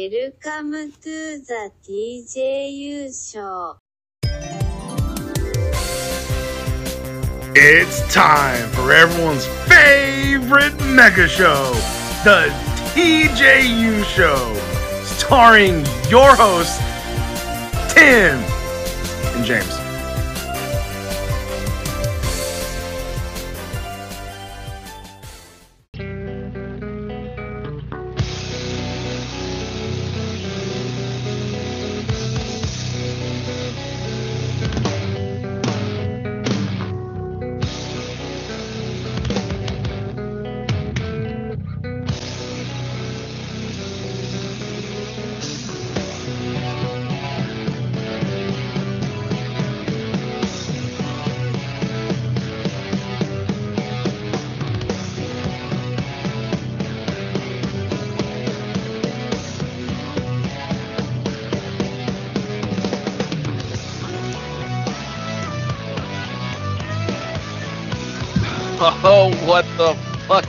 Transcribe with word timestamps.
Welcome 0.00 0.92
to 1.02 1.42
the 1.48 1.72
TJU 1.82 3.10
show. 3.32 3.78
It's 7.56 8.14
time 8.14 8.68
for 8.70 8.92
everyone's 8.92 9.46
favorite 9.66 10.80
mega 10.84 11.26
show, 11.26 11.72
the 12.22 12.46
TJU 12.94 14.04
Show, 14.04 14.54
starring 15.02 15.84
your 16.08 16.30
hosts, 16.36 16.78
Tim 17.92 18.38
and 19.34 19.44
James. 19.44 19.77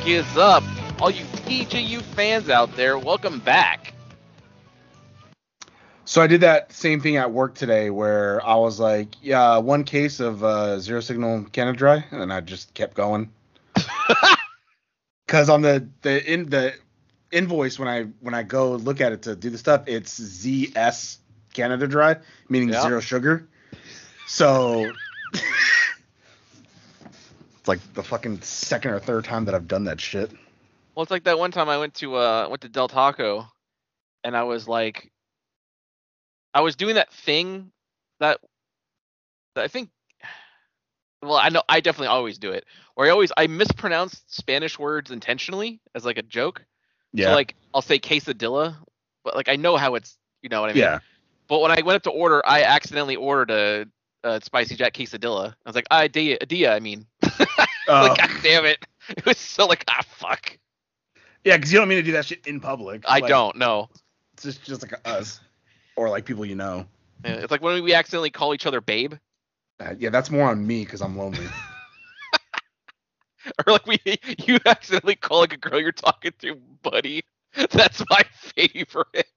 Is 0.10 0.38
up? 0.38 0.64
All 1.00 1.12
you 1.12 1.24
TJU 1.24 2.02
fans 2.02 2.50
out 2.50 2.76
there, 2.76 2.98
welcome 2.98 3.40
back. 3.40 3.94
So 6.06 6.22
I 6.22 6.28
did 6.28 6.42
that 6.42 6.74
same 6.74 7.00
thing 7.00 7.18
at 7.18 7.32
work 7.32 7.54
today 7.54 7.92
where 7.92 8.44
I 8.44 8.56
was 8.56 8.80
like, 8.80 9.10
yeah, 9.22 9.58
one 9.58 9.84
case 9.84 10.20
of 10.20 10.44
uh, 10.44 10.80
zero 10.80 11.02
signal 11.02 11.44
Canada 11.52 11.78
Dry, 11.78 12.06
and 12.10 12.34
I 12.34 12.42
just 12.42 12.74
kept 12.74 12.96
going. 12.96 13.30
Cause 15.28 15.48
on 15.50 15.62
the 15.62 15.88
the 16.02 16.34
in 16.34 16.50
the 16.50 16.74
invoice 17.32 17.78
when 17.78 17.88
I 17.88 18.06
when 18.22 18.34
I 18.34 18.42
go 18.42 18.72
look 18.72 19.02
at 19.02 19.12
it 19.12 19.22
to 19.24 19.36
do 19.36 19.52
the 19.52 19.60
stuff, 19.60 19.84
it's 19.86 20.20
ZS 20.20 21.18
Canada 21.54 21.88
Dry, 21.88 22.18
meaning 22.50 22.70
Yeah. 22.70 22.82
zero 22.82 23.00
sugar. 23.00 23.48
So 24.26 24.92
like 27.70 27.94
the 27.94 28.04
fucking 28.04 28.42
second 28.42 28.92
or 28.92 29.00
third 29.00 29.24
time 29.24 29.46
that 29.46 29.56
I've 29.56 29.68
done 29.68 29.86
that 29.86 30.02
shit. 30.02 30.32
Well, 30.94 31.04
it's 31.04 31.12
like 31.12 31.24
that 31.24 31.40
one 31.40 31.52
time 31.52 31.70
I 31.70 31.78
went 31.78 31.94
to 31.96 32.16
uh 32.16 32.48
went 32.50 32.62
to 32.64 32.70
Del 32.70 32.90
Taco, 32.90 33.48
and 34.26 34.36
I 34.36 34.44
was 34.44 34.68
like, 34.68 35.12
I 36.54 36.62
was 36.62 36.76
doing 36.76 36.96
that 36.96 37.14
thing 37.14 37.72
that, 38.20 38.42
that 39.56 39.64
I 39.64 39.68
think. 39.68 39.90
Well, 41.22 41.36
I 41.36 41.50
know 41.50 41.64
I 41.70 41.82
definitely 41.82 42.08
always 42.08 42.38
do 42.38 42.52
it. 42.52 42.66
Where 42.96 43.08
I 43.08 43.12
always 43.12 43.32
I 43.38 43.48
mispronounce 43.48 44.24
Spanish 44.28 44.80
words 44.80 45.12
intentionally 45.12 45.80
as 45.94 46.06
like 46.06 46.18
a 46.18 46.24
joke. 46.24 46.66
Yeah. 47.14 47.28
So 47.28 47.34
like 47.36 47.56
I'll 47.74 47.82
say 47.82 48.00
quesadilla, 48.00 48.78
but 49.24 49.36
like 49.36 49.48
I 49.48 49.58
know 49.58 49.78
how 49.78 49.96
it's 49.96 50.18
you 50.42 50.50
know 50.50 50.62
what 50.62 50.72
I 50.72 50.74
mean. 50.74 50.84
yeah. 50.84 51.00
But 51.48 51.60
when 51.60 51.72
I 51.72 51.82
went 51.82 51.98
up 51.98 52.04
to 52.04 52.12
order, 52.12 52.42
I 52.46 52.64
accidentally 52.64 53.16
ordered 53.16 53.52
a, 53.52 53.86
a 54.24 54.40
spicy 54.44 54.76
jack 54.76 54.94
quesadilla. 54.94 55.52
I 55.52 55.70
was 55.70 55.76
like, 55.76 55.88
ah, 55.92 56.08
dia, 56.08 56.38
dia 56.40 56.76
I 56.76 56.80
mean, 56.80 57.06
Uh, 57.24 57.30
like, 57.88 58.18
God 58.18 58.30
damn 58.44 58.66
it! 58.66 58.80
It 59.10 59.26
was 59.26 59.38
so 59.38 59.66
like, 59.66 59.84
ah, 59.90 60.02
fuck. 60.08 60.58
yeah, 61.44 61.58
because 61.58 61.74
you 61.74 61.80
don't 61.80 61.88
mean 61.88 61.98
to 61.98 62.04
do 62.04 62.12
that 62.12 62.26
shit 62.26 62.46
in 62.46 62.60
public. 62.60 63.04
I 63.08 63.20
Like, 63.20 63.30
don't 63.30 63.56
know. 63.56 63.90
It's 64.34 64.44
just, 64.44 64.64
just 64.64 64.82
like 64.84 64.94
us 65.06 65.40
or 65.96 66.10
like 66.10 66.26
people 66.26 66.46
you 66.46 66.56
know. 66.56 66.86
It's 67.24 67.52
like 67.52 67.62
when 67.64 67.84
we 67.84 67.94
accidentally 67.94 68.30
call 68.30 68.54
each 68.54 68.66
other 68.66 68.82
babe, 68.82 69.16
Uh, 69.80 69.96
yeah, 69.98 70.10
that's 70.10 70.30
more 70.30 70.50
on 70.50 70.66
me 70.66 70.84
because 70.86 71.02
I'm 71.02 71.18
lonely. 71.18 71.46
or 73.66 73.74
like 73.74 73.88
we 73.88 74.00
you 74.46 74.60
accidentally 74.66 75.16
call 75.16 75.40
like 75.40 75.54
a 75.54 75.58
girl 75.58 75.80
you're 75.82 75.92
talking 75.92 76.32
to 76.40 76.56
buddy. 76.84 77.24
That's 77.72 78.04
my 78.10 78.22
favorite. 78.56 79.28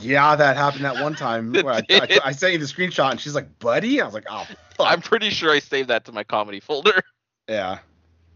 Yeah, 0.00 0.36
that 0.36 0.56
happened 0.56 0.84
that 0.84 1.02
one 1.02 1.14
time. 1.16 1.52
Where 1.52 1.70
I, 1.70 1.82
I. 1.90 2.18
I 2.26 2.32
sent 2.32 2.52
you 2.52 2.58
the 2.58 2.66
screenshot 2.66 3.10
and 3.10 3.20
she's 3.20 3.34
like, 3.34 3.58
"Buddy," 3.58 4.00
I 4.00 4.04
was 4.04 4.14
like, 4.14 4.26
"Oh 4.28 4.46
fuck." 4.76 4.86
I'm 4.90 5.00
pretty 5.00 5.30
sure 5.30 5.50
I 5.50 5.58
saved 5.58 5.88
that 5.88 6.04
to 6.06 6.12
my 6.12 6.24
comedy 6.24 6.60
folder. 6.60 7.02
yeah, 7.48 7.78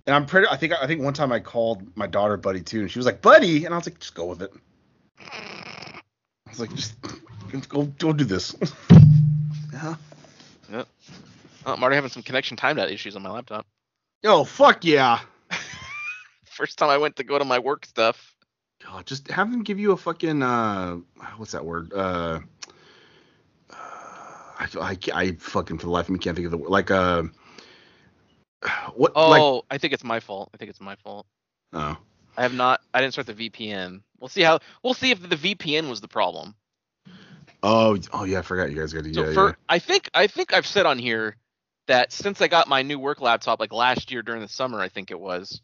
and 0.07 0.15
I'm 0.15 0.27
pretty. 0.27 0.49
I 0.49 0.57
think 0.57 0.73
I 0.81 0.87
think 0.87 1.03
one 1.03 1.15
time 1.15 1.33
I 1.33 1.41
called 1.41 1.97
my 1.97 2.07
daughter 2.07 2.37
Buddy 2.37 2.63
too, 2.63 2.81
and 2.81 2.91
she 2.91 2.99
was 2.99 3.07
like, 3.07 3.21
"Buddy," 3.21 3.65
and 3.65 3.75
I 3.75 3.77
was 3.77 3.87
like, 3.87 3.99
"Just 3.99 4.15
go 4.15 4.27
with 4.27 4.43
it." 4.43 4.53
I 5.21 6.01
was 6.49 6.61
like, 6.61 6.75
"Just 6.75 6.95
go 7.69 7.85
go 7.85 8.13
do 8.13 8.25
this." 8.25 8.57
yeah. 9.73 9.97
Oh, 10.73 10.85
I'm 11.67 11.83
already 11.83 11.97
having 11.97 12.11
some 12.11 12.23
connection 12.23 12.57
timeout 12.57 12.91
issues 12.91 13.17
on 13.17 13.23
my 13.23 13.31
laptop. 13.31 13.67
Oh 14.25 14.45
fuck 14.45 14.85
yeah. 14.85 15.21
First 16.45 16.79
time 16.79 16.91
I 16.91 16.99
went 16.99 17.17
to 17.17 17.25
go 17.25 17.39
to 17.39 17.45
my 17.45 17.59
work 17.59 17.87
stuff. 17.87 18.35
God, 18.85 19.07
just 19.07 19.31
have 19.31 19.51
them 19.51 19.63
give 19.63 19.79
you 19.79 19.93
a 19.93 19.97
fucking 19.97 20.43
uh, 20.43 20.97
what's 21.37 21.53
that 21.53 21.65
word? 21.65 21.93
Uh, 21.93 22.41
uh 23.71 23.77
I, 24.59 24.69
I, 24.81 24.99
I 25.15 25.33
fucking 25.33 25.79
for 25.79 25.87
the 25.87 25.93
life 25.93 26.07
of 26.07 26.11
me 26.11 26.19
can't 26.19 26.35
think 26.35 26.47
of 26.47 26.51
the 26.51 26.59
word. 26.59 26.71
Like 26.71 26.91
uh, 26.91 27.25
what? 28.95 29.13
Oh, 29.15 29.55
Like, 29.57 29.65
I 29.71 29.79
think 29.79 29.93
it's 29.93 30.05
my 30.05 30.21
fault. 30.21 30.51
I 30.55 30.57
think 30.57 30.71
it's 30.71 30.81
my 30.81 30.97
fault. 30.97 31.27
oh, 31.73 31.97
I 32.37 32.43
have 32.43 32.55
not. 32.55 32.81
I 32.93 33.01
didn't 33.01 33.13
start 33.13 33.27
the 33.27 33.35
VPN. 33.35 34.03
We'll 34.19 34.29
see 34.29 34.43
how. 34.43 34.61
We'll 34.83 34.95
see 34.95 35.11
if 35.11 35.29
the 35.29 35.37
VPN 35.37 35.89
was 35.89 36.01
the 36.01 36.09
problem. 36.09 36.55
oh, 37.63 37.99
oh 38.13 38.25
yeah, 38.25 38.39
I 38.39 38.43
forgot 38.43 38.71
you 38.71 38.79
guys 38.79 38.93
got 38.93 39.05
to. 39.05 39.15
So 39.15 39.27
yeah, 39.27 39.33
for 39.33 39.47
yeah. 39.49 39.53
I 39.69 39.79
think 39.79 40.11
I 40.15 40.27
think 40.27 40.55
I've 40.55 40.67
said 40.67 40.87
on 40.87 40.99
here 40.99 41.37
that 41.87 42.13
since 42.13 42.41
I 42.41 42.49
got 42.49 42.69
my 42.69 42.83
new 42.83 42.99
work 42.99 43.21
laptop 43.21 43.61
like 43.61 43.73
last 43.73 44.11
year 44.13 44.23
during 44.23 44.41
the 44.41 44.49
summer, 44.49 44.81
I 44.81 44.89
think 44.89 45.11
it 45.11 45.19
was, 45.19 45.61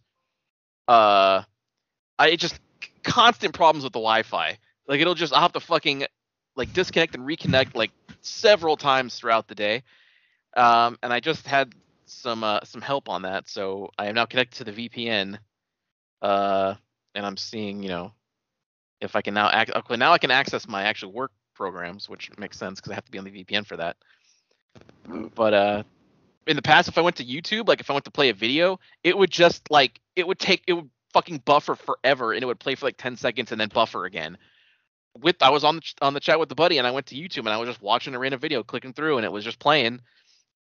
uh, 0.89 1.43
I 2.19 2.29
it 2.29 2.41
just 2.41 2.59
constant 3.03 3.55
problems 3.55 3.85
with 3.85 3.93
the 3.93 3.99
Wi-Fi. 3.99 4.59
Like 4.89 5.01
it'll 5.01 5.15
just 5.15 5.33
I'll 5.33 5.43
have 5.43 5.53
to 5.53 5.61
fucking 5.61 6.07
like 6.57 6.73
disconnect 6.73 7.15
and 7.15 7.27
reconnect 7.27 7.75
like 7.75 7.91
several 8.21 8.77
times 8.77 9.17
throughout 9.17 9.49
the 9.49 9.55
day. 9.55 9.83
Um, 10.57 10.99
and 11.03 11.13
I 11.13 11.21
just 11.21 11.47
had 11.47 11.73
some 12.07 12.45
uh, 12.45 12.61
some 12.65 12.81
help 12.81 13.09
on 13.09 13.23
that, 13.23 13.49
so 13.49 13.91
I 13.99 14.07
am 14.07 14.15
now 14.15 14.27
connected 14.27 14.65
to 14.65 14.73
the 14.73 14.89
VPN. 14.89 15.39
Uh, 16.23 16.75
and 17.15 17.27
I'm 17.27 17.37
seeing 17.37 17.83
you 17.83 17.89
know 17.89 18.13
if 19.01 19.17
I 19.17 19.23
can 19.23 19.35
now 19.35 19.49
act. 19.51 19.71
Okay, 19.75 19.97
now 19.97 20.13
I 20.13 20.19
can 20.19 20.31
access 20.31 20.67
my 20.69 20.85
actual 20.85 21.13
work 21.13 21.33
programs, 21.55 22.09
which 22.09 22.31
makes 22.39 22.59
sense 22.59 22.81
because 22.81 22.93
I 22.93 22.95
have 22.95 23.05
to 23.05 23.11
be 23.11 23.19
on 23.19 23.25
the 23.25 23.45
VPN 23.45 23.67
for 23.67 23.77
that. 23.77 23.97
But 25.35 25.55
uh, 25.55 25.83
in 26.47 26.57
the 26.57 26.63
past, 26.63 26.89
if 26.89 26.99
I 26.99 27.01
went 27.01 27.17
to 27.17 27.25
YouTube, 27.25 27.69
like 27.69 27.81
if 27.81 27.91
I 27.91 27.93
went 27.93 28.05
to 28.05 28.11
play 28.11 28.29
a 28.29 28.35
video, 28.35 28.79
it 29.03 29.17
would 29.17 29.31
just 29.31 29.71
like 29.71 30.01
it 30.15 30.27
would 30.27 30.39
take 30.39 30.63
it 30.67 30.73
would 30.75 30.91
fucking 31.17 31.43
buffer 31.47 31.75
forever, 31.75 32.35
and 32.35 32.43
it 32.43 32.47
would 32.47 32.61
play 32.61 32.75
for 32.75 32.87
like 32.87 32.99
ten 32.99 33.17
seconds 33.17 33.53
and 33.53 33.61
then 33.61 33.71
buffer 33.71 34.05
again. 34.05 34.37
With 35.19 35.37
I 35.43 35.51
was 35.51 35.65
on 35.65 35.77
the 35.77 35.81
ch- 35.81 35.95
on 36.03 36.15
the 36.15 36.21
chat 36.21 36.39
with 36.39 36.51
the 36.51 36.55
buddy, 36.55 36.79
and 36.79 36.87
I 36.87 36.91
went 36.93 37.07
to 37.07 37.17
YouTube 37.17 37.41
and 37.41 37.51
I 37.51 37.59
was 37.59 37.69
just 37.69 37.83
watching 37.83 38.15
a 38.15 38.19
random 38.19 38.41
video, 38.41 38.63
clicking 38.63 38.93
through, 38.93 39.17
and 39.19 39.25
it 39.25 39.33
was 39.33 39.45
just 39.45 39.59
playing. 39.59 40.01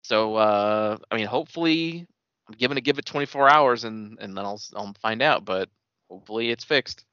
So 0.03 0.35
uh, 0.37 0.97
I 1.11 1.17
mean, 1.17 1.27
hopefully, 1.27 2.07
I'm 2.47 2.55
giving 2.57 2.75
to 2.75 2.81
give 2.81 2.99
it 2.99 3.05
24 3.05 3.49
hours, 3.49 3.83
and 3.83 4.17
and 4.21 4.37
then 4.37 4.45
I'll 4.45 4.61
I'll 4.75 4.95
find 5.01 5.21
out. 5.21 5.45
But 5.45 5.69
hopefully, 6.09 6.51
it's 6.51 6.63
fixed. 6.63 7.05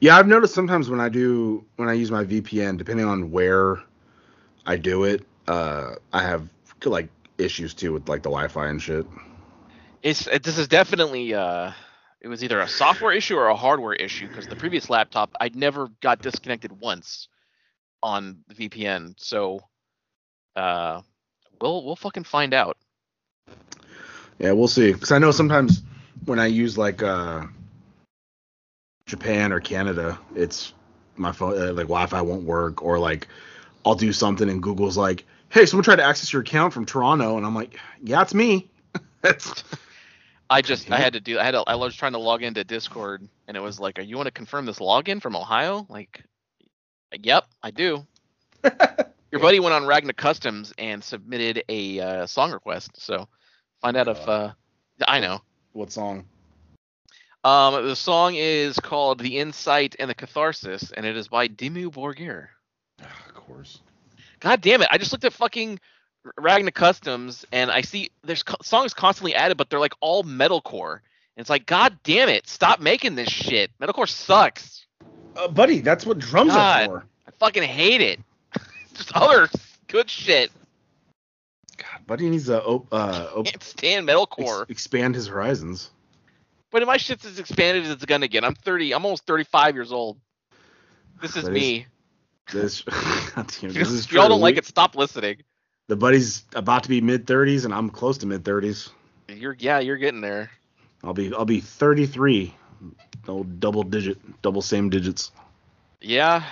yeah, 0.00 0.16
I've 0.16 0.28
noticed 0.28 0.54
sometimes 0.54 0.90
when 0.90 1.00
I 1.00 1.10
do 1.10 1.64
when 1.76 1.88
I 1.88 1.94
use 1.94 2.10
my 2.10 2.24
VPN, 2.24 2.78
depending 2.78 3.06
on 3.06 3.30
where 3.30 3.82
I 4.66 4.76
do 4.76 5.04
it, 5.04 5.26
uh, 5.48 5.96
I 6.12 6.22
have 6.22 6.48
like 6.84 7.08
issues 7.38 7.74
too 7.74 7.92
with 7.92 8.08
like 8.08 8.22
the 8.22 8.30
Wi-Fi 8.30 8.68
and 8.68 8.82
shit. 8.82 9.06
it's 10.02 10.26
it, 10.28 10.42
this 10.42 10.58
is 10.58 10.68
definitely 10.68 11.34
uh 11.34 11.72
it 12.20 12.28
was 12.28 12.44
either 12.44 12.60
a 12.60 12.68
software 12.68 13.12
issue 13.12 13.36
or 13.36 13.48
a 13.48 13.56
hardware 13.56 13.94
issue 13.94 14.26
because 14.26 14.46
the 14.46 14.56
previous 14.56 14.90
laptop 14.90 15.30
I 15.40 15.50
never 15.54 15.88
got 16.00 16.22
disconnected 16.22 16.72
once 16.80 17.28
on 18.02 18.44
the 18.48 18.68
VPN. 18.68 19.14
So 19.18 19.60
uh 20.56 21.02
we'll 21.60 21.84
we'll 21.84 21.96
fucking 21.96 22.24
find 22.24 22.54
out. 22.54 22.76
Yeah, 24.38 24.52
we'll 24.52 24.68
see. 24.68 24.92
Because 24.92 25.12
I 25.12 25.18
know 25.18 25.30
sometimes 25.32 25.82
when 26.24 26.38
I 26.38 26.46
use 26.46 26.78
like 26.78 27.02
uh, 27.02 27.44
Japan 29.06 29.52
or 29.52 29.60
Canada, 29.60 30.18
it's 30.34 30.72
my 31.16 31.30
phone 31.30 31.60
uh, 31.60 31.72
like 31.72 31.86
Wi-Fi 31.86 32.22
won't 32.22 32.44
work, 32.44 32.82
or 32.82 32.98
like 32.98 33.28
I'll 33.84 33.94
do 33.94 34.12
something 34.12 34.48
and 34.48 34.62
Google's 34.62 34.96
like, 34.96 35.26
"Hey, 35.50 35.66
someone 35.66 35.84
tried 35.84 35.96
to 35.96 36.04
access 36.04 36.32
your 36.32 36.40
account 36.40 36.72
from 36.72 36.86
Toronto," 36.86 37.36
and 37.36 37.44
I'm 37.44 37.54
like, 37.54 37.78
"Yeah, 38.02 38.22
it's 38.22 38.34
me." 38.34 38.70
That's 39.20 39.62
I 40.50 40.62
just 40.62 40.90
I 40.90 40.98
had 40.98 41.12
to 41.12 41.20
do 41.20 41.38
I 41.38 41.44
had 41.44 41.52
to, 41.52 41.62
I 41.66 41.76
was 41.76 41.94
trying 41.94 42.12
to 42.12 42.18
log 42.18 42.42
into 42.42 42.64
Discord 42.64 43.26
and 43.46 43.56
it 43.56 43.60
was 43.60 43.78
like, 43.78 43.98
"Are 43.98 44.02
you 44.02 44.16
want 44.16 44.26
to 44.26 44.32
confirm 44.32 44.66
this 44.66 44.80
login 44.80 45.22
from 45.22 45.36
Ohio?" 45.36 45.86
Like 45.88 46.24
Yep, 47.18 47.46
I 47.62 47.70
do. 47.70 48.06
Your 49.32 49.40
buddy 49.40 49.60
went 49.60 49.74
on 49.74 49.86
Ragna 49.86 50.12
Customs 50.12 50.72
and 50.78 51.02
submitted 51.02 51.64
a 51.68 52.00
uh, 52.00 52.26
song 52.26 52.52
request. 52.52 53.00
So 53.00 53.28
find 53.80 53.96
out 53.96 54.08
if 54.08 54.28
uh, 54.28 54.52
I 55.06 55.20
know. 55.20 55.40
What 55.72 55.92
song? 55.92 56.24
Um, 57.42 57.86
the 57.86 57.96
song 57.96 58.34
is 58.34 58.78
called 58.78 59.20
"The 59.20 59.38
Insight 59.38 59.96
and 59.98 60.10
the 60.10 60.14
Catharsis," 60.14 60.92
and 60.92 61.06
it 61.06 61.16
is 61.16 61.28
by 61.28 61.48
Dimmu 61.48 61.90
Borgir. 61.92 62.48
Ah, 63.02 63.24
of 63.28 63.34
course. 63.34 63.80
God 64.40 64.60
damn 64.60 64.82
it! 64.82 64.88
I 64.90 64.98
just 64.98 65.12
looked 65.12 65.24
at 65.24 65.32
fucking 65.32 65.80
Ragna 66.38 66.72
Customs, 66.72 67.44
and 67.52 67.70
I 67.70 67.80
see 67.82 68.10
there's 68.22 68.42
co- 68.42 68.56
songs 68.62 68.94
constantly 68.94 69.34
added, 69.34 69.56
but 69.56 69.70
they're 69.70 69.80
like 69.80 69.94
all 70.00 70.22
metalcore. 70.24 70.94
And 71.36 71.42
it's 71.42 71.50
like, 71.50 71.66
God 71.66 71.98
damn 72.04 72.28
it! 72.28 72.46
Stop 72.48 72.80
making 72.80 73.14
this 73.14 73.28
shit. 73.28 73.70
Metalcore 73.80 74.08
sucks. 74.08 74.86
Uh, 75.36 75.48
buddy, 75.48 75.80
that's 75.80 76.04
what 76.04 76.18
drums 76.18 76.54
God. 76.54 76.82
are 76.82 76.86
for. 76.86 77.06
I 77.26 77.30
fucking 77.38 77.62
hate 77.62 78.00
it. 78.00 78.20
just 78.94 79.16
other 79.16 79.48
good 79.88 80.10
shit. 80.10 80.50
God, 81.76 82.06
buddy 82.06 82.28
needs 82.28 82.46
to 82.46 82.62
op- 82.62 82.92
uh, 82.92 83.28
op- 83.36 83.46
Can't 83.46 83.62
stand 83.62 84.10
ex- 84.10 84.16
metalcore. 84.16 84.68
expand 84.68 85.14
his 85.14 85.28
horizons. 85.28 85.90
But 86.70 86.82
if 86.82 86.86
my 86.88 86.98
shit's 86.98 87.24
as 87.24 87.38
expanded 87.38 87.84
as 87.84 87.90
it's 87.90 88.04
gonna 88.04 88.28
get. 88.28 88.44
I'm 88.44 88.54
30. 88.54 88.94
I'm 88.94 89.04
almost 89.04 89.26
35 89.26 89.74
years 89.74 89.92
old. 89.92 90.18
This 91.22 91.36
is 91.36 91.44
That 91.44 91.52
is 91.52 91.58
me. 91.58 91.86
This, 92.52 92.82
God 93.34 93.52
damn, 93.60 93.70
If 93.70 93.74
this 93.74 93.88
is 93.90 94.12
y'all 94.12 94.28
don't 94.28 94.40
like 94.40 94.56
it, 94.56 94.66
stop 94.66 94.96
listening. 94.96 95.42
The 95.90 95.96
buddy's 95.96 96.44
about 96.54 96.84
to 96.84 96.88
be 96.88 97.00
mid 97.00 97.26
thirties, 97.26 97.64
and 97.64 97.74
I'm 97.74 97.90
close 97.90 98.18
to 98.18 98.26
mid 98.26 98.44
thirties. 98.44 98.90
You're 99.26 99.56
yeah, 99.58 99.80
you're 99.80 99.96
getting 99.96 100.20
there. 100.20 100.48
I'll 101.02 101.14
be 101.14 101.34
I'll 101.34 101.44
be 101.44 101.58
33. 101.58 102.54
No 103.26 103.42
double 103.42 103.82
digit, 103.82 104.40
double 104.40 104.62
same 104.62 104.88
digits. 104.88 105.32
Yeah. 106.00 106.44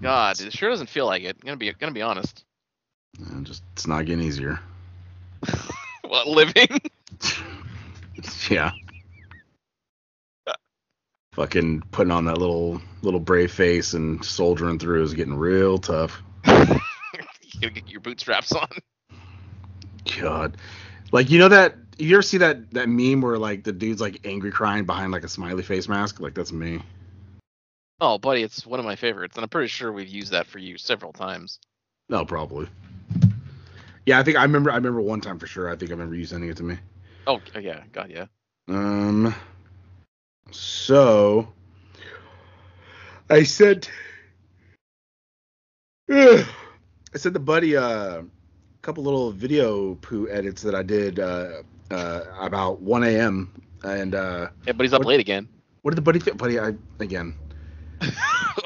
God, 0.00 0.40
it 0.40 0.50
sure 0.54 0.70
doesn't 0.70 0.88
feel 0.88 1.04
like 1.04 1.24
it. 1.24 1.38
gonna 1.44 1.58
be 1.58 1.70
gonna 1.74 1.92
be 1.92 2.00
honest. 2.00 2.42
And 3.18 3.44
just 3.44 3.62
it's 3.74 3.86
not 3.86 4.06
getting 4.06 4.24
easier. 4.24 4.60
What 6.04 6.26
living? 6.26 6.80
yeah. 8.48 8.72
Fucking 11.34 11.82
putting 11.92 12.10
on 12.10 12.24
that 12.24 12.38
little 12.38 12.80
little 13.02 13.20
brave 13.20 13.52
face 13.52 13.92
and 13.92 14.24
soldiering 14.24 14.78
through 14.78 15.04
is 15.04 15.12
getting 15.12 15.34
real 15.34 15.76
tough. 15.76 16.20
You 17.60 17.68
gotta 17.68 17.80
get 17.80 17.90
your 17.90 18.00
bootstraps 18.00 18.52
on. 18.52 18.68
God. 20.20 20.56
Like 21.12 21.30
you 21.30 21.38
know 21.38 21.48
that 21.48 21.74
you 21.98 22.14
ever 22.16 22.22
see 22.22 22.38
that 22.38 22.70
that 22.72 22.88
meme 22.88 23.20
where 23.20 23.38
like 23.38 23.64
the 23.64 23.72
dude's 23.72 24.00
like 24.00 24.20
angry 24.24 24.50
crying 24.50 24.86
behind 24.86 25.12
like 25.12 25.24
a 25.24 25.28
smiley 25.28 25.62
face 25.62 25.88
mask? 25.88 26.20
Like 26.20 26.34
that's 26.34 26.52
me. 26.52 26.82
Oh, 28.00 28.16
buddy, 28.16 28.42
it's 28.42 28.66
one 28.66 28.80
of 28.80 28.86
my 28.86 28.96
favorites, 28.96 29.36
and 29.36 29.42
I'm 29.42 29.50
pretty 29.50 29.68
sure 29.68 29.92
we've 29.92 30.08
used 30.08 30.32
that 30.32 30.46
for 30.46 30.58
you 30.58 30.78
several 30.78 31.12
times. 31.12 31.58
No, 32.08 32.24
probably. 32.24 32.66
Yeah, 34.06 34.18
I 34.18 34.22
think 34.22 34.38
I 34.38 34.42
remember 34.42 34.70
I 34.70 34.76
remember 34.76 35.02
one 35.02 35.20
time 35.20 35.38
for 35.38 35.46
sure. 35.46 35.70
I 35.70 35.76
think 35.76 35.90
I 35.90 35.94
remember 35.94 36.14
you 36.14 36.24
sending 36.24 36.48
it 36.48 36.56
to 36.56 36.62
me. 36.62 36.78
Oh, 37.26 37.40
yeah, 37.60 37.82
God, 37.92 38.10
yeah. 38.10 38.26
Um. 38.68 39.34
So, 40.50 41.52
I 43.28 43.42
sent. 43.42 43.90
I 47.14 47.18
sent 47.18 47.32
the 47.34 47.40
buddy 47.40 47.76
uh, 47.76 48.20
a 48.20 48.24
couple 48.82 49.02
little 49.04 49.32
video 49.32 49.94
poo 49.96 50.28
edits 50.30 50.62
that 50.62 50.74
I 50.74 50.82
did 50.82 51.18
uh, 51.18 51.62
uh, 51.90 52.20
about 52.40 52.80
1 52.80 53.04
a.m. 53.04 53.52
And 53.82 54.14
uh, 54.14 54.48
Yeah, 54.66 54.72
buddy's 54.74 54.92
up 54.92 55.00
What- 55.00 55.08
late 55.08 55.20
again. 55.20 55.48
what 55.82 55.90
did 55.92 55.96
the 55.96 56.02
buddy 56.02 56.18
think? 56.20 56.36
Buddy, 56.38 56.58
I 56.60 56.74
again, 57.00 57.34
buddy's 58.00 58.14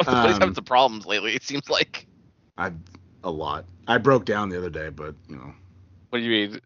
Um, 0.06 0.41
having 0.41 0.55
some 0.55 0.64
problems 0.64 1.06
lately. 1.06 1.35
It 1.35 1.43
seems 1.43 1.69
like. 1.70 2.06
I 2.58 2.73
a 3.23 3.31
lot. 3.31 3.64
I 3.87 3.99
broke 3.99 4.25
down 4.25 4.49
the 4.49 4.58
other 4.58 4.70
day, 4.70 4.88
but 4.91 5.14
you 5.29 5.37
know, 5.37 5.55
What 6.11 6.19
do 6.19 6.25
you 6.25 6.49
mean? 6.49 6.61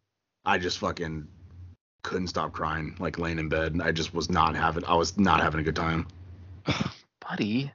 I 0.44 0.58
just 0.58 0.78
fucking 0.78 1.26
couldn't 2.02 2.28
stop 2.28 2.52
crying, 2.52 2.96
like 2.98 3.19
laying 3.19 3.38
in 3.38 3.48
bed. 3.48 3.78
I 3.82 3.92
just 3.92 4.14
was 4.14 4.28
not 4.30 4.56
having. 4.56 4.84
I 4.84 4.94
was 4.94 5.16
not 5.19 5.40
having 5.40 5.60
a 5.60 5.62
good 5.62 5.76
time. 5.76 6.06
Buddy. 7.28 7.70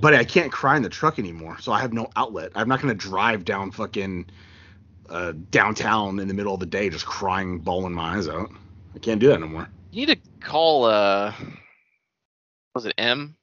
But 0.00 0.14
I 0.14 0.24
can't 0.24 0.50
cry 0.50 0.76
in 0.76 0.82
the 0.82 0.88
truck 0.88 1.18
anymore, 1.18 1.58
so 1.60 1.72
I 1.72 1.80
have 1.80 1.92
no 1.92 2.08
outlet. 2.16 2.52
I'm 2.54 2.68
not 2.68 2.80
gonna 2.80 2.94
drive 2.94 3.44
down 3.44 3.70
fucking 3.70 4.26
uh, 5.08 5.32
downtown 5.50 6.18
in 6.18 6.28
the 6.28 6.34
middle 6.34 6.54
of 6.54 6.60
the 6.60 6.66
day 6.66 6.88
just 6.90 7.06
crying, 7.06 7.58
bawling 7.58 7.92
my 7.94 8.16
eyes 8.16 8.28
out. 8.28 8.50
I 8.94 8.98
can't 8.98 9.20
do 9.20 9.28
that 9.28 9.40
no 9.40 9.46
more. 9.46 9.68
You 9.90 10.06
need 10.06 10.22
to 10.22 10.30
call. 10.40 10.84
uh 10.84 11.32
Was 12.74 12.86
it 12.86 12.94
M? 12.98 13.36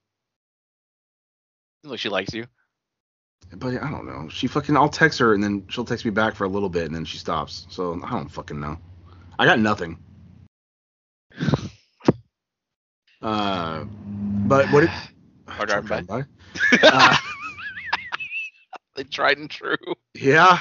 Like 1.84 2.00
she 2.00 2.10
likes 2.10 2.34
you. 2.34 2.46
But 3.54 3.82
I 3.82 3.90
don't 3.90 4.06
know. 4.06 4.30
She 4.30 4.48
fucking. 4.48 4.78
I'll 4.78 4.90
text 4.90 5.20
her 5.20 5.34
and 5.34 5.44
then 5.44 5.66
she'll 5.70 5.86
text 5.86 6.06
me 6.06 6.12
back 6.12 6.36
for 6.36 6.44
a 6.46 6.50
little 6.50 6.70
bit 6.70 6.86
and 6.86 6.96
then 6.96 7.06
she 7.06 7.18
stops. 7.18 7.66
So 7.70 8.00
I 8.04 8.12
don't 8.12 8.30
fucking 8.30 8.60
know. 8.60 8.78
I 9.40 9.46
got 9.46 9.60
nothing. 9.60 9.98
Uh, 13.24 13.84
but 13.84 14.66
what? 14.72 14.84
It, 14.84 14.90
Car 15.46 15.68
driving 15.68 16.06
by. 16.06 16.24
Uh, 16.84 17.18
They 18.96 19.04
tried 19.06 19.38
and 19.38 19.50
true. 19.50 19.78
yeah, 20.14 20.60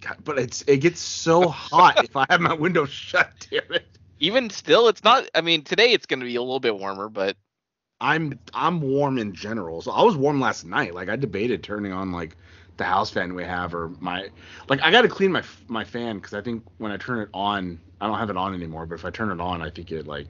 God, 0.00 0.16
but 0.24 0.38
it's 0.38 0.62
it 0.66 0.78
gets 0.78 1.00
so 1.00 1.48
hot 1.48 2.04
if 2.04 2.16
I 2.16 2.26
have 2.30 2.40
my 2.40 2.54
window 2.54 2.84
shut. 2.86 3.32
Damn 3.50 3.72
it. 3.72 3.86
Even 4.20 4.50
still, 4.50 4.88
it's 4.88 5.02
not. 5.02 5.28
I 5.34 5.40
mean, 5.40 5.62
today 5.62 5.90
it's 5.92 6.06
going 6.06 6.20
to 6.20 6.26
be 6.26 6.36
a 6.36 6.40
little 6.40 6.60
bit 6.60 6.78
warmer, 6.78 7.08
but 7.08 7.36
I'm 8.00 8.38
I'm 8.54 8.80
warm 8.80 9.18
in 9.18 9.34
general. 9.34 9.82
So 9.82 9.90
I 9.90 10.02
was 10.02 10.16
warm 10.16 10.40
last 10.40 10.64
night. 10.64 10.94
Like 10.94 11.08
I 11.08 11.16
debated 11.16 11.62
turning 11.62 11.92
on 11.92 12.12
like 12.12 12.36
the 12.76 12.84
house 12.84 13.10
fan 13.10 13.34
we 13.34 13.44
have 13.44 13.74
or 13.74 13.90
my 14.00 14.28
like 14.68 14.80
I 14.82 14.90
got 14.90 15.02
to 15.02 15.08
clean 15.08 15.32
my 15.32 15.42
my 15.66 15.84
fan 15.84 16.16
because 16.16 16.34
I 16.34 16.40
think 16.40 16.64
when 16.78 16.92
I 16.92 16.96
turn 16.96 17.18
it 17.20 17.28
on, 17.34 17.80
I 18.00 18.06
don't 18.06 18.18
have 18.18 18.30
it 18.30 18.36
on 18.36 18.54
anymore. 18.54 18.86
But 18.86 18.94
if 18.94 19.04
I 19.04 19.10
turn 19.10 19.30
it 19.30 19.40
on, 19.40 19.60
I 19.60 19.70
think 19.70 19.90
it 19.90 20.06
like 20.06 20.28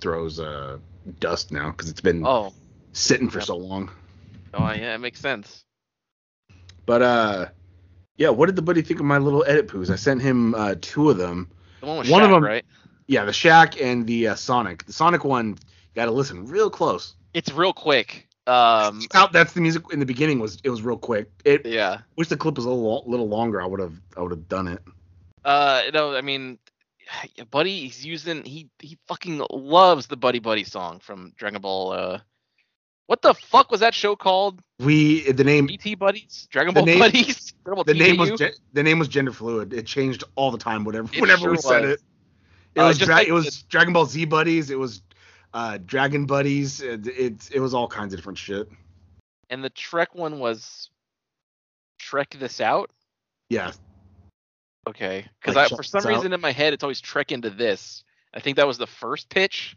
throws 0.00 0.40
uh 0.40 0.78
dust 1.20 1.52
now 1.52 1.70
because 1.70 1.90
it's 1.90 2.00
been 2.00 2.26
oh, 2.26 2.52
sitting 2.92 3.28
for 3.28 3.42
so 3.42 3.56
long. 3.56 3.90
Oh 4.54 4.72
yeah, 4.72 4.94
it 4.94 4.98
makes 4.98 5.20
sense. 5.20 5.64
But 6.86 7.02
uh, 7.02 7.46
yeah. 8.16 8.30
What 8.30 8.46
did 8.46 8.56
the 8.56 8.62
buddy 8.62 8.82
think 8.82 9.00
of 9.00 9.06
my 9.06 9.18
little 9.18 9.44
edit 9.46 9.68
poos? 9.68 9.90
I 9.90 9.96
sent 9.96 10.22
him 10.22 10.54
uh 10.54 10.74
two 10.80 11.10
of 11.10 11.16
them. 11.16 11.50
The 11.80 11.86
one 11.86 11.98
with 11.98 12.10
One 12.10 12.22
of 12.22 12.30
them- 12.30 12.44
right? 12.44 12.64
Yeah, 13.06 13.24
the 13.24 13.32
Shaq 13.32 13.80
and 13.80 14.06
the 14.06 14.28
uh, 14.28 14.34
Sonic. 14.34 14.84
The 14.84 14.92
Sonic 14.92 15.24
one, 15.24 15.48
you 15.48 15.56
got 15.94 16.04
to 16.04 16.10
listen 16.10 16.46
real 16.46 16.68
close. 16.68 17.14
It's 17.32 17.50
real 17.50 17.72
quick. 17.72 18.28
Um, 18.46 19.00
Out. 19.14 19.32
That's 19.32 19.54
the 19.54 19.62
music 19.62 19.82
in 19.92 19.98
the 19.98 20.06
beginning 20.06 20.38
was 20.38 20.58
it 20.62 20.70
was 20.70 20.82
real 20.82 20.98
quick. 20.98 21.30
It 21.44 21.66
yeah. 21.66 22.00
wish 22.16 22.28
the 22.28 22.36
clip 22.36 22.56
was 22.56 22.64
a 22.64 22.70
little 22.70 23.04
little 23.06 23.28
longer. 23.28 23.62
I 23.62 23.66
would 23.66 23.80
have 23.80 23.94
I 24.16 24.20
would 24.20 24.30
have 24.30 24.48
done 24.48 24.68
it. 24.68 24.82
Uh, 25.44 25.82
no, 25.92 26.14
I 26.14 26.20
mean, 26.20 26.58
Buddy, 27.50 27.80
he's 27.80 28.04
using 28.04 28.44
he 28.44 28.68
he 28.78 28.98
fucking 29.06 29.44
loves 29.50 30.06
the 30.06 30.16
Buddy 30.16 30.38
Buddy 30.38 30.64
song 30.64 31.00
from 31.00 31.32
Dragon 31.36 31.60
Ball. 31.60 31.92
Uh, 31.92 32.20
what 33.08 33.22
the 33.22 33.34
fuck 33.34 33.70
was 33.70 33.80
that 33.80 33.94
show 33.94 34.14
called? 34.14 34.60
We 34.78 35.32
the 35.32 35.42
name 35.42 35.66
BT 35.66 35.96
Buddies, 35.96 36.46
Dragon 36.50 36.72
Ball 36.74 36.84
name- 36.84 36.98
Buddies. 37.00 37.52
Dragon 37.64 37.74
Ball 37.76 37.84
the 37.84 37.94
name 37.94 38.16
was 38.18 38.30
gen- 38.38 38.52
the 38.74 38.82
name 38.82 38.98
was 39.00 39.08
gender 39.08 39.32
fluid. 39.32 39.72
It 39.72 39.86
changed 39.86 40.22
all 40.36 40.50
the 40.52 40.58
time. 40.58 40.84
Whatever 40.84 41.08
It 41.12 41.20
whenever 41.20 41.40
sure 41.42 41.50
we 41.50 41.56
said 41.58 41.82
was. 41.82 41.90
it. 41.94 42.00
It 42.76 42.80
Uh, 42.80 42.86
was 42.88 42.98
dra- 42.98 43.14
like 43.16 43.28
it 43.28 43.32
was 43.32 43.62
Dragon 43.64 43.92
Ball 43.92 44.06
Z 44.06 44.24
buddies. 44.26 44.70
It 44.70 44.78
was 44.78 45.02
uh, 45.54 45.78
Dragon 45.84 46.26
buddies. 46.26 46.80
It, 46.80 47.06
it 47.08 47.50
it 47.52 47.60
was 47.60 47.74
all 47.74 47.88
kinds 47.88 48.12
of 48.14 48.18
different 48.20 48.38
shit. 48.38 48.68
and 49.50 49.64
the 49.64 49.70
Trek 49.70 50.14
one 50.14 50.38
was 50.38 50.90
Trek 51.98 52.36
this 52.38 52.60
out. 52.60 52.90
Yeah, 53.48 53.72
Okay, 54.86 55.26
because 55.40 55.56
Like 55.56 55.72
I 55.72 55.76
for 55.76 55.82
some 55.82 56.00
out? 56.06 56.08
reason 56.14 56.32
in 56.32 56.40
my 56.40 56.52
head 56.52 56.72
it's 56.72 56.82
always 56.84 57.00
Trek 57.00 57.32
into 57.32 57.50
this. 57.50 58.04
I 58.34 58.40
think 58.40 58.56
that 58.58 58.66
was 58.66 58.78
the 58.78 58.86
first 58.86 59.28
pitch. 59.30 59.76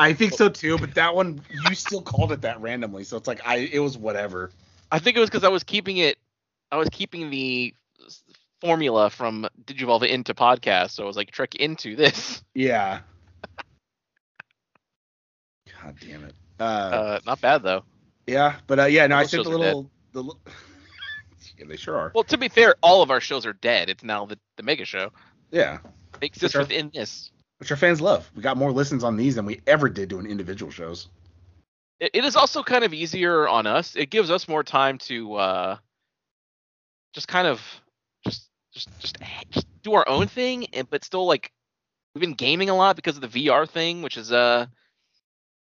I 0.00 0.12
think 0.14 0.32
so 0.32 0.48
too. 0.48 0.78
But 0.78 0.94
that 0.94 1.14
one 1.14 1.42
you 1.68 1.74
still 1.74 2.02
called 2.02 2.32
it 2.32 2.40
that 2.42 2.60
randomly, 2.60 3.04
so 3.04 3.16
it's 3.16 3.28
like 3.28 3.46
I 3.46 3.56
it 3.58 3.80
was 3.80 3.96
whatever. 3.98 4.50
I 4.90 4.98
think 4.98 5.16
it 5.16 5.20
was 5.20 5.28
because 5.30 5.44
I 5.44 5.48
was 5.48 5.62
keeping 5.62 5.98
it. 5.98 6.18
I 6.72 6.76
was 6.76 6.88
keeping 6.90 7.30
the 7.30 7.74
formula 8.60 9.10
from 9.10 9.46
Digivolve 9.64 10.06
into 10.08 10.34
podcast, 10.34 10.92
so 10.92 11.02
I 11.02 11.06
was 11.06 11.16
like 11.16 11.30
Trek 11.30 11.54
into 11.56 11.96
this. 11.96 12.42
Yeah. 12.54 13.00
God 15.82 15.94
damn 16.00 16.24
it. 16.24 16.34
Uh, 16.58 16.62
Uh, 16.62 17.20
not 17.26 17.40
bad 17.40 17.62
though. 17.62 17.84
yeah, 18.26 18.56
but 18.66 18.78
uh, 18.80 18.84
yeah, 18.84 19.06
no, 19.06 19.16
I 19.16 19.24
sent 19.24 19.44
the 19.44 19.50
little 19.50 19.90
the. 20.12 20.22
li- 20.22 20.34
yeah, 21.58 21.64
they 21.66 21.76
sure 21.76 21.96
are. 21.96 22.12
Well, 22.14 22.24
to 22.24 22.38
be 22.38 22.48
fair, 22.48 22.74
all 22.82 23.02
of 23.02 23.10
our 23.10 23.20
shows 23.20 23.46
are 23.46 23.52
dead. 23.54 23.88
It's 23.90 24.04
now 24.04 24.26
the 24.26 24.38
the 24.56 24.62
mega 24.62 24.84
show. 24.84 25.10
Yeah, 25.50 25.78
It 26.20 26.26
exists 26.26 26.52
Sure. 26.52 26.62
within 26.62 26.90
this. 26.94 27.30
Which 27.60 27.70
our 27.70 27.76
fans 27.76 28.00
love. 28.00 28.28
We 28.34 28.42
got 28.42 28.56
more 28.56 28.72
listens 28.72 29.04
on 29.04 29.16
these 29.16 29.36
than 29.36 29.44
we 29.44 29.60
ever 29.66 29.88
did 29.88 30.08
doing 30.08 30.26
individual 30.26 30.72
shows. 30.72 31.08
It, 32.00 32.10
it 32.14 32.24
is 32.24 32.34
also 32.34 32.62
kind 32.62 32.82
of 32.82 32.94
easier 32.94 33.46
on 33.46 33.66
us. 33.66 33.94
It 33.94 34.10
gives 34.10 34.30
us 34.30 34.48
more 34.48 34.64
time 34.64 34.98
to 34.98 35.34
uh, 35.34 35.76
just 37.12 37.28
kind 37.28 37.46
of 37.46 37.60
just 38.26 38.48
just 38.72 38.88
just 39.00 39.18
just 39.50 39.66
do 39.82 39.92
our 39.92 40.08
own 40.08 40.26
thing, 40.26 40.66
and 40.72 40.88
but 40.88 41.04
still 41.04 41.26
like 41.26 41.52
we've 42.14 42.20
been 42.20 42.34
gaming 42.34 42.70
a 42.70 42.74
lot 42.74 42.96
because 42.96 43.16
of 43.16 43.22
the 43.22 43.46
VR 43.46 43.68
thing, 43.68 44.00
which 44.02 44.16
is 44.16 44.32
uh 44.32 44.66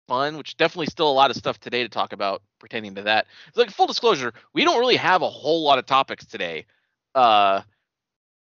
fun, 0.08 0.38
which 0.38 0.58
definitely 0.58 0.88
still 0.88 1.10
a 1.10 1.14
lot 1.14 1.32
of 1.32 1.38
stuff 1.38 1.60
today 1.60 1.84
to 1.84 1.90
talk 1.90 2.14
about 2.14 2.44
pertaining 2.60 2.96
to 2.96 3.02
that. 3.04 3.26
It's 3.48 3.58
like 3.58 3.72
full 3.72 3.88
disclosure, 3.88 4.34
we 4.54 4.64
don't 4.64 4.80
really 4.80 4.98
have 4.98 5.22
a 5.22 5.30
whole 5.30 5.64
lot 5.64 5.80
of 5.80 5.86
topics 5.86 6.26
today. 6.26 6.66
Uh, 7.16 7.62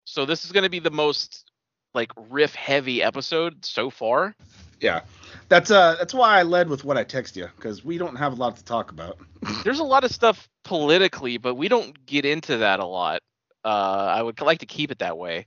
so 0.05 0.25
this 0.25 0.45
is 0.45 0.51
going 0.51 0.63
to 0.63 0.69
be 0.69 0.79
the 0.79 0.89
most 0.89 1.48
like 1.93 2.11
riff 2.29 2.55
heavy 2.55 3.01
episode 3.03 3.65
so 3.65 3.89
far. 3.89 4.35
Yeah, 4.81 5.01
that's 5.49 5.71
uh 5.71 5.95
that's 5.97 6.13
why 6.13 6.39
I 6.39 6.43
led 6.43 6.69
with 6.69 6.83
what 6.85 6.97
I 6.97 7.03
text 7.03 7.35
you 7.35 7.47
because 7.55 7.83
we 7.83 7.97
don't 7.97 8.15
have 8.15 8.33
a 8.33 8.35
lot 8.35 8.55
to 8.57 8.63
talk 8.63 8.91
about. 8.91 9.17
There's 9.63 9.79
a 9.79 9.83
lot 9.83 10.03
of 10.03 10.11
stuff 10.11 10.47
politically, 10.63 11.37
but 11.37 11.55
we 11.55 11.67
don't 11.67 12.05
get 12.05 12.25
into 12.25 12.57
that 12.57 12.79
a 12.79 12.85
lot. 12.85 13.21
Uh, 13.65 13.67
I 13.67 14.21
would 14.21 14.39
like 14.39 14.59
to 14.59 14.65
keep 14.65 14.89
it 14.91 14.99
that 14.99 15.17
way. 15.17 15.45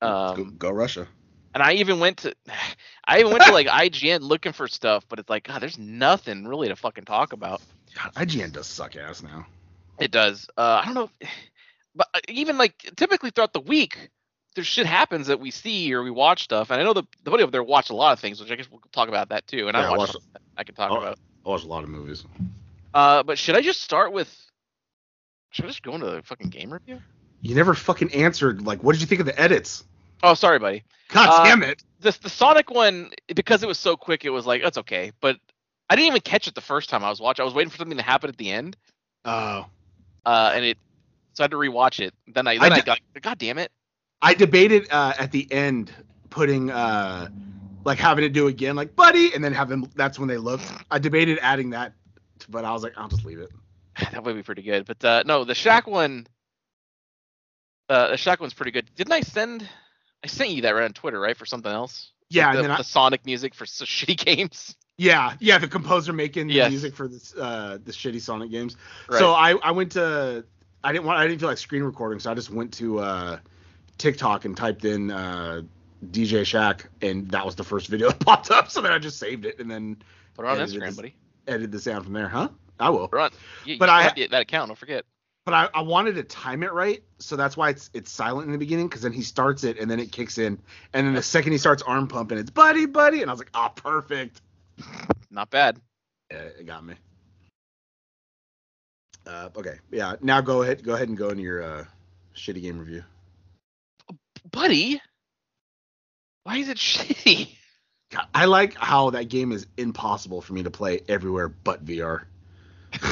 go, 0.00 0.08
Um, 0.08 0.56
go 0.58 0.70
Russia. 0.70 1.06
and 1.54 1.62
I 1.62 1.74
even 1.74 2.00
went 2.00 2.18
to, 2.18 2.34
I 3.06 3.20
even 3.20 3.32
went 3.32 3.44
to 3.44 3.52
like 3.52 3.66
IGN 3.68 4.20
looking 4.20 4.52
for 4.52 4.66
stuff, 4.68 5.04
but 5.08 5.18
it's 5.18 5.30
like, 5.30 5.44
God, 5.44 5.62
there's 5.62 5.78
nothing 5.78 6.44
really 6.46 6.68
to 6.68 6.76
fucking 6.76 7.04
talk 7.04 7.32
about. 7.32 7.60
God, 7.94 8.12
IGN 8.14 8.52
does 8.52 8.66
suck 8.66 8.96
ass 8.96 9.22
now. 9.22 9.46
It 10.00 10.10
does. 10.10 10.48
Uh, 10.56 10.80
I 10.82 10.84
don't 10.86 10.94
know, 10.94 11.10
if- 11.20 11.28
but 11.94 12.08
uh, 12.14 12.20
even 12.28 12.58
like 12.58 12.74
typically 12.96 13.30
throughout 13.30 13.52
the 13.52 13.60
week, 13.60 14.08
there's 14.54 14.66
shit 14.66 14.86
happens 14.86 15.26
that 15.28 15.40
we 15.40 15.50
see 15.50 15.92
or 15.94 16.02
we 16.02 16.10
watch 16.10 16.44
stuff. 16.44 16.70
And 16.70 16.80
I 16.80 16.84
know 16.84 16.92
the 16.92 17.04
the 17.24 17.30
buddy 17.30 17.42
over 17.42 17.50
there 17.52 17.62
watched 17.62 17.90
a 17.90 17.96
lot 17.96 18.12
of 18.12 18.20
things, 18.20 18.40
which 18.40 18.50
I 18.50 18.56
guess 18.56 18.70
we'll 18.70 18.80
talk 18.92 19.08
about 19.08 19.28
that 19.30 19.46
too. 19.46 19.68
And 19.68 19.76
Yeah, 19.76 19.82
I 19.82 19.86
I 19.86 19.88
watched 19.90 19.98
watched- 19.98 20.12
something 20.12 20.30
that 20.32 20.42
I 20.56 20.64
can 20.64 20.74
talk 20.74 20.90
Oh. 20.90 20.96
about. 20.98 21.18
I 21.44 21.48
watch 21.48 21.64
a 21.64 21.66
lot 21.68 21.82
of 21.84 21.90
movies. 21.90 22.24
Uh, 22.94 23.22
but 23.22 23.38
should 23.38 23.56
I 23.56 23.62
just 23.62 23.80
start 23.82 24.12
with? 24.12 24.28
Should 25.50 25.64
I 25.64 25.68
just 25.68 25.82
go 25.82 25.94
into 25.94 26.06
the 26.06 26.22
fucking 26.22 26.48
game 26.48 26.72
review? 26.72 27.00
You 27.40 27.54
never 27.54 27.74
fucking 27.74 28.12
answered. 28.14 28.64
Like, 28.64 28.82
what 28.82 28.92
did 28.92 29.00
you 29.00 29.06
think 29.06 29.20
of 29.20 29.26
the 29.26 29.38
edits? 29.40 29.84
Oh, 30.22 30.34
sorry, 30.34 30.58
buddy. 30.58 30.84
God 31.08 31.28
Uh, 31.28 31.44
damn 31.44 31.62
it! 31.62 31.82
The 32.00 32.16
the 32.22 32.30
Sonic 32.30 32.70
one 32.70 33.10
because 33.34 33.62
it 33.62 33.66
was 33.66 33.78
so 33.78 33.96
quick, 33.96 34.24
it 34.24 34.30
was 34.30 34.46
like 34.46 34.62
that's 34.62 34.78
okay. 34.78 35.12
But 35.20 35.36
I 35.90 35.96
didn't 35.96 36.06
even 36.08 36.20
catch 36.20 36.46
it 36.48 36.54
the 36.54 36.60
first 36.60 36.88
time 36.88 37.02
I 37.04 37.10
was 37.10 37.20
watching. 37.20 37.42
I 37.42 37.44
was 37.46 37.54
waiting 37.54 37.70
for 37.70 37.76
something 37.78 37.98
to 37.98 38.02
happen 38.04 38.30
at 38.30 38.36
the 38.38 38.50
end, 38.50 38.76
Oh, 39.24 39.66
uh, 40.24 40.52
and 40.54 40.64
it 40.64 40.78
so 41.34 41.42
I 41.42 41.44
had 41.44 41.50
to 41.50 41.56
rewatch 41.56 42.00
it. 42.00 42.14
Then 42.28 42.46
I 42.46 42.56
then 42.58 42.72
I, 42.72 42.76
d- 42.76 42.82
got 42.82 43.00
God 43.20 43.38
damn 43.38 43.58
it. 43.58 43.72
I 44.22 44.34
debated 44.34 44.86
uh, 44.90 45.12
at 45.18 45.32
the 45.32 45.50
end 45.52 45.90
putting 46.30 46.70
uh 46.70 47.28
like 47.84 47.98
having 47.98 48.24
it 48.24 48.32
do 48.32 48.46
again, 48.46 48.76
like 48.76 48.94
buddy, 48.94 49.34
and 49.34 49.42
then 49.42 49.52
have 49.52 49.68
them. 49.68 49.90
That's 49.96 50.18
when 50.18 50.28
they 50.28 50.38
looked. 50.38 50.70
I 50.90 50.98
debated 51.00 51.38
adding 51.42 51.70
that, 51.70 51.92
but 52.48 52.64
I 52.64 52.72
was 52.72 52.82
like, 52.84 52.92
I'll 52.96 53.08
just 53.08 53.24
leave 53.24 53.40
it. 53.40 53.50
That 54.12 54.24
would 54.24 54.36
be 54.36 54.42
pretty 54.42 54.62
good. 54.62 54.86
But 54.86 55.04
uh, 55.04 55.22
no, 55.26 55.44
the 55.44 55.52
Shaq 55.52 55.86
one, 55.86 56.26
uh, 57.88 58.08
the 58.08 58.14
Shaq 58.16 58.40
one's 58.40 58.54
pretty 58.54 58.70
good. 58.70 58.88
Didn't 58.94 59.12
I 59.12 59.20
send? 59.20 59.68
I 60.24 60.28
sent 60.28 60.50
you 60.50 60.62
that 60.62 60.70
right 60.70 60.84
on 60.84 60.92
Twitter, 60.92 61.20
right, 61.20 61.36
for 61.36 61.44
something 61.46 61.70
else? 61.70 62.12
Yeah, 62.30 62.52
the, 62.52 62.58
and 62.58 62.64
then 62.64 62.70
I, 62.70 62.76
the 62.78 62.84
Sonic 62.84 63.26
music 63.26 63.54
for 63.54 63.66
so 63.66 63.84
shitty 63.86 64.16
games. 64.24 64.74
yeah, 64.96 65.34
yeah, 65.40 65.58
the 65.58 65.68
composer 65.68 66.12
making 66.12 66.46
the 66.46 66.54
Yes. 66.54 66.70
music 66.70 66.94
for 66.94 67.08
this 67.08 67.34
uh 67.36 67.78
the 67.84 67.92
shitty 67.92 68.20
Sonic 68.20 68.50
games. 68.50 68.76
Right. 69.10 69.18
So 69.18 69.32
I 69.32 69.52
I 69.56 69.72
went 69.72 69.92
to 69.92 70.44
I 70.84 70.92
didn't 70.92 71.04
want 71.04 71.18
I 71.18 71.26
didn't 71.26 71.40
feel 71.40 71.48
like 71.48 71.58
screen 71.58 71.82
recording, 71.82 72.20
so 72.20 72.30
I 72.30 72.34
just 72.34 72.50
went 72.50 72.72
to 72.74 73.00
uh 73.00 73.38
TikTok 73.98 74.44
and 74.44 74.56
typed 74.56 74.84
in 74.84 75.10
uh 75.10 75.62
DJ 76.10 76.40
Shaq, 76.42 76.86
and 77.00 77.30
that 77.30 77.44
was 77.46 77.54
the 77.54 77.64
first 77.64 77.88
video 77.88 78.08
that 78.10 78.20
popped 78.20 78.50
up. 78.50 78.70
So 78.70 78.80
then 78.80 78.92
I 78.92 78.98
just 78.98 79.18
saved 79.18 79.44
it 79.46 79.58
and 79.60 79.70
then 79.70 79.96
Put 80.34 80.44
it 80.44 80.48
on 80.48 80.58
edited 80.60 80.80
Instagram, 80.82 80.86
this- 80.86 80.96
buddy. 80.96 81.14
edited 81.46 81.72
the 81.72 81.80
sound 81.80 82.04
from 82.04 82.12
there. 82.14 82.28
Huh? 82.28 82.48
I 82.80 82.90
will. 82.90 83.08
On. 83.12 83.30
You, 83.64 83.78
But 83.78 83.88
you 83.88 83.92
I- 83.94 84.02
have 84.04 84.30
that 84.30 84.42
account. 84.42 84.68
Don't 84.68 84.76
forget. 84.78 85.04
But 85.44 85.54
I, 85.54 85.68
I 85.74 85.80
wanted 85.82 86.14
to 86.14 86.22
time 86.22 86.62
it 86.62 86.72
right, 86.72 87.02
so 87.18 87.34
that's 87.34 87.56
why 87.56 87.70
it's 87.70 87.90
it's 87.94 88.12
silent 88.12 88.46
in 88.46 88.52
the 88.52 88.58
beginning, 88.58 88.86
because 88.88 89.02
then 89.02 89.12
he 89.12 89.22
starts 89.22 89.64
it 89.64 89.76
and 89.76 89.90
then 89.90 89.98
it 89.98 90.12
kicks 90.12 90.38
in, 90.38 90.56
and 90.92 91.04
then 91.04 91.14
the 91.14 91.22
second 91.22 91.50
he 91.50 91.58
starts 91.58 91.82
arm 91.82 92.06
pumping, 92.06 92.38
it's 92.38 92.50
buddy 92.50 92.86
buddy, 92.86 93.22
and 93.22 93.28
I 93.30 93.32
was 93.32 93.40
like, 93.40 93.50
ah, 93.52 93.68
perfect. 93.70 94.40
Not 95.32 95.50
bad. 95.50 95.80
Yeah, 96.30 96.38
it 96.60 96.64
got 96.66 96.84
me. 96.84 96.94
Uh, 99.26 99.48
okay, 99.56 99.78
yeah. 99.90 100.14
Now 100.20 100.40
go 100.40 100.62
ahead, 100.62 100.82
go 100.84 100.94
ahead 100.94 101.08
and 101.08 101.18
go 101.18 101.30
into 101.30 101.42
your 101.42 101.62
uh, 101.62 101.84
shitty 102.36 102.62
game 102.62 102.78
review. 102.78 103.02
Buddy. 104.52 105.00
Why 106.44 106.58
is 106.58 106.68
it 106.68 106.76
shitty? 106.78 107.56
I 108.34 108.46
like 108.46 108.74
how 108.74 109.10
that 109.10 109.28
game 109.28 109.52
is 109.52 109.66
impossible 109.76 110.40
for 110.42 110.52
me 110.54 110.62
to 110.64 110.70
play 110.70 111.00
everywhere 111.08 111.48
but 111.48 111.80
VR. 111.82 112.26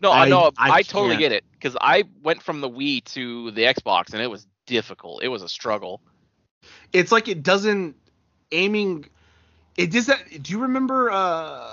No, 0.00 0.12
I 0.12 0.26
know. 0.26 0.50
I, 0.58 0.72
I 0.78 0.82
totally 0.82 1.16
can't. 1.16 1.18
get 1.18 1.32
it 1.32 1.44
because 1.52 1.76
I 1.80 2.04
went 2.22 2.42
from 2.42 2.60
the 2.60 2.68
Wii 2.68 3.04
to 3.14 3.50
the 3.52 3.62
Xbox 3.62 4.12
and 4.12 4.22
it 4.22 4.28
was 4.28 4.46
difficult. 4.66 5.22
It 5.22 5.28
was 5.28 5.42
a 5.42 5.48
struggle. 5.48 6.00
It's 6.92 7.12
like 7.12 7.28
it 7.28 7.42
doesn't 7.42 7.96
aiming. 8.52 9.06
It 9.76 9.90
does 9.92 10.06
that. 10.06 10.42
Do 10.42 10.52
you 10.52 10.60
remember 10.60 11.10
uh, 11.10 11.70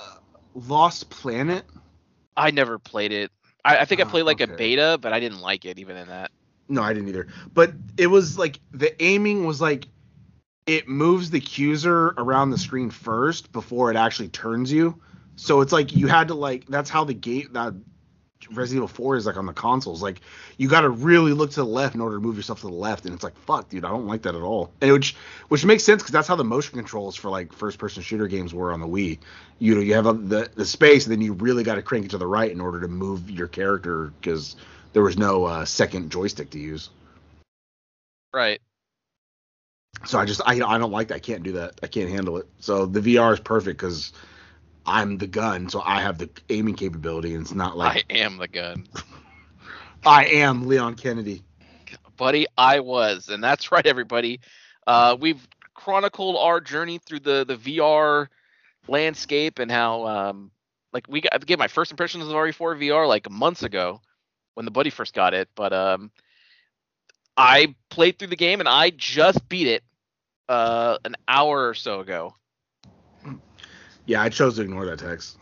Lost 0.56 1.10
Planet? 1.10 1.66
I 2.36 2.52
never 2.52 2.80
played 2.80 3.12
it. 3.12 3.32
I, 3.63 3.80
I 3.80 3.86
think 3.86 4.02
I 4.02 4.04
Ah, 4.04 4.06
played 4.06 4.24
like 4.24 4.42
a 4.42 4.48
beta, 4.48 4.98
but 5.02 5.13
I 5.13 5.20
didn't 5.20 5.40
like 5.42 5.66
it 5.66 5.80
even 5.80 5.98
in 5.98 6.08
that. 6.08 6.32
No, 6.67 6.82
I 6.82 6.93
didn't 6.93 7.10
either. 7.10 7.27
But 7.53 7.74
it 7.98 8.08
was 8.08 8.38
like 8.38 8.60
the 8.72 9.01
aiming 9.03 9.46
was 9.46 9.62
like 9.62 9.88
it 10.65 10.88
moves 10.88 11.29
the 11.29 11.41
cursor 11.41 12.13
around 12.17 12.51
the 12.51 12.58
screen 12.58 12.89
first 12.89 13.51
before 13.51 13.91
it 13.91 13.98
actually 13.98 14.29
turns 14.29 14.72
you. 14.72 15.01
So 15.36 15.62
it's 15.62 15.74
like 15.74 15.96
you 15.96 16.08
had 16.08 16.29
to 16.29 16.36
like 16.36 16.67
that's 16.67 16.89
how 16.89 17.03
the 17.03 17.13
gate 17.13 17.53
that 17.53 17.74
Resident 18.51 18.79
Evil 18.79 18.88
4 18.88 19.15
is 19.15 19.25
like 19.25 19.38
on 19.38 19.46
the 19.46 19.53
consoles. 19.53 20.01
Like 20.01 20.22
you 20.58 20.67
got 20.70 20.82
to 20.82 20.89
really 20.89 21.34
look 21.34 21.51
to 21.51 21.62
the 21.62 21.65
left 21.65 21.96
in 21.96 22.01
order 22.01 22.17
to 22.17 22.22
move 22.22 22.36
yourself 22.36 22.62
to 22.62 22.67
the 22.67 22.74
left, 22.74 23.05
and 23.05 23.13
it's 23.13 23.24
like 23.24 23.38
fuck, 23.38 23.70
dude, 23.70 23.86
I 23.86 23.89
don't 23.89 24.08
like 24.08 24.22
that 24.24 24.36
at 24.36 24.41
all. 24.41 24.72
And 24.82 24.91
which 24.91 25.15
which 25.50 25.65
makes 25.65 25.84
sense 25.84 26.01
because 26.01 26.12
that's 26.12 26.27
how 26.27 26.36
the 26.36 26.43
motion 26.43 26.77
controls 26.77 27.15
for 27.15 27.29
like 27.29 27.53
first 27.53 27.79
person 27.79 28.03
shooter 28.03 28.27
games 28.27 28.53
were 28.53 28.72
on 28.72 28.79
the 28.79 28.88
Wii. 28.88 29.20
You 29.60 29.75
know, 29.75 29.82
you 29.82 29.93
have 29.96 30.05
a, 30.05 30.13
the 30.13 30.50
the 30.55 30.65
space, 30.65 31.05
and 31.05 31.12
then 31.12 31.22
you 31.22 31.34
really 31.34 31.63
got 31.63 31.75
to 31.75 31.82
crank 31.82 32.05
it 32.05 32.12
to 32.12 32.17
the 32.17 32.27
right 32.27 32.51
in 32.51 32.62
order 32.62 32.79
to 32.82 32.88
move 32.88 33.29
your 33.29 33.48
character 33.48 34.13
because 34.20 34.55
there 34.94 35.04
was 35.04 35.18
no 35.18 35.46
uh, 35.46 35.66
second 35.66 36.12
joystick 36.12 36.52
to 36.52 36.60
use. 36.60 36.90
Right. 38.34 38.62
So 40.06 40.20
I 40.20 40.26
just 40.26 40.42
I 40.46 40.54
I 40.54 40.78
don't 40.78 40.92
like 40.92 41.10
that. 41.10 41.16
I 41.16 41.20
can't 41.20 41.44
do 41.44 41.54
that. 41.54 41.80
I 41.84 41.88
can't 41.88 42.10
handle 42.10 42.38
it. 42.38 42.48
So 42.60 42.86
the 42.86 43.00
VR 43.00 43.34
is 43.34 43.40
perfect 43.40 43.80
because 43.80 44.12
I'm 44.86 45.18
the 45.18 45.28
gun, 45.28 45.70
so 45.70 45.82
I 45.84 46.02
have 46.02 46.18
the 46.18 46.30
aiming 46.50 46.76
capability, 46.76 47.34
and 47.34 47.44
it's 47.44 47.54
not 47.54 47.78
like 47.78 48.06
I 48.10 48.14
am 48.14 48.38
the 48.38 48.48
gun. 48.48 48.88
I, 50.06 50.26
am 50.26 50.68
Leon 50.68 50.96
Kennedy. 50.96 51.44
Buddy, 52.18 52.46
I 52.58 52.82
was. 52.82 53.30
And 53.30 53.44
that's 53.44 53.72
right, 53.72 53.86
everybody. 53.86 54.42
Uh, 54.86 55.16
we've 55.20 55.48
chronicled 55.74 56.38
our 56.38 56.60
journey 56.60 56.98
through 56.98 57.22
the, 57.22 57.46
the 57.46 57.56
VR 57.56 58.28
landscape 58.88 59.60
and 59.60 59.72
how, 59.72 60.06
um, 60.08 60.52
like, 60.92 61.08
we 61.08 61.22
got, 61.22 61.34
I 61.34 61.38
gave 61.38 61.58
my 61.58 61.68
first 61.68 61.92
impressions 61.92 62.26
of 62.26 62.30
RE4 62.32 62.78
VR 62.78 63.08
like 63.08 63.30
months 63.30 63.64
ago 63.64 64.02
when 64.53 64.65
the 64.65 64.72
buddy 64.72 64.89
first 64.89 65.13
got 65.13 65.33
it. 65.33 65.50
But 65.55 65.74
um, 65.74 66.12
I 67.38 67.75
played 67.89 68.19
through 68.19 68.29
the 68.29 68.36
game 68.36 68.60
and 68.60 68.69
I 68.69 68.91
just 68.91 69.48
beat 69.50 69.67
it 69.67 69.83
uh, 70.50 70.98
an 71.05 71.15
hour 71.27 71.67
or 71.67 71.74
so 71.74 72.00
ago. 72.00 72.36
Yeah, 74.05 74.22
I 74.22 74.29
chose 74.29 74.57
to 74.57 74.63
ignore 74.63 74.86
that 74.86 75.00
text. 75.00 75.38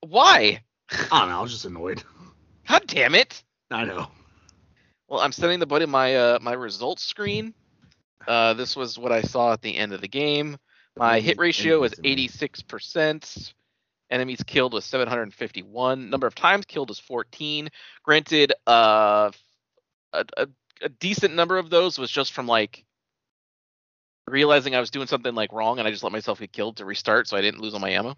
Why? 0.00 0.62
I 0.90 1.20
don't 1.20 1.28
know. 1.28 1.38
I 1.38 1.42
was 1.42 1.52
just 1.52 1.64
annoyed. 1.64 2.02
God 2.68 2.86
damn 2.86 3.14
it. 3.14 3.42
I 3.70 3.84
know. 3.84 4.08
Well, 5.08 5.20
I'm 5.20 5.32
sending 5.32 5.58
the 5.58 5.66
buddy 5.66 5.86
my 5.86 6.16
uh, 6.16 6.38
my 6.40 6.52
results 6.52 7.04
screen. 7.04 7.54
Uh, 8.26 8.54
this 8.54 8.76
was 8.76 8.98
what 8.98 9.12
I 9.12 9.22
saw 9.22 9.52
at 9.52 9.62
the 9.62 9.76
end 9.76 9.92
of 9.92 10.00
the 10.00 10.08
game. 10.08 10.58
My 10.96 11.20
hit 11.20 11.38
ratio 11.38 11.84
is 11.84 11.94
86%. 11.94 13.52
Enemies 14.10 14.42
killed 14.46 14.72
was 14.72 14.84
751. 14.84 16.10
Number 16.10 16.26
of 16.26 16.34
times 16.34 16.64
killed 16.64 16.90
is 16.90 16.98
14. 16.98 17.68
Granted, 18.02 18.52
uh, 18.66 19.30
a, 20.12 20.24
a, 20.36 20.48
a 20.82 20.88
decent 20.88 21.34
number 21.34 21.58
of 21.58 21.70
those 21.70 21.98
was 21.98 22.10
just 22.10 22.32
from 22.32 22.46
like 22.46 22.84
realizing 24.26 24.74
I 24.74 24.80
was 24.80 24.90
doing 24.90 25.06
something 25.06 25.34
like 25.34 25.52
wrong, 25.52 25.78
and 25.78 25.86
I 25.86 25.90
just 25.90 26.02
let 26.02 26.12
myself 26.12 26.40
get 26.40 26.52
killed 26.52 26.76
to 26.78 26.84
restart, 26.84 27.28
so 27.28 27.36
I 27.36 27.40
didn't 27.40 27.60
lose 27.60 27.74
all 27.74 27.80
my 27.80 27.90
ammo. 27.90 28.16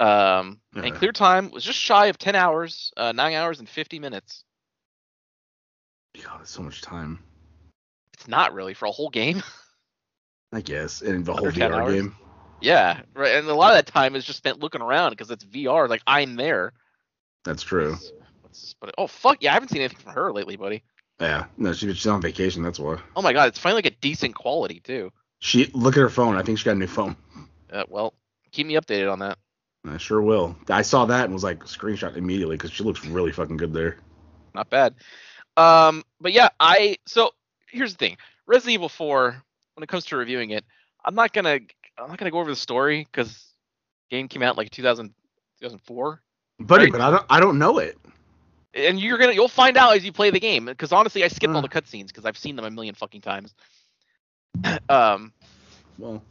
Um, 0.00 0.60
and 0.74 0.86
Uh-huh. 0.86 0.98
clear 0.98 1.12
time 1.12 1.50
was 1.50 1.64
just 1.64 1.78
shy 1.78 2.06
of 2.06 2.18
10 2.18 2.34
hours, 2.34 2.92
uh, 2.96 3.12
9 3.12 3.34
hours 3.34 3.60
and 3.60 3.68
50 3.68 3.98
minutes. 3.98 4.44
God, 6.22 6.40
that's 6.40 6.50
so 6.50 6.62
much 6.62 6.80
time. 6.82 7.18
It's 8.14 8.28
not 8.28 8.52
really 8.52 8.74
for 8.74 8.86
a 8.86 8.90
whole 8.90 9.10
game. 9.10 9.42
I 10.52 10.60
guess, 10.60 11.00
and 11.02 11.24
the 11.24 11.32
whole 11.32 11.46
Under 11.46 11.58
10 11.58 11.70
VR 11.70 11.80
hours? 11.80 11.94
game. 11.94 12.16
Yeah, 12.62 13.00
right. 13.14 13.32
And 13.36 13.48
a 13.48 13.54
lot 13.54 13.72
of 13.72 13.84
that 13.84 13.92
time 13.92 14.14
is 14.14 14.24
just 14.24 14.38
spent 14.38 14.60
looking 14.60 14.80
around 14.80 15.10
because 15.10 15.30
it's 15.30 15.44
VR. 15.44 15.88
Like 15.88 16.02
I'm 16.06 16.36
there. 16.36 16.72
That's 17.44 17.62
true. 17.62 17.96
What's 18.40 18.60
this, 18.60 18.74
buddy? 18.74 18.92
Oh 18.96 19.06
fuck 19.06 19.38
yeah! 19.40 19.50
I 19.50 19.54
haven't 19.54 19.68
seen 19.68 19.80
anything 19.80 19.98
from 19.98 20.12
her 20.12 20.32
lately, 20.32 20.56
buddy. 20.56 20.82
Yeah. 21.20 21.46
No, 21.56 21.72
she, 21.72 21.92
she's 21.92 22.06
on 22.06 22.20
vacation. 22.20 22.62
That's 22.62 22.78
why. 22.78 22.98
Oh 23.16 23.22
my 23.22 23.32
god, 23.32 23.48
it's 23.48 23.58
finally 23.58 23.78
like 23.78 23.92
a 23.92 23.96
decent 24.00 24.34
quality 24.34 24.80
too. 24.80 25.12
She 25.38 25.66
look 25.74 25.96
at 25.96 26.00
her 26.00 26.08
phone. 26.08 26.36
I 26.36 26.42
think 26.42 26.58
she 26.58 26.64
got 26.64 26.76
a 26.76 26.78
new 26.78 26.86
phone. 26.86 27.16
Uh, 27.70 27.84
well, 27.88 28.14
keep 28.52 28.66
me 28.66 28.74
updated 28.74 29.10
on 29.10 29.18
that. 29.20 29.38
I 29.84 29.96
sure 29.96 30.22
will. 30.22 30.56
I 30.68 30.82
saw 30.82 31.06
that 31.06 31.24
and 31.24 31.34
was 31.34 31.42
like 31.42 31.64
screenshot 31.64 32.16
immediately 32.16 32.56
because 32.56 32.72
she 32.72 32.84
looks 32.84 33.04
really 33.04 33.32
fucking 33.32 33.56
good 33.56 33.72
there. 33.72 33.96
Not 34.54 34.70
bad. 34.70 34.94
Um, 35.56 36.04
but 36.20 36.32
yeah, 36.32 36.50
I 36.60 36.98
so 37.06 37.32
here's 37.68 37.92
the 37.92 37.98
thing: 37.98 38.16
Resident 38.46 38.74
Evil 38.74 38.88
4. 38.88 39.42
When 39.74 39.82
it 39.82 39.88
comes 39.88 40.04
to 40.06 40.16
reviewing 40.16 40.50
it, 40.50 40.64
I'm 41.04 41.14
not 41.14 41.32
gonna 41.32 41.60
I'm 41.98 42.08
not 42.08 42.18
gonna 42.18 42.30
go 42.30 42.38
over 42.40 42.50
the 42.50 42.56
story 42.56 43.04
because 43.10 43.54
Game 44.10 44.28
came 44.28 44.42
out 44.42 44.56
like 44.56 44.70
2000, 44.70 45.14
2004. 45.60 46.22
buddy, 46.60 46.86
Right. 46.86 46.92
but 46.92 47.00
I 47.00 47.10
don't 47.10 47.26
I 47.30 47.40
don't 47.40 47.58
know 47.58 47.78
it. 47.78 47.96
and 48.74 49.00
you're 49.00 49.18
gonna 49.18 49.32
you'll 49.32 49.48
find 49.48 49.76
out 49.76 49.94
as 49.96 50.04
you 50.04 50.12
play 50.12 50.30
the 50.30 50.40
game 50.40 50.66
because 50.66 50.92
honestly 50.92 51.24
i 51.24 51.28
skipped 51.28 51.54
all 51.54 51.60
Uh. 51.60 51.62
the 51.62 51.68
cutscenes 51.68 52.08
because 52.08 52.24
i've 52.24 52.36
seen 52.38 52.56
them 52.56 52.64
a 52.64 52.70
million 52.70 52.94
fucking 52.94 53.20
times 53.20 53.54
um 54.88 55.32
Well, 55.98 56.22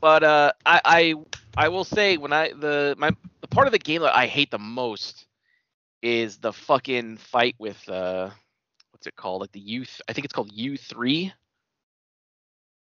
but 0.00 0.22
uh 0.22 0.52
I, 0.64 0.80
I 0.84 1.14
i 1.56 1.68
will 1.68 1.84
say 1.84 2.16
when 2.16 2.32
i 2.32 2.50
the 2.52 2.94
my 2.98 3.10
the 3.40 3.48
part 3.48 3.66
of 3.66 3.72
the 3.72 3.78
game 3.78 4.02
that 4.02 4.16
i 4.16 4.26
hate 4.26 4.50
the 4.50 4.58
most 4.58 5.26
is 6.02 6.38
the 6.38 6.52
fucking 6.52 7.18
fight 7.18 7.54
with 7.58 7.88
uh 7.88 8.30
what's 8.92 9.06
it 9.06 9.16
called 9.16 9.40
like 9.40 9.52
the 9.52 9.60
youth 9.60 10.00
i 10.08 10.12
think 10.12 10.24
it's 10.24 10.34
called 10.34 10.50
u3 10.52 11.32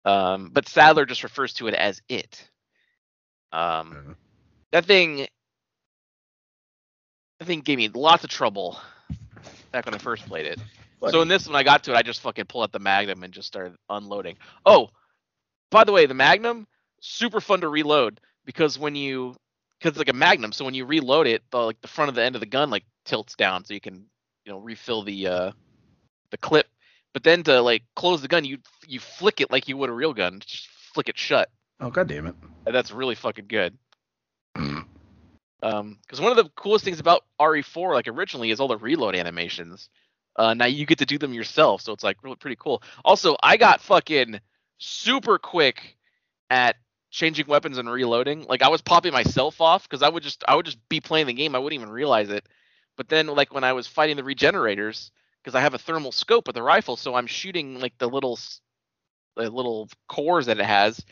um 0.05 0.51
but 0.53 0.69
sadler 0.69 1.07
just 1.07 1.23
refers 1.23 1.55
to 1.55 1.67
it 1.69 1.75
as 1.75 2.01
it 2.09 2.49
um 3.53 4.17
that 4.73 4.85
thing 4.85 5.27
that 7.39 7.47
thing 7.47 7.61
gave 7.61 7.79
me 7.79 7.89
lots 7.89 8.25
of 8.25 8.31
trouble 8.31 8.79
back 9.73 9.87
when 9.87 9.95
I 9.95 9.99
first 9.99 10.27
played 10.27 10.47
it. 10.47 10.59
So 11.13 11.23
in 11.23 11.29
this, 11.29 11.47
when 11.47 11.57
I 11.57 11.63
got 11.63 11.85
to 11.85 11.93
it, 11.93 11.97
I 11.97 12.03
just 12.03 12.21
fucking 12.21 12.47
pulled 12.47 12.65
out 12.65 12.73
the 12.73 12.81
Magnum 12.81 13.23
and 13.23 13.33
just 13.33 13.47
started 13.47 13.77
unloading. 13.89 14.37
Oh, 14.67 14.89
by 15.71 15.85
the 15.85 15.93
way, 15.93 16.07
the 16.07 16.15
Magnum 16.15 16.67
super 17.01 17.41
fun 17.41 17.61
to 17.61 17.69
reload 17.69 18.21
because 18.45 18.79
when 18.79 18.97
you 18.97 19.37
because 19.79 19.91
it's 19.91 19.99
like 19.99 20.09
a 20.09 20.13
Magnum, 20.13 20.53
so 20.53 20.65
when 20.65 20.75
you 20.75 20.85
reload 20.87 21.29
it, 21.29 21.43
the 21.51 21.59
like 21.59 21.81
the 21.81 21.89
front 21.89 22.09
of 22.09 22.17
the 22.17 22.23
end 22.25 22.35
of 22.35 22.41
the 22.41 22.47
gun 22.47 22.71
like 22.71 22.85
tilts 23.05 23.37
down, 23.37 23.65
so 23.65 23.75
you 23.75 23.81
can 23.81 24.07
you 24.45 24.53
know 24.53 24.59
refill 24.59 25.03
the 25.03 25.29
uh 25.29 25.53
the 26.31 26.39
clip. 26.39 26.67
But 27.15 27.25
then 27.25 27.43
to 27.45 27.61
like 27.61 27.83
close 27.97 28.23
the 28.23 28.29
gun, 28.29 28.45
you 28.45 28.59
you 28.87 29.01
flick 29.01 29.41
it 29.41 29.51
like 29.51 29.69
you 29.69 29.77
would 29.77 29.91
a 29.91 29.93
real 29.93 30.15
gun, 30.15 30.41
just 30.45 30.69
flick 30.95 31.09
it 31.09 31.19
shut. 31.19 31.51
oh 31.81 31.91
god 31.91 32.09
damn 32.09 32.27
it. 32.27 32.35
And 32.67 32.75
that's 32.75 32.93
really 32.93 33.15
fucking 33.15 33.47
good. 33.49 33.77
Um, 35.63 35.99
because 36.03 36.21
one 36.21 36.31
of 36.31 36.37
the 36.37 36.51
coolest 36.55 36.85
things 36.85 37.01
about 37.01 37.25
RE4, 37.41 37.93
like 37.95 38.09
originally, 38.09 38.51
is 38.51 38.61
all 38.61 38.69
the 38.69 38.77
reload 38.77 39.17
animations. 39.17 39.89
Uh, 40.37 40.55
now 40.55 40.67
you 40.67 40.87
get 40.87 40.99
to 40.99 41.07
do 41.07 41.19
them 41.19 41.33
yourself, 41.33 41.81
so 41.81 41.93
it's 41.93 42.05
like 42.05 42.23
really 42.23 42.37
pretty 42.37 42.57
cool. 42.57 42.83
Also, 43.05 43.37
I 43.43 43.57
got 43.57 43.81
fucking 43.81 44.41
super 44.79 45.39
quick 45.39 45.97
at 46.49 46.77
changing 47.11 47.47
weapons 47.47 47.79
and 47.79 47.91
reloading. 47.91 48.45
Like 48.49 48.63
I 48.63 48.69
was 48.69 48.83
popping 48.83 49.13
myself 49.13 49.61
off 49.61 49.89
because 49.89 50.03
I 50.03 50.09
would 50.09 50.23
just 50.23 50.45
I 50.47 50.55
would 50.55 50.67
just 50.67 50.79
be 50.89 51.01
playing 51.01 51.27
the 51.27 51.33
game, 51.33 51.57
I 51.57 51.59
wouldn't 51.59 51.81
even 51.81 51.93
realize 51.93 52.31
it. 52.31 52.47
But 52.97 53.09
then 53.09 53.27
like 53.27 53.53
when 53.53 53.65
I 53.65 53.73
was 53.73 53.89
fighting 53.89 54.17
the 54.17 54.25
regenerators, 54.25 55.11
because 55.49 55.59
I 55.59 55.63
have 55.63 55.73
a 55.73 55.79
thermal 55.79 56.13
scope 56.13 56.47
with 56.47 56.57
the 56.57 56.63
rifle, 56.63 56.99
so 56.99 57.15
I'm 57.15 57.27
shooting 57.27 57.81
like 57.81 57.97
the 57.97 58.07
little 58.07 58.39
the 59.35 59.49
little 59.49 59.89
cores 60.07 60.45
that 60.45 60.61
it 60.61 60.67
has. 60.67 61.03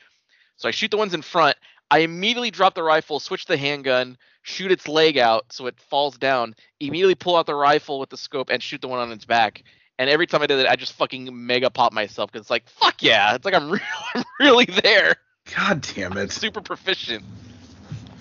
So 0.56 0.68
I 0.68 0.72
shoot 0.72 0.90
the 0.90 0.98
ones 0.98 1.14
in 1.14 1.22
front. 1.22 1.56
I 1.90 2.00
immediately 2.00 2.50
drop 2.50 2.74
the 2.74 2.82
rifle, 2.82 3.18
switch 3.18 3.46
the 3.46 3.56
handgun, 3.56 4.18
shoot 4.42 4.70
its 4.70 4.88
leg 4.88 5.16
out 5.16 5.46
so 5.52 5.66
it 5.68 5.80
falls 5.80 6.18
down, 6.18 6.54
immediately 6.80 7.14
pull 7.14 7.34
out 7.34 7.46
the 7.46 7.54
rifle 7.54 7.98
with 7.98 8.10
the 8.10 8.18
scope 8.18 8.50
and 8.50 8.62
shoot 8.62 8.82
the 8.82 8.88
one 8.88 8.98
on 8.98 9.10
its 9.10 9.24
back. 9.24 9.62
And 9.98 10.10
every 10.10 10.26
time 10.26 10.42
I 10.42 10.46
did 10.46 10.58
it, 10.58 10.66
I 10.66 10.76
just 10.76 10.92
fucking 10.92 11.30
mega 11.32 11.70
pop 11.70 11.94
myself 11.94 12.30
because 12.30 12.44
it's 12.44 12.50
like, 12.50 12.68
fuck 12.68 13.02
yeah, 13.02 13.36
it's 13.36 13.44
like 13.46 13.54
I'm, 13.54 13.70
re- 13.70 13.80
I'm 14.14 14.24
really 14.38 14.66
there, 14.66 15.16
God 15.56 15.80
damn 15.94 16.14
it. 16.18 16.30
super 16.30 16.60
proficient. 16.60 17.24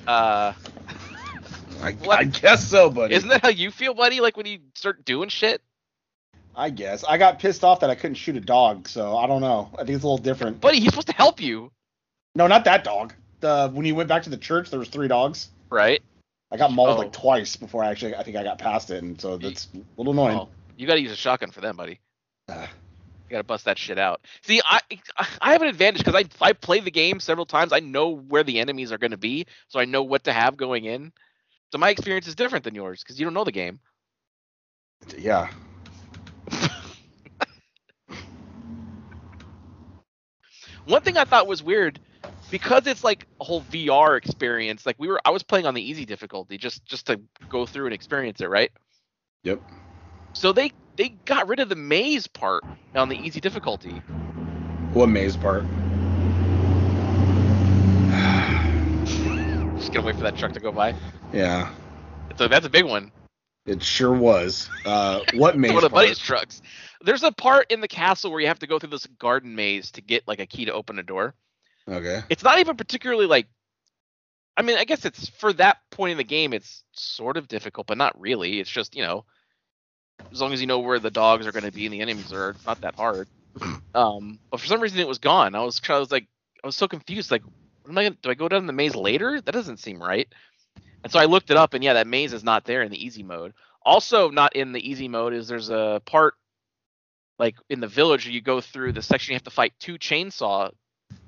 Uh, 0.08 0.54
I, 1.82 1.98
I 2.10 2.24
guess 2.24 2.66
so, 2.66 2.90
buddy. 2.90 3.16
isn't 3.16 3.28
that 3.28 3.42
how 3.42 3.50
you 3.50 3.70
feel, 3.70 3.94
buddy? 3.94 4.22
Like 4.22 4.38
when 4.38 4.46
you 4.46 4.60
start 4.76 5.04
doing 5.04 5.28
shit? 5.28 5.62
I 6.58 6.70
guess. 6.70 7.04
I 7.04 7.18
got 7.18 7.40
pissed 7.40 7.64
off 7.64 7.82
that 7.82 7.90
I 7.90 7.96
couldn't 7.96 8.16
shoot 8.16 8.36
a 8.36 8.40
dog, 8.42 8.88
so 8.88 9.18
I 9.18 9.28
don't 9.28 9.42
know. 9.42 9.70
I 9.74 9.78
think 9.80 9.90
it's 9.92 10.04
a 10.04 10.08
little 10.08 10.18
different. 10.18 10.62
Buddy, 10.62 10.80
he's 10.80 10.90
supposed 10.90 11.08
to 11.08 11.14
help 11.14 11.42
you, 11.42 11.72
No, 12.36 12.48
not 12.48 12.64
that 12.66 12.84
dog. 12.84 13.14
The 13.42 13.70
when 13.74 13.86
you 13.86 13.94
went 13.96 14.08
back 14.10 14.24
to 14.24 14.30
the 14.30 14.38
church, 14.38 14.70
there 14.70 14.80
was 14.80 14.90
three 14.90 15.08
dogs. 15.08 15.50
right? 15.70 16.02
I 16.52 16.58
got 16.58 16.72
mauled 16.72 16.92
Oh. 16.92 17.02
like 17.02 17.12
twice 17.12 17.56
before 17.56 17.84
I 17.84 17.90
actually 17.90 18.16
I 18.16 18.24
think 18.24 18.38
I 18.38 18.44
got 18.44 18.58
past 18.60 18.90
it, 18.92 19.04
and 19.04 19.20
so 19.20 19.38
that's 19.38 19.68
a 19.74 19.80
little 19.98 20.14
annoying. 20.14 20.38
Oh, 20.38 20.50
you 20.78 20.88
got 20.88 20.96
to 20.96 21.02
use 21.02 21.12
a 21.12 21.16
shotgun 21.16 21.52
for 21.52 21.60
them, 21.62 21.76
buddy. 21.76 22.00
Uh, 22.48 22.68
You 23.28 23.32
gotta 23.32 23.44
bust 23.44 23.66
that 23.66 23.78
shit 23.80 23.98
out. 23.98 24.22
See, 24.44 24.62
I 24.64 24.80
I 25.42 25.52
have 25.52 25.62
an 25.64 25.68
advantage 25.68 26.04
because 26.06 26.16
I 26.16 26.46
I 26.46 26.54
played 26.54 26.86
the 26.86 26.92
game 26.92 27.20
several 27.20 27.46
times. 27.46 27.74
I 27.74 27.80
know 27.80 28.10
where 28.16 28.44
the 28.44 28.60
enemies 28.60 28.92
are 28.92 28.98
gonna 29.00 29.18
be, 29.18 29.48
so 29.68 29.80
I 29.80 29.86
know 29.86 30.04
what 30.04 30.24
to 30.26 30.32
have 30.34 30.56
going 30.56 30.86
in. 30.86 31.12
So 31.72 31.80
my 31.80 31.90
experience 31.90 32.28
is 32.28 32.36
different 32.36 32.64
than 32.64 32.76
yours 32.76 33.04
because 33.04 33.20
you 33.20 33.26
don't 33.26 33.34
know 33.34 33.44
the 33.44 33.52
game. 33.52 33.80
yeah. 35.18 35.50
One 40.86 41.02
thing 41.02 41.18
I 41.18 41.24
thought 41.24 41.48
was 41.48 41.64
weird 41.64 42.00
because 42.52 42.86
it's 42.86 43.04
like 43.04 43.26
a 43.42 43.44
whole 43.44 43.62
VR 43.62 44.18
experience. 44.18 44.86
Like 44.86 44.98
we 45.00 45.08
were, 45.08 45.20
I 45.26 45.32
was 45.32 45.42
playing 45.42 45.66
on 45.66 45.74
the 45.74 45.82
easy 45.82 46.06
difficulty 46.06 46.58
just 46.58 46.86
just 46.86 47.08
to 47.08 47.20
go 47.50 47.66
through 47.66 47.86
and 47.86 47.94
experience 47.94 48.42
it, 48.42 48.50
right? 48.50 48.72
Yep. 49.44 49.62
So 50.34 50.54
they 50.54 50.72
they 50.96 51.10
got 51.10 51.48
rid 51.48 51.60
of 51.60 51.70
the 51.70 51.76
maze 51.76 52.28
part 52.28 52.64
on 52.94 53.10
the 53.10 53.18
easy 53.18 53.42
difficulty. 53.42 53.94
What 54.94 55.10
maze 55.10 55.36
part? 55.36 55.64
Just 59.78 59.92
gonna 59.92 60.06
wait 60.06 60.16
for 60.16 60.24
that 60.24 60.38
truck 60.38 60.54
to 60.54 60.60
go 60.60 60.72
by. 60.72 60.96
Yeah. 61.34 61.74
So 62.38 62.48
that's 62.48 62.66
a 62.66 62.70
big 62.70 62.86
one. 62.86 63.12
It 63.66 63.82
sure 63.82 64.14
was. 64.14 64.70
Uh, 64.86 65.22
what 65.34 65.58
maze 65.58 65.74
one 65.74 65.84
of 65.84 65.92
buddy's 65.92 66.20
trucks. 66.20 66.62
There's 67.02 67.24
a 67.24 67.32
part 67.32 67.72
in 67.72 67.82
the 67.82 67.88
castle 67.88 68.32
where 68.32 68.40
you 68.40 68.48
have 68.48 68.60
to 68.60 68.68
go 68.68 68.80
through 68.80 68.90
this 68.92 69.08
garden 69.20 69.56
maze 69.56 69.92
to 69.92 70.02
get 70.02 70.28
like 70.28 70.40
a 70.40 70.46
key 70.46 70.66
to 70.66 70.74
open 70.74 71.00
a 71.00 71.04
door. 71.04 71.36
Okay. 71.90 72.22
It's 72.30 72.44
not 72.44 72.60
even 72.60 72.78
particularly 72.78 73.26
like 73.26 73.48
I 74.58 74.62
mean, 74.62 74.78
I 74.78 74.86
guess 74.86 75.04
it's 75.04 75.28
for 75.30 75.52
that 75.54 75.78
point 75.92 76.12
in 76.12 76.18
the 76.18 76.24
game 76.24 76.54
it's 76.54 76.84
sort 76.94 77.38
of 77.38 77.48
difficult, 77.48 77.88
but 77.88 77.98
not 77.98 78.20
really. 78.20 78.60
It's 78.60 78.70
just, 78.70 78.96
you 78.96 79.04
know, 79.04 79.26
as 80.32 80.40
long 80.40 80.54
as 80.54 80.62
you 80.62 80.68
know 80.68 80.80
where 80.80 81.00
the 81.00 81.12
dogs 81.12 81.46
are 81.46 81.52
going 81.52 81.66
to 81.66 81.72
be 81.72 81.86
and 81.86 81.94
the 81.94 82.02
enemies 82.02 82.32
are, 82.32 82.52
it's 82.52 82.66
not 82.66 82.82
that 82.82 82.96
hard. 82.96 83.28
Um, 83.96 84.40
but 84.52 84.60
for 84.60 84.66
some 84.66 84.82
reason 84.82 85.00
it 85.00 85.08
was 85.08 85.20
gone. 85.20 85.56
I 85.56 85.62
was 85.62 85.80
I 85.88 85.98
was 86.00 86.12
like 86.12 86.28
I 86.62 86.68
was 86.68 86.76
so 86.76 86.86
confused 86.86 87.32
like 87.32 87.44
what 87.86 87.92
am 87.92 87.98
I 87.98 88.04
gonna, 88.04 88.18
do 88.22 88.30
I 88.30 88.34
go 88.34 88.50
down 88.50 88.68
the 88.68 88.74
maze 88.74 88.94
later? 88.94 89.40
That 89.40 89.54
doesn't 89.54 89.78
seem 89.78 90.04
right. 90.04 90.28
And 91.06 91.12
so 91.12 91.20
I 91.20 91.26
looked 91.26 91.52
it 91.52 91.58
up 91.58 91.76
and 91.76 91.84
yeah, 91.84 91.94
that 91.94 92.08
maze 92.08 92.34
is 92.34 92.44
not 92.44 92.66
there 92.66 92.82
in 92.82 92.90
the 92.90 93.06
easy 93.06 93.22
mode. 93.22 93.54
Also 93.84 94.32
not 94.32 94.56
in 94.56 94.72
the 94.72 94.90
easy 94.90 95.08
mode 95.08 95.34
is 95.34 95.48
there's 95.48 95.70
a 95.70 96.02
part 96.04 96.34
like 97.38 97.58
in 97.70 97.80
the 97.80 97.88
village 97.88 98.26
where 98.26 98.34
you 98.34 98.42
go 98.42 98.60
through 98.60 98.92
the 98.92 99.04
section 99.04 99.34
you 99.34 99.36
have 99.36 99.44
to 99.44 99.52
fight 99.52 99.74
two 99.80 100.00
chainsaw 100.00 100.72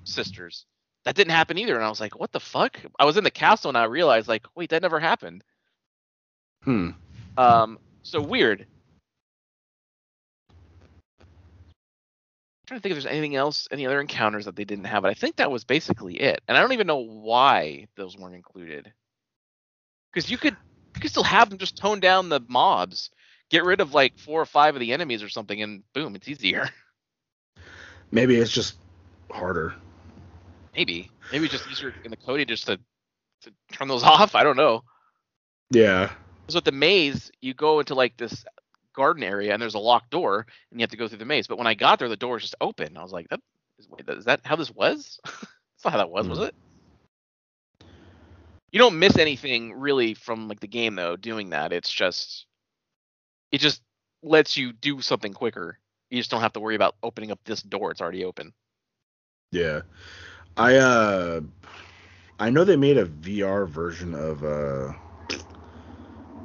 sisters. 0.03 0.65
That 1.05 1.13
didn't 1.13 1.33
happen 1.33 1.59
either 1.59 1.75
and 1.75 1.83
I 1.83 1.89
was 1.89 2.01
like, 2.01 2.19
"What 2.19 2.31
the 2.31 2.39
fuck?" 2.39 2.79
I 2.97 3.05
was 3.05 3.17
in 3.17 3.23
the 3.23 3.29
castle 3.29 3.69
and 3.69 3.77
I 3.77 3.83
realized 3.83 4.27
like, 4.27 4.47
"Wait, 4.55 4.71
that 4.71 4.81
never 4.81 4.99
happened." 4.99 5.43
Hmm. 6.63 6.89
Um 7.37 7.77
so 8.01 8.19
weird. 8.19 8.65
trying 12.65 12.79
to 12.79 12.81
think 12.81 12.93
if 12.93 13.03
there's 13.03 13.13
anything 13.13 13.35
else, 13.35 13.67
any 13.69 13.85
other 13.85 14.01
encounters 14.01 14.45
that 14.45 14.55
they 14.55 14.65
didn't 14.65 14.85
have, 14.85 15.03
but 15.03 15.11
I 15.11 15.13
think 15.13 15.35
that 15.35 15.51
was 15.51 15.63
basically 15.63 16.19
it. 16.19 16.41
And 16.47 16.57
I 16.57 16.61
don't 16.61 16.73
even 16.73 16.87
know 16.87 16.97
why 16.97 17.87
those 17.95 18.17
weren't 18.17 18.35
included. 18.35 18.91
Because 20.13 20.29
you 20.29 20.37
could 20.37 20.57
you 20.95 21.01
could 21.01 21.11
still 21.11 21.23
have 21.23 21.49
them 21.49 21.57
just 21.59 21.77
tone 21.77 21.99
down 21.99 22.29
the 22.29 22.41
mobs, 22.47 23.09
get 23.49 23.63
rid 23.63 23.81
of 23.81 23.93
like 23.93 24.17
four 24.17 24.41
or 24.41 24.45
five 24.45 24.75
of 24.75 24.79
the 24.79 24.93
enemies 24.93 25.23
or 25.23 25.29
something, 25.29 25.61
and 25.61 25.83
boom, 25.93 26.15
it's 26.15 26.27
easier. 26.27 26.69
Maybe 28.11 28.35
it's 28.37 28.51
just 28.51 28.75
harder. 29.31 29.73
Maybe. 30.75 31.11
Maybe 31.31 31.45
it's 31.45 31.51
just 31.51 31.67
easier 31.67 31.93
in 32.03 32.11
the 32.11 32.17
coding 32.17 32.47
just 32.47 32.67
to 32.67 32.79
to 33.41 33.53
turn 33.71 33.87
those 33.87 34.03
off. 34.05 34.35
I 34.35 34.43
don't 34.43 34.57
know. 34.57 34.83
Yeah. 35.71 36.11
So 36.49 36.57
at 36.57 36.65
the 36.65 36.71
maze, 36.71 37.31
you 37.41 37.53
go 37.53 37.79
into 37.79 37.95
like 37.95 38.17
this 38.17 38.45
garden 38.95 39.23
area 39.23 39.53
and 39.53 39.61
there's 39.61 39.75
a 39.75 39.79
locked 39.79 40.09
door 40.11 40.45
and 40.71 40.79
you 40.79 40.83
have 40.83 40.91
to 40.91 40.97
go 40.97 41.07
through 41.07 41.19
the 41.19 41.25
maze. 41.25 41.47
But 41.47 41.57
when 41.57 41.67
I 41.67 41.73
got 41.75 41.99
there, 41.99 42.09
the 42.09 42.15
door 42.17 42.33
was 42.33 42.43
just 42.43 42.55
open. 42.61 42.97
I 42.97 43.03
was 43.03 43.11
like, 43.11 43.27
that 43.29 43.39
is, 43.79 43.87
wait, 43.89 44.07
is 44.09 44.25
that 44.25 44.41
how 44.45 44.55
this 44.55 44.71
was? 44.71 45.19
That's 45.25 45.83
not 45.85 45.91
how 45.91 45.97
that 45.99 46.09
was, 46.09 46.27
was 46.27 46.39
Hmm. 46.39 46.45
it? 46.47 46.55
You 48.77 48.83
don't 48.83 48.99
miss 48.99 49.17
anything 49.17 49.73
really 49.73 50.13
from 50.13 50.47
like 50.47 50.59
the 50.59 50.67
game 50.67 50.93
though 50.93 51.15
doing 51.15 51.49
that. 51.49 51.73
It's 51.73 51.91
just 51.91 52.45
it 53.51 53.57
just 53.57 53.81
lets 54.21 54.55
you 54.55 54.71
do 54.71 55.01
something 55.01 55.33
quicker. 55.33 55.79
You 56.11 56.19
just 56.19 56.29
don't 56.29 56.41
have 56.41 56.53
to 56.53 56.59
worry 56.59 56.75
about 56.75 56.95
opening 57.01 57.31
up 57.31 57.39
this 57.43 57.63
door. 57.63 57.89
It's 57.89 58.01
already 58.01 58.23
open. 58.23 58.53
Yeah. 59.49 59.81
I 60.57 60.75
uh 60.75 61.41
I 62.39 62.51
know 62.51 62.65
they 62.65 62.75
made 62.75 62.99
a 62.99 63.07
VR 63.07 63.67
version 63.67 64.13
of 64.13 64.43
uh 64.43 64.93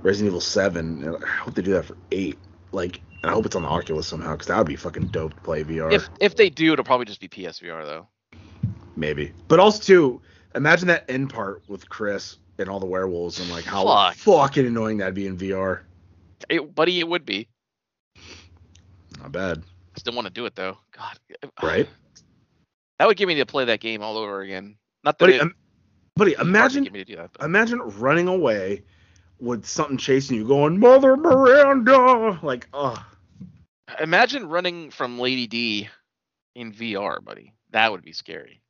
Resident 0.00 0.28
Evil 0.28 0.40
7. 0.40 1.14
I 1.22 1.26
hope 1.26 1.54
they 1.54 1.60
do 1.60 1.72
that 1.72 1.84
for 1.84 1.98
8. 2.12 2.38
Like 2.72 3.02
and 3.22 3.30
I 3.30 3.34
hope 3.34 3.44
it's 3.44 3.56
on 3.56 3.62
the 3.64 3.68
Oculus 3.68 4.06
somehow 4.06 4.34
cuz 4.36 4.46
that 4.46 4.56
would 4.56 4.66
be 4.66 4.76
fucking 4.76 5.08
dope 5.08 5.34
to 5.34 5.40
play 5.42 5.64
VR. 5.64 5.92
If 5.92 6.08
if 6.18 6.34
they 6.34 6.48
do, 6.48 6.72
it'll 6.72 6.86
probably 6.86 7.04
just 7.04 7.20
be 7.20 7.28
PSVR 7.28 7.84
though. 7.84 8.08
Maybe. 8.96 9.34
But 9.48 9.60
also 9.60 9.82
too, 9.82 10.22
imagine 10.54 10.88
that 10.88 11.04
end 11.08 11.30
part 11.30 11.62
with 11.68 11.88
Chris 11.88 12.38
and 12.58 12.68
all 12.68 12.80
the 12.80 12.86
werewolves 12.86 13.40
and 13.40 13.50
like 13.50 13.64
how 13.64 13.84
Fuck. 13.84 14.14
fucking 14.16 14.66
annoying 14.66 14.98
that'd 14.98 15.14
be 15.14 15.26
in 15.26 15.36
VR. 15.36 15.80
It, 16.48 16.74
buddy, 16.74 17.00
it 17.00 17.08
would 17.08 17.24
be. 17.24 17.48
Not 19.20 19.32
bad. 19.32 19.62
I 19.94 19.98
still 19.98 20.14
want 20.14 20.26
to 20.26 20.32
do 20.32 20.46
it 20.46 20.54
though. 20.54 20.78
God. 20.96 21.18
Right? 21.62 21.88
That 22.98 23.08
would 23.08 23.16
give 23.16 23.26
me 23.26 23.34
to 23.36 23.46
play 23.46 23.64
that 23.64 23.80
game 23.80 24.02
all 24.02 24.16
over 24.16 24.42
again. 24.42 24.76
Not 25.04 25.18
that 25.18 25.26
But 25.26 25.30
it, 25.30 25.40
um, 25.40 25.54
Buddy, 26.14 26.32
It's 26.32 26.38
hard 26.38 26.46
to 26.46 26.50
imagine 26.50 26.84
me 26.84 26.90
to 27.00 27.04
do 27.04 27.16
that. 27.16 27.30
imagine 27.42 27.80
running 27.98 28.28
away 28.28 28.82
with 29.40 29.64
something 29.66 29.96
chasing 29.96 30.36
you, 30.36 30.46
going 30.46 30.78
Mother 30.78 31.16
Miranda, 31.16 32.38
like 32.42 32.68
oh. 32.72 33.04
Imagine 34.00 34.48
running 34.48 34.90
from 34.90 35.18
Lady 35.18 35.46
D 35.46 35.88
in 36.54 36.72
VR, 36.72 37.22
buddy. 37.22 37.52
That 37.70 37.90
would 37.90 38.02
be 38.02 38.12
scary. 38.12 38.61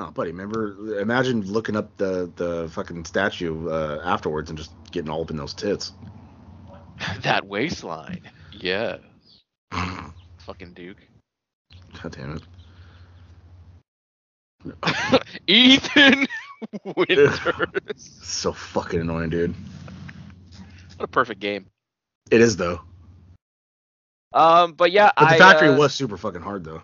Oh, 0.00 0.10
buddy, 0.12 0.30
remember? 0.30 1.00
Imagine 1.00 1.42
looking 1.42 1.76
up 1.76 1.96
the 1.96 2.30
the 2.36 2.68
fucking 2.72 3.04
statue 3.04 3.68
uh, 3.68 4.00
afterwards 4.04 4.48
and 4.50 4.58
just 4.58 4.70
getting 4.92 5.10
all 5.10 5.22
up 5.22 5.30
in 5.30 5.36
those 5.36 5.54
tits. 5.54 5.92
that 7.22 7.46
waistline. 7.46 8.22
yeah. 8.52 8.98
Fucking 10.38 10.72
Duke. 10.72 10.96
God 12.02 12.12
damn 12.12 12.36
it! 12.36 12.42
Ethan 15.46 16.26
Winters. 16.96 17.38
So 18.22 18.52
fucking 18.52 19.00
annoying, 19.00 19.30
dude. 19.30 19.54
what 20.96 21.04
a 21.04 21.08
perfect 21.08 21.40
game. 21.40 21.66
It 22.30 22.40
is 22.40 22.56
though. 22.56 22.80
Um, 24.32 24.72
but 24.72 24.90
yeah, 24.90 25.10
But 25.16 25.28
the 25.28 25.34
I, 25.34 25.38
factory 25.38 25.68
uh, 25.68 25.76
was 25.76 25.94
super 25.94 26.16
fucking 26.16 26.42
hard 26.42 26.64
though. 26.64 26.82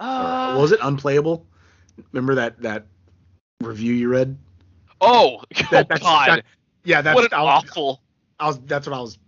Uh, 0.00 0.56
was 0.58 0.72
it 0.72 0.80
unplayable? 0.82 1.46
Remember 2.12 2.36
that 2.36 2.60
that 2.62 2.86
review 3.60 3.92
you 3.94 4.08
read? 4.08 4.36
Oh, 5.00 5.40
oh 5.40 5.42
That- 5.70 5.88
that's- 5.88 6.00
God! 6.00 6.28
that- 6.28 6.44
yeah, 6.84 7.02
that's 7.02 7.14
what 7.14 7.32
I 7.32 7.42
was, 7.42 7.64
awful. 7.68 8.00
I 8.40 8.46
was 8.46 8.58
that's 8.60 8.86
what 8.86 8.96
I 8.96 9.00
was 9.00 9.18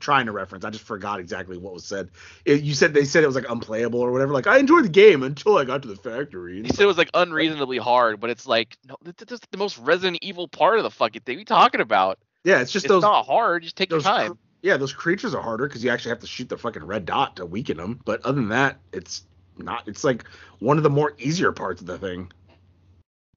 trying 0.00 0.26
to 0.26 0.32
reference. 0.32 0.64
I 0.64 0.70
just 0.70 0.84
forgot 0.84 1.20
exactly 1.20 1.56
what 1.56 1.72
was 1.72 1.84
said. 1.84 2.10
It, 2.44 2.62
you 2.62 2.74
said 2.74 2.92
they 2.94 3.04
said 3.04 3.22
it 3.22 3.26
was 3.26 3.36
like 3.36 3.48
unplayable 3.48 4.00
or 4.00 4.10
whatever. 4.12 4.32
Like 4.32 4.46
I 4.46 4.58
enjoyed 4.58 4.84
the 4.84 4.90
game 4.90 5.22
until 5.22 5.56
I 5.56 5.64
got 5.64 5.82
to 5.82 5.88
the 5.88 5.96
factory. 5.96 6.62
He 6.62 6.68
said 6.68 6.82
it 6.82 6.86
was 6.86 6.98
like 6.98 7.10
unreasonably 7.14 7.78
hard, 7.78 8.20
but 8.20 8.28
it's 8.30 8.46
like 8.46 8.76
no, 8.88 8.96
this 9.02 9.40
the 9.50 9.56
most 9.56 9.78
Resident 9.78 10.18
Evil 10.20 10.48
part 10.48 10.78
of 10.78 10.82
the 10.82 10.90
fucking 10.90 11.22
thing. 11.22 11.36
We 11.38 11.44
talking 11.44 11.80
about? 11.80 12.18
yeah, 12.44 12.60
it's 12.60 12.72
just 12.72 12.84
it's 12.86 12.90
those. 12.90 13.02
not 13.02 13.24
hard. 13.24 13.62
Just 13.62 13.76
take 13.76 13.90
your 13.90 14.00
time. 14.00 14.32
cr- 14.32 14.38
yeah, 14.62 14.76
those 14.76 14.92
creatures 14.92 15.32
are 15.34 15.42
harder 15.42 15.68
because 15.68 15.84
you 15.84 15.90
actually 15.90 16.10
have 16.10 16.20
to 16.20 16.26
shoot 16.26 16.48
the 16.48 16.58
fucking 16.58 16.84
red 16.84 17.06
dot 17.06 17.36
to 17.36 17.46
weaken 17.46 17.76
them. 17.76 18.00
But 18.04 18.24
other 18.26 18.40
than 18.40 18.48
that, 18.48 18.78
it's 18.92 19.24
not. 19.58 19.86
It's 19.86 20.04
like 20.04 20.24
one 20.58 20.76
of 20.76 20.82
the 20.82 20.90
more 20.90 21.14
easier 21.18 21.52
parts 21.52 21.80
of 21.80 21.86
the 21.86 21.98
thing. 21.98 22.30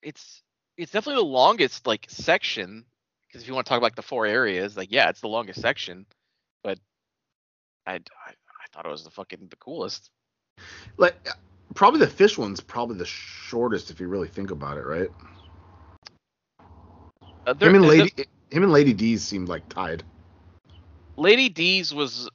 it's 0.02 0.42
it's 0.78 0.92
definitely 0.92 1.22
the 1.22 1.28
longest 1.28 1.86
like 1.86 2.06
section 2.10 2.86
because 3.28 3.42
if 3.42 3.48
you 3.48 3.54
want 3.54 3.66
to 3.66 3.70
talk 3.70 3.78
about 3.78 3.88
like 3.88 3.96
the 3.96 4.02
four 4.02 4.26
areas, 4.26 4.78
like 4.78 4.92
yeah, 4.92 5.10
it's 5.10 5.22
the 5.22 5.28
longest 5.28 5.62
section, 5.62 6.06
but 6.64 6.80
I, 7.86 7.94
I 7.94 7.98
I 8.30 8.66
thought 8.72 8.86
it 8.86 8.90
was 8.90 9.04
the 9.04 9.12
fucking 9.12 9.48
the 9.50 9.56
coolest. 9.58 10.10
Like 10.98 11.28
probably 11.76 12.00
the 12.00 12.08
fish 12.08 12.38
one's 12.38 12.62
probably 12.62 12.98
the 12.98 13.06
shortest 13.06 13.92
if 13.92 14.00
you 14.00 14.08
really 14.08 14.28
think 14.28 14.52
about 14.52 14.78
it, 14.78 14.86
right? 14.86 15.10
Uh, 17.46 17.54
there- 17.54 17.70
him 17.70 17.76
and 17.76 17.88
Lady 17.88 18.12
him 18.52 18.64
and 18.64 18.72
Lady 18.72 18.94
D's 18.94 19.24
seemed 19.24 19.50
like 19.50 19.68
tied. 19.70 20.04
Lady 21.18 21.50
D's 21.50 21.94
was 21.94 22.30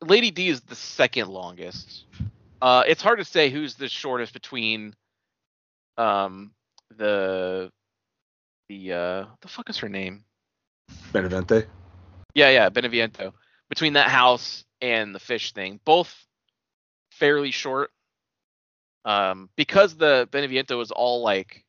Lady 0.00 0.30
D 0.30 0.48
is 0.48 0.60
the 0.62 0.76
second 0.76 1.28
longest. 1.28 2.04
Uh, 2.60 2.82
it's 2.86 3.02
hard 3.02 3.18
to 3.18 3.24
say 3.24 3.50
who's 3.50 3.74
the 3.74 3.88
shortest 3.88 4.32
between 4.32 4.94
um 5.96 6.52
the 6.96 7.70
the 8.68 8.92
uh 8.92 9.24
the 9.40 9.48
fuck 9.48 9.68
is 9.70 9.78
her 9.78 9.88
name? 9.88 10.24
Benevente. 11.12 11.66
Yeah, 12.34 12.50
yeah, 12.50 12.70
Beneviento. 12.70 13.32
Between 13.68 13.94
that 13.94 14.08
house 14.08 14.64
and 14.80 15.14
the 15.14 15.20
fish 15.20 15.52
thing, 15.52 15.80
both 15.84 16.14
fairly 17.12 17.50
short. 17.50 17.90
Um, 19.04 19.48
because 19.56 19.96
the 19.96 20.28
Beneviento 20.30 20.82
is 20.82 20.90
all 20.90 21.22
like, 21.22 21.64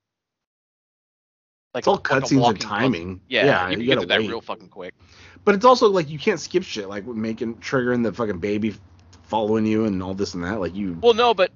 like 1.73 1.81
It's 1.81 1.87
all 1.87 1.95
a- 1.95 1.97
like 1.97 2.23
cutscenes 2.23 2.49
and 2.49 2.61
timing. 2.61 3.21
Yeah, 3.27 3.69
you 3.69 3.77
can 3.77 3.85
get 3.85 3.95
gotta 3.95 4.07
that 4.07 4.19
real 4.19 4.41
fucking 4.41 4.69
quick. 4.69 4.93
But 5.45 5.55
it's 5.55 5.65
also 5.65 5.87
like 5.89 6.09
you 6.09 6.19
can't 6.19 6.39
skip 6.39 6.63
shit, 6.63 6.89
like 6.89 7.05
making 7.05 7.55
triggering 7.55 8.03
the 8.03 8.11
fucking 8.11 8.39
baby 8.39 8.75
following 9.29 9.65
you 9.65 9.85
and 9.85 10.01
all 10.01 10.13
this 10.13 10.33
and 10.33 10.43
that. 10.43 10.59
Like 10.59 10.75
you, 10.75 10.97
Well, 11.01 11.13
no, 11.13 11.33
but 11.33 11.51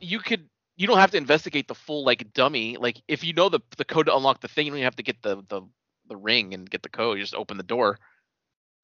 you 0.00 0.18
could. 0.18 0.48
You 0.76 0.86
don't 0.86 0.98
have 0.98 1.10
to 1.10 1.16
investigate 1.16 1.66
the 1.66 1.74
full 1.74 2.04
like 2.04 2.32
dummy. 2.32 2.76
Like 2.76 3.02
if 3.08 3.24
you 3.24 3.32
know 3.32 3.48
the 3.48 3.60
the 3.76 3.84
code 3.84 4.06
to 4.06 4.16
unlock 4.16 4.40
the 4.40 4.48
thing, 4.48 4.66
you 4.66 4.72
don't 4.72 4.78
even 4.78 4.84
have 4.84 4.96
to 4.96 5.02
get 5.02 5.20
the 5.22 5.42
the 5.48 5.62
the 6.08 6.16
ring 6.16 6.54
and 6.54 6.68
get 6.68 6.82
the 6.82 6.88
code. 6.88 7.18
You 7.18 7.24
just 7.24 7.34
open 7.34 7.56
the 7.56 7.62
door. 7.62 7.98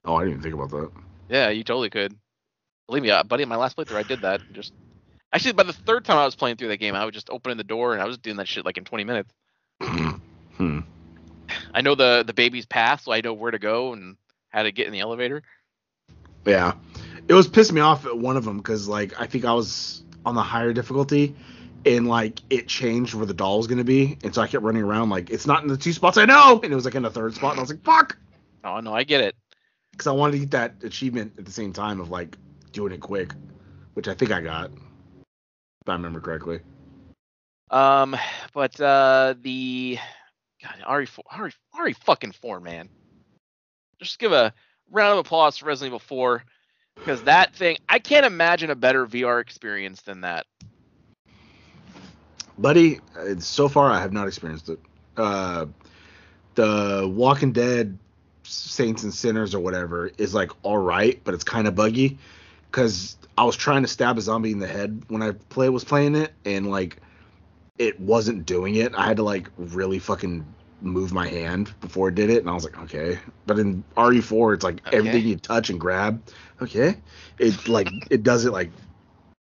oh, 0.04 0.16
I 0.16 0.24
didn't 0.24 0.32
even 0.32 0.42
think 0.42 0.54
about 0.54 0.70
that. 0.70 0.90
Yeah, 1.28 1.50
you 1.50 1.64
totally 1.64 1.90
could. 1.90 2.16
Believe 2.88 3.02
me, 3.02 3.10
uh, 3.10 3.22
buddy, 3.22 3.44
in 3.44 3.48
my 3.48 3.56
last 3.56 3.76
playthrough, 3.76 3.96
I 3.96 4.02
did 4.02 4.22
that. 4.22 4.42
Just 4.52 4.72
actually, 5.32 5.52
by 5.52 5.62
the 5.62 5.72
third 5.72 6.04
time 6.04 6.18
I 6.18 6.24
was 6.24 6.34
playing 6.34 6.56
through 6.56 6.68
that 6.68 6.78
game, 6.78 6.94
I 6.94 7.04
was 7.04 7.14
just 7.14 7.30
opening 7.30 7.56
the 7.56 7.64
door 7.64 7.92
and 7.92 8.02
I 8.02 8.06
was 8.06 8.18
doing 8.18 8.36
that 8.36 8.48
shit 8.48 8.64
like 8.64 8.76
in 8.76 8.84
20 8.84 9.04
minutes. 9.04 9.32
hmm. 9.82 10.80
I 11.72 11.80
know 11.80 11.94
the 11.94 12.24
the 12.26 12.34
baby's 12.34 12.66
path, 12.66 13.02
so 13.02 13.12
I 13.12 13.20
know 13.20 13.32
where 13.32 13.50
to 13.50 13.58
go 13.58 13.92
and 13.92 14.16
how 14.50 14.62
to 14.62 14.72
get 14.72 14.86
in 14.86 14.92
the 14.92 15.00
elevator. 15.00 15.42
Yeah, 16.46 16.74
it 17.28 17.34
was 17.34 17.48
pissed 17.48 17.72
me 17.72 17.80
off 17.80 18.06
at 18.06 18.16
one 18.18 18.36
of 18.36 18.44
them 18.44 18.58
because 18.58 18.88
like 18.88 19.18
I 19.20 19.26
think 19.26 19.44
I 19.44 19.52
was 19.52 20.02
on 20.26 20.34
the 20.34 20.42
higher 20.42 20.72
difficulty, 20.72 21.34
and 21.86 22.08
like 22.08 22.40
it 22.50 22.68
changed 22.68 23.14
where 23.14 23.26
the 23.26 23.34
doll 23.34 23.58
was 23.58 23.66
gonna 23.66 23.84
be, 23.84 24.18
and 24.24 24.34
so 24.34 24.42
I 24.42 24.46
kept 24.46 24.62
running 24.64 24.82
around 24.82 25.10
like 25.10 25.30
it's 25.30 25.46
not 25.46 25.62
in 25.62 25.68
the 25.68 25.76
two 25.76 25.92
spots 25.92 26.16
I 26.18 26.24
know, 26.24 26.60
and 26.62 26.72
it 26.72 26.74
was 26.74 26.84
like 26.84 26.94
in 26.94 27.02
the 27.02 27.10
third 27.10 27.34
spot, 27.34 27.52
and 27.52 27.60
I 27.60 27.62
was 27.62 27.70
like 27.70 27.84
fuck, 27.84 28.16
Oh 28.64 28.80
no, 28.80 28.92
I 28.94 29.04
get 29.04 29.20
it. 29.20 29.34
because 29.92 30.06
I 30.06 30.12
wanted 30.12 30.32
to 30.32 30.38
get 30.40 30.50
that 30.52 30.74
achievement 30.84 31.34
at 31.38 31.44
the 31.44 31.52
same 31.52 31.72
time 31.72 32.00
of 32.00 32.10
like 32.10 32.36
doing 32.72 32.92
it 32.92 33.00
quick, 33.00 33.32
which 33.94 34.08
I 34.08 34.14
think 34.14 34.30
I 34.32 34.40
got, 34.40 34.70
if 34.72 35.88
I 35.88 35.92
remember 35.92 36.20
correctly. 36.20 36.60
Um, 37.70 38.16
but 38.52 38.78
uh, 38.80 39.34
the 39.40 39.98
God, 40.62 40.74
Ari, 40.84 41.06
four, 41.06 41.24
Ari, 41.30 41.52
Ari 41.74 41.92
fucking 41.94 42.32
four, 42.32 42.60
man. 42.60 42.88
Just 44.00 44.18
give 44.18 44.32
a 44.32 44.52
round 44.90 45.12
of 45.12 45.18
applause 45.26 45.56
for 45.58 45.66
Resident 45.66 45.90
Evil 45.90 45.98
4 45.98 46.44
because 46.94 47.22
that 47.24 47.54
thing, 47.54 47.78
I 47.88 47.98
can't 47.98 48.26
imagine 48.26 48.70
a 48.70 48.74
better 48.74 49.06
VR 49.06 49.40
experience 49.40 50.02
than 50.02 50.22
that. 50.22 50.46
Buddy, 52.56 53.00
uh, 53.18 53.38
so 53.38 53.68
far 53.68 53.90
I 53.90 54.00
have 54.00 54.12
not 54.12 54.28
experienced 54.28 54.68
it. 54.68 54.78
Uh, 55.16 55.66
the 56.54 57.10
Walking 57.12 57.52
Dead 57.52 57.98
Saints 58.44 59.02
and 59.02 59.12
Sinners 59.12 59.54
or 59.54 59.60
whatever 59.60 60.10
is 60.18 60.34
like 60.34 60.50
all 60.62 60.78
right, 60.78 61.20
but 61.24 61.34
it's 61.34 61.44
kind 61.44 61.66
of 61.66 61.74
buggy 61.74 62.18
because 62.70 63.16
I 63.36 63.44
was 63.44 63.56
trying 63.56 63.82
to 63.82 63.88
stab 63.88 64.18
a 64.18 64.20
zombie 64.20 64.52
in 64.52 64.60
the 64.60 64.68
head 64.68 65.02
when 65.08 65.22
I 65.22 65.32
play 65.32 65.68
was 65.68 65.84
playing 65.84 66.14
it, 66.14 66.32
and 66.44 66.70
like 66.70 66.98
it 67.78 67.98
wasn't 67.98 68.46
doing 68.46 68.76
it. 68.76 68.94
I 68.94 69.06
had 69.06 69.16
to 69.16 69.24
like 69.24 69.48
really 69.56 69.98
fucking 69.98 70.46
move 70.84 71.12
my 71.12 71.28
hand 71.28 71.72
before 71.80 72.08
it 72.08 72.14
did 72.14 72.30
it, 72.30 72.38
and 72.38 72.50
I 72.50 72.54
was 72.54 72.64
like, 72.64 72.78
okay. 72.84 73.18
But 73.46 73.58
in 73.58 73.84
RE4, 73.96 74.54
it's 74.54 74.64
like 74.64 74.80
Okay. 74.86 74.94
everything 74.94 75.26
you 75.26 75.36
touch 75.36 75.70
and 75.70 75.80
grab, 75.80 76.22
okay. 76.62 76.96
It 77.38 77.68
like 77.68 77.88
it 78.10 78.22
does 78.22 78.44
it 78.44 78.52
like 78.52 78.70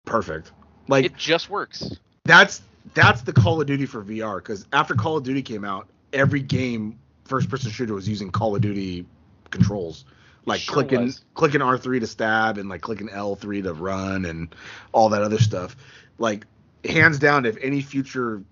perfect. 0.06 0.52
Like 0.88 1.06
it 1.06 1.16
just 1.16 1.50
works. 1.50 1.98
that's 2.26 2.62
that's 2.94 3.22
the 3.22 3.34
Call 3.34 3.62
of 3.62 3.68
Duty 3.68 3.86
for 3.86 4.02
VR 4.04 4.38
because 4.38 4.66
after 4.74 4.96
Call 4.96 5.18
of 5.18 5.24
Duty 5.24 5.42
came 5.42 5.64
out, 5.64 5.88
every 6.14 6.42
game 6.42 7.00
first 7.26 7.50
person 7.50 7.72
shooter 7.72 7.94
was 7.94 8.08
using 8.08 8.32
Call 8.32 8.56
of 8.56 8.62
Duty 8.62 9.06
controls, 9.50 10.06
like 10.46 10.60
Sure 10.60 10.66
clicking 10.66 11.02
was. 11.04 11.24
clicking 11.34 11.62
R 11.62 11.78
three 11.78 12.00
to 12.00 12.08
stab 12.08 12.58
and 12.58 12.70
like 12.70 12.82
clicking 12.82 13.10
L 13.10 13.36
three 13.36 13.62
to 13.62 13.74
run 13.74 14.26
and 14.26 14.54
all 14.92 15.10
that 15.10 15.22
other 15.24 15.40
stuff. 15.40 15.76
Like 16.18 16.46
hands 16.86 17.20
down, 17.20 17.46
if 17.46 17.58
any 17.62 17.82
future 17.82 18.44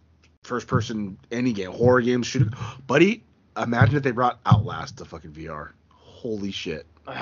first 0.43 0.67
person 0.67 1.17
any 1.31 1.53
game 1.53 1.71
horror 1.71 2.01
games 2.01 2.27
should, 2.27 2.53
buddy, 2.87 3.23
imagine 3.57 3.97
if 3.97 4.03
they 4.03 4.11
brought 4.11 4.39
Outlast 4.45 4.97
to 4.97 5.05
fucking 5.05 5.31
VR. 5.31 5.71
Holy 5.89 6.51
shit. 6.51 6.85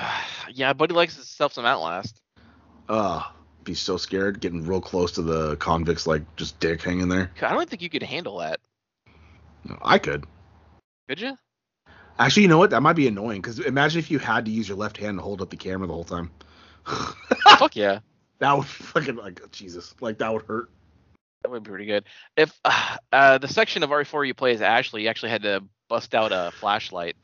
yeah, 0.52 0.72
Buddy 0.72 0.94
likes 0.94 1.14
himself 1.14 1.52
some 1.52 1.64
Outlast. 1.64 2.20
Uh 2.88 3.22
be 3.68 3.74
so 3.74 3.98
scared 3.98 4.40
getting 4.40 4.64
real 4.64 4.80
close 4.80 5.12
to 5.12 5.22
the 5.22 5.56
convicts 5.56 6.06
like 6.06 6.22
just 6.36 6.58
dick 6.58 6.82
hanging 6.82 7.08
there. 7.08 7.30
I 7.42 7.52
don't 7.52 7.68
think 7.68 7.82
you 7.82 7.90
could 7.90 8.02
handle 8.02 8.38
that. 8.38 8.60
I 9.82 9.98
could. 9.98 10.24
Could 11.06 11.20
you? 11.20 11.36
Actually, 12.18 12.44
you 12.44 12.48
know 12.48 12.58
what? 12.58 12.70
That 12.70 12.80
might 12.80 12.94
be 12.94 13.06
annoying 13.06 13.42
because 13.42 13.60
imagine 13.60 13.98
if 13.98 14.10
you 14.10 14.18
had 14.18 14.46
to 14.46 14.50
use 14.50 14.68
your 14.68 14.78
left 14.78 14.96
hand 14.96 15.18
to 15.18 15.22
hold 15.22 15.42
up 15.42 15.50
the 15.50 15.56
camera 15.56 15.86
the 15.86 15.92
whole 15.92 16.04
time. 16.04 16.30
Fuck 17.58 17.76
yeah. 17.76 18.00
that 18.38 18.56
would 18.56 18.66
fucking 18.66 19.16
like 19.16 19.40
Jesus, 19.52 19.94
like 20.00 20.18
that 20.18 20.32
would 20.32 20.42
hurt. 20.42 20.70
That 21.42 21.50
would 21.50 21.62
be 21.62 21.70
pretty 21.70 21.86
good. 21.86 22.04
If 22.36 22.52
uh, 22.64 22.96
uh, 23.12 23.38
the 23.38 23.48
section 23.48 23.82
of 23.82 23.90
RE4 23.90 24.26
you 24.26 24.34
play 24.34 24.52
as 24.52 24.62
Ashley, 24.62 25.02
you 25.02 25.08
actually 25.08 25.30
had 25.30 25.42
to 25.42 25.64
bust 25.88 26.14
out 26.14 26.32
a 26.32 26.50
flashlight, 26.52 27.16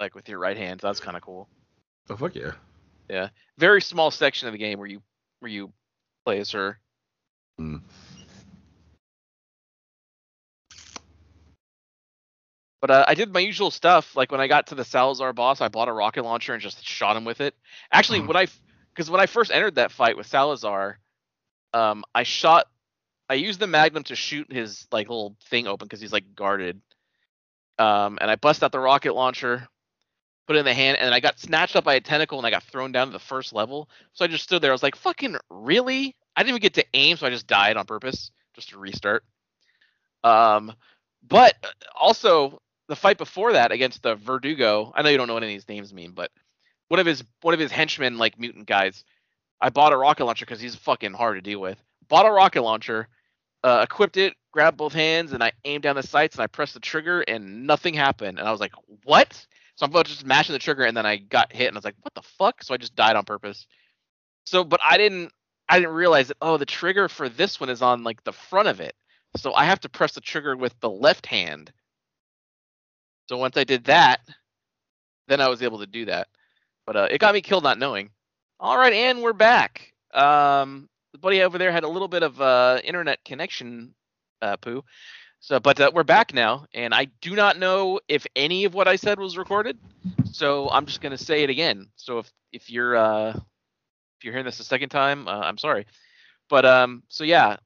like 0.00 0.14
with 0.14 0.28
your 0.28 0.38
right 0.38 0.56
hand. 0.56 0.80
So 0.80 0.86
that's 0.86 1.00
kind 1.00 1.16
of 1.16 1.22
cool. 1.22 1.48
Oh 2.10 2.16
fuck 2.16 2.34
yeah. 2.34 2.52
Yeah, 3.10 3.28
very 3.56 3.80
small 3.80 4.10
section 4.10 4.48
of 4.48 4.52
the 4.52 4.58
game 4.58 4.78
where 4.78 4.88
you 4.88 5.02
where 5.40 5.50
you 5.50 5.72
play 6.24 6.38
as 6.40 6.50
her. 6.52 6.78
Hmm. 7.58 7.78
But 12.80 12.90
uh, 12.90 13.04
I 13.08 13.14
did 13.14 13.32
my 13.32 13.40
usual 13.40 13.70
stuff. 13.70 14.14
Like 14.14 14.30
when 14.30 14.40
I 14.40 14.46
got 14.46 14.68
to 14.68 14.74
the 14.76 14.84
Salazar 14.84 15.32
boss, 15.32 15.60
I 15.60 15.68
bought 15.68 15.88
a 15.88 15.92
rocket 15.92 16.22
launcher 16.22 16.52
and 16.52 16.62
just 16.62 16.84
shot 16.86 17.16
him 17.16 17.24
with 17.24 17.40
it. 17.40 17.56
Actually, 17.90 18.20
Mhm. 18.20 18.28
when 18.28 18.36
I 18.36 18.46
because 18.94 19.10
when 19.10 19.20
I 19.20 19.26
first 19.26 19.50
entered 19.50 19.76
that 19.76 19.90
fight 19.90 20.16
with 20.16 20.26
Salazar, 20.26 20.98
um, 21.72 22.04
I 22.14 22.22
shot 22.22 22.68
I 23.28 23.34
used 23.34 23.60
the 23.60 23.66
magnum 23.66 24.04
to 24.04 24.16
shoot 24.16 24.50
his 24.50 24.86
like 24.90 25.08
little 25.08 25.36
thing 25.50 25.66
open 25.66 25.86
because 25.86 26.00
he's 26.00 26.12
like 26.12 26.34
guarded. 26.34 26.80
Um, 27.78 28.18
and 28.20 28.30
I 28.30 28.36
bust 28.36 28.64
out 28.64 28.72
the 28.72 28.80
rocket 28.80 29.14
launcher, 29.14 29.68
put 30.46 30.56
it 30.56 30.60
in 30.60 30.64
the 30.64 30.74
hand, 30.74 30.98
and 30.98 31.14
I 31.14 31.20
got 31.20 31.38
snatched 31.38 31.76
up 31.76 31.84
by 31.84 31.94
a 31.94 32.00
tentacle 32.00 32.38
and 32.38 32.46
I 32.46 32.50
got 32.50 32.64
thrown 32.64 32.90
down 32.90 33.08
to 33.08 33.12
the 33.12 33.18
first 33.18 33.52
level. 33.52 33.88
So 34.14 34.24
I 34.24 34.28
just 34.28 34.44
stood 34.44 34.62
there. 34.62 34.70
I 34.70 34.74
was 34.74 34.82
like, 34.82 34.96
"Fucking 34.96 35.36
really?" 35.50 36.16
I 36.34 36.42
didn't 36.42 36.50
even 36.50 36.60
get 36.62 36.74
to 36.74 36.86
aim, 36.94 37.16
so 37.16 37.26
I 37.26 37.30
just 37.30 37.46
died 37.46 37.76
on 37.76 37.84
purpose 37.84 38.30
just 38.54 38.70
to 38.70 38.78
restart. 38.78 39.24
Um, 40.24 40.72
but 41.26 41.54
uh, 41.62 41.68
also 41.94 42.60
the 42.88 42.96
fight 42.96 43.18
before 43.18 43.52
that 43.52 43.72
against 43.72 44.02
the 44.02 44.14
Verdugo. 44.16 44.92
I 44.94 45.02
know 45.02 45.10
you 45.10 45.18
don't 45.18 45.28
know 45.28 45.34
what 45.34 45.42
any 45.42 45.54
of 45.54 45.60
these 45.60 45.68
names 45.68 45.92
mean, 45.92 46.12
but 46.12 46.30
one 46.88 46.98
of 46.98 47.06
his 47.06 47.22
one 47.42 47.54
of 47.54 47.60
his 47.60 47.70
henchmen, 47.70 48.16
like 48.16 48.38
mutant 48.38 48.66
guys, 48.66 49.04
I 49.60 49.70
bought 49.70 49.92
a 49.92 49.96
rocket 49.96 50.24
launcher 50.24 50.44
because 50.44 50.60
he's 50.60 50.76
fucking 50.76 51.12
hard 51.12 51.36
to 51.36 51.42
deal 51.42 51.60
with. 51.60 51.82
Bought 52.08 52.26
a 52.26 52.30
rocket 52.30 52.62
launcher, 52.62 53.08
uh, 53.64 53.80
equipped 53.82 54.16
it, 54.16 54.34
grabbed 54.52 54.76
both 54.76 54.92
hands, 54.92 55.32
and 55.32 55.42
I 55.42 55.52
aimed 55.64 55.82
down 55.82 55.96
the 55.96 56.02
sights 56.02 56.36
and 56.36 56.42
I 56.42 56.46
pressed 56.46 56.74
the 56.74 56.80
trigger 56.80 57.20
and 57.22 57.66
nothing 57.66 57.94
happened. 57.94 58.38
And 58.38 58.48
I 58.48 58.52
was 58.52 58.60
like, 58.60 58.72
what? 59.04 59.32
So 59.76 59.84
I'm 59.84 59.90
about 59.90 60.06
just 60.06 60.24
mashing 60.24 60.52
the 60.52 60.58
trigger 60.58 60.84
and 60.84 60.96
then 60.96 61.06
I 61.06 61.16
got 61.16 61.52
hit 61.52 61.68
and 61.68 61.76
I 61.76 61.78
was 61.78 61.84
like, 61.84 61.96
what 62.00 62.14
the 62.14 62.22
fuck? 62.22 62.62
So 62.62 62.74
I 62.74 62.76
just 62.76 62.96
died 62.96 63.16
on 63.16 63.24
purpose. 63.24 63.66
So, 64.44 64.64
but 64.64 64.80
I 64.82 64.96
didn't, 64.96 65.32
I 65.68 65.78
didn't 65.78 65.94
realize 65.94 66.28
that. 66.28 66.38
Oh, 66.40 66.56
the 66.56 66.66
trigger 66.66 67.08
for 67.08 67.28
this 67.28 67.60
one 67.60 67.68
is 67.68 67.82
on 67.82 68.02
like 68.02 68.24
the 68.24 68.32
front 68.32 68.68
of 68.68 68.80
it. 68.80 68.94
So 69.36 69.52
I 69.54 69.64
have 69.66 69.80
to 69.80 69.88
press 69.88 70.12
the 70.12 70.20
trigger 70.20 70.56
with 70.56 70.74
the 70.80 70.90
left 70.90 71.26
hand. 71.26 71.72
So 73.28 73.36
once 73.36 73.56
I 73.56 73.64
did 73.64 73.84
that, 73.84 74.20
then 75.28 75.40
I 75.40 75.48
was 75.48 75.62
able 75.62 75.80
to 75.80 75.86
do 75.86 76.06
that. 76.06 76.28
But 76.86 76.96
uh, 76.96 77.08
it 77.10 77.18
got 77.18 77.34
me 77.34 77.42
killed 77.42 77.64
not 77.64 77.78
knowing. 77.78 78.10
All 78.60 78.76
right, 78.76 78.92
and 78.92 79.22
we're 79.22 79.32
back. 79.32 79.92
Um, 80.12 80.88
the 81.12 81.18
buddy 81.18 81.42
over 81.42 81.58
there 81.58 81.70
had 81.72 81.84
a 81.84 81.88
little 81.88 82.08
bit 82.08 82.22
of 82.22 82.40
uh, 82.40 82.80
internet 82.84 83.24
connection 83.24 83.94
uh, 84.42 84.56
poo. 84.56 84.84
So, 85.40 85.60
but 85.60 85.80
uh, 85.80 85.90
we're 85.94 86.04
back 86.04 86.34
now, 86.34 86.66
and 86.74 86.94
I 86.94 87.06
do 87.20 87.36
not 87.36 87.58
know 87.58 88.00
if 88.08 88.26
any 88.34 88.64
of 88.64 88.74
what 88.74 88.88
I 88.88 88.96
said 88.96 89.18
was 89.20 89.38
recorded. 89.38 89.78
So 90.30 90.70
I'm 90.70 90.86
just 90.86 91.00
gonna 91.00 91.18
say 91.18 91.44
it 91.44 91.50
again. 91.50 91.88
So 91.96 92.18
if 92.18 92.32
if 92.52 92.70
you're 92.70 92.96
uh, 92.96 93.30
if 93.30 94.24
you're 94.24 94.32
hearing 94.32 94.46
this 94.46 94.60
a 94.60 94.64
second 94.64 94.88
time, 94.90 95.28
uh, 95.28 95.40
I'm 95.40 95.58
sorry. 95.58 95.86
But 96.48 96.64
um, 96.66 97.04
so 97.08 97.24
yeah, 97.24 97.56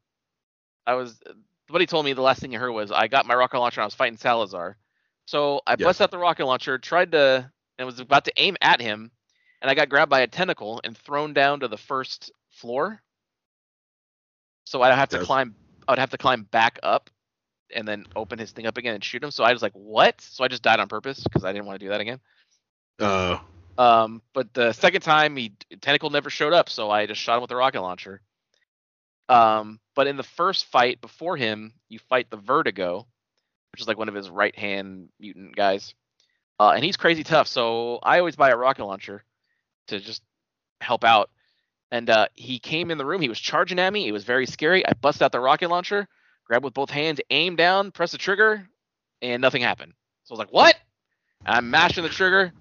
I 0.86 0.94
was. 0.94 1.18
The 1.20 1.72
buddy 1.72 1.86
told 1.86 2.04
me 2.04 2.12
the 2.12 2.22
last 2.22 2.40
thing 2.40 2.52
you 2.52 2.58
heard 2.58 2.72
was 2.72 2.92
I 2.92 3.08
got 3.08 3.26
my 3.26 3.34
rocket 3.34 3.58
launcher 3.58 3.80
and 3.80 3.84
I 3.84 3.86
was 3.86 3.94
fighting 3.94 4.18
Salazar. 4.18 4.76
So 5.26 5.62
I 5.66 5.76
Yeah. 5.76 5.86
bust 5.86 6.02
out 6.02 6.10
the 6.10 6.18
rocket 6.18 6.44
launcher, 6.46 6.78
tried 6.78 7.12
to, 7.12 7.50
and 7.78 7.86
was 7.86 8.00
about 8.00 8.26
to 8.26 8.32
aim 8.36 8.56
at 8.60 8.80
him, 8.80 9.10
and 9.62 9.70
I 9.70 9.74
got 9.74 9.88
grabbed 9.88 10.10
by 10.10 10.20
a 10.20 10.26
tentacle 10.26 10.80
and 10.84 10.96
thrown 10.98 11.32
down 11.32 11.60
to 11.60 11.68
the 11.68 11.78
first 11.78 12.30
floor. 12.50 13.00
So 14.66 14.82
I'd 14.82 14.94
have 14.94 15.08
to 15.10 15.16
That's- 15.16 15.26
climb. 15.26 15.54
I'd 15.88 15.98
have 15.98 16.10
to 16.10 16.18
climb 16.18 16.42
back 16.42 16.78
up, 16.82 17.08
and 17.74 17.88
then 17.88 18.06
open 18.14 18.38
his 18.38 18.52
thing 18.52 18.66
up 18.66 18.76
again 18.76 18.94
and 18.94 19.02
shoot 19.02 19.22
him. 19.24 19.30
So 19.30 19.42
I 19.44 19.52
was 19.52 19.62
like, 19.62 19.72
"What?" 19.72 20.20
So 20.20 20.44
I 20.44 20.48
just 20.48 20.62
died 20.62 20.78
on 20.80 20.88
purpose 20.88 21.22
because 21.24 21.44
I 21.44 21.52
didn't 21.52 21.66
want 21.66 21.80
to 21.80 21.86
do 21.86 21.90
that 21.90 22.00
again. 22.00 22.20
Uh, 23.00 23.38
Um, 23.78 24.20
but 24.34 24.52
the 24.52 24.72
second 24.74 25.00
time, 25.00 25.34
he 25.34 25.54
tentacle 25.80 26.10
never 26.10 26.28
showed 26.28 26.52
up, 26.52 26.68
so 26.68 26.90
I 26.90 27.06
just 27.06 27.20
shot 27.22 27.36
him 27.36 27.42
with 27.42 27.50
a 27.52 27.56
rocket 27.56 27.80
launcher. 27.80 28.20
Um, 29.30 29.80
but 29.94 30.06
in 30.06 30.16
the 30.18 30.22
first 30.22 30.66
fight 30.66 31.00
before 31.00 31.38
him, 31.38 31.72
you 31.88 31.98
fight 31.98 32.28
the 32.30 32.36
Verdugo, 32.36 33.06
which 33.72 33.80
is 33.80 33.88
like 33.88 33.96
one 33.96 34.08
of 34.10 34.14
his 34.14 34.28
right 34.28 34.56
hand 34.56 35.08
mutant 35.18 35.56
guys, 35.56 35.94
uh, 36.60 36.72
and 36.76 36.84
he's 36.84 36.98
crazy 36.98 37.24
tough. 37.24 37.48
So 37.48 37.98
I 38.02 38.18
always 38.18 38.36
buy 38.36 38.50
a 38.50 38.56
rocket 38.56 38.84
launcher 38.84 39.24
to 39.88 40.00
just 40.00 40.22
help 40.80 41.04
out. 41.04 41.30
And 41.90 42.08
uh, 42.08 42.28
he 42.34 42.58
came 42.58 42.90
in 42.90 42.98
the 42.98 43.04
room. 43.04 43.20
He 43.20 43.28
was 43.28 43.40
charging 43.40 43.78
at 43.78 43.92
me. 43.92 44.08
It 44.08 44.12
was 44.12 44.24
very 44.24 44.46
scary. 44.46 44.86
I 44.86 44.94
bust 44.94 45.22
out 45.22 45.32
the 45.32 45.40
rocket 45.40 45.68
launcher, 45.68 46.08
grabbed 46.46 46.64
with 46.64 46.74
both 46.74 46.90
hands, 46.90 47.20
aim 47.30 47.56
down, 47.56 47.90
press 47.90 48.12
the 48.12 48.18
trigger, 48.18 48.66
and 49.20 49.42
nothing 49.42 49.62
happened. 49.62 49.92
So 50.24 50.32
I 50.32 50.34
was 50.34 50.38
like, 50.38 50.52
"What?" 50.52 50.76
I'm 51.44 51.70
mashing 51.70 52.02
the 52.02 52.08
trigger. 52.08 52.52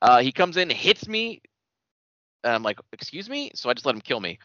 Uh, 0.00 0.20
he 0.20 0.32
comes 0.32 0.56
in, 0.56 0.70
hits 0.70 1.06
me, 1.06 1.42
and 2.42 2.54
I'm 2.54 2.62
like, 2.62 2.78
"Excuse 2.92 3.28
me?" 3.28 3.50
So 3.54 3.68
I 3.68 3.74
just 3.74 3.84
let 3.84 3.94
him 3.94 4.00
kill 4.00 4.20
me. 4.20 4.38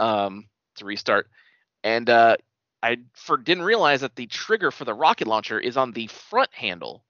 Um, 0.00 0.48
to 0.76 0.84
restart, 0.84 1.30
and 1.84 2.10
uh, 2.10 2.36
I 2.82 2.98
for 3.14 3.36
didn't 3.36 3.64
realize 3.64 4.02
that 4.02 4.16
the 4.16 4.26
trigger 4.26 4.70
for 4.70 4.84
the 4.84 4.92
rocket 4.92 5.26
launcher 5.26 5.58
is 5.58 5.76
on 5.76 5.92
the 5.92 6.08
front 6.08 6.52
handle, 6.52 7.04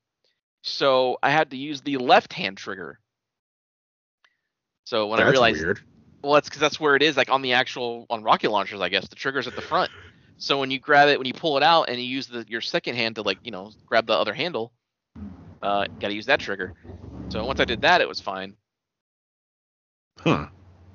so 0.62 1.18
I 1.22 1.30
had 1.30 1.50
to 1.50 1.56
use 1.56 1.80
the 1.80 1.96
left 1.96 2.32
hand 2.32 2.58
trigger. 2.58 3.00
So 4.86 5.08
when 5.08 5.20
I 5.20 5.28
realized, 5.28 5.62
weird. 5.62 5.80
well, 6.22 6.34
that's 6.34 6.48
because 6.48 6.60
that's 6.60 6.80
where 6.80 6.94
it 6.94 7.02
is, 7.02 7.16
like 7.16 7.28
on 7.28 7.42
the 7.42 7.54
actual 7.54 8.06
on 8.08 8.22
rocket 8.22 8.50
launchers, 8.50 8.80
I 8.80 8.88
guess 8.88 9.08
the 9.08 9.16
trigger's 9.16 9.48
at 9.48 9.56
the 9.56 9.60
front. 9.60 9.90
So 10.38 10.60
when 10.60 10.70
you 10.70 10.78
grab 10.78 11.08
it, 11.08 11.18
when 11.18 11.26
you 11.26 11.34
pull 11.34 11.56
it 11.56 11.62
out, 11.64 11.88
and 11.88 11.98
you 11.98 12.06
use 12.06 12.28
the 12.28 12.46
your 12.48 12.60
second 12.60 12.94
hand 12.94 13.16
to 13.16 13.22
like 13.22 13.38
you 13.42 13.50
know 13.50 13.72
grab 13.86 14.06
the 14.06 14.12
other 14.14 14.32
handle, 14.32 14.72
uh, 15.60 15.86
got 16.00 16.08
to 16.08 16.14
use 16.14 16.26
that 16.26 16.38
trigger. 16.40 16.72
So 17.30 17.44
once 17.44 17.58
I 17.58 17.64
did 17.64 17.82
that, 17.82 18.00
it 18.00 18.08
was 18.08 18.20
fine. 18.20 18.54
Huh. 20.20 20.46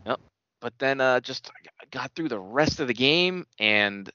Yep. 0.05 0.19
But 0.61 0.73
then 0.79 1.01
uh, 1.01 1.19
just 1.19 1.51
got 1.91 2.11
through 2.15 2.29
the 2.29 2.39
rest 2.39 2.79
of 2.79 2.87
the 2.87 2.93
game 2.93 3.45
and 3.59 4.09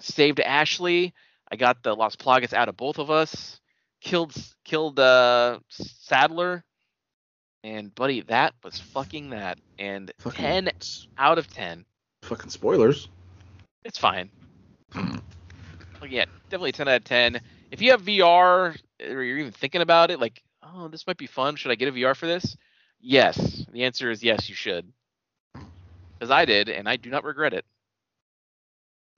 saved 0.00 0.40
Ashley. 0.40 1.14
I 1.52 1.56
got 1.56 1.84
the 1.84 1.94
Las 1.94 2.16
Plagas 2.16 2.52
out 2.52 2.68
of 2.68 2.76
both 2.76 2.98
of 2.98 3.10
us. 3.10 3.60
Killed 4.00 4.34
killed 4.64 4.98
uh, 4.98 5.60
Sadler. 5.68 6.64
And 7.64 7.92
buddy, 7.94 8.20
that 8.22 8.54
was 8.62 8.78
fucking 8.78 9.30
that. 9.30 9.58
And 9.78 10.12
Fucking, 10.18 10.36
ten 10.38 10.70
out 11.18 11.38
of 11.38 11.48
ten. 11.52 11.84
fucking 12.22 12.50
spoilers. 12.50 13.08
It's 13.84 13.98
fine. 13.98 14.30
Hmm. 14.92 15.16
Like, 16.00 16.10
yeah, 16.10 16.26
definitely 16.50 16.72
10 16.72 16.88
out 16.88 16.96
of 16.96 17.04
10. 17.04 17.40
If 17.70 17.80
you 17.80 17.90
have 17.92 18.02
VR 18.02 18.76
or 19.00 19.22
you're 19.22 19.38
even 19.38 19.52
thinking 19.52 19.80
about 19.80 20.10
it, 20.10 20.20
like, 20.20 20.42
oh, 20.62 20.88
this 20.88 21.06
might 21.06 21.16
be 21.16 21.26
fun. 21.26 21.56
Should 21.56 21.70
I 21.70 21.74
get 21.74 21.88
a 21.88 21.92
VR 21.92 22.14
for 22.14 22.26
this? 22.26 22.56
Yes. 23.00 23.64
The 23.72 23.84
answer 23.84 24.10
is 24.10 24.22
yes, 24.22 24.48
you 24.48 24.54
should. 24.54 24.92
Because 25.54 26.30
I 26.30 26.44
did, 26.44 26.68
and 26.68 26.88
I 26.88 26.96
do 26.96 27.08
not 27.10 27.24
regret 27.24 27.54
it. 27.54 27.64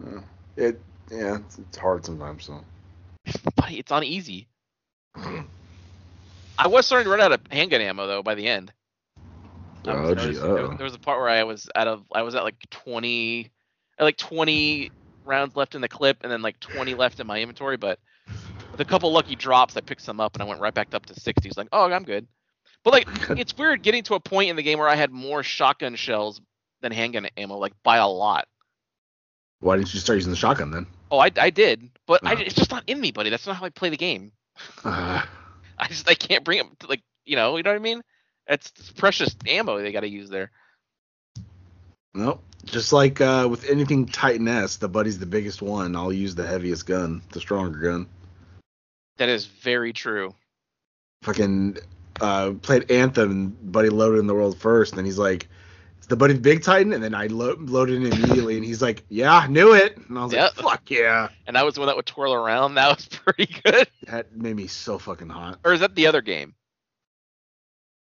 Yeah. 0.05 0.21
It 0.57 0.81
yeah, 1.11 1.37
it's, 1.37 1.59
it's 1.59 1.77
hard 1.77 2.05
sometimes. 2.05 2.45
So 2.45 2.65
Buddy, 3.57 3.79
it's 3.79 3.93
on 3.93 4.05
easy. 4.05 4.49
Hmm. 5.17 5.41
I 6.59 6.69
was 6.69 6.87
starting 6.87 7.05
to 7.05 7.11
run 7.11 7.21
out 7.21 7.33
of 7.33 7.41
handgun 7.51 7.81
ammo 7.81 8.07
though 8.07 8.23
by 8.23 8.35
the 8.35 8.47
end. 8.47 8.73
I 9.87 9.95
was 10.01 10.11
Oh, 10.11 10.15
gee, 10.15 10.21
noticing- 10.23 10.55
there, 10.55 10.65
uh-oh. 10.67 10.75
there 10.77 10.85
was 10.85 10.95
a 10.95 10.99
part 10.99 11.21
where 11.21 11.29
I 11.29 11.45
was 11.45 11.69
out 11.75 11.87
of 11.89 12.05
I 12.13 12.23
was 12.23 12.35
at 12.35 12.45
like 12.45 12.57
20 12.71 13.51
at 13.99 14.05
like 14.05 14.17
20 14.17 14.91
rounds 15.25 15.57
left 15.57 15.75
in 15.75 15.81
the 15.81 15.89
clip 15.89 16.19
and 16.23 16.31
then 16.33 16.43
like 16.43 16.59
20 16.61 16.95
left 16.95 17.21
in 17.21 17.27
my 17.27 17.41
inventory, 17.41 17.77
but 17.77 17.99
with 18.73 18.81
a 18.81 18.85
couple 18.85 19.13
lucky 19.13 19.37
drops 19.37 19.77
I 19.77 19.81
picked 19.81 20.03
some 20.03 20.21
up 20.21 20.35
and 20.35 20.43
I 20.43 20.47
went 20.47 20.61
right 20.61 20.75
back 20.75 20.95
up 20.95 21.07
to 21.07 21.15
60. 21.19 21.49
It's 21.49 21.57
like, 21.59 21.69
"Oh, 21.73 21.91
I'm 21.91 22.05
good." 22.05 22.27
But 22.85 22.93
like 22.95 23.09
it's 23.39 23.57
weird 23.57 23.83
getting 23.83 24.03
to 24.05 24.15
a 24.15 24.21
point 24.21 24.51
in 24.51 24.57
the 24.57 24.63
game 24.63 24.79
where 24.79 24.89
I 24.89 24.97
had 24.97 25.11
more 25.13 25.43
shotgun 25.43 25.95
shells 25.97 26.41
than 26.81 26.93
handgun 26.93 27.27
ammo 27.37 27.57
like 27.57 27.73
by 27.83 27.97
a 27.99 28.07
lot. 28.09 28.49
why 29.61 29.77
didn't 29.77 29.93
you 29.95 30.01
start 30.01 30.17
using 30.17 30.31
the 30.31 30.37
shotgun 30.37 30.71
then? 30.71 30.87
Oh, 31.11 31.19
I, 31.19 31.31
I 31.39 31.51
did, 31.51 31.89
but 32.07 32.21
I, 32.27 32.33
Uh-huh. 32.33 32.43
it's 32.45 32.55
just 32.55 32.71
not 32.73 32.83
in 32.89 33.01
me, 33.01 33.13
buddy. 33.13 33.31
That's 33.31 33.47
not 33.47 33.57
how 33.57 33.65
I 33.65 33.71
play 33.71 33.89
the 33.91 33.97
game. 33.97 34.33
Uh, 34.85 35.25
I 35.79 35.89
just 35.89 36.09
I 36.09 36.15
can't 36.15 36.45
bring 36.45 36.59
it 36.59 36.67
to, 36.81 36.87
like 36.87 37.03
you 37.25 37.37
know 37.37 37.57
you 37.57 37.63
know 37.63 37.71
what 37.71 37.77
I 37.77 37.81
mean. 37.81 38.03
It's, 38.49 38.73
it's 38.79 38.91
precious 38.93 39.35
ammo 39.47 39.79
they 39.79 39.93
got 39.93 40.01
to 40.01 40.09
use 40.09 40.31
there. 40.31 40.51
nope. 42.15 42.43
Just 42.65 42.93
like 42.93 43.21
uh, 43.21 43.47
with 43.49 43.69
anything 43.69 44.07
Titan 44.07 44.49
S, 44.49 44.77
the 44.77 44.89
buddy's 44.89 45.19
the 45.19 45.27
biggest 45.27 45.63
one. 45.63 45.95
I'll 45.95 46.13
use 46.13 46.35
the 46.35 46.47
heaviest 46.47 46.87
gun, 46.87 47.23
the 47.31 47.41
stronger 47.41 47.79
gun. 47.79 48.07
That 49.19 49.29
is 49.29 49.47
very 49.47 49.93
true. 49.93 50.35
Fucking 51.23 51.79
uh, 52.21 52.53
played 52.63 52.91
Anthem, 52.91 53.57
buddy 53.63 53.89
loaded 53.89 54.19
in 54.19 54.27
the 54.27 54.35
world 54.35 54.59
first, 54.59 54.97
and 54.97 55.07
he's 55.07 55.19
like, 55.19 55.49
"It's 56.07 56.11
the 56.11 56.17
buddy 56.17 56.39
big 56.39 56.63
Titan," 56.63 56.93
and 56.93 57.03
then 57.03 57.17
I 57.17 57.27
lo- 57.27 57.57
loaded 57.59 57.97
in 57.97 58.07
immediately, 58.07 58.55
and 58.55 58.65
he's 58.65 58.81
like, 58.81 59.03
"Yeah, 59.09 59.45
knew 59.51 59.73
it," 59.73 59.97
and 60.09 60.17
I 60.17 60.23
was 60.23 60.33
Yep. 60.33 60.57
like, 60.57 60.65
"Fuck 60.71 60.91
yeah!" 60.93 61.31
And 61.49 61.57
that 61.57 61.65
was 61.65 61.75
the 61.75 61.81
one 61.81 61.89
that 61.89 61.97
would 61.97 62.07
twirl 62.07 62.33
around. 62.33 62.77
That 62.77 62.97
was 62.97 63.09
pretty 63.25 63.53
good. 63.65 63.89
That 64.07 64.33
made 64.37 64.55
me 64.55 64.69
so 64.69 64.99
fucking 64.99 65.31
hot. 65.31 65.59
Or 65.65 65.73
is 65.73 65.81
that 65.81 65.97
the 65.97 66.07
other 66.07 66.23
game? 66.23 66.55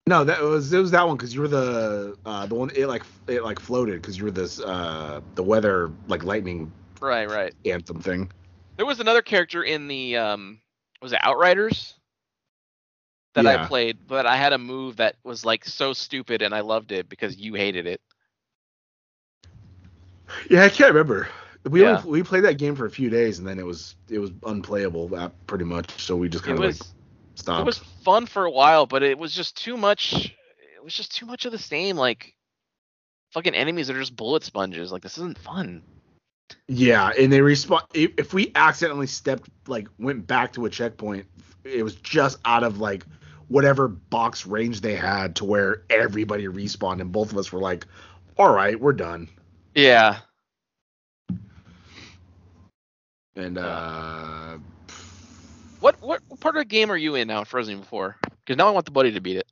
No, 0.07 0.25
that 0.25 0.43
was 0.43 0.71
it 0.75 0.79
was 0.79 0.91
that 0.91 1.07
one 1.07 1.17
because 1.17 1.35
you 1.35 1.41
were 1.41 1.49
the 1.49 2.19
uh, 2.27 2.45
the 2.45 2.55
one 2.55 2.71
it 2.77 2.87
like 2.87 3.03
it 3.29 3.43
like 3.43 3.59
floated 3.59 4.03
because 4.03 4.19
you 4.19 4.25
were 4.25 4.31
this 4.31 4.61
uh 4.61 5.23
the 5.35 5.43
weather 5.43 5.91
like 6.07 6.23
lightning 6.23 6.71
Right, 7.01 7.31
right. 7.31 7.55
anthem 7.65 8.01
thing. 8.03 8.31
There 8.77 8.85
was 8.85 9.01
another 9.01 9.23
character 9.23 9.63
in 9.63 9.89
the 9.89 10.19
um 10.19 10.61
was 11.01 11.15
it 11.15 11.21
Outriders 11.23 11.95
that 13.37 13.46
I 13.46 13.66
played, 13.66 13.99
but 14.07 14.27
I 14.27 14.37
had 14.37 14.53
a 14.53 14.59
move 14.59 14.96
that 14.96 15.16
was 15.25 15.44
like 15.44 15.64
so 15.64 15.92
stupid 15.92 16.42
and 16.42 16.55
I 16.55 16.61
loved 16.61 16.92
it 16.92 17.09
because 17.09 17.37
you 17.37 17.55
hated 17.55 17.87
it. 17.87 18.01
Yeah, 20.51 20.64
I 20.64 20.68
can't 20.68 20.92
remember. 20.92 21.29
We 21.64 21.83
Yeah. 21.83 21.99
only, 21.99 22.11
we 22.11 22.22
played 22.22 22.44
that 22.44 22.59
game 22.59 22.75
for 22.77 22.87
a 22.87 22.90
few 22.90 23.11
days 23.11 23.38
and 23.38 23.46
then 23.46 23.59
it 23.59 23.66
was 23.66 23.96
it 24.09 24.18
was 24.18 24.31
unplayable 24.44 25.09
pretty 25.46 25.64
much. 25.64 25.90
So 26.03 26.16
we 26.16 26.29
just 26.29 26.44
kind 26.44 26.59
of 26.59 26.64
like 26.64 26.77
stopped. 27.35 27.61
it 27.61 27.66
was 27.66 27.79
fun 28.05 28.27
for 28.27 28.44
a 28.44 28.51
while, 28.51 28.87
but 28.87 29.03
it 29.03 29.18
was 29.18 29.33
just 29.33 29.57
too 29.57 29.77
much 29.77 30.35
it 30.77 30.83
was 30.85 30.94
just 30.94 31.14
too 31.14 31.27
much 31.27 31.44
of 31.44 31.53
the 31.53 31.59
same 31.59 31.96
like 31.96 32.35
fucking 33.33 33.55
enemies 33.55 33.88
that 33.88 33.96
are 33.96 34.01
just 34.01 34.16
bullet 34.16 34.44
sponges. 34.44 34.92
Like 34.92 35.03
this 35.03 35.18
isn't 35.18 35.38
fun. 35.38 35.83
Yeah, 36.68 37.11
and 37.18 37.33
they 37.33 37.40
respond. 37.40 37.85
If 37.94 38.12
if 38.18 38.35
we 38.35 38.53
accidentally 38.55 39.07
stepped, 39.07 39.49
like, 39.66 39.88
went 39.99 40.27
back 40.27 40.53
to 40.55 40.66
a 40.66 40.70
checkpoint, 40.70 41.27
it 41.64 41.83
was 41.83 41.96
just 41.96 42.38
out 42.44 42.62
of 42.64 42.81
like 42.81 43.05
whatever 43.49 43.89
box 43.89 44.47
range 44.47 44.81
they 44.81 44.95
had 44.97 45.37
to 45.37 45.45
where 45.45 45.83
everybody 45.91 46.47
respawned, 46.47 47.01
and 47.01 47.13
both 47.13 47.33
of 47.33 47.39
us 47.39 47.53
were 47.53 47.61
like, 47.61 47.87
"All 48.39 48.53
right, 48.55 48.79
we're 48.81 48.93
done." 48.93 49.29
Yeah. 49.75 50.19
And 53.37 53.59
uh, 53.59 54.59
What 55.81 55.97
what 56.03 56.23
part 56.41 56.57
of 56.57 56.61
the 56.61 56.65
game 56.67 56.91
are 56.91 56.97
you 56.97 57.15
in 57.17 57.29
now 57.29 57.41
in 57.41 57.45
Frozen 57.45 57.81
before? 57.81 58.17
Because 58.45 58.57
now 58.57 58.69
I 58.69 58.71
want 58.71 58.87
the 58.87 58.93
buddy 58.93 59.13
to 59.13 59.21
beat 59.21 59.37
it. 59.37 59.47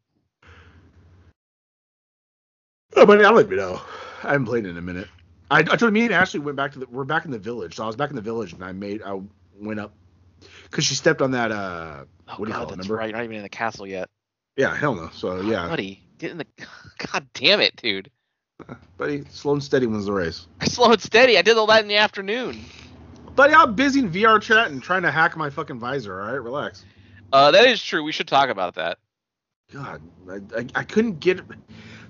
oh, 2.96 3.06
but 3.06 3.24
I'll 3.24 3.34
let 3.34 3.48
me 3.48 3.56
know. 3.56 3.80
I 4.22 4.32
haven't 4.32 4.46
played 4.46 4.66
in 4.66 4.76
a 4.76 4.82
minute. 4.82 5.08
I, 5.50 5.60
I 5.60 5.76
told 5.76 5.92
me 5.92 6.04
and 6.04 6.12
Ashley 6.14 6.40
went 6.40 6.56
back 6.56 6.72
to 6.72 6.80
the. 6.80 6.86
We're 6.86 7.04
back 7.04 7.24
in 7.24 7.30
the 7.30 7.38
village, 7.38 7.76
so 7.76 7.84
I 7.84 7.86
was 7.86 7.96
back 7.96 8.10
in 8.10 8.16
the 8.16 8.22
village, 8.22 8.52
and 8.52 8.64
I 8.64 8.72
made. 8.72 9.02
I 9.02 9.20
went 9.60 9.80
up 9.80 9.94
because 10.64 10.84
she 10.84 10.94
stepped 10.94 11.22
on 11.22 11.32
that. 11.32 11.52
uh 11.52 12.04
Oh 12.28 12.34
What 12.36 12.46
do 12.46 12.50
you 12.50 12.52
god, 12.54 12.58
call 12.60 12.68
it, 12.68 12.70
remember? 12.72 12.94
right. 12.96 13.08
You're 13.08 13.16
not 13.18 13.24
even 13.24 13.36
in 13.36 13.42
the 13.42 13.48
castle 13.48 13.86
yet. 13.86 14.08
Yeah, 14.56 14.74
hell 14.74 14.94
no. 14.94 15.10
So 15.12 15.40
yeah, 15.40 15.68
Buddy, 15.68 16.02
get 16.18 16.30
in 16.30 16.38
the. 16.38 16.46
God 17.12 17.26
damn 17.34 17.60
it, 17.60 17.76
dude. 17.76 18.10
buddy, 18.96 19.24
slow 19.30 19.54
and 19.54 19.62
steady 19.62 19.86
wins 19.86 20.06
the 20.06 20.12
race. 20.12 20.46
I 20.60 20.64
slow 20.68 20.92
and 20.92 21.02
steady. 21.02 21.36
I 21.38 21.42
did 21.42 21.56
all 21.56 21.66
that 21.66 21.82
in 21.82 21.88
the 21.88 21.96
afternoon. 21.96 22.64
Buddy, 23.36 23.52
I'm 23.52 23.74
busy 23.74 24.00
in 24.00 24.10
VR 24.10 24.40
chat 24.40 24.70
and 24.70 24.80
trying 24.82 25.02
to 25.02 25.10
hack 25.10 25.36
my 25.36 25.50
fucking 25.50 25.80
visor. 25.80 26.20
All 26.20 26.28
right, 26.28 26.40
relax. 26.40 26.84
Uh, 27.32 27.50
that 27.50 27.66
is 27.66 27.82
true. 27.82 28.04
We 28.04 28.12
should 28.12 28.28
talk 28.28 28.48
about 28.48 28.76
that. 28.76 28.98
God, 29.72 30.00
I, 30.30 30.34
I, 30.60 30.66
I 30.76 30.84
couldn't 30.84 31.18
get. 31.18 31.40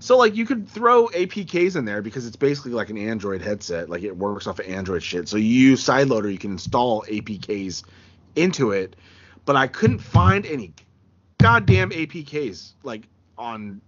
So 0.01 0.19
like 0.19 0.37
you 0.37 0.45
could 0.45 0.69
throw 0.69 1.09
APKs 1.09 1.77
in 1.77 1.87
there 1.87 2.03
because 2.03 2.27
it's 2.27 2.37
basically 2.37 2.73
like 2.73 2.91
an 2.91 2.99
Android 2.99 3.41
headset. 3.41 3.89
Like 3.89 4.03
it 4.03 4.15
works 4.19 4.47
off 4.47 4.59
of 4.59 4.67
Android 4.67 5.03
shit. 5.03 5.29
So 5.29 5.39
you 5.39 5.47
use 5.47 5.83
Sideloader, 5.83 6.31
you 6.31 6.37
can 6.39 6.53
install 6.53 7.05
APKs 7.09 7.85
into 8.37 8.73
it. 8.73 8.97
But 9.45 9.57
I 9.57 9.67
couldn't 9.67 9.99
find 9.99 10.47
any 10.47 10.73
goddamn 11.39 11.91
APKs 11.91 12.73
like 12.83 13.03
on 13.37 13.81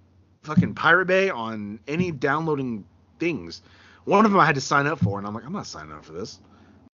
fucking 0.42 0.74
Pirate 0.74 1.06
Bay 1.06 1.30
on 1.30 1.80
any 1.88 2.10
downloading 2.10 2.84
things. 3.18 3.62
One 4.04 4.24
of 4.24 4.30
them 4.30 4.40
I 4.40 4.46
had 4.46 4.54
to 4.54 4.60
sign 4.60 4.86
up 4.86 4.98
for, 5.00 5.18
and 5.18 5.26
I'm 5.26 5.34
like, 5.34 5.44
I'm 5.44 5.52
not 5.52 5.66
signing 5.66 5.92
up 5.92 6.04
for 6.04 6.12
this. 6.12 6.38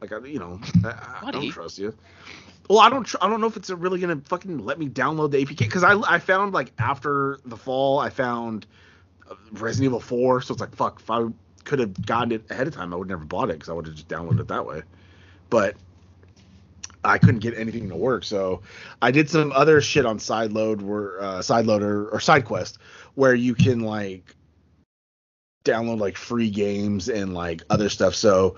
Like 0.01 0.13
I, 0.13 0.19
you 0.27 0.39
know, 0.39 0.61
I, 0.85 1.27
I 1.27 1.31
don't 1.31 1.51
trust 1.51 1.79
you. 1.79 1.95
Well, 2.69 2.79
I 2.79 2.89
don't. 2.89 3.05
Tr- 3.05 3.19
I 3.21 3.29
don't 3.29 3.41
know 3.41 3.47
if 3.47 3.57
it's 3.57 3.71
really 3.71 4.01
gonna 4.01 4.21
fucking 4.25 4.59
let 4.59 4.79
me 4.79 4.89
download 4.89 5.31
the 5.31 5.45
APK 5.45 5.59
because 5.59 5.85
I 5.85 5.95
I 6.09 6.19
found 6.19 6.55
like 6.55 6.73
after 6.79 7.39
the 7.45 7.57
fall 7.57 7.99
I 7.99 8.11
found 8.11 8.67
uh, 9.31 9.35
Resident 9.53 9.87
Evil 9.87 10.01
4, 10.01 10.43
so 10.43 10.53
it's 10.53 10.61
like 10.61 10.75
fuck. 10.75 11.01
If 11.01 11.11
I 11.11 11.27
could 11.65 11.79
have 11.79 12.07
gotten 12.07 12.33
it 12.33 12.51
ahead 12.51 12.67
of 12.67 12.75
time, 12.75 12.93
I 12.93 12.97
would 12.97 13.09
never 13.09 13.25
bought 13.25 13.51
it 13.51 13.55
because 13.55 13.69
I 13.69 13.73
would 13.73 13.87
have 13.87 13.95
just 13.95 14.09
downloaded 14.09 14.41
it 14.41 14.49
that 14.49 14.67
way. 14.67 14.83
But 15.51 15.77
I 17.05 17.19
couldn't 17.19 17.41
get 17.41 17.57
anything 17.59 17.89
to 17.89 17.97
work, 17.97 18.25
so 18.25 18.63
I 19.01 19.11
did 19.11 19.29
some 19.29 19.53
other 19.53 19.81
shit 19.81 20.07
on 20.07 20.19
Sideload, 20.19 20.83
where 20.83 21.21
uh, 21.21 21.39
Sideloader 21.39 22.13
or 22.13 22.19
SideQuest, 22.19 22.79
where 23.15 23.35
you 23.35 23.55
can 23.55 23.81
like 23.81 24.37
download 25.65 25.99
like 25.99 26.17
free 26.17 26.51
games 26.51 27.09
and 27.09 27.35
like 27.35 27.63
other 27.71 27.89
stuff. 27.89 28.15
So 28.15 28.57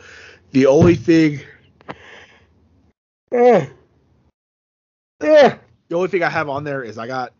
the 0.52 0.66
only 0.66 0.94
thing. 0.94 1.40
Eh. 3.32 3.66
Eh. 5.20 5.56
The 5.88 5.96
only 5.96 6.08
thing 6.08 6.22
I 6.22 6.30
have 6.30 6.48
on 6.48 6.64
there 6.64 6.82
is 6.82 6.98
I 6.98 7.06
got 7.06 7.32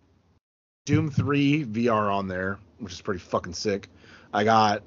Doom 0.87 1.11
3 1.11 1.67
VR 1.67 2.13
on 2.13 2.29
there, 2.29 2.59
which 2.79 2.93
is 2.93 3.01
pretty 3.01 3.21
fucking 3.21 3.55
sick. 3.55 3.89
I 4.33 4.45
got 4.45 4.83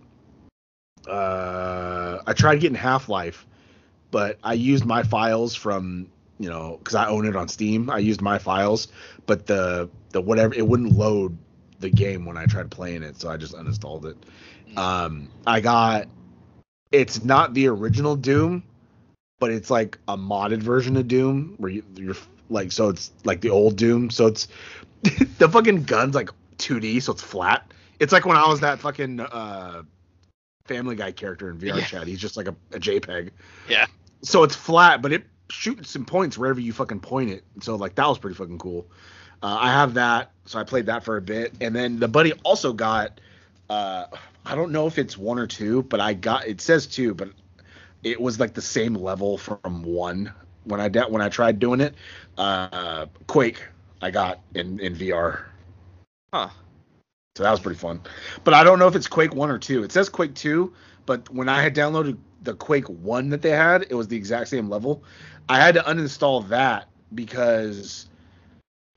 uh 1.07 2.19
I 2.27 2.33
tried 2.33 2.59
getting 2.59 2.75
Half-Life, 2.75 3.47
but 4.11 4.37
I 4.43 4.53
used 4.53 4.85
my 4.85 5.03
files 5.03 5.55
from, 5.55 6.07
you 6.39 6.49
know, 6.49 6.79
cuz 6.83 6.95
I 6.95 7.07
own 7.07 7.25
it 7.25 7.35
on 7.35 7.47
Steam. 7.47 7.89
I 7.89 7.99
used 7.99 8.21
my 8.21 8.37
files, 8.37 8.87
but 9.25 9.47
the 9.47 9.89
the 10.11 10.21
whatever 10.21 10.53
it 10.53 10.67
wouldn't 10.67 10.97
load 10.97 11.37
the 11.79 11.89
game 11.89 12.25
when 12.25 12.37
I 12.37 12.45
tried 12.45 12.71
playing 12.71 13.03
it, 13.03 13.19
so 13.19 13.29
I 13.29 13.37
just 13.37 13.53
uninstalled 13.53 14.05
it. 14.05 14.17
Um 14.77 15.29
I 15.45 15.59
got 15.59 16.07
it's 16.91 17.23
not 17.23 17.53
the 17.53 17.67
original 17.67 18.15
Doom, 18.15 18.63
but 19.39 19.51
it's 19.51 19.69
like 19.69 19.97
a 20.07 20.17
modded 20.17 20.59
version 20.59 20.95
of 20.97 21.07
Doom 21.07 21.55
where 21.57 21.71
you, 21.71 21.83
you're 21.95 22.15
like 22.49 22.71
so 22.71 22.89
it's 22.89 23.11
like 23.23 23.41
the 23.41 23.49
old 23.49 23.75
Doom. 23.75 24.09
So 24.09 24.27
it's 24.27 24.47
the 25.37 25.49
fucking 25.49 25.83
gun's 25.83 26.15
like 26.15 26.29
2D, 26.57 27.01
so 27.01 27.11
it's 27.11 27.21
flat. 27.21 27.71
It's 27.99 28.13
like 28.13 28.25
when 28.25 28.37
I 28.37 28.47
was 28.47 28.59
that 28.61 28.79
fucking 28.79 29.19
uh 29.19 29.83
Family 30.67 30.95
Guy 30.95 31.11
character 31.11 31.49
in 31.49 31.57
VR 31.57 31.77
Yeah. 31.79 31.85
chat. 31.85 32.07
He's 32.07 32.19
just 32.19 32.37
like 32.37 32.47
a, 32.47 32.55
a 32.73 32.79
JPEG. 32.79 33.31
Yeah. 33.69 33.85
So 34.21 34.43
it's 34.43 34.55
flat, 34.55 35.01
but 35.01 35.11
it 35.13 35.23
shoots 35.49 35.91
some 35.91 36.05
points 36.05 36.37
wherever 36.37 36.59
you 36.59 36.73
fucking 36.73 36.99
point 37.01 37.29
it. 37.31 37.43
So 37.61 37.75
like 37.75 37.95
that 37.95 38.07
was 38.07 38.17
pretty 38.19 38.35
fucking 38.35 38.59
cool. 38.59 38.87
Uh, 39.41 39.57
I 39.59 39.71
have 39.71 39.93
that, 39.95 40.31
so 40.45 40.59
I 40.59 40.63
played 40.63 40.87
that 40.87 41.03
for 41.03 41.17
a 41.17 41.21
bit, 41.21 41.53
and 41.61 41.75
then 41.75 41.99
the 41.99 42.07
buddy 42.07 42.33
also 42.43 42.73
got. 42.73 43.19
Uh, 43.69 44.05
I 44.45 44.55
don't 44.55 44.71
know 44.71 44.87
if 44.87 44.97
it's 44.97 45.17
one 45.17 45.37
or 45.39 45.45
two, 45.47 45.83
but 45.83 45.99
I 45.99 46.13
got 46.13 46.47
it 46.47 46.61
says 46.61 46.87
two, 46.87 47.13
but 47.13 47.29
it 48.03 48.19
was 48.19 48.39
like 48.39 48.53
the 48.53 48.61
same 48.61 48.95
level 48.95 49.37
from 49.37 49.83
one 49.83 50.31
when 50.63 50.79
I 50.81 50.87
da- 50.89 51.07
when 51.09 51.21
I 51.21 51.29
tried 51.29 51.59
doing 51.59 51.81
it. 51.81 51.95
Uh, 52.37 53.05
Quake, 53.27 53.61
I 54.01 54.09
got 54.11 54.39
in 54.55 54.79
in 54.79 54.95
VR, 54.95 55.41
Huh. 56.33 56.49
So 57.37 57.43
that 57.43 57.51
was 57.51 57.59
pretty 57.59 57.77
fun. 57.77 58.01
But 58.43 58.55
I 58.55 58.63
don't 58.63 58.79
know 58.79 58.87
if 58.87 58.95
it's 58.95 59.07
Quake 59.07 59.35
one 59.35 59.51
or 59.51 59.59
two. 59.59 59.83
It 59.83 59.91
says 59.91 60.09
Quake 60.09 60.33
two, 60.33 60.73
but 61.05 61.29
when 61.29 61.47
I 61.47 61.61
had 61.61 61.75
downloaded 61.75 62.17
the 62.41 62.55
Quake 62.55 62.87
one 62.89 63.29
that 63.29 63.43
they 63.43 63.51
had, 63.51 63.85
it 63.91 63.93
was 63.93 64.07
the 64.07 64.17
exact 64.17 64.49
same 64.49 64.69
level. 64.69 65.03
I 65.47 65.57
had 65.57 65.75
to 65.75 65.81
uninstall 65.81 66.47
that 66.49 66.89
because 67.13 68.09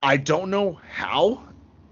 I 0.03 0.17
don't 0.17 0.49
know 0.49 0.81
how. 0.91 1.43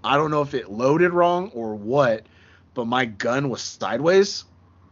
I 0.03 0.17
don't 0.17 0.31
know 0.31 0.41
if 0.41 0.55
it 0.55 0.71
loaded 0.71 1.13
wrong 1.13 1.51
or 1.53 1.75
what, 1.75 2.25
but 2.73 2.85
my 2.85 3.05
gun 3.05 3.49
was 3.49 3.61
sideways. 3.61 4.45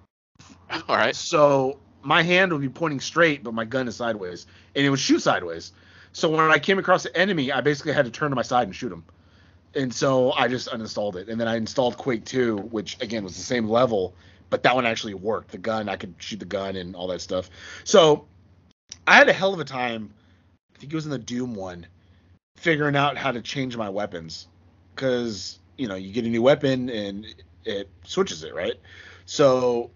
All 0.87 0.95
right. 0.95 1.15
So 1.15 1.79
my 2.03 2.21
hand 2.21 2.51
would 2.51 2.61
be 2.61 2.69
pointing 2.69 2.99
straight, 2.99 3.43
but 3.43 3.55
my 3.55 3.65
gun 3.65 3.87
is 3.87 3.95
sideways, 3.95 4.45
and 4.75 4.85
it 4.85 4.91
would 4.91 4.99
shoot 4.99 5.23
sideways. 5.23 5.71
So 6.11 6.29
when 6.29 6.51
I 6.51 6.59
came 6.59 6.77
across 6.77 7.01
the 7.01 7.17
enemy, 7.17 7.51
I 7.51 7.61
basically 7.61 7.93
had 7.93 8.05
to 8.05 8.11
turn 8.11 8.29
to 8.29 8.35
my 8.35 8.43
side 8.43 8.67
and 8.67 8.75
shoot 8.75 8.91
him. 8.91 9.03
And 9.75 9.93
so 9.93 10.31
I 10.31 10.47
just 10.47 10.69
uninstalled 10.69 11.15
it, 11.15 11.29
and 11.29 11.39
then 11.39 11.47
I 11.47 11.57
installed 11.57 11.97
Quake 11.97 12.25
2, 12.25 12.57
which 12.57 12.99
again 13.01 13.23
was 13.23 13.35
the 13.35 13.43
same 13.43 13.67
level, 13.67 14.15
but 14.49 14.63
that 14.63 14.75
one 14.75 14.85
actually 14.85 15.13
worked. 15.13 15.51
The 15.51 15.57
gun, 15.57 15.89
I 15.89 15.95
could 15.97 16.15
shoot 16.17 16.39
the 16.39 16.45
gun 16.45 16.75
and 16.75 16.95
all 16.95 17.07
that 17.07 17.21
stuff. 17.21 17.49
So 17.83 18.25
I 19.05 19.15
had 19.15 19.29
a 19.29 19.33
hell 19.33 19.53
of 19.53 19.59
a 19.59 19.65
time. 19.65 20.13
I 20.75 20.79
think 20.79 20.93
it 20.93 20.95
was 20.95 21.05
in 21.05 21.11
the 21.11 21.19
Doom 21.19 21.53
one, 21.53 21.85
figuring 22.55 22.95
out 22.95 23.17
how 23.17 23.31
to 23.31 23.41
change 23.41 23.75
my 23.77 23.89
weapons, 23.89 24.47
because 24.95 25.59
you 25.77 25.87
know 25.87 25.95
you 25.95 26.11
get 26.11 26.25
a 26.25 26.29
new 26.29 26.41
weapon 26.41 26.89
and 26.89 27.25
it 27.65 27.89
switches 28.03 28.43
it, 28.43 28.55
right? 28.55 28.75
So 29.25 29.91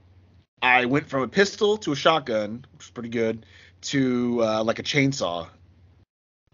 I 0.61 0.85
went 0.85 1.07
from 1.07 1.23
a 1.23 1.27
pistol 1.27 1.77
to 1.77 1.93
a 1.93 1.95
shotgun, 1.95 2.65
which 2.73 2.85
was 2.85 2.89
pretty 2.91 3.09
good, 3.09 3.45
to 3.81 4.43
uh, 4.43 4.63
like 4.63 4.79
a 4.79 4.83
chainsaw. 4.83 5.47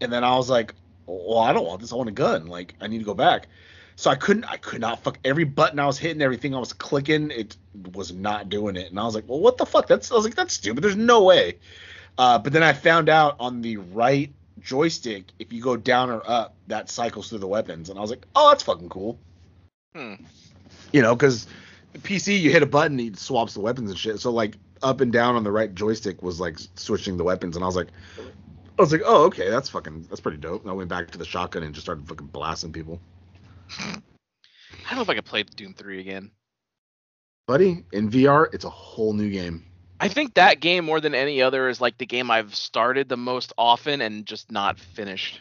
And 0.00 0.12
then 0.12 0.24
I 0.24 0.36
was 0.36 0.48
like, 0.48 0.74
well, 1.08 1.38
I 1.38 1.52
don't 1.52 1.66
want 1.66 1.80
this. 1.80 1.92
I 1.92 1.96
want 1.96 2.08
a 2.08 2.12
gun. 2.12 2.46
Like, 2.46 2.74
I 2.80 2.86
need 2.86 2.98
to 2.98 3.04
go 3.04 3.14
back. 3.14 3.48
So 3.96 4.10
I 4.10 4.14
couldn't, 4.14 4.44
I 4.44 4.58
could 4.58 4.80
not 4.80 5.02
fuck 5.02 5.18
every 5.24 5.44
button 5.44 5.80
I 5.80 5.86
was 5.86 5.98
hitting, 5.98 6.22
everything 6.22 6.54
I 6.54 6.60
was 6.60 6.72
clicking, 6.72 7.32
it 7.32 7.56
was 7.94 8.12
not 8.12 8.48
doing 8.48 8.76
it. 8.76 8.90
And 8.90 9.00
I 9.00 9.04
was 9.04 9.16
like, 9.16 9.24
well, 9.26 9.40
what 9.40 9.58
the 9.58 9.66
fuck? 9.66 9.88
That's, 9.88 10.12
I 10.12 10.14
was 10.14 10.24
like, 10.24 10.36
that's 10.36 10.54
stupid. 10.54 10.84
There's 10.84 10.94
no 10.94 11.24
way. 11.24 11.58
Uh, 12.16 12.38
but 12.38 12.52
then 12.52 12.62
I 12.62 12.72
found 12.72 13.08
out 13.08 13.34
on 13.40 13.60
the 13.60 13.78
right 13.78 14.32
joystick, 14.60 15.32
if 15.40 15.52
you 15.52 15.60
go 15.60 15.76
down 15.76 16.10
or 16.10 16.22
up, 16.30 16.54
that 16.68 16.90
cycles 16.90 17.28
through 17.28 17.38
the 17.38 17.48
weapons. 17.48 17.90
And 17.90 17.98
I 17.98 18.02
was 18.02 18.10
like, 18.10 18.24
oh, 18.36 18.50
that's 18.50 18.62
fucking 18.62 18.88
cool. 18.88 19.18
Hmm. 19.94 20.14
You 20.92 21.02
know, 21.02 21.16
because 21.16 21.48
PC, 21.96 22.40
you 22.40 22.52
hit 22.52 22.62
a 22.62 22.66
button, 22.66 23.00
it 23.00 23.18
swaps 23.18 23.54
the 23.54 23.60
weapons 23.60 23.90
and 23.90 23.98
shit. 23.98 24.20
So 24.20 24.30
like 24.30 24.56
up 24.82 25.00
and 25.00 25.12
down 25.12 25.36
on 25.36 25.44
the 25.44 25.50
right 25.50 25.74
joystick 25.74 26.22
was 26.22 26.40
like 26.40 26.58
switching 26.76 27.16
the 27.16 27.24
weapons, 27.24 27.56
and 27.56 27.64
I 27.64 27.66
was 27.66 27.76
like, 27.76 27.88
I 28.78 28.82
was 28.82 28.92
like, 28.92 29.02
oh 29.04 29.24
okay, 29.24 29.50
that's 29.50 29.68
fucking 29.68 30.06
that's 30.08 30.20
pretty 30.20 30.38
dope. 30.38 30.62
And 30.62 30.70
I 30.70 30.74
went 30.74 30.88
back 30.88 31.10
to 31.10 31.18
the 31.18 31.24
shotgun 31.24 31.64
and 31.64 31.74
just 31.74 31.84
started 31.84 32.06
fucking 32.06 32.28
blasting 32.28 32.72
people. 32.72 33.00
I 33.78 34.00
don't 34.90 34.96
know 34.96 35.02
if 35.02 35.10
I 35.10 35.14
could 35.14 35.24
play 35.24 35.42
Doom 35.42 35.74
3 35.74 36.00
again. 36.00 36.30
Buddy, 37.46 37.84
in 37.92 38.10
VR, 38.10 38.52
it's 38.54 38.64
a 38.64 38.70
whole 38.70 39.12
new 39.12 39.30
game. 39.30 39.64
I 40.00 40.08
think 40.08 40.34
that 40.34 40.60
game 40.60 40.84
more 40.84 41.00
than 41.00 41.14
any 41.14 41.42
other 41.42 41.68
is 41.68 41.80
like 41.80 41.98
the 41.98 42.06
game 42.06 42.30
I've 42.30 42.54
started 42.54 43.08
the 43.08 43.16
most 43.16 43.52
often 43.58 44.00
and 44.00 44.24
just 44.24 44.52
not 44.52 44.78
finished. 44.78 45.40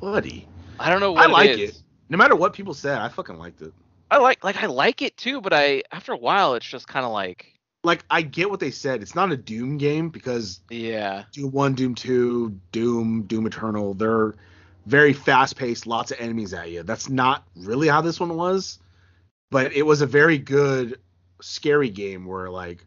Buddy, 0.00 0.48
I 0.80 0.90
don't 0.90 1.00
know 1.00 1.12
what 1.12 1.22
I 1.22 1.26
like 1.30 1.50
it 1.50 1.60
is. 1.60 1.70
it. 1.70 1.82
No 2.08 2.18
matter 2.18 2.34
what 2.34 2.52
people 2.52 2.74
said, 2.74 2.98
I 2.98 3.08
fucking 3.08 3.38
liked 3.38 3.62
it. 3.62 3.72
I 4.10 4.18
like 4.18 4.42
like 4.42 4.62
I 4.62 4.66
like 4.66 5.02
it 5.02 5.16
too, 5.16 5.40
but 5.40 5.52
I 5.52 5.84
after 5.92 6.12
a 6.12 6.16
while 6.16 6.54
it's 6.54 6.66
just 6.66 6.88
kind 6.88 7.06
of 7.06 7.12
like 7.12 7.51
Like 7.84 8.04
I 8.10 8.22
get 8.22 8.50
what 8.50 8.60
they 8.60 8.70
said. 8.70 9.02
It's 9.02 9.14
not 9.14 9.32
a 9.32 9.36
Doom 9.36 9.78
game 9.78 10.08
because 10.08 10.60
yeah. 10.70 11.24
Doom 11.32 11.50
One, 11.50 11.74
Doom 11.74 11.94
Two, 11.94 12.58
Doom, 12.70 13.22
Doom 13.22 13.46
Eternal. 13.46 13.94
They're 13.94 14.34
very 14.86 15.12
fast 15.12 15.56
paced, 15.56 15.86
lots 15.86 16.10
of 16.10 16.20
enemies 16.20 16.54
at 16.54 16.70
you. 16.70 16.82
That's 16.82 17.08
not 17.08 17.44
really 17.56 17.88
how 17.88 18.00
this 18.00 18.20
one 18.20 18.36
was, 18.36 18.78
but 19.50 19.72
it 19.72 19.82
was 19.82 20.00
a 20.00 20.06
very 20.06 20.38
good, 20.38 21.00
scary 21.40 21.90
game 21.90 22.24
where 22.26 22.50
like 22.50 22.84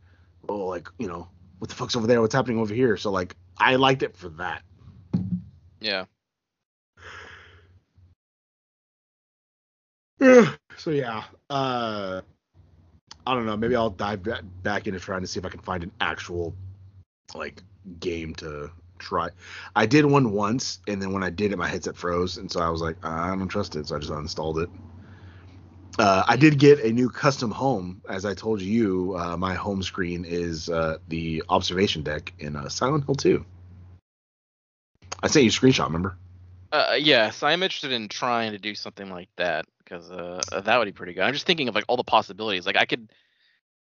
oh, 0.49 0.65
like 0.65 0.87
you 0.97 1.07
know, 1.07 1.27
what 1.59 1.69
the 1.69 1.75
fuck's 1.75 1.95
over 1.95 2.07
there? 2.07 2.21
What's 2.21 2.35
happening 2.35 2.59
over 2.59 2.73
here? 2.73 2.97
So 2.97 3.11
like, 3.11 3.35
I 3.57 3.75
liked 3.75 4.03
it 4.03 4.15
for 4.15 4.29
that. 4.29 4.63
Yeah. 5.79 6.05
so 10.77 10.91
yeah, 10.91 11.23
uh, 11.49 12.21
I 13.27 13.33
don't 13.33 13.45
know. 13.45 13.57
Maybe 13.57 13.75
I'll 13.75 13.89
dive 13.89 14.23
ba- 14.23 14.43
back 14.63 14.87
into 14.87 14.99
trying 14.99 15.21
to 15.21 15.27
see 15.27 15.39
if 15.39 15.45
I 15.45 15.49
can 15.49 15.61
find 15.61 15.83
an 15.83 15.91
actual 15.99 16.55
like 17.33 17.61
game 17.99 18.35
to 18.35 18.71
try. 18.99 19.29
I 19.75 19.85
did 19.85 20.05
one 20.05 20.31
once, 20.31 20.79
and 20.87 21.01
then 21.01 21.11
when 21.11 21.23
I 21.23 21.29
did 21.29 21.51
it, 21.51 21.57
my 21.57 21.67
headset 21.67 21.95
froze, 21.95 22.37
and 22.37 22.51
so 22.51 22.59
I 22.59 22.69
was 22.69 22.81
like, 22.81 23.03
I 23.03 23.29
don't 23.29 23.47
trust 23.47 23.75
it, 23.75 23.87
so 23.87 23.95
I 23.95 23.99
just 23.99 24.11
uninstalled 24.11 24.63
it. 24.63 24.69
Uh, 25.97 26.23
I 26.27 26.35
did 26.35 26.59
get 26.59 26.79
a 26.81 26.91
new 26.91 27.09
custom 27.09 27.51
home, 27.51 28.01
as 28.09 28.25
I 28.25 28.33
told 28.33 28.61
you. 28.61 29.15
Uh, 29.17 29.37
my 29.37 29.53
home 29.53 29.81
screen 29.81 30.25
is 30.25 30.69
uh, 30.69 30.97
the 31.07 31.41
observation 31.47 32.03
deck 32.03 32.33
in 32.39 32.55
uh, 32.55 32.67
Silent 32.67 33.05
Hill 33.05 33.15
2. 33.15 33.45
I 35.23 35.27
sent 35.27 35.45
you 35.45 35.49
a 35.49 35.53
screenshot, 35.53 35.85
remember? 35.85 36.17
Uh, 36.71 36.97
yes, 36.99 37.43
I'm 37.43 37.63
interested 37.63 37.93
in 37.93 38.09
trying 38.09 38.51
to 38.51 38.57
do 38.57 38.75
something 38.75 39.09
like 39.09 39.29
that 39.37 39.65
because 39.85 40.09
uh, 40.11 40.41
that 40.65 40.77
would 40.77 40.85
be 40.85 40.91
pretty 40.91 41.13
good. 41.13 41.21
I'm 41.23 41.33
just 41.33 41.45
thinking 41.45 41.67
of 41.69 41.75
like 41.75 41.85
all 41.87 41.97
the 41.97 42.03
possibilities. 42.03 42.65
Like 42.65 42.75
I 42.75 42.85
could, 42.85 43.09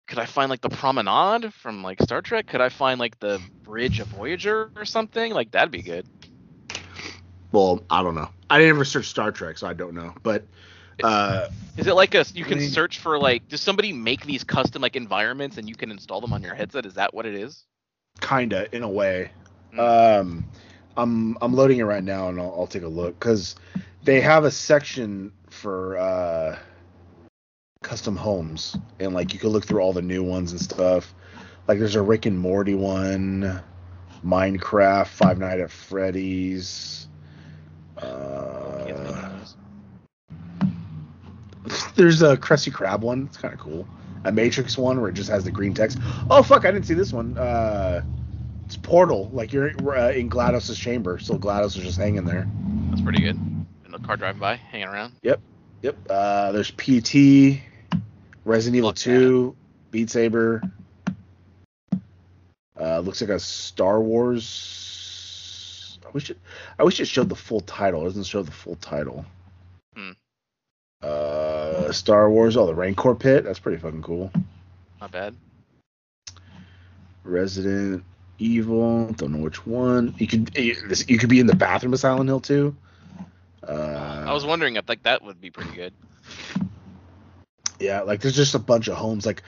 could 0.07 0.19
I 0.19 0.27
find 0.27 0.51
like 0.51 0.61
the 0.61 0.69
promenade 0.69 1.53
from 1.55 1.83
like 1.83 2.01
Star 2.03 2.21
Trek? 2.23 2.47
Could 2.47 2.61
I 2.61 2.69
find 2.69 3.01
like 3.01 3.19
the 3.19 3.41
bridge 3.65 4.01
of 4.01 4.09
Voyager 4.09 4.71
or 4.77 4.85
something? 4.85 5.33
Like 5.33 5.51
that'd 5.53 5.71
be 5.71 5.83
good. 5.83 6.07
Well, 7.53 7.83
I 7.89 8.03
don't 8.03 8.15
know. 8.15 8.29
I 8.51 8.59
didn't 8.59 8.75
ever 8.77 8.85
search 8.85 9.07
Star 9.09 9.33
Trek, 9.33 9.59
so 9.59 9.67
I 9.67 9.73
don't 9.73 9.95
know. 9.95 10.15
But 10.23 10.45
uh, 11.03 11.49
Is 11.77 11.87
it 11.87 11.95
like 11.95 12.15
a 12.15 12.25
you 12.35 12.45
can 12.45 12.59
I 12.59 12.61
mean- 12.61 12.71
search 12.71 12.99
for 12.99 13.19
like 13.19 13.49
does 13.49 13.61
somebody 13.61 13.93
make 13.93 14.25
these 14.27 14.45
custom 14.45 14.83
like 14.83 14.97
environments 14.97 15.57
and 15.57 15.69
you 15.69 15.75
can 15.75 15.91
install 15.91 16.21
them 16.21 16.33
on 16.33 16.43
your 16.43 16.55
headset? 16.55 16.87
Is 16.87 16.95
that 16.95 17.15
what 17.15 17.27
it 17.27 17.35
is? 17.35 17.65
kinda 18.21 18.69
in 18.75 18.83
a 18.85 18.89
way. 18.89 19.31
Hmm. 19.73 19.81
Um, 19.81 20.45
I'm 20.97 21.37
I'm 21.41 21.53
loading 21.55 21.79
it 21.79 21.83
right 21.83 22.05
now, 22.05 22.29
and 22.29 22.39
I'll, 22.41 22.55
I'll 22.61 22.67
take 22.69 22.85
a 22.85 22.89
look 22.89 23.19
because 23.19 23.57
they 24.05 24.21
have 24.21 24.45
a 24.45 24.51
section 24.51 25.33
for 25.55 25.97
uh, 25.99 26.59
custom 27.83 28.17
homes, 28.17 28.77
and 28.99 29.15
like 29.15 29.33
you 29.33 29.39
could 29.39 29.51
look 29.51 29.65
through 29.65 29.81
all 29.81 29.93
the 29.93 30.03
new 30.03 30.23
ones 30.23 30.53
and 30.53 30.61
stuff. 30.61 31.15
Like 31.69 31.79
there's 31.79 31.97
a 31.97 32.03
Rick 32.03 32.27
and 32.27 32.39
Morty 32.39 32.75
one, 32.75 33.63
Minecraft, 34.25 35.07
Five 35.07 35.39
Night 35.39 35.61
at 35.61 35.71
Freddy's. 35.71 37.07
Uh, 37.97 39.31
there's 41.95 42.23
a 42.23 42.37
Krusty 42.37 42.73
Krab 42.73 43.01
one. 43.01 43.27
It's 43.27 43.37
kind 43.37 43.55
of 43.55 43.61
cool. 43.61 43.87
A 44.25 44.33
Matrix 44.33 44.77
one 44.77 45.01
where 45.01 45.11
it 45.11 45.15
just 45.15 45.31
has 45.31 45.45
the 45.45 45.51
green 45.51 45.75
text. 45.75 45.99
Oh 46.31 46.43
fuck, 46.43 46.65
I 46.65 46.71
didn't 46.71 46.87
see 46.87 46.95
this 46.95 47.13
one. 47.13 47.39
Uh, 47.39 48.03
it's 48.67 48.77
Portal. 48.77 49.31
Like 49.33 49.53
you're 49.53 49.69
uh, 49.69 50.11
in 50.11 50.29
GLaDOS's 50.29 50.79
chamber, 50.79 51.19
so 51.19 51.39
GLaDOS 51.39 51.77
is 51.77 51.85
just 51.85 51.99
hanging 51.99 52.25
there. 52.25 52.49
That's 52.91 53.03
pretty 53.03 53.21
good. 53.23 53.54
The 53.95 54.01
car 54.01 54.17
driving 54.17 54.41
by, 54.41 54.57
hanging 54.57 54.89
around. 54.89 55.13
Yep. 55.23 55.41
Yep. 55.83 55.97
Uh, 56.11 56.51
there's 56.51 56.73
PT, 56.73 57.61
Resident 58.45 58.77
Evil 58.77 58.93
2, 58.93 59.55
Beat 59.93 60.11
Saber. 60.11 60.63
Uh, 62.79 62.99
looks 62.99 63.21
like 63.21 63.31
a 63.31 63.39
Star 63.39 64.01
Wars. 64.01 66.01
I 66.05 66.11
wish 66.11 66.31
it. 66.31 66.39
I 66.77 66.83
wish 66.83 66.99
it 66.99 67.07
showed 67.07 67.29
the 67.29 67.37
full 67.37 67.61
title. 67.61 68.03
It 68.03 68.07
doesn't 68.07 68.25
show 68.25 68.43
the 68.43 68.51
full 68.51 68.75
title. 68.77 69.25
Hmm. 69.97 70.11
Uh, 71.01 71.93
Star 71.93 72.29
Wars. 72.29 72.57
Oh, 72.57 72.67
the 72.67 72.75
Rancor 72.75 73.15
Pit. 73.15 73.45
That's 73.45 73.61
pretty 73.61 73.79
fucking 73.79 74.03
cool. 74.03 74.33
Not 75.01 75.13
bad. 75.13 75.37
Resident 77.23 78.03
Evil. 78.41 79.13
Don't 79.13 79.33
know 79.33 79.39
which 79.39 79.65
one. 79.65 80.17
You 80.19 80.27
could 80.27 80.57
you 80.57 80.75
this- 80.89 81.09
you 81.09 81.17
could 81.17 81.29
be 81.29 81.39
in 81.39 81.47
the 81.47 81.55
bathroom 81.55 81.93
of 81.93 82.01
Silent 82.01 82.29
Hill 82.29 82.41
2. 82.41 82.75
Uh, 83.69 84.25
I 84.29 84.33
was 84.33 84.45
wondering 84.45 84.77
if 84.77 84.89
like 84.89 85.03
that 85.05 85.23
would 85.25 85.41
be 85.41 85.51
pretty 85.51 85.73
good. 85.75 85.93
yeah, 87.81 88.03
like 88.03 88.21
there's 88.21 88.37
just 88.37 88.55
a 88.55 88.59
bunch 88.59 88.89
of 88.89 88.97
homes. 88.97 89.25
Like 89.27 89.43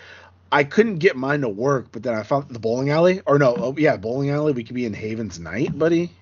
I 0.53 0.65
couldn't 0.65 0.99
get 0.99 1.17
mine 1.17 1.41
to 1.41 1.49
work, 1.49 1.89
but 1.93 2.03
then 2.03 2.15
I 2.15 2.23
found 2.23 2.49
the 2.51 2.59
bowling 2.59 2.91
alley. 2.91 3.21
Or 3.27 3.39
no, 3.39 3.55
oh, 3.57 3.75
yeah, 3.77 3.97
bowling 3.97 4.31
alley. 4.31 4.53
We 4.53 4.65
could 4.65 4.75
be 4.77 4.87
in 4.87 4.95
Haven's 4.95 5.39
Night, 5.39 5.77
buddy. 5.77 6.13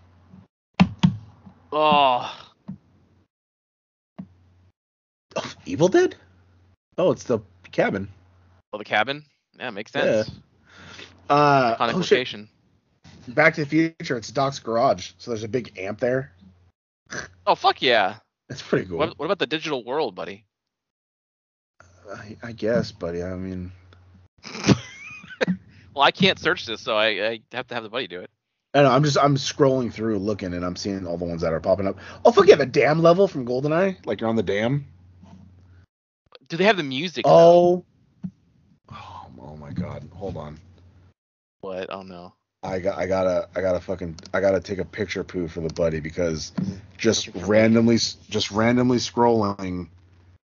Oh, 1.73 2.45
Oh, 5.37 5.53
Evil 5.67 5.89
Dead. 5.89 6.15
Oh, 6.97 7.11
it's 7.11 7.25
the 7.25 7.41
cabin. 7.73 8.09
well, 8.73 8.79
the 8.79 8.85
cabin. 8.85 9.25
Yeah, 9.59 9.71
makes 9.71 9.93
Yeah. 9.95 10.23
sense. 10.23 10.31
Uh, 11.29 11.77
Iconic 11.77 11.95
oh, 11.95 12.03
shit. 12.03 12.49
Back 13.35 13.55
to 13.55 13.65
the 13.65 13.93
Future. 13.97 14.17
It's 14.17 14.31
Doc's 14.31 14.59
garage. 14.59 15.13
So 15.19 15.31
there's 15.31 15.45
a 15.45 15.49
big 15.49 15.79
amp 15.79 15.99
there. 15.99 16.33
Oh 17.47 17.55
fuck 17.55 17.83
yeah. 17.83 18.17
That's 18.49 18.63
pretty 18.63 18.87
cool. 18.87 18.99
What, 18.99 19.19
what 19.19 19.25
about 19.27 19.39
the 19.39 19.47
digital 19.47 19.85
world, 19.85 20.15
buddy? 20.15 20.45
Uh, 21.81 22.15
I, 22.17 22.37
I 22.43 22.53
guess, 22.53 22.93
buddy. 22.93 23.23
I 23.23 23.35
mean, 23.35 23.73
Well, 25.95 26.03
I 26.03 26.11
can't 26.11 26.39
search 26.39 26.67
this, 26.67 26.81
so 26.81 26.97
I, 26.97 27.07
I 27.07 27.41
have 27.53 27.69
to 27.69 27.75
have 27.75 27.85
the 27.85 27.89
buddy 27.89 28.09
do 28.09 28.21
it. 28.21 28.31
I 28.75 28.83
know. 28.83 28.91
I'm 28.91 29.05
just 29.05 29.17
I'm 29.17 29.37
scrolling 29.37 29.93
through, 29.93 30.19
looking, 30.19 30.53
and 30.53 30.65
I'm 30.65 30.75
seeing 30.75 31.07
all 31.07 31.17
the 31.17 31.25
ones 31.25 31.43
that 31.43 31.53
are 31.53 31.61
popping 31.61 31.87
up. 31.87 31.99
Oh, 32.25 32.33
fuck 32.33 32.49
yeah, 32.49 32.57
the 32.57 32.67
dam 32.67 33.01
level 33.01 33.29
from 33.29 33.47
GoldenEye. 33.47 34.05
Like 34.05 34.21
you're 34.21 34.29
on 34.29 34.35
the 34.35 34.43
dam. 34.43 34.87
Do 36.49 36.57
they 36.57 36.65
have 36.65 36.77
the 36.77 36.83
music? 36.83 37.25
Oh. 37.27 37.85
Oh, 38.91 39.27
oh 39.41 39.57
my 39.57 39.71
God. 39.73 40.09
Hold 40.15 40.37
on. 40.37 40.59
What? 41.61 41.87
Oh 41.91 42.03
no. 42.03 42.35
I 42.65 42.79
got 42.79 42.99
I 42.99 43.07
gotta 43.07 43.47
I 43.55 43.61
gotta 43.61 43.79
fucking 43.79 44.17
I 44.33 44.41
gotta 44.41 44.59
take 44.59 44.79
a 44.79 44.87
picture 44.87 45.23
poo 45.23 45.49
for 45.49 45.61
the 45.61 45.73
buddy 45.75 46.01
because 46.01 46.53
just 46.97 47.29
randomly 47.35 47.99
just 48.31 48.51
randomly 48.51 48.97
scrolling, 48.97 49.89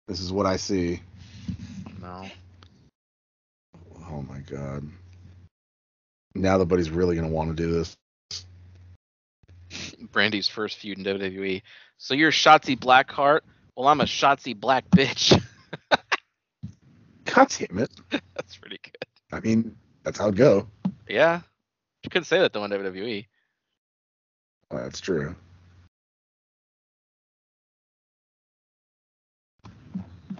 this 0.07 0.19
is 0.19 0.31
what 0.31 0.45
I 0.45 0.57
see. 0.57 1.01
No. 2.01 2.27
Oh 4.09 4.21
my 4.23 4.39
god. 4.39 4.85
Now 6.35 6.57
the 6.57 6.65
buddy's 6.65 6.89
really 6.89 7.15
gonna 7.15 7.29
want 7.29 7.55
to 7.55 7.63
do 7.63 7.71
this. 7.71 7.95
Brandy's 10.11 10.49
first 10.49 10.79
feud 10.79 10.97
in 10.97 11.05
WWE. 11.05 11.61
So 11.97 12.13
you're 12.13 12.31
Shotzi 12.31 12.77
Blackheart. 12.77 13.39
Well, 13.77 13.87
I'm 13.87 14.01
a 14.01 14.05
Shotzi 14.05 14.59
Black 14.59 14.89
bitch. 14.89 15.41
God 17.25 17.47
damn 17.57 17.79
it. 17.79 17.91
That's 18.35 18.57
pretty 18.57 18.79
good. 18.83 19.05
I 19.31 19.39
mean, 19.39 19.77
that's 20.03 20.19
how 20.19 20.27
it 20.27 20.35
go. 20.35 20.67
Yeah. 21.07 21.39
You 22.11 22.13
couldn't 22.19 22.25
say 22.25 22.39
that 22.39 22.51
though 22.51 22.65
in 22.65 22.73
E. 22.73 22.75
WWE. 22.75 23.25
Well, 24.69 24.83
that's 24.83 24.99
true. 24.99 25.33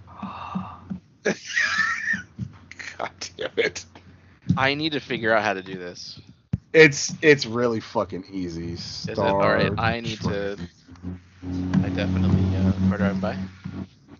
God 1.23 1.33
damn 3.37 3.49
it. 3.55 3.85
I 4.57 4.73
need 4.73 4.91
to 4.91 4.99
figure 4.99 5.33
out 5.33 5.43
how 5.43 5.53
to 5.53 5.61
do 5.63 5.75
this. 5.77 6.19
It's 6.73 7.13
it's 7.21 7.45
really 7.45 7.79
fucking 7.79 8.25
easy. 8.29 8.73
Is 8.73 9.07
it? 9.07 9.17
All 9.17 9.39
right, 9.39 9.71
I 9.77 10.01
need 10.01 10.19
to- 10.21 10.57
I 11.83 11.89
definitely 11.89 12.43
uh, 12.57 12.71
car 12.89 12.97
driving 12.97 13.19
by. 13.21 13.37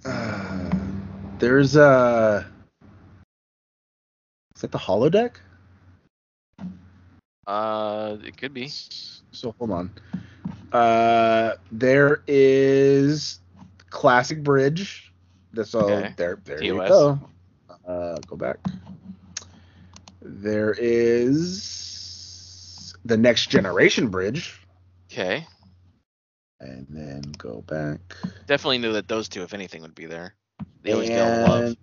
Uh, 0.05 0.69
there's 1.39 1.75
a. 1.75 2.47
Is 4.55 4.61
that 4.61 4.71
the 4.71 4.77
holodeck? 4.77 5.33
Uh, 7.47 8.17
it 8.23 8.37
could 8.37 8.53
be. 8.53 8.71
So 9.31 9.55
hold 9.57 9.71
on. 9.71 9.91
Uh, 10.71 11.53
there 11.71 12.23
is 12.27 13.39
classic 13.89 14.43
bridge. 14.43 15.11
So 15.63 15.79
Okay. 15.81 16.13
there, 16.17 16.39
there 16.45 16.63
you 16.63 16.77
go. 16.77 17.19
Uh, 17.85 18.17
go 18.27 18.35
back. 18.35 18.57
There 20.21 20.75
is 20.77 22.93
the 23.03 23.17
next 23.17 23.49
generation 23.49 24.09
bridge, 24.09 24.61
Okay. 25.11 25.45
and 26.59 26.85
then 26.89 27.21
go 27.37 27.63
back. 27.67 27.99
Definitely 28.45 28.77
knew 28.77 28.93
that 28.93 29.07
those 29.07 29.27
two, 29.27 29.41
if 29.41 29.53
anything, 29.53 29.81
would 29.81 29.95
be 29.95 30.05
there. 30.05 30.35
They 30.83 30.93
always 30.93 31.09
get 31.09 31.25
a 31.25 31.43
love. 31.43 31.75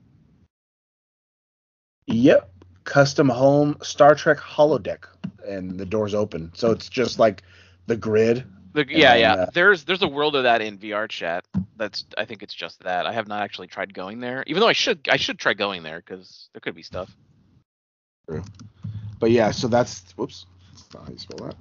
Yep, 2.06 2.50
custom 2.84 3.28
home 3.28 3.76
Star 3.82 4.14
Trek 4.14 4.38
holodeck, 4.38 5.04
and 5.48 5.78
the 5.78 5.86
doors 5.86 6.14
open, 6.14 6.52
so 6.54 6.70
it's 6.70 6.88
just 6.88 7.18
like 7.18 7.42
the 7.86 7.96
grid. 7.96 8.44
The, 8.74 8.86
yeah, 8.88 9.12
then, 9.12 9.20
yeah. 9.20 9.32
uh, 9.34 9.50
there's 9.54 9.84
there's 9.84 10.02
a 10.02 10.08
world 10.08 10.36
of 10.36 10.44
that 10.44 10.60
in 10.60 10.78
VR 10.78 11.08
chat. 11.08 11.46
That's 11.76 12.04
I 12.16 12.24
think 12.24 12.42
it's 12.42 12.54
just 12.54 12.80
that. 12.84 13.06
I 13.06 13.12
have 13.12 13.26
not 13.26 13.42
actually 13.42 13.66
tried 13.66 13.94
going 13.94 14.20
there, 14.20 14.44
even 14.46 14.60
though 14.60 14.68
I 14.68 14.74
should 14.74 15.08
I 15.10 15.16
should 15.16 15.38
try 15.38 15.54
going 15.54 15.82
there 15.82 15.98
because 15.98 16.48
there 16.52 16.60
could 16.60 16.74
be 16.74 16.82
stuff. 16.82 17.14
True. 18.28 18.44
But 19.18 19.30
yeah, 19.30 19.50
so 19.50 19.68
that's 19.68 20.04
whoops. 20.16 20.46
That's 20.72 20.94
not 20.94 21.04
how 21.06 21.12
you 21.12 21.18
spell 21.18 21.46
that. 21.48 21.56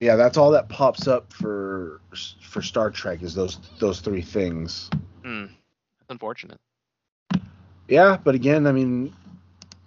Yeah, 0.00 0.16
that's 0.16 0.36
all 0.36 0.50
that 0.52 0.68
pops 0.68 1.08
up 1.08 1.32
for 1.32 2.00
for 2.40 2.62
Star 2.62 2.90
Trek 2.90 3.22
is 3.22 3.34
those 3.34 3.58
those 3.78 4.00
three 4.00 4.22
things. 4.22 4.90
Hmm. 5.24 5.46
That's 5.98 6.10
unfortunate. 6.10 6.58
Yeah, 7.88 8.16
but 8.22 8.34
again, 8.34 8.66
I 8.66 8.72
mean, 8.72 9.14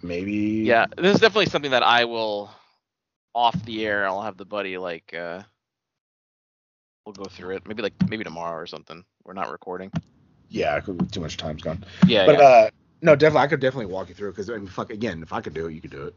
maybe. 0.02 0.32
Yeah, 0.64 0.86
this 0.96 1.14
is 1.14 1.20
definitely 1.20 1.46
something 1.46 1.70
that 1.72 1.82
I 1.82 2.04
will 2.04 2.50
off 3.34 3.60
the 3.64 3.86
air. 3.86 4.06
I'll 4.06 4.22
have 4.22 4.36
the 4.36 4.44
buddy 4.44 4.78
like 4.78 5.14
uh 5.14 5.42
we'll 7.04 7.12
go 7.12 7.24
through 7.24 7.56
it. 7.56 7.66
Maybe 7.66 7.82
like 7.82 7.94
maybe 8.08 8.24
tomorrow 8.24 8.60
or 8.60 8.66
something. 8.66 9.04
We're 9.24 9.34
not 9.34 9.50
recording. 9.50 9.90
Yeah, 10.48 10.80
too 10.80 11.20
much 11.20 11.36
time's 11.36 11.62
gone. 11.62 11.84
Yeah, 12.06 12.26
but 12.26 12.38
yeah. 12.38 12.44
uh, 12.44 12.70
no, 13.02 13.14
definitely, 13.16 13.44
I 13.44 13.46
could 13.46 13.60
definitely 13.60 13.86
walk 13.86 14.08
you 14.08 14.14
through 14.14 14.32
because 14.32 14.50
I 14.50 14.56
mean, 14.56 14.66
fuck, 14.66 14.90
again, 14.90 15.22
if 15.22 15.32
I 15.32 15.40
could 15.40 15.54
do 15.54 15.66
it, 15.66 15.72
you 15.74 15.80
could 15.80 15.92
do 15.92 16.06
it. 16.06 16.14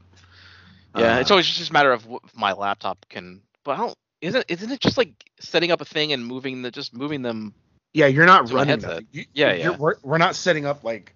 yeah, 0.98 1.16
Uh, 1.16 1.20
it's 1.20 1.32
always 1.32 1.48
just 1.48 1.70
a 1.70 1.74
matter 1.74 1.92
of 1.92 2.08
what 2.08 2.24
my 2.36 2.54
laptop 2.54 3.06
can. 3.10 3.42
But 3.64 3.74
I 3.74 3.78
don't. 3.78 3.98
Isn't 4.22 4.46
isn't 4.48 4.72
it 4.72 4.80
just 4.80 4.98
like 4.98 5.14
setting 5.40 5.72
up 5.72 5.82
a 5.82 5.86
thing 5.86 6.14
and 6.14 6.26
moving 6.26 6.62
the 6.62 6.72
just 6.72 6.94
moving 6.96 7.22
them? 7.22 7.54
yeah, 7.94 8.08
you're 8.08 8.26
not 8.26 8.52
running. 8.52 8.82
You- 9.12 9.26
Yeah, 9.34 9.54
yeah. 9.54 9.76
We're, 9.78 9.96
we're 10.02 10.18
not 10.18 10.36
setting 10.36 10.66
up 10.66 10.84
like. 10.84 11.14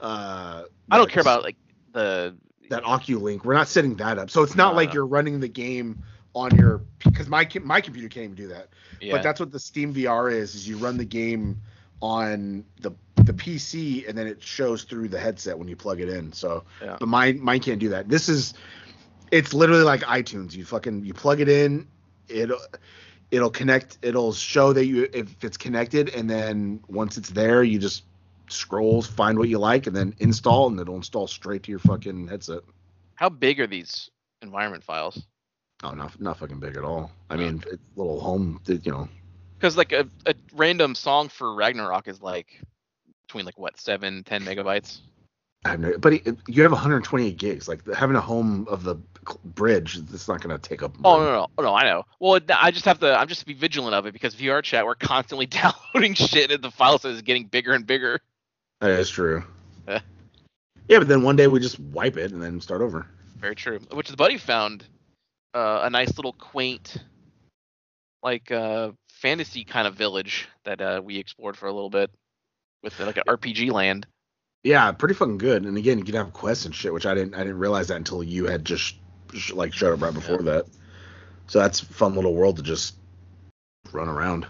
Uh, 0.00 0.64
I 0.90 0.96
don't 0.96 1.10
care 1.10 1.20
about 1.20 1.42
like 1.42 1.56
the. 1.94 2.36
that 2.70 2.82
OcuLink. 2.84 3.44
We're 3.44 3.54
not 3.54 3.68
setting 3.68 3.94
that 3.96 4.18
up, 4.18 4.30
so 4.30 4.42
it's 4.42 4.54
not 4.56 4.74
like 4.74 4.90
Uh. 4.90 4.94
you're 4.94 5.06
running 5.06 5.40
the 5.40 5.48
game 5.48 6.02
on 6.34 6.54
your 6.56 6.82
because 7.04 7.28
my 7.28 7.48
my 7.62 7.80
computer 7.80 8.08
can't 8.08 8.24
even 8.24 8.34
do 8.36 8.48
that. 8.48 8.68
Yeah. 9.00 9.12
But 9.12 9.22
that's 9.22 9.40
what 9.40 9.52
the 9.52 9.58
Steam 9.60 9.94
VR 9.94 10.32
is: 10.32 10.54
is 10.54 10.68
you 10.68 10.76
run 10.78 10.96
the 10.96 11.04
game 11.04 11.60
on 12.02 12.64
the 12.80 12.92
the 13.16 13.32
PC 13.32 14.06
and 14.08 14.18
then 14.18 14.26
it 14.26 14.42
shows 14.42 14.82
through 14.84 15.08
the 15.08 15.18
headset 15.18 15.58
when 15.58 15.68
you 15.68 15.76
plug 15.76 16.00
it 16.00 16.08
in. 16.08 16.32
So, 16.32 16.64
Yeah. 16.82 16.96
but 17.00 17.08
mine 17.08 17.40
mine 17.40 17.60
can't 17.60 17.78
do 17.78 17.88
that. 17.90 18.08
This 18.08 18.28
is 18.28 18.54
it's 19.30 19.54
literally 19.54 19.84
like 19.84 20.02
iTunes. 20.02 20.54
You 20.54 20.64
fucking 20.64 21.04
you 21.04 21.14
plug 21.14 21.40
it 21.40 21.48
in, 21.48 21.86
it'll 22.28 22.58
it'll 23.30 23.50
connect. 23.50 23.98
It'll 24.02 24.32
show 24.32 24.72
that 24.72 24.86
you 24.86 25.08
if 25.12 25.42
it's 25.44 25.56
connected, 25.56 26.08
and 26.10 26.28
then 26.28 26.80
once 26.88 27.16
it's 27.16 27.30
there, 27.30 27.62
you 27.62 27.78
just 27.78 28.02
scroll, 28.48 29.02
find 29.02 29.38
what 29.38 29.48
you 29.48 29.58
like, 29.58 29.86
and 29.86 29.96
then 29.96 30.14
install, 30.18 30.68
and 30.68 30.78
it'll 30.78 30.96
install 30.96 31.26
straight 31.26 31.62
to 31.64 31.70
your 31.70 31.78
fucking 31.80 32.28
headset. 32.28 32.60
How 33.14 33.28
big 33.28 33.60
are 33.60 33.66
these 33.66 34.10
environment 34.42 34.82
files? 34.82 35.22
Oh, 35.82 35.92
not 35.92 36.18
not 36.20 36.38
fucking 36.38 36.60
big 36.60 36.76
at 36.76 36.84
all. 36.84 37.10
I 37.28 37.36
mean, 37.36 37.62
it's 37.70 37.82
little 37.96 38.20
home, 38.20 38.60
you 38.66 38.90
know. 38.90 39.08
Because 39.58 39.76
like 39.76 39.92
a, 39.92 40.08
a 40.26 40.34
random 40.54 40.94
song 40.94 41.28
for 41.28 41.54
Ragnarok 41.54 42.08
is 42.08 42.22
like 42.22 42.60
between 43.26 43.44
like 43.44 43.58
what 43.58 43.78
seven 43.78 44.24
ten 44.24 44.42
megabytes. 44.42 45.00
I 45.64 45.70
have 45.70 45.80
no, 45.80 45.98
but 45.98 46.12
it, 46.12 46.36
you 46.46 46.62
have 46.62 46.72
128 46.72 47.38
gigs. 47.38 47.68
Like 47.68 47.86
having 47.94 48.16
a 48.16 48.20
home 48.20 48.66
of 48.68 48.84
the 48.84 48.96
bridge, 49.44 49.96
it's 49.96 50.28
not 50.28 50.42
gonna 50.42 50.58
take 50.58 50.82
up. 50.82 50.94
Oh 51.04 51.18
no, 51.18 51.24
no, 51.24 51.46
no, 51.58 51.64
no, 51.64 51.74
I 51.74 51.84
know. 51.84 52.04
Well, 52.20 52.40
I 52.54 52.70
just 52.70 52.84
have 52.84 53.00
to. 53.00 53.18
I'm 53.18 53.28
just 53.28 53.44
be 53.46 53.54
vigilant 53.54 53.94
of 53.94 54.06
it 54.06 54.12
because 54.12 54.34
VR 54.34 54.62
chat 54.62 54.84
we're 54.84 54.94
constantly 54.94 55.46
downloading 55.94 56.14
shit 56.14 56.50
and 56.50 56.62
the 56.62 56.70
file 56.70 56.98
size 56.98 57.16
is 57.16 57.22
getting 57.22 57.46
bigger 57.46 57.72
and 57.72 57.86
bigger. 57.86 58.20
That 58.84 59.00
is 59.00 59.08
true. 59.08 59.42
Yeah. 59.88 60.00
yeah, 60.88 60.98
but 60.98 61.08
then 61.08 61.22
one 61.22 61.36
day 61.36 61.46
we 61.46 61.60
just 61.60 61.78
wipe 61.78 62.16
it 62.16 62.32
and 62.32 62.42
then 62.42 62.58
start 62.60 62.80
over. 62.80 63.06
Very 63.36 63.54
true. 63.54 63.80
Which 63.92 64.08
the 64.08 64.16
buddy 64.16 64.38
found 64.38 64.84
uh, 65.52 65.80
a 65.82 65.90
nice 65.90 66.16
little 66.16 66.32
quaint, 66.32 66.96
like 68.22 68.50
uh, 68.50 68.92
fantasy 69.10 69.64
kind 69.64 69.86
of 69.86 69.94
village 69.94 70.48
that 70.64 70.80
uh, 70.80 71.02
we 71.04 71.18
explored 71.18 71.58
for 71.58 71.66
a 71.66 71.72
little 71.72 71.90
bit 71.90 72.10
with 72.82 72.98
like 72.98 73.18
an 73.18 73.24
RPG 73.28 73.72
land. 73.72 74.06
Yeah, 74.62 74.90
pretty 74.92 75.14
fucking 75.14 75.36
good. 75.36 75.64
And 75.64 75.76
again, 75.76 75.98
you 75.98 76.04
can 76.04 76.14
have 76.14 76.32
quests 76.32 76.64
and 76.64 76.74
shit, 76.74 76.92
which 76.92 77.04
I 77.04 77.14
didn't 77.14 77.34
I 77.34 77.38
didn't 77.38 77.58
realize 77.58 77.88
that 77.88 77.96
until 77.96 78.22
you 78.22 78.46
had 78.46 78.64
just 78.64 78.96
sh- 79.34 79.52
like 79.52 79.74
showed 79.74 79.92
up 79.92 80.00
right 80.00 80.14
before 80.14 80.42
that. 80.42 80.64
So 81.46 81.58
that's 81.58 81.82
a 81.82 81.86
fun 81.86 82.14
little 82.14 82.34
world 82.34 82.56
to 82.56 82.62
just 82.62 82.96
run 83.92 84.08
around. 84.08 84.46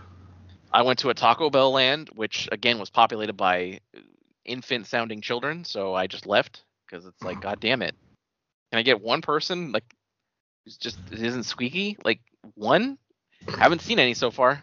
I 0.72 0.82
went 0.82 1.01
to 1.01 1.11
a 1.11 1.14
Taco 1.14 1.51
Bell 1.51 1.72
land, 1.72 2.11
which 2.14 2.49
again 2.53 2.78
was 2.78 2.91
populated 2.91 3.32
by 3.35 3.80
infant 4.45 4.86
sounding 4.86 5.20
children, 5.20 5.64
so 5.64 5.95
I 5.95 6.07
just 6.07 6.26
left 6.26 6.64
because 6.86 7.07
it's 7.07 7.22
like, 7.22 7.40
god 7.40 7.61
damn 7.61 7.82
it. 7.82 7.95
Can 8.70 8.78
I 8.78 8.82
get 8.82 9.01
one 9.01 9.22
person 9.22 9.72
like 9.72 9.84
who's 10.64 10.76
just 10.76 10.99
isn't 11.12 11.45
squeaky? 11.45 11.97
Like 12.05 12.20
one? 12.55 12.99
I 13.49 13.53
haven't 13.59 13.82
seen 13.82 13.99
any 13.99 14.14
so 14.14 14.30
far. 14.30 14.62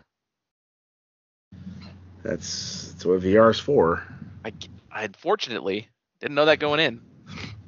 That's 2.24 2.92
that's 2.92 3.06
what 3.06 3.22
VR 3.22 3.52
is 3.52 3.60
for. 3.60 4.04
I, 4.46 4.54
I 4.92 5.04
unfortunately 5.04 5.88
didn't 6.20 6.36
know 6.36 6.46
that 6.46 6.60
going 6.60 6.80
in. 6.80 7.02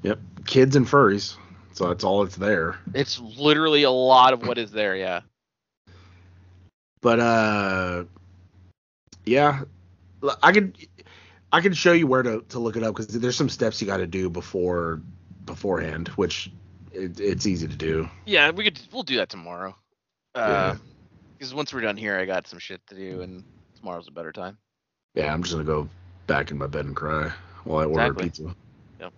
Yep, 0.03 0.19
kids 0.45 0.75
and 0.75 0.85
furries. 0.85 1.35
So 1.73 1.87
that's 1.87 2.03
all 2.03 2.21
it's 2.23 2.35
there. 2.35 2.77
It's 2.93 3.19
literally 3.19 3.83
a 3.83 3.91
lot 3.91 4.33
of 4.33 4.45
what 4.45 4.59
is 4.59 4.71
there, 4.71 4.95
yeah. 4.95 5.21
But 7.01 7.19
uh, 7.19 8.03
yeah, 9.25 9.63
I 10.43 10.51
could 10.51 10.77
I 11.53 11.61
can 11.61 11.73
show 11.73 11.93
you 11.93 12.07
where 12.07 12.23
to, 12.23 12.41
to 12.49 12.59
look 12.59 12.75
it 12.75 12.83
up 12.83 12.95
because 12.95 13.07
there's 13.07 13.35
some 13.37 13.47
steps 13.47 13.79
you 13.79 13.85
got 13.87 13.97
to 13.97 14.07
do 14.07 14.27
before 14.29 15.01
beforehand, 15.45 16.07
which 16.09 16.51
it, 16.91 17.19
it's 17.19 17.45
easy 17.45 17.67
to 17.67 17.75
do. 17.75 18.09
Yeah, 18.25 18.49
we 18.49 18.63
could 18.63 18.79
we'll 18.91 19.03
do 19.03 19.17
that 19.17 19.29
tomorrow. 19.29 19.75
Yeah. 20.35 20.41
Uh 20.41 20.75
because 21.37 21.53
once 21.53 21.73
we're 21.73 21.81
done 21.81 21.97
here 21.97 22.17
I 22.17 22.25
got 22.25 22.47
some 22.47 22.57
shit 22.59 22.85
to 22.87 22.95
do 22.95 23.21
and 23.21 23.43
tomorrow's 23.77 24.07
a 24.07 24.11
better 24.11 24.31
time. 24.31 24.57
Yeah, 25.13 25.31
I'm 25.31 25.43
just 25.43 25.53
gonna 25.53 25.63
go 25.65 25.87
back 26.25 26.49
in 26.51 26.57
my 26.57 26.67
bed 26.67 26.85
and 26.85 26.95
cry 26.95 27.31
while 27.65 27.79
I 27.79 27.85
order 27.85 28.05
Exactly. 28.05 28.23
pizza. 28.23 28.55
Yeah. 28.99 29.09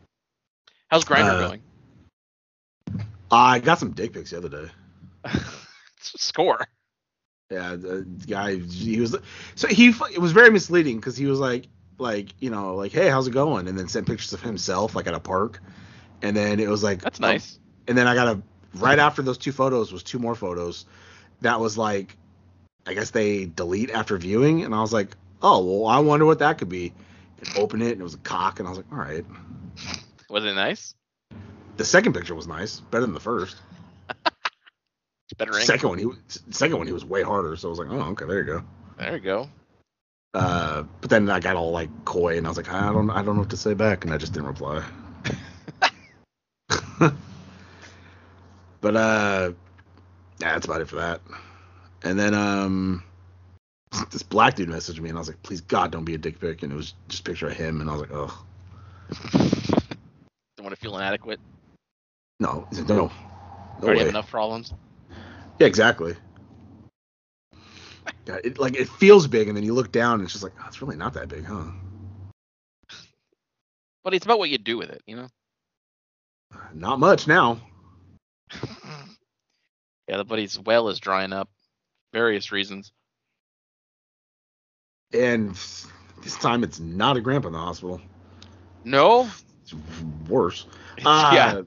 How's 0.90 1.06
Grindr 1.06 1.30
Uh, 1.30 1.48
going? 1.48 1.62
I 3.32 3.60
got 3.60 3.80
some 3.80 3.92
dick 3.92 4.12
pics 4.14 4.32
the 4.32 4.38
other 4.38 4.50
day. 4.50 4.72
Score. 6.02 6.68
Yeah, 7.50 7.76
the 7.76 8.06
guy 8.28 8.56
he 8.58 9.00
was 9.00 9.16
so 9.56 9.68
he 9.70 9.90
it 10.12 10.20
was 10.20 10.32
very 10.34 10.50
misleading 10.50 10.98
because 10.98 11.16
he 11.16 11.28
was 11.28 11.40
like 11.40 11.68
like 11.98 12.30
you 12.39 12.50
know 12.50 12.76
like 12.76 12.91
hey 12.91 13.08
how's 13.10 13.28
it 13.28 13.32
going 13.32 13.68
and 13.68 13.78
then 13.78 13.88
sent 13.88 14.06
pictures 14.08 14.34
of 14.34 14.41
himself 14.41 14.96
like 14.96 15.08
at 15.08 15.14
a 15.14 15.20
park 15.20 15.62
and 16.22 16.36
then 16.36 16.60
it 16.60 16.68
was 16.70 16.84
like 16.84 17.02
That's 17.02 17.20
oh, 17.20 17.28
nice. 17.28 17.60
and 17.88 17.98
then 17.98 18.08
I 18.08 18.16
got 18.16 18.28
a 18.28 18.41
right 18.76 19.00
after 19.00 19.22
those 19.22 19.38
two 19.38 19.52
photos 19.54 19.91
was 19.93 20.04
two 20.04 20.20
more 20.20 20.36
photos 20.36 20.86
that 21.41 21.60
was 21.60 21.78
like 21.78 22.18
I 22.86 22.93
guess 22.93 23.12
they 23.12 23.46
delete 23.46 23.91
after 23.91 24.18
viewing 24.18 24.64
and 24.64 24.76
I 24.76 24.82
was 24.82 24.91
like 24.93 25.16
oh 25.41 25.64
well 25.64 25.88
I 25.89 26.00
wonder 26.00 26.26
what 26.26 26.39
that 26.39 26.58
could 26.58 26.70
be 26.70 26.93
and 27.39 27.58
open 27.58 27.82
it 27.82 27.91
and 27.93 28.02
it 28.02 28.04
was 28.04 28.14
a 28.16 28.20
cock 28.20 28.60
and 28.60 28.68
I 28.68 28.72
was 28.72 28.78
like 28.80 28.91
all 28.91 28.98
right 28.98 29.26
Was 30.30 30.43
it 30.46 30.54
nice? 30.54 30.96
the 31.78 31.86
second 31.86 32.14
picture 32.14 32.36
was 32.36 32.48
nice 32.48 32.80
better 32.80 33.02
than 33.06 33.14
the 33.14 33.20
first 33.20 33.58
better 35.38 35.52
angle. 35.54 35.66
second 35.66 35.89
one 35.89 35.98
he 35.98 36.06
was 36.06 36.18
second 36.52 36.78
one 36.78 36.88
he 36.88 36.93
was 36.93 37.04
way 37.06 37.22
harder 37.24 37.56
so 37.56 37.68
I 37.68 37.70
was 37.70 37.80
like 37.80 37.89
oh 37.89 38.02
okay 38.12 38.26
there 38.26 38.39
you 38.39 38.46
go 38.46 38.64
There 38.98 39.14
you 39.14 39.20
go. 39.22 39.50
Uh, 40.36 40.84
but 41.00 41.10
then 41.10 41.30
I 41.30 41.40
got 41.40 41.56
all 41.56 41.72
like 41.72 41.90
coy, 42.04 42.38
and 42.38 42.46
I 42.46 42.50
was 42.50 42.58
like, 42.58 42.70
I 42.70 42.92
don't, 42.92 43.10
I 43.10 43.24
don't 43.24 43.36
know 43.36 43.42
what 43.42 43.52
to 43.52 43.58
say 43.58 43.74
back, 43.74 44.04
and 44.04 44.14
I 44.14 44.18
just 44.18 44.34
didn't 44.34 44.48
reply. 44.50 44.84
but 48.82 48.96
uh, 48.96 49.54
yeah, 50.40 50.54
that's 50.54 50.66
about 50.66 50.82
it 50.82 50.90
for 50.90 50.98
that. 50.98 51.22
And 52.04 52.20
then 52.20 52.34
um, 52.34 53.04
this 54.12 54.24
black 54.24 54.56
dude 54.56 54.68
messaged 54.70 55.00
me, 55.00 55.08
and 55.10 55.18
I 55.18 55.22
was 55.22 55.30
like, 55.30 55.42
please 55.42 55.62
God, 55.62 55.92
don't 55.92 56.04
be 56.04 56.16
a 56.16 56.18
dick 56.18 56.40
pic, 56.40 56.64
and 56.64 56.72
it 56.72 56.76
was 56.76 56.94
just 57.08 57.22
a 57.22 57.32
picture 57.32 57.48
of 57.48 57.54
him, 57.54 57.80
and 57.80 57.90
I 57.90 57.94
was 57.94 58.02
like, 58.02 58.12
oh 58.14 58.46
Don't 60.58 60.64
want 60.66 60.76
to 60.76 60.82
feel 60.82 60.98
inadequate. 60.98 61.40
no, 62.42 62.68
no, 62.88 63.12
no 63.82 63.88
Already 63.88 64.00
have 64.00 64.08
way. 64.08 64.10
enough 64.10 64.30
problems. 64.30 64.74
Yeah, 65.60 65.68
exactly. 65.68 66.16
Yeah, 68.26 68.38
it 68.44 68.58
like 68.58 68.76
it 68.76 68.90
feels 68.90 69.28
big, 69.28 69.48
and 69.48 69.56
then 69.56 69.64
you 69.64 69.74
look 69.74 69.92
down, 69.92 70.16
and 70.16 70.24
it's 70.24 70.32
just 70.34 70.44
like, 70.44 70.54
oh, 70.60 70.66
it's 70.68 70.82
really 70.82 70.96
not 70.96 71.14
that 71.14 71.30
big, 71.30 71.46
huh? 71.46 71.66
But 74.04 74.14
it's 74.14 74.26
about 74.26 74.40
what 74.40 74.50
you 74.50 74.58
do 74.58 74.78
with 74.78 74.90
it, 74.90 75.02
you 75.08 75.16
know? 75.16 75.28
Not 76.74 77.00
much 77.00 77.28
now. 77.28 77.60
yeah, 80.08 80.18
the 80.18 80.24
buddy's 80.26 80.60
well 80.60 80.90
is 80.90 81.00
drying 81.00 81.34
up. 81.34 81.50
Various 82.14 82.52
reasons. 82.52 82.92
And 85.14 85.52
this 86.24 86.36
time 86.40 86.64
it's 86.64 86.80
not 86.80 87.18
a 87.18 87.22
grandpa 87.22 87.48
in 87.48 87.54
the 87.54 87.60
hospital. 87.60 88.02
No? 88.84 89.30
It's 89.64 89.74
worse. 90.30 90.66
Uh, 91.06 91.32
yeah. 91.34 91.62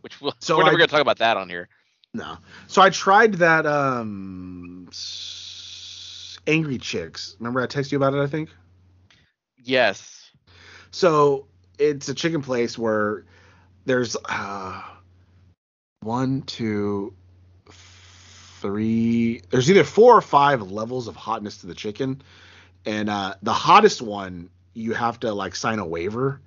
Which 0.00 0.18
we'll, 0.22 0.34
so 0.40 0.56
we're 0.56 0.64
never 0.64 0.76
I- 0.76 0.78
gonna 0.78 0.86
talk 0.86 1.02
about 1.02 1.18
that 1.18 1.36
on 1.36 1.50
here. 1.50 1.68
No. 2.14 2.38
So 2.66 2.80
I 2.80 2.88
tried 2.88 3.34
that 3.34 3.66
um 3.66 4.86
s- 4.90 5.39
Angry 6.46 6.78
Chicks. 6.78 7.36
Remember 7.38 7.60
I 7.60 7.66
texted 7.66 7.92
you 7.92 7.98
about 7.98 8.14
it, 8.14 8.20
I 8.20 8.26
think? 8.26 8.50
Yes. 9.62 10.30
So 10.90 11.46
it's 11.78 12.08
a 12.08 12.14
chicken 12.14 12.42
place 12.42 12.78
where 12.78 13.24
there's 13.84 14.16
uh 14.28 14.82
one, 16.00 16.42
two, 16.42 17.14
three 18.60 19.42
there's 19.50 19.70
either 19.70 19.84
four 19.84 20.16
or 20.16 20.22
five 20.22 20.70
levels 20.70 21.08
of 21.08 21.16
hotness 21.16 21.58
to 21.58 21.66
the 21.66 21.74
chicken. 21.74 22.22
And 22.84 23.08
uh 23.08 23.34
the 23.42 23.52
hottest 23.52 24.02
one 24.02 24.50
you 24.74 24.94
have 24.94 25.20
to 25.20 25.32
like 25.32 25.54
sign 25.54 25.78
a 25.78 25.86
waiver. 25.86 26.40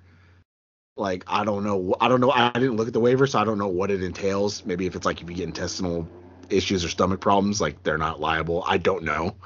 Like 0.96 1.24
I 1.26 1.44
don't 1.44 1.64
know 1.64 1.94
I 2.00 2.08
don't 2.08 2.20
know 2.20 2.30
I 2.30 2.50
didn't 2.50 2.76
look 2.76 2.88
at 2.88 2.92
the 2.92 3.00
waiver 3.00 3.26
so 3.26 3.38
I 3.38 3.44
don't 3.44 3.58
know 3.58 3.68
what 3.68 3.90
it 3.90 4.02
entails. 4.02 4.64
Maybe 4.64 4.86
if 4.86 4.96
it's 4.96 5.06
like 5.06 5.22
if 5.22 5.28
you 5.28 5.36
get 5.36 5.44
intestinal 5.46 6.08
issues 6.50 6.84
or 6.84 6.88
stomach 6.88 7.20
problems 7.20 7.60
like 7.60 7.82
they're 7.82 7.98
not 7.98 8.20
liable. 8.20 8.64
I 8.66 8.78
don't 8.78 9.04
know. 9.04 9.36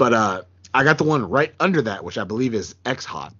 But 0.00 0.14
uh 0.14 0.42
I 0.74 0.84
got 0.84 0.98
the 0.98 1.04
one 1.04 1.28
right 1.28 1.54
under 1.60 1.82
that 1.82 2.04
which 2.04 2.18
I 2.18 2.24
believe 2.24 2.54
is 2.54 2.76
X 2.86 3.04
hot 3.06 3.34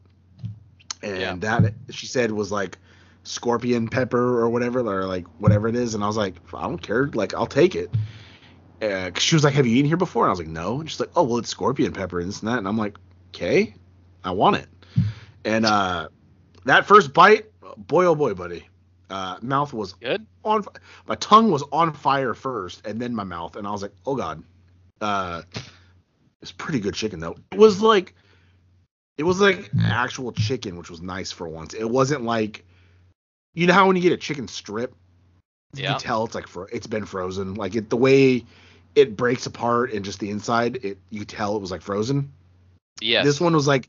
and 1.02 1.20
Yeah. 1.20 1.36
that 1.42 1.74
she 1.90 2.06
said 2.06 2.32
was 2.32 2.52
like 2.52 2.78
scorpion 3.24 3.88
pepper 3.88 4.40
or 4.40 4.50
whatever, 4.50 4.80
or 4.80 5.06
like 5.06 5.26
whatever 5.38 5.68
it 5.68 5.76
is. 5.76 5.94
And 5.94 6.04
I 6.04 6.06
was 6.08 6.16
like, 6.16 6.40
I 6.54 6.62
don't 6.62 6.82
care. 6.82 7.08
Like, 7.14 7.34
I'll 7.34 7.46
take 7.46 7.74
it. 7.76 7.94
Uh, 8.82 9.10
she 9.18 9.36
was 9.36 9.44
like, 9.44 9.54
Have 9.54 9.66
you 9.66 9.76
eaten 9.76 9.86
here 9.88 9.96
before? 9.96 10.24
And 10.24 10.30
I 10.30 10.32
was 10.32 10.40
like, 10.40 10.48
No. 10.48 10.80
And 10.80 10.90
she's 10.90 11.00
like, 11.00 11.10
Oh, 11.16 11.24
well, 11.24 11.38
it's 11.38 11.48
scorpion 11.48 11.92
pepper 11.92 12.20
and 12.20 12.28
this 12.28 12.40
and 12.40 12.48
that. 12.48 12.58
And 12.58 12.68
I'm 12.68 12.78
like, 12.78 12.98
Okay, 13.34 13.74
I 14.24 14.32
want 14.32 14.56
it. 14.56 14.68
And 15.44 15.66
uh, 15.66 16.08
that 16.66 16.86
first 16.86 17.14
bite, 17.14 17.46
boy, 17.76 18.06
oh 18.06 18.14
boy, 18.14 18.34
buddy. 18.34 18.68
Uh, 19.10 19.38
mouth 19.42 19.72
was 19.72 19.94
Good. 20.00 20.26
on 20.44 20.64
my 21.06 21.16
tongue 21.16 21.50
was 21.50 21.62
on 21.72 21.92
fire 21.92 22.34
first 22.34 22.86
and 22.86 23.00
then 23.00 23.14
my 23.14 23.24
mouth 23.24 23.56
and 23.56 23.66
i 23.66 23.70
was 23.70 23.82
like 23.82 23.92
oh 24.06 24.16
god 24.16 24.42
uh 25.00 25.42
it's 26.42 26.52
pretty 26.52 26.80
good 26.80 26.94
chicken 26.94 27.20
though. 27.20 27.36
It 27.52 27.58
was 27.58 27.80
like 27.82 28.14
it 29.18 29.24
was 29.24 29.40
like 29.40 29.70
actual 29.82 30.32
chicken 30.32 30.76
which 30.76 30.90
was 30.90 31.00
nice 31.02 31.30
for 31.32 31.48
once. 31.48 31.74
It 31.74 31.88
wasn't 31.88 32.24
like 32.24 32.64
you 33.54 33.66
know 33.66 33.74
how 33.74 33.86
when 33.86 33.96
you 33.96 34.02
get 34.02 34.12
a 34.12 34.16
chicken 34.16 34.48
strip 34.48 34.94
you 35.74 35.84
Yeah. 35.84 35.92
can 35.92 36.00
tell 36.00 36.24
it's 36.24 36.34
like 36.34 36.46
fro- 36.48 36.66
it's 36.72 36.86
been 36.86 37.04
frozen. 37.04 37.54
Like 37.54 37.74
it 37.74 37.90
the 37.90 37.96
way 37.96 38.44
it 38.94 39.16
breaks 39.16 39.46
apart 39.46 39.92
and 39.92 40.04
just 40.04 40.18
the 40.18 40.30
inside 40.30 40.84
it 40.84 40.98
you 41.10 41.24
tell 41.24 41.56
it 41.56 41.60
was 41.60 41.70
like 41.70 41.82
frozen. 41.82 42.32
Yeah. 43.00 43.22
this 43.24 43.40
one 43.40 43.54
was 43.54 43.66
like 43.66 43.88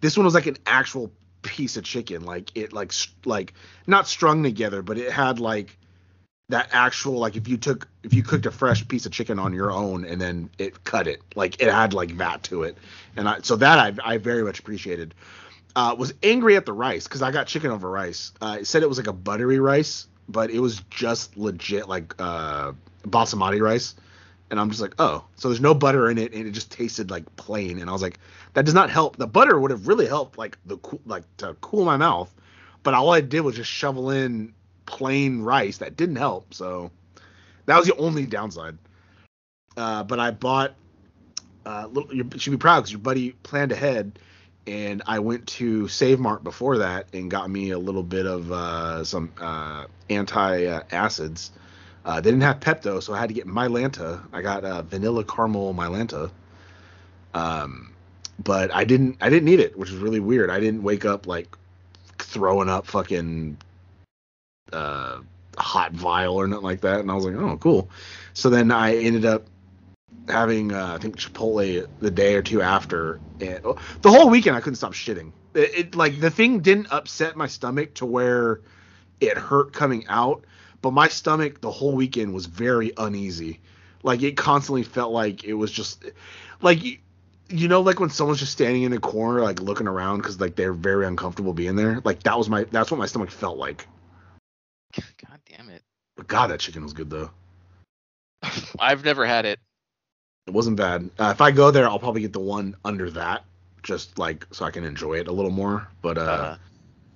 this 0.00 0.16
one 0.16 0.24
was 0.24 0.34
like 0.34 0.46
an 0.46 0.56
actual 0.66 1.10
piece 1.42 1.76
of 1.76 1.84
chicken. 1.84 2.24
Like 2.24 2.50
it 2.54 2.72
like 2.72 2.92
like 3.24 3.54
not 3.86 4.06
strung 4.06 4.42
together 4.42 4.82
but 4.82 4.98
it 4.98 5.10
had 5.10 5.40
like 5.40 5.78
that 6.48 6.68
actual 6.72 7.18
like 7.18 7.36
if 7.36 7.48
you 7.48 7.56
took 7.56 7.88
if 8.04 8.14
you 8.14 8.22
cooked 8.22 8.46
a 8.46 8.50
fresh 8.50 8.86
piece 8.86 9.04
of 9.04 9.12
chicken 9.12 9.38
on 9.38 9.52
your 9.52 9.72
own 9.72 10.04
and 10.04 10.20
then 10.20 10.48
it 10.58 10.84
cut 10.84 11.08
it 11.08 11.20
like 11.34 11.60
it 11.60 11.68
had 11.72 11.92
like 11.92 12.16
that 12.18 12.42
to 12.44 12.62
it. 12.62 12.78
And 13.16 13.28
I, 13.28 13.40
so 13.42 13.56
that 13.56 13.78
I, 13.78 14.14
I 14.14 14.18
very 14.18 14.44
much 14.44 14.60
appreciated. 14.60 15.14
Uh 15.74 15.94
was 15.98 16.14
angry 16.22 16.56
at 16.56 16.64
the 16.64 16.72
rice 16.72 17.04
because 17.04 17.22
i 17.22 17.32
got 17.32 17.48
chicken 17.48 17.70
over 17.70 17.90
rice. 17.90 18.32
Uh 18.40 18.58
it 18.60 18.66
said 18.66 18.82
it 18.82 18.88
was 18.88 18.98
like 18.98 19.08
a 19.08 19.12
buttery 19.12 19.58
rice 19.58 20.06
but 20.28 20.50
it 20.50 20.60
was 20.60 20.80
just 20.90 21.36
legit 21.36 21.88
like 21.88 22.14
uh 22.20 22.72
basmati 23.02 23.60
rice. 23.60 23.94
And 24.48 24.60
i'm 24.60 24.70
just 24.70 24.80
like 24.80 24.94
oh 25.00 25.24
so 25.34 25.48
there's 25.48 25.60
no 25.60 25.74
butter 25.74 26.08
in 26.10 26.18
it 26.18 26.32
and 26.32 26.46
it 26.46 26.52
just 26.52 26.70
tasted 26.70 27.10
like 27.10 27.24
plain. 27.34 27.80
And 27.80 27.90
i 27.90 27.92
was 27.92 28.02
like 28.02 28.20
that 28.54 28.64
does 28.64 28.74
not 28.74 28.88
help. 28.88 29.16
The 29.16 29.26
butter 29.26 29.58
would 29.58 29.72
have 29.72 29.88
really 29.88 30.06
helped 30.06 30.38
like 30.38 30.58
the 30.64 30.78
like 31.06 31.24
to 31.38 31.56
cool 31.60 31.84
my 31.84 31.96
mouth. 31.96 32.32
But 32.84 32.94
all 32.94 33.12
i 33.12 33.20
did 33.20 33.40
was 33.40 33.56
just 33.56 33.68
shovel 33.70 34.10
in 34.12 34.54
plain 34.86 35.42
rice 35.42 35.78
that 35.78 35.96
didn't 35.96 36.16
help 36.16 36.54
so 36.54 36.90
that 37.66 37.76
was 37.76 37.86
the 37.86 37.96
only 37.96 38.26
downside. 38.26 38.78
Uh, 39.76 40.02
but 40.02 40.18
i 40.18 40.30
bought 40.30 40.74
uh, 41.66 41.86
little, 41.90 42.14
you 42.14 42.28
should 42.38 42.52
be 42.52 42.56
proud 42.56 42.80
because 42.80 42.92
your 42.92 43.00
buddy 43.00 43.32
planned 43.42 43.72
ahead 43.72 44.18
and 44.66 45.02
i 45.06 45.18
went 45.18 45.46
to 45.46 45.86
save 45.88 46.18
mart 46.18 46.42
before 46.42 46.78
that 46.78 47.06
and 47.12 47.30
got 47.30 47.50
me 47.50 47.70
a 47.70 47.78
little 47.78 48.02
bit 48.02 48.24
of 48.24 48.50
uh, 48.50 49.04
some 49.04 49.30
uh, 49.38 49.84
anti 50.08 50.64
acids 50.92 51.50
uh, 52.06 52.20
they 52.20 52.30
didn't 52.30 52.42
have 52.42 52.60
pepto 52.60 53.02
so 53.02 53.12
i 53.12 53.18
had 53.18 53.28
to 53.28 53.34
get 53.34 53.46
mylanta. 53.46 54.22
I 54.32 54.40
got 54.40 54.64
uh, 54.64 54.82
vanilla 54.82 55.24
caramel 55.24 55.74
mylanta. 55.74 56.30
Um, 57.34 57.92
but 58.38 58.72
i 58.74 58.84
didn't 58.84 59.18
i 59.20 59.28
didn't 59.28 59.44
need 59.44 59.60
it 59.60 59.76
which 59.78 59.90
was 59.90 60.00
really 60.00 60.20
weird. 60.20 60.48
I 60.50 60.60
didn't 60.60 60.82
wake 60.82 61.04
up 61.04 61.26
like 61.26 61.54
throwing 62.18 62.68
up 62.68 62.86
fucking 62.86 63.58
uh 64.72 65.18
hot 65.58 65.92
vial 65.92 66.36
or 66.36 66.46
nothing 66.46 66.64
like 66.64 66.80
that. 66.82 67.00
And 67.00 67.10
i 67.10 67.14
was 67.14 67.24
like 67.24 67.36
oh 67.36 67.56
cool. 67.58 67.90
So 68.34 68.50
then 68.50 68.70
i 68.70 68.96
ended 68.96 69.24
up 69.24 69.46
having 70.28 70.72
uh, 70.72 70.94
i 70.94 70.98
think 70.98 71.18
chipotle 71.18 71.86
the 72.00 72.10
day 72.10 72.34
or 72.34 72.42
two 72.42 72.62
after. 72.62 73.20
And 73.40 73.60
oh, 73.64 73.76
the 74.02 74.10
whole 74.10 74.28
weekend 74.28 74.56
i 74.56 74.60
couldn't 74.60 74.76
stop 74.76 74.92
shitting. 74.92 75.32
It, 75.54 75.78
it 75.78 75.94
like 75.94 76.20
the 76.20 76.30
thing 76.30 76.60
didn't 76.60 76.92
upset 76.92 77.36
my 77.36 77.46
stomach 77.46 77.94
to 77.94 78.06
where 78.06 78.60
it 79.20 79.38
hurt 79.38 79.72
coming 79.72 80.06
out 80.08 80.44
but 80.82 80.92
my 80.92 81.08
stomach 81.08 81.60
the 81.60 81.70
whole 81.70 81.94
weekend 81.94 82.32
was 82.34 82.46
very 82.46 82.92
uneasy. 82.96 83.60
Like 84.02 84.22
it 84.22 84.36
constantly 84.36 84.84
felt 84.84 85.12
like 85.12 85.44
it 85.44 85.54
was 85.54 85.72
just 85.72 86.04
like 86.62 86.84
you, 86.84 86.98
you 87.48 87.68
know 87.68 87.80
like 87.80 87.98
when 87.98 88.10
someone's 88.10 88.40
just 88.40 88.52
standing 88.52 88.82
in 88.84 88.92
a 88.92 89.00
corner 89.00 89.40
like 89.40 89.60
looking 89.60 89.88
around 89.88 90.18
because 90.18 90.40
like 90.40 90.54
they're 90.54 90.72
very 90.72 91.06
uncomfortable 91.06 91.52
being 91.52 91.76
there? 91.76 92.00
Like 92.04 92.22
that 92.24 92.38
was 92.38 92.48
my 92.48 92.64
that's 92.64 92.90
what 92.90 92.98
my 92.98 93.06
stomach 93.06 93.30
felt 93.30 93.58
like 93.58 93.88
God 95.28 95.40
damn 95.48 95.68
it. 95.70 95.82
but 96.16 96.26
god 96.26 96.48
that 96.48 96.60
chicken 96.60 96.82
was 96.82 96.92
good 96.92 97.10
though 97.10 97.30
I've 98.78 99.04
never 99.04 99.26
had 99.26 99.44
it. 99.46 99.58
it 100.46 100.52
wasn't 100.52 100.76
bad 100.76 101.10
uh, 101.18 101.30
if 101.34 101.40
i 101.40 101.50
go 101.50 101.70
there 101.70 101.88
i'll 101.88 101.98
probably 101.98 102.20
get 102.20 102.32
the 102.32 102.40
one 102.40 102.76
under 102.84 103.10
that 103.10 103.44
just 103.82 104.18
like 104.18 104.46
so 104.52 104.64
i 104.64 104.70
can 104.70 104.84
enjoy 104.84 105.14
it 105.14 105.28
a 105.28 105.32
little 105.32 105.50
more 105.50 105.88
but 106.02 106.18
uh, 106.18 106.20
Uh, 106.30 106.56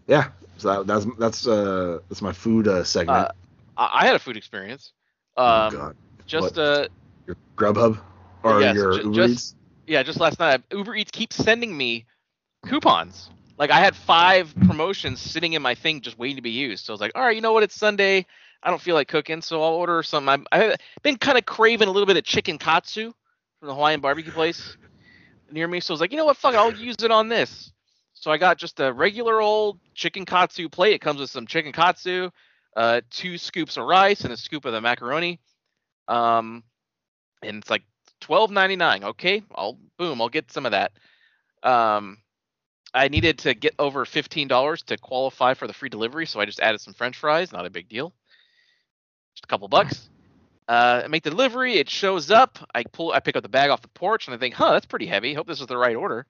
yeah 0.07 0.29
so 0.57 0.83
that, 0.83 0.87
that's 0.87 1.07
that's 1.19 1.47
uh 1.47 1.99
that's 2.09 2.23
my 2.23 2.33
food 2.33 2.69
uh 2.69 2.85
segment 2.85 3.29
Uh, 3.29 3.33
I 3.77 4.05
had 4.07 4.15
a 4.15 4.19
food 4.19 4.37
experience. 4.37 4.93
oh 5.39 5.43
Um, 5.43 5.73
god 5.73 5.97
just 6.27 6.57
what? 6.57 6.63
uh, 6.63 6.87
your 7.27 7.37
grubhub 7.57 7.99
or 8.43 8.61
Yes, 8.61 8.77
your 8.77 8.93
ju- 8.93 9.03
Uber 9.05 9.23
just- 9.23 9.33
Eats? 9.33 9.55
yeah, 9.87 10.03
just 10.03 10.21
last 10.21 10.39
night, 10.39 10.63
Uber 10.71 10.95
Eats 10.97 11.11
keeps 11.11 11.37
sending 11.37 11.75
me 11.77 12.05
coupons. 12.67 13.31
Like 13.61 13.71
I 13.71 13.79
had 13.79 13.95
five 13.95 14.55
promotions 14.67 15.21
sitting 15.21 15.53
in 15.53 15.61
my 15.61 15.75
thing 15.75 16.01
just 16.01 16.19
waiting 16.19 16.37
to 16.37 16.43
be 16.43 16.51
used. 16.51 16.87
So 16.87 16.93
I 16.93 16.95
was 16.95 17.01
like, 17.03 17.13
all 17.15 17.23
right, 17.23 17.37
you 17.37 17.43
know 17.43 17.53
what? 17.53 17.63
It's 17.63 17.77
Sunday. 17.77 18.25
I 18.63 18.71
don't 18.71 18.81
feel 18.81 18.95
like 18.95 19.07
cooking, 19.07 19.43
so 19.43 19.63
I'll 19.63 19.75
order 19.75 20.03
something. 20.03 20.47
I've 20.51 20.77
been 21.03 21.19
kind 21.19 21.37
of 21.37 21.45
craving 21.45 21.87
a 21.87 21.91
little 21.91 22.07
bit 22.07 22.17
of 22.17 22.25
chicken 22.25 22.57
katsu 22.57 23.13
from 23.59 23.69
the 23.69 23.75
Hawaiian 23.75 24.01
barbecue 24.01 24.33
place 24.33 24.79
near 25.53 25.69
me. 25.69 25.81
So 25.81 25.93
I 25.93 25.95
was 25.95 26.01
like, 26.01 26.11
you 26.11 26.17
know 26.17 26.25
what? 26.25 26.39
Fuck, 26.39 26.55
I'll 26.55 26.73
use 26.73 26.97
it 27.03 27.11
on 27.11 27.29
this. 27.29 27.71
So 28.15 28.31
I 28.31 28.39
got 28.39 28.57
just 28.57 28.81
a 28.81 28.95
regular 28.95 29.43
old 29.43 29.79
chicken 29.95 30.25
katsu 30.25 30.71
plate. 30.71 30.95
It 30.95 31.03
comes 31.03 31.21
with 31.21 31.29
some 31.29 31.47
chicken 31.47 31.73
katsu, 31.73 32.31
uh, 32.79 33.03
two 33.11 33.37
scoops 33.37 33.77
of 33.77 33.85
rice, 33.85 34.23
and 34.23 34.33
a 34.33 34.39
scoop 34.39 34.65
of 34.65 34.73
the 34.73 34.81
macaroni. 34.81 35.39
Um, 36.09 36.65
and 37.43 37.59
it's 37.59 37.69
like 37.69 37.83
twelve 38.23 38.51
ninety 38.51 38.77
nine. 38.77 39.05
Okay, 39.05 39.43
I'll 39.55 39.79
boom, 39.99 40.23
I'll 40.23 40.31
get 40.31 40.51
some 40.51 40.65
of 40.65 40.73
that. 40.73 40.93
Um, 41.63 42.17
I 42.93 43.09
needed 43.09 43.39
to 43.41 43.55
get 43.55 43.75
over 43.79 44.05
fifteen 44.05 44.49
dollars 44.49 44.83
to 44.85 44.97
qualify 44.99 45.55
for 45.55 45.67
the 45.67 45.73
free 45.73 45.89
delivery, 45.89 46.27
so 46.27 46.41
I 46.41 46.45
just 46.47 46.61
added 46.61 46.81
some 46.81 46.95
French 46.95 47.17
fries. 47.17 47.53
Not 47.53 47.67
a 47.67 47.71
big 47.71 47.89
deal, 47.89 48.13
just 49.35 49.45
a 49.45 49.47
couple 49.49 49.69
bucks. 49.69 50.09
Uh, 50.69 51.03
I 51.05 51.09
make 51.09 51.23
the 51.25 51.31
delivery. 51.31 51.75
It 51.75 51.89
shows 51.91 52.31
up. 52.31 52.59
I 52.75 52.85
pull. 52.85 53.13
I 53.13 53.21
pick 53.21 53.37
up 53.37 53.43
the 53.43 53.49
bag 53.49 53.71
off 53.71 53.83
the 53.83 53.89
porch, 53.89 54.27
and 54.29 54.35
I 54.35 54.39
think, 54.39 54.55
huh, 54.55 54.73
that's 54.73 54.87
pretty 54.87 55.07
heavy. 55.07 55.35
Hope 55.35 55.47
this 55.47 55.61
is 55.61 55.67
the 55.67 55.77
right 55.77 55.97
order. 55.97 56.27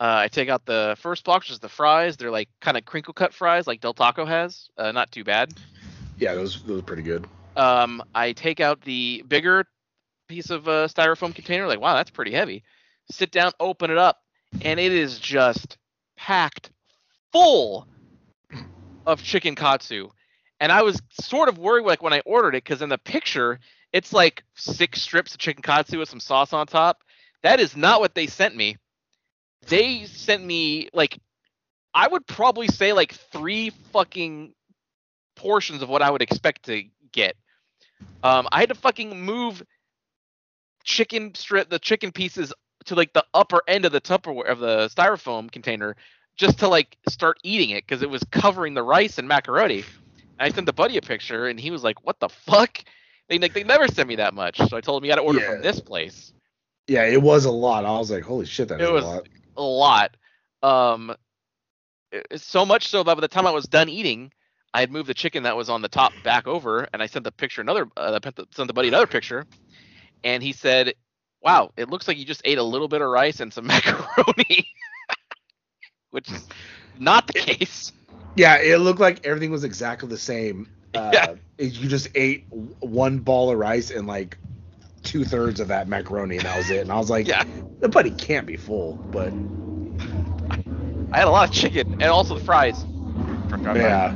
Uh, 0.00 0.22
I 0.24 0.28
take 0.28 0.48
out 0.48 0.66
the 0.66 0.96
first 1.00 1.24
box, 1.24 1.46
which 1.46 1.52
is 1.52 1.58
the 1.60 1.68
fries. 1.68 2.16
They're 2.16 2.30
like 2.30 2.48
kind 2.60 2.76
of 2.76 2.84
crinkle 2.84 3.14
cut 3.14 3.32
fries, 3.32 3.66
like 3.66 3.80
Del 3.80 3.94
Taco 3.94 4.24
has. 4.24 4.68
Uh, 4.76 4.92
not 4.92 5.12
too 5.12 5.24
bad. 5.24 5.54
yeah 6.18 6.34
those 6.34 6.62
those 6.62 6.80
are 6.80 6.82
pretty 6.82 7.02
good 7.02 7.26
Um, 7.56 8.02
I 8.14 8.32
take 8.32 8.60
out 8.60 8.80
the 8.80 9.22
bigger 9.28 9.66
piece 10.28 10.50
of 10.50 10.66
uh, 10.66 10.88
styrofoam 10.88 11.34
container. 11.34 11.66
Like, 11.68 11.80
wow, 11.80 11.94
that's 11.94 12.10
pretty 12.10 12.32
heavy. 12.32 12.64
Sit 13.10 13.30
down, 13.30 13.52
open 13.60 13.90
it 13.90 13.98
up, 13.98 14.22
and 14.62 14.80
it 14.80 14.92
is 14.92 15.18
just 15.18 15.78
packed 16.16 16.70
full 17.32 17.86
of 19.06 19.22
chicken 19.22 19.54
katsu. 19.54 20.08
And 20.60 20.70
I 20.70 20.82
was 20.82 21.00
sort 21.20 21.48
of 21.48 21.58
worried, 21.58 21.84
like 21.84 22.02
when 22.02 22.12
I 22.12 22.22
ordered 22.24 22.54
it, 22.54 22.64
because 22.64 22.82
in 22.82 22.88
the 22.88 22.98
picture 22.98 23.58
it's 23.94 24.12
like 24.12 24.42
six 24.56 25.00
strips 25.00 25.34
of 25.34 25.38
chicken 25.38 25.62
katsu 25.62 26.00
with 26.00 26.08
some 26.08 26.18
sauce 26.18 26.52
on 26.52 26.66
top. 26.66 27.02
That 27.42 27.60
is 27.60 27.76
not 27.76 28.00
what 28.00 28.14
they 28.14 28.26
sent 28.26 28.56
me. 28.56 28.76
They 29.68 30.06
sent 30.06 30.44
me 30.44 30.88
like 30.92 31.18
I 31.94 32.08
would 32.08 32.26
probably 32.26 32.66
say 32.66 32.92
like 32.92 33.12
three 33.12 33.70
fucking 33.92 34.52
portions 35.36 35.80
of 35.80 35.88
what 35.88 36.02
I 36.02 36.10
would 36.10 36.22
expect 36.22 36.64
to 36.64 36.82
get. 37.12 37.36
Um, 38.24 38.48
I 38.50 38.60
had 38.60 38.70
to 38.70 38.74
fucking 38.74 39.20
move 39.20 39.62
chicken 40.82 41.32
strip 41.34 41.70
the 41.70 41.78
chicken 41.78 42.10
pieces 42.10 42.52
to 42.86 42.94
like 42.94 43.12
the 43.12 43.24
upper 43.34 43.60
end 43.68 43.84
of 43.84 43.92
the 43.92 44.00
Tupperware 44.00 44.48
of 44.48 44.58
the 44.58 44.88
styrofoam 44.88 45.50
container 45.50 45.96
just 46.36 46.58
to 46.58 46.68
like 46.68 46.96
start 47.08 47.38
eating 47.42 47.70
it 47.70 47.86
because 47.86 48.02
it 48.02 48.10
was 48.10 48.22
covering 48.30 48.74
the 48.74 48.82
rice 48.82 49.18
and 49.18 49.28
macaroni. 49.28 49.84
And 50.38 50.52
I 50.52 50.54
sent 50.54 50.66
the 50.66 50.72
buddy 50.72 50.96
a 50.96 51.02
picture 51.02 51.46
and 51.46 51.58
he 51.60 51.70
was 51.70 51.84
like, 51.84 52.04
"What 52.04 52.18
the 52.20 52.28
fuck?" 52.28 52.78
They 53.28 53.38
like 53.38 53.54
they 53.54 53.64
never 53.64 53.86
sent 53.88 54.08
me 54.08 54.16
that 54.16 54.34
much, 54.34 54.58
so 54.58 54.76
I 54.76 54.80
told 54.80 55.02
him 55.02 55.06
you 55.06 55.10
got 55.12 55.16
to 55.16 55.22
order 55.22 55.40
Yeah. 55.40 55.52
from 55.52 55.62
this 55.62 55.80
place. 55.80 56.32
yeah 56.86 57.04
it 57.06 57.22
was 57.22 57.46
a 57.46 57.50
lot 57.50 57.86
i 57.86 57.90
was 57.98 58.10
like 58.10 58.22
holy 58.22 58.44
shit 58.44 58.68
that 58.68 58.78
It 58.78 58.92
was- 58.92 59.04
a 59.04 59.06
lot 59.08 59.28
a 59.56 59.62
lot. 59.62 60.16
Um, 60.62 61.14
it- 62.12 62.40
so 62.40 62.66
much 62.66 62.88
so 62.88 63.02
that 63.02 63.14
by 63.14 63.20
the 63.20 63.28
time 63.28 63.46
I 63.46 63.50
was 63.52 63.64
done 63.66 63.88
eating, 63.88 64.32
I 64.74 64.80
had 64.80 64.90
moved 64.92 65.08
the 65.08 65.14
chicken 65.14 65.44
that 65.44 65.56
was 65.56 65.70
on 65.70 65.80
the 65.82 65.88
top 65.88 66.12
back 66.24 66.46
over, 66.46 66.86
and 66.92 67.02
I 67.02 67.06
sent 67.06 67.24
the 67.24 67.32
picture 67.32 67.60
another. 67.62 67.86
Uh, 67.96 68.18
I 68.22 68.30
sent 68.54 68.66
the 68.66 68.72
buddy 68.74 68.88
another 68.88 69.06
picture, 69.06 69.46
and 70.24 70.42
he 70.42 70.52
said, 70.52 70.94
"Wow, 71.44 71.72
it 71.76 71.90
looks 71.90 72.08
like 72.08 72.16
you 72.18 72.24
just 72.24 72.42
ate 72.44 72.58
a 72.58 72.62
little 72.62 72.88
bit 72.88 73.02
of 73.02 73.08
rice 73.08 73.40
and 73.40 73.52
some 73.52 73.66
macaroni," 73.68 74.66
which 76.10 76.30
is 76.32 76.48
not 76.98 77.26
the 77.28 77.34
case. 77.34 77.92
Yeah, 78.36 78.56
it 78.58 78.78
looked 78.78 79.00
like 79.00 79.24
everything 79.26 79.50
was 79.50 79.64
exactly 79.64 80.08
the 80.08 80.18
same. 80.18 80.68
Uh, 80.94 81.10
Yeah. 81.12 81.34
You 81.58 81.88
just 81.88 82.06
ate 82.14 82.46
one 82.78 83.18
ball 83.18 83.50
of 83.50 83.58
rice 83.58 83.90
and 83.90 84.06
like 84.06 84.38
two 85.02 85.24
thirds 85.24 85.58
of 85.58 85.66
that 85.68 85.88
macaroni, 85.88 86.36
and 86.36 86.46
that 86.46 86.56
was 86.56 86.70
it. 86.70 86.82
And 86.82 86.92
I 86.92 86.98
was 86.98 87.10
like, 87.10 87.26
Yeah. 87.26 87.42
the 87.80 87.88
buddy 87.88 88.10
can't 88.12 88.46
be 88.46 88.56
full, 88.56 88.94
but 89.10 89.32
I 91.12 91.18
had 91.18 91.26
a 91.26 91.30
lot 91.30 91.48
of 91.48 91.54
chicken 91.54 91.96
and 92.00 92.10
also 92.12 92.34
the 92.34 92.44
fries. 92.44 92.84
French 93.48 93.64
fry 93.64 93.74
fries. 93.74 93.82
yeah, 93.82 94.14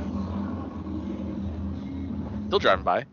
Still 2.46 2.58
driving 2.60 2.84
by. 2.84 3.04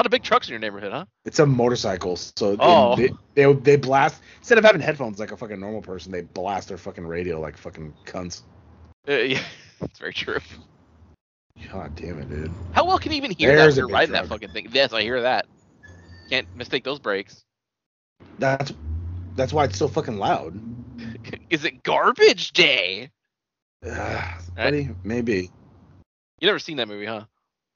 A 0.00 0.02
lot 0.02 0.06
of 0.06 0.12
big 0.12 0.22
trucks 0.22 0.48
in 0.48 0.52
your 0.52 0.60
neighborhood, 0.60 0.92
huh? 0.92 1.04
It's 1.26 1.40
a 1.40 1.44
motorcycle, 1.44 2.16
so 2.16 2.56
they- 2.56 2.64
Oh. 2.64 2.96
they, 2.96 3.10
they 3.34 3.52
they 3.52 3.76
blast 3.76 4.22
instead 4.38 4.56
of 4.56 4.64
having 4.64 4.80
headphones 4.80 5.18
like 5.18 5.30
a 5.30 5.36
fucking 5.36 5.60
normal 5.60 5.82
person, 5.82 6.10
they 6.10 6.22
blast 6.22 6.68
their 6.68 6.78
fucking 6.78 7.06
radio 7.06 7.38
like 7.38 7.58
fucking 7.58 7.92
cunts. 8.06 8.40
Uh, 9.06 9.12
yeah, 9.12 9.42
that's 9.78 9.98
very 9.98 10.14
true. 10.14 10.38
God 11.70 11.94
damn 11.96 12.18
it, 12.18 12.30
dude. 12.30 12.50
How 12.72 12.86
well 12.86 12.98
can 12.98 13.12
you 13.12 13.18
even 13.18 13.32
hear 13.32 13.54
There's 13.54 13.76
that 13.76 13.82
when 13.82 13.88
you're 13.90 13.98
big 13.98 14.08
riding 14.08 14.12
that 14.14 14.26
fucking 14.28 14.48
thing? 14.54 14.68
Yes, 14.72 14.94
I 14.94 15.02
hear 15.02 15.20
that. 15.20 15.44
Can't 16.30 16.46
mistake 16.56 16.82
those 16.82 16.98
brakes. 16.98 17.44
That's 18.38 18.72
that's 19.36 19.52
why 19.52 19.64
it's 19.64 19.76
so 19.76 19.86
fucking 19.86 20.16
loud. 20.16 20.58
Is 21.50 21.66
it 21.66 21.82
garbage 21.82 22.52
day? 22.52 23.10
Ugh, 23.86 24.42
buddy, 24.56 24.88
maybe. 25.04 25.50
You 26.40 26.46
never 26.46 26.58
seen 26.58 26.78
that 26.78 26.88
movie, 26.88 27.04
huh? 27.04 27.24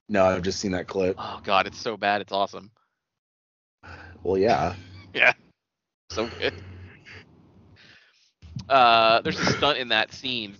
No, 0.08 0.24
I've 0.24 0.42
just 0.42 0.60
seen 0.60 0.72
that 0.72 0.86
clip. 0.86 1.16
Oh 1.18 1.40
god, 1.44 1.66
it's 1.66 1.78
so 1.78 1.96
bad. 1.96 2.20
It's 2.20 2.32
awesome. 2.32 2.70
Well, 4.22 4.38
yeah. 4.38 4.74
Yeah. 5.14 5.32
So 6.10 6.26
good. 6.40 6.52
Uh, 8.68 9.20
there's 9.20 9.38
a 9.38 9.46
stunt 9.46 9.78
in 9.78 9.90
that 9.90 10.12
scene 10.12 10.56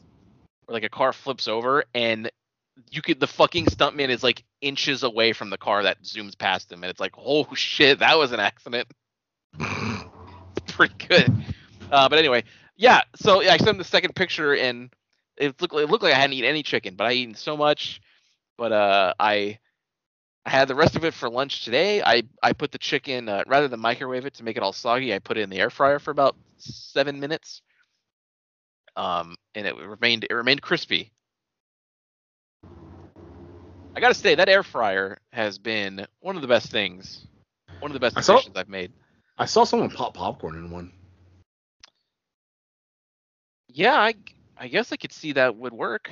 where 0.67 0.75
like 0.75 0.85
a 0.85 0.89
car 0.89 1.13
flips 1.13 1.49
over 1.49 1.83
and 1.93 2.31
you 2.93 3.03
could 3.03 3.19
the 3.19 3.27
fucking 3.27 3.67
stuntman 3.67 4.11
is 4.11 4.23
like 4.23 4.45
inches 4.61 5.03
away 5.03 5.33
from 5.33 5.51
the 5.51 5.59
car 5.59 5.83
that 5.83 6.01
zooms 6.05 6.39
past 6.39 6.71
him 6.71 6.85
and 6.85 6.91
it's 6.91 7.01
like 7.01 7.15
oh 7.19 7.53
shit 7.55 7.99
that 7.99 8.17
was 8.17 8.31
an 8.31 8.39
accident. 8.39 8.87
It's 10.57 10.73
pretty 10.73 10.95
good. 11.09 11.33
Uh, 11.91 12.09
but 12.09 12.19
anyway, 12.19 12.45
yeah. 12.77 13.01
So 13.17 13.41
yeah, 13.41 13.55
I 13.55 13.57
sent 13.57 13.71
him 13.71 13.79
the 13.79 13.85
second 13.85 14.15
picture 14.15 14.55
and 14.55 14.91
it 15.37 15.61
looked 15.61 15.75
it 15.75 15.91
looked 15.91 16.05
like 16.05 16.15
I 16.15 16.17
hadn't 16.17 16.35
eaten 16.35 16.49
any 16.49 16.63
chicken, 16.63 16.95
but 16.95 17.09
I 17.09 17.13
eaten 17.13 17.35
so 17.35 17.57
much. 17.57 18.01
But 18.57 18.73
uh, 18.73 19.15
I 19.19 19.59
I 20.47 20.51
had 20.51 20.69
the 20.69 20.75
rest 20.75 20.97
of 20.97 21.05
it 21.05 21.15
for 21.15 21.29
lunch 21.31 21.65
today. 21.65 22.03
I 22.03 22.23
I 22.43 22.53
put 22.53 22.73
the 22.73 22.79
chicken 22.79 23.29
uh, 23.29 23.45
rather 23.47 23.69
than 23.69 23.81
microwave 23.81 24.27
it 24.27 24.35
to 24.35 24.45
make 24.45 24.57
it 24.57 24.63
all 24.63 24.73
soggy. 24.73 25.15
I 25.15 25.19
put 25.19 25.37
it 25.39 25.43
in 25.43 25.51
the 25.51 25.59
air 25.61 25.71
fryer 25.71 25.99
for 25.99 26.11
about 26.11 26.37
seven 26.59 27.21
minutes. 27.21 27.63
Um, 28.97 29.37
and 29.55 29.67
it 29.67 29.77
remained 29.77 30.25
it 30.29 30.35
remained 30.35 30.63
crispy. 30.63 31.13
I 33.97 34.01
gotta 34.01 34.15
say 34.15 34.35
that 34.37 34.49
air 34.49 34.63
fryer 34.63 35.19
has 35.33 35.59
been 35.59 36.07
one 36.21 36.37
of 36.37 36.43
the 36.43 36.49
best 36.49 36.71
things, 36.71 37.27
one 37.81 37.91
of 37.91 37.95
the 37.95 38.01
best 38.01 38.17
saw- 38.21 38.41
decisions 38.41 38.57
I've 38.57 38.69
made. 38.69 38.93
I 39.39 39.47
saw 39.47 39.65
someone 39.65 39.91
pop 39.91 40.15
popcorn 40.15 40.57
in 40.57 40.71
one. 40.71 40.93
Yeah, 43.69 43.95
I 43.99 44.15
I 44.57 44.69
guess 44.69 44.93
I 44.93 44.97
could 44.97 45.13
see 45.13 45.33
that 45.33 45.57
would 45.57 45.73
work. 45.73 46.11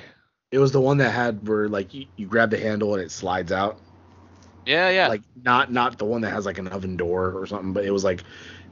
It 0.53 0.59
was 0.59 0.71
the 0.71 0.79
one 0.79 0.97
that 0.97 1.09
had 1.09 1.47
where 1.47 1.67
like 1.67 1.95
you, 1.95 2.05
you 2.15 2.27
grab 2.27 2.51
the 2.51 2.59
handle 2.59 2.93
and 2.93 3.01
it 3.01 3.09
slides 3.09 3.51
out. 3.51 3.79
Yeah, 4.67 4.87
yeah. 4.89 5.07
Like 5.07 5.23
not 5.43 5.71
not 5.71 5.97
the 5.97 6.05
one 6.05 6.21
that 6.21 6.29
has 6.29 6.45
like 6.45 6.59
an 6.59 6.67
oven 6.67 6.95
door 6.95 7.31
or 7.31 7.47
something, 7.47 7.73
but 7.73 7.85
it 7.85 7.89
was 7.89 8.03
like 8.03 8.23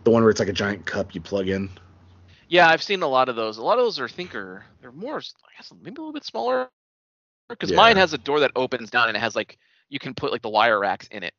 the 0.03 0.11
one 0.11 0.21
where 0.21 0.29
it's 0.29 0.39
like 0.39 0.47
a 0.47 0.53
giant 0.53 0.86
cup 0.86 1.15
you 1.15 1.21
plug 1.21 1.49
in. 1.49 1.71
Yeah, 2.47 2.69
I've 2.69 2.84
seen 2.84 3.01
a 3.01 3.07
lot 3.07 3.29
of 3.29 3.36
those. 3.36 3.57
A 3.57 3.63
lot 3.63 3.79
of 3.79 3.86
those 3.86 3.99
are 3.99 4.07
thinker. 4.07 4.63
They're 4.79 4.91
more, 4.91 5.17
I 5.17 5.57
guess, 5.57 5.73
maybe 5.82 5.95
a 5.95 6.01
little 6.01 6.13
bit 6.13 6.23
smaller. 6.23 6.69
Because 7.49 7.71
Yeah. 7.71 7.77
mine 7.77 7.97
has 7.97 8.13
a 8.13 8.19
door 8.19 8.41
that 8.41 8.51
opens 8.55 8.91
down 8.91 9.07
and 9.07 9.17
it 9.17 9.21
has 9.21 9.36
like 9.36 9.57
you 9.89 9.97
can 9.97 10.13
put 10.13 10.32
like 10.32 10.43
the 10.43 10.49
wire 10.49 10.79
racks 10.79 11.07
in 11.07 11.23
it, 11.23 11.34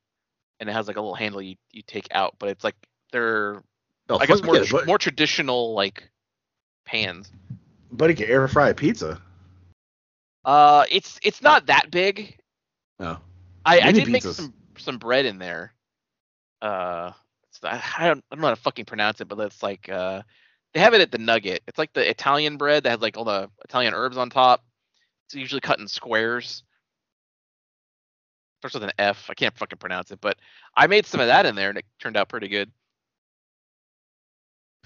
and 0.59 0.69
it 0.69 0.73
has 0.73 0.89
like 0.89 0.97
a 0.97 1.01
little 1.01 1.15
handle 1.15 1.41
you 1.41 1.55
you 1.71 1.83
take 1.87 2.09
out. 2.11 2.35
But 2.41 2.49
it's 2.49 2.65
like 2.65 2.75
they're 3.13 3.63
Oh, 4.11 4.19
I 4.19 4.27
guess 4.27 4.43
more 4.43 4.57
yeah, 4.57 4.85
more 4.87 4.99
traditional 4.99 5.73
like 5.73 6.11
pans. 6.85 7.31
Buddy 7.93 8.15
can 8.15 8.27
air 8.27 8.49
fry 8.49 8.71
a 8.71 8.75
pizza. 8.75 9.21
Uh, 10.45 10.85
it's 10.91 11.19
it's 11.23 11.43
not 11.43 11.67
that 11.67 11.91
big. 11.91 12.39
No. 12.99 13.19
I, 13.65 13.81
I 13.81 13.87
Mini 13.87 14.01
did 14.01 14.09
make 14.13 14.23
some 14.23 14.53
some 14.79 14.99
bread 14.99 15.27
in 15.27 15.39
there. 15.39 15.73
Uh, 16.61 17.13
I, 17.63 17.83
I 17.99 18.09
don't 18.09 18.25
I 18.31 18.35
don't 18.35 18.41
know 18.41 18.49
how 18.49 18.55
to 18.55 18.61
fucking 18.61 18.87
pronounce 18.87 19.21
it, 19.21 19.29
but 19.29 19.39
it's 19.39 19.63
like 19.63 19.89
uh, 19.89 20.23
they 20.75 20.81
have 20.81 20.95
it 20.95 21.01
at 21.01 21.11
the 21.11 21.19
Nugget. 21.19 21.63
It's 21.67 21.79
like 21.79 21.93
the 21.93 22.09
Italian 22.09 22.57
bread 22.57 22.85
that 22.85 22.91
has 22.91 23.01
like 23.01 23.17
all 23.17 23.25
the 23.25 23.51
Italian 23.65 23.95
herbs 23.95 24.17
on 24.17 24.31
top. 24.31 24.65
It's 25.27 25.35
usually 25.35 25.61
cut 25.61 25.79
in 25.79 25.89
squares. 25.89 26.65
Starts 28.61 28.75
with 28.75 28.85
an 28.85 28.93
F. 28.99 29.27
I 29.29 29.35
can't 29.35 29.57
fucking 29.57 29.79
pronounce 29.79 30.11
it, 30.13 30.21
but 30.21 30.39
I 30.77 30.87
made 30.87 31.07
some 31.07 31.21
of 31.21 31.27
that 31.27 31.47
in 31.47 31.55
there 31.55 31.71
and 31.71 31.79
it 31.79 31.85
turned 32.01 32.17
out 32.17 32.29
pretty 32.29 32.49
good. 32.49 32.71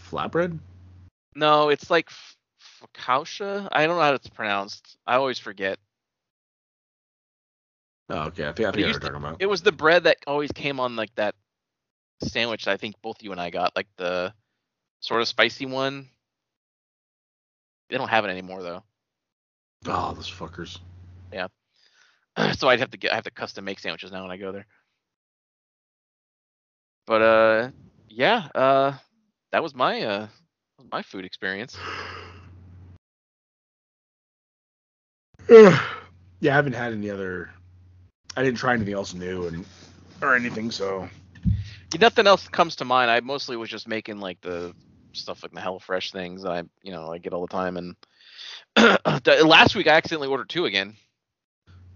Flatbread? 0.01 0.59
No, 1.35 1.69
it's 1.69 1.91
like 1.91 2.11
f- 2.83 2.89
focaccia. 2.93 3.69
I 3.73 3.87
don't 3.87 3.97
know 3.97 4.03
how 4.03 4.15
it's 4.15 4.29
pronounced. 4.29 4.97
I 5.07 5.17
always 5.17 5.39
forget. 5.39 5.79
Oh, 8.09 8.21
okay. 8.27 8.47
I 8.47 8.53
think 8.53 8.69
I 8.69 8.73
think 8.73 8.87
I 8.87 8.91
you're 8.91 9.01
talking 9.01 9.17
about. 9.17 9.41
It 9.41 9.47
was 9.47 9.63
the 9.63 9.73
bread 9.73 10.05
that 10.05 10.19
always 10.27 10.53
came 10.53 10.81
on 10.81 10.97
like 10.97 11.15
that 11.17 11.35
sandwich 12.23 12.65
that 12.65 12.73
I 12.73 12.77
think 12.77 12.97
both 13.03 13.23
you 13.23 13.33
and 13.33 13.41
I 13.41 13.51
got, 13.51 13.75
like 13.77 13.89
the 13.97 14.33
sort 15.01 15.21
of 15.21 15.29
spicy 15.29 15.67
one. 15.67 16.09
They 17.89 17.99
don't 17.99 18.09
have 18.09 18.25
it 18.25 18.29
anymore 18.29 18.63
though. 18.63 18.83
Oh, 19.87 20.13
those 20.15 20.31
fuckers. 20.31 20.79
Yeah. 21.33 21.49
so 22.55 22.69
I'd 22.69 22.81
have 22.81 22.91
to 22.91 22.99
get 22.99 23.13
I 23.13 23.17
have 23.17 23.25
to 23.25 23.31
custom 23.31 23.65
make 23.65 23.79
sandwiches 23.81 24.13
now 24.13 24.23
when 24.23 24.31
I 24.31 24.37
go 24.37 24.53
there. 24.53 24.67
But 27.07 27.23
uh 27.23 27.71
yeah, 28.09 28.49
uh 28.55 28.99
that 29.53 29.63
was 29.63 29.75
my 29.75 30.03
uh 30.03 30.29
my 30.93 31.03
food 31.03 31.25
experience. 31.25 31.81
yeah, 35.49 36.53
I 36.53 36.55
haven't 36.55 36.75
had 36.75 36.93
any 36.93 37.11
other. 37.11 37.51
I 38.37 38.43
didn't 38.43 38.59
try 38.59 38.75
anything 38.75 38.95
else 38.95 39.15
new 39.15 39.47
and 39.47 39.65
or 40.23 40.35
anything, 40.35 40.71
so 40.71 41.09
Nothing 41.99 42.27
else 42.27 42.49
comes 42.49 42.77
to 42.77 42.85
mind. 42.85 43.11
I 43.11 43.21
mostly 43.21 43.57
was 43.57 43.71
just 43.71 43.87
making 43.87 44.19
like 44.19 44.41
the 44.41 44.75
stuff 45.13 45.43
like 45.43 45.53
the 45.53 45.61
HelloFresh 45.61 46.13
things 46.13 46.43
that 46.43 46.53
I 46.53 46.63
you 46.83 46.93
know 46.93 47.13
I 47.13 47.19
get 47.19 47.33
all 47.33 47.47
the 47.47 47.53
time 47.53 47.77
and 47.77 47.97
last 49.45 49.75
week 49.75 49.87
I 49.87 49.93
accidentally 49.93 50.29
ordered 50.29 50.49
two 50.49 50.67
again. 50.67 50.95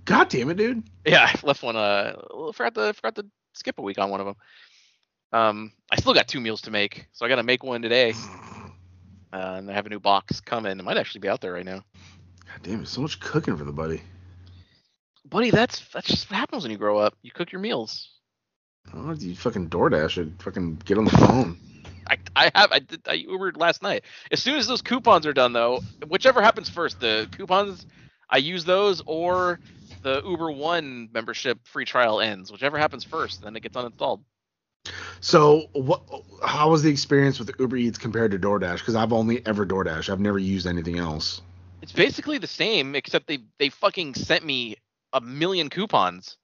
God 0.05 0.29
damn 0.29 0.51
it, 0.51 0.57
dude. 0.57 0.85
Yeah, 1.05 1.25
I 1.35 1.47
left 1.47 1.63
one. 1.63 1.77
Uh, 1.77 2.15
forgot 2.53 2.75
to 2.75 2.95
forgot 2.95 3.17
to 3.17 3.27
skip 3.53 3.79
a 3.79 3.83
week 3.83 3.99
on 3.99 4.11
one 4.11 4.21
of 4.21 4.27
them. 4.27 4.37
Um, 5.33 5.73
I 5.91 5.97
still 5.97 6.15
got 6.15 6.29
two 6.29 6.41
meals 6.41 6.63
to 6.63 6.71
make, 6.71 7.07
so 7.13 7.27
I 7.27 7.29
got 7.29 7.37
to 7.37 7.43
make 7.43 7.63
one 7.63 7.83
today. 7.83 8.15
Uh, 9.33 9.55
and 9.59 9.71
I 9.71 9.75
have 9.75 9.87
a 9.87 9.89
new 9.89 10.01
box 10.01 10.41
coming. 10.41 10.77
It 10.77 10.83
might 10.83 10.97
actually 10.97 11.21
be 11.21 11.29
out 11.29 11.41
there 11.41 11.53
right 11.53 11.65
now, 11.65 11.85
God 12.53 12.63
damn 12.63 12.83
it, 12.83 12.89
so 12.89 13.01
much 13.01 13.21
cooking 13.21 13.57
for 13.57 13.65
the 13.65 13.73
buddy. 13.73 14.03
buddy. 15.25 15.51
That's 15.51 15.81
that's 15.93 16.09
just 16.09 16.31
what 16.31 16.37
happens 16.39 16.63
when 16.63 16.73
you 16.73 16.79
grow 16.79 16.99
up. 16.99 17.15
You 17.23 17.31
cook 17.31 17.53
your 17.53 17.61
meals. 17.61 18.11
Oh, 18.95 19.13
you 19.13 19.35
fucking 19.37 19.69
DoorDash 19.71 20.19
it. 20.19 20.43
Fucking 20.43 20.77
get 20.85 20.99
on 20.99 21.05
the 21.05 21.11
phone. 21.11 21.59
I, 22.09 22.19
I 22.35 22.51
have 22.55 22.73
I 22.73 22.79
did 22.81 23.03
I 23.07 23.19
Ubered 23.19 23.57
last 23.57 23.83
night. 23.83 24.05
As 24.33 24.43
soon 24.43 24.57
as 24.57 24.67
those 24.67 24.83
coupons 24.83 25.27
are 25.27 25.33
done, 25.33 25.53
though, 25.53 25.81
whichever 26.09 26.43
happens 26.43 26.69
first, 26.69 27.01
the 27.01 27.29
coupons 27.31 27.87
I 28.29 28.39
use 28.39 28.65
those 28.65 29.03
or 29.07 29.61
the 30.03 30.23
Uber 30.25 30.51
One 30.51 31.09
membership 31.13 31.61
free 31.65 31.85
trial 31.85 32.21
ends. 32.21 32.51
Whichever 32.51 32.79
happens 32.79 33.05
first, 33.05 33.43
then 33.43 33.55
it 33.55 33.63
gets 33.63 33.77
uninstalled. 33.77 34.21
So, 35.21 35.67
what? 35.73 36.03
How 36.43 36.71
was 36.71 36.83
the 36.83 36.91
experience 36.91 37.39
with 37.39 37.51
Uber 37.59 37.77
Eats 37.77 37.99
compared 37.99 38.31
to 38.33 38.39
DoorDash? 38.39 38.79
Because 38.79 38.97
I've 38.97 39.13
only 39.13 39.45
ever 39.47 39.67
DoorDash. 39.67 40.09
I've 40.09 40.21
never 40.21 40.39
used 40.39 40.67
anything 40.67 40.99
else. 40.99 41.43
It's 41.83 41.93
basically 41.93 42.39
the 42.39 42.47
same, 42.47 42.95
except 42.95 43.27
they 43.27 43.39
they 43.59 43.69
fucking 43.69 44.15
sent 44.15 44.45
me 44.45 44.77
a 45.13 45.21
million 45.21 45.69
coupons. 45.71 46.37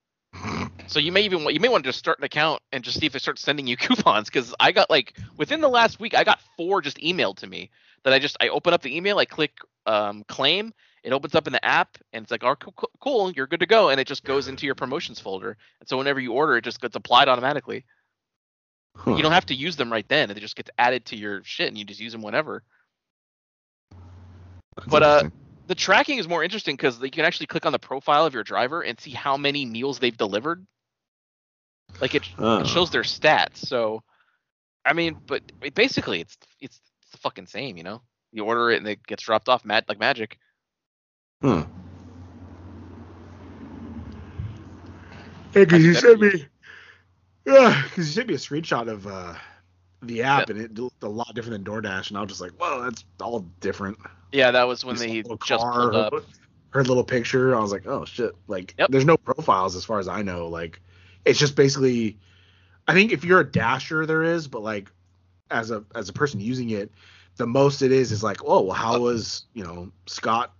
So 0.89 1.01
you 1.01 1.13
may 1.13 1.23
even 1.23 1.49
you 1.51 1.61
may 1.61 1.69
want 1.69 1.85
to 1.85 1.89
just 1.89 1.99
start 1.99 2.19
an 2.19 2.25
account 2.25 2.63
and 2.73 2.85
just 2.85 3.01
see 3.01 3.07
if 3.07 3.13
they 3.13 3.19
start 3.19 3.39
sending 3.39 3.67
you 3.67 3.77
coupons 3.77 4.29
because 4.29 4.55
I 4.61 4.73
got 4.73 4.89
like 4.91 5.19
within 5.37 5.61
the 5.61 5.69
last 5.69 6.01
week 6.01 6.15
I 6.15 6.25
got 6.25 6.41
four 6.57 6.81
just 6.81 6.99
emailed 6.99 7.37
to 7.39 7.47
me 7.47 7.71
that 8.05 8.13
I 8.13 8.19
just 8.19 8.37
I 8.41 8.49
open 8.49 8.73
up 8.73 8.83
the 8.83 8.97
email 8.97 9.19
I 9.19 9.25
click 9.25 9.53
um, 9.87 10.25
claim 10.29 10.73
it 11.03 11.13
opens 11.13 11.35
up 11.35 11.47
in 11.47 11.53
the 11.53 11.65
app 11.65 11.99
and 12.13 12.23
it's 12.23 12.31
like 12.31 12.45
oh 12.45 12.57
cool, 12.57 12.73
cool, 12.77 12.91
cool 13.01 13.31
you're 13.33 13.47
good 13.47 13.61
to 13.61 13.67
go 13.67 13.89
and 13.91 14.01
it 14.01 14.07
just 14.07 14.25
goes 14.25 14.49
into 14.49 14.67
your 14.67 14.75
promotions 14.75 15.21
folder 15.21 15.57
and 15.81 15.89
so 15.89 15.99
whenever 15.99 16.21
you 16.21 16.33
order 16.33 16.57
it 16.57 16.65
just 16.65 16.81
gets 16.81 16.97
applied 16.97 17.29
automatically 17.29 17.85
Huh. 18.97 19.15
you 19.17 19.23
don't 19.23 19.33
have 19.33 19.47
to 19.47 19.55
use 19.55 19.77
them 19.77 19.93
right 19.93 20.09
then 20.09 20.31
it 20.31 20.39
just 20.39 20.57
gets 20.57 20.71
added 20.79 21.05
to 21.07 21.17
your 21.17 21.43
shit 21.45 21.69
and 21.69 21.77
you 21.77 21.85
just 21.85 22.01
use 22.01 22.13
them 22.13 22.23
whenever 22.23 22.63
That's 24.77 24.89
but, 24.89 25.03
uh, 25.03 25.23
the 25.67 25.75
tracking 25.75 26.19
is 26.19 26.29
more 26.29 26.45
interesting 26.45 26.77
because 26.77 27.01
you 27.01 27.11
can 27.11 27.25
actually 27.25 27.47
click 27.47 27.67
on 27.67 27.73
the 27.73 27.79
profile 27.79 28.25
of 28.25 28.35
your 28.35 28.45
driver 28.45 28.83
and 28.83 28.99
see 29.01 29.11
how 29.11 29.37
many 29.37 29.65
meals 29.65 29.99
they've 29.99 30.17
delivered. 30.17 30.65
Like 32.01 32.15
it, 32.15 32.29
Oh. 32.39 32.59
it 32.61 32.67
shows 32.67 32.91
their 32.91 33.03
stats. 33.03 33.57
So, 33.57 34.03
I 34.85 34.93
mean, 34.93 35.17
but 35.27 35.43
it, 35.63 35.75
basically, 35.75 36.21
it's 36.21 36.37
it's 36.61 36.81
it's 37.03 37.11
the 37.11 37.19
fucking 37.19 37.47
same, 37.47 37.77
you 37.77 37.83
know. 37.83 38.03
You 38.33 38.45
order 38.45 38.71
it 38.71 38.79
and 38.79 38.87
it 38.87 39.05
gets 39.07 39.23
dropped 39.23 39.49
off 39.49 39.65
mad 39.65 39.85
like 39.89 39.99
magic. 39.99 40.39
Huh. 41.43 41.65
Hey, 45.53 45.65
because 45.65 45.85
you 45.85 45.95
sent 45.95 46.21
me, 46.21 46.47
yeah, 47.47 47.83
because 47.85 48.09
you 48.09 48.13
sent 48.13 48.29
me 48.29 48.35
a 48.35 48.39
screenshot 48.39 48.89
of 48.89 49.07
uh, 49.07 49.35
the 50.07 50.23
app, 50.23 50.51
and 50.51 50.61
it 50.61 50.79
looked 50.79 51.03
a 51.03 51.09
lot 51.09 51.35
different 51.35 51.65
than 51.65 51.75
DoorDash, 51.75 52.09
and 52.09 52.19
I 52.19 52.21
was 52.21 52.29
just 52.29 52.41
like, 52.41 52.53
whoa, 52.53 52.83
that's 52.83 53.05
all 53.21 53.41
different. 53.61 53.99
Yeah, 54.33 54.51
that 54.51 54.67
was 54.67 54.85
when 54.85 54.97
they 54.97 55.23
just 55.23 55.41
car, 55.63 55.91
pulled 55.91 55.95
her, 55.95 56.01
up. 56.01 56.15
her 56.71 56.85
little 56.85 57.05
picture. 57.05 57.57
I 57.57 57.61
was 57.61 57.73
like, 57.73 57.87
oh 57.87 58.05
shit. 58.05 58.33
Like, 58.49 58.75
Yep. 58.79 58.91
there's 58.91 59.05
no 59.05 59.17
profiles 59.17 59.77
as 59.77 59.85
far 59.85 59.99
as 59.99 60.09
I 60.09 60.23
know. 60.23 60.49
Like, 60.49 60.81
it's 61.25 61.39
just 61.39 61.57
basically. 61.57 62.19
I 62.89 62.95
think 62.95 63.11
if 63.13 63.25
you're 63.25 63.41
a 63.41 63.51
dasher, 63.51 64.07
there 64.07 64.23
is, 64.23 64.47
but 64.47 64.63
like, 64.63 64.91
as 65.51 65.71
a 65.71 65.85
as 65.95 66.09
a 66.09 66.13
person 66.13 66.41
using 66.41 66.71
it, 66.71 66.91
the 67.37 67.47
most 67.47 67.83
it 67.83 67.93
is 67.93 68.13
is 68.13 68.23
like, 68.23 68.39
oh, 68.45 68.63
well, 68.63 68.77
how 68.77 68.95
uh, 68.95 68.99
was 69.01 69.45
you 69.55 69.65
know 69.65 69.91
Scott's 70.07 70.53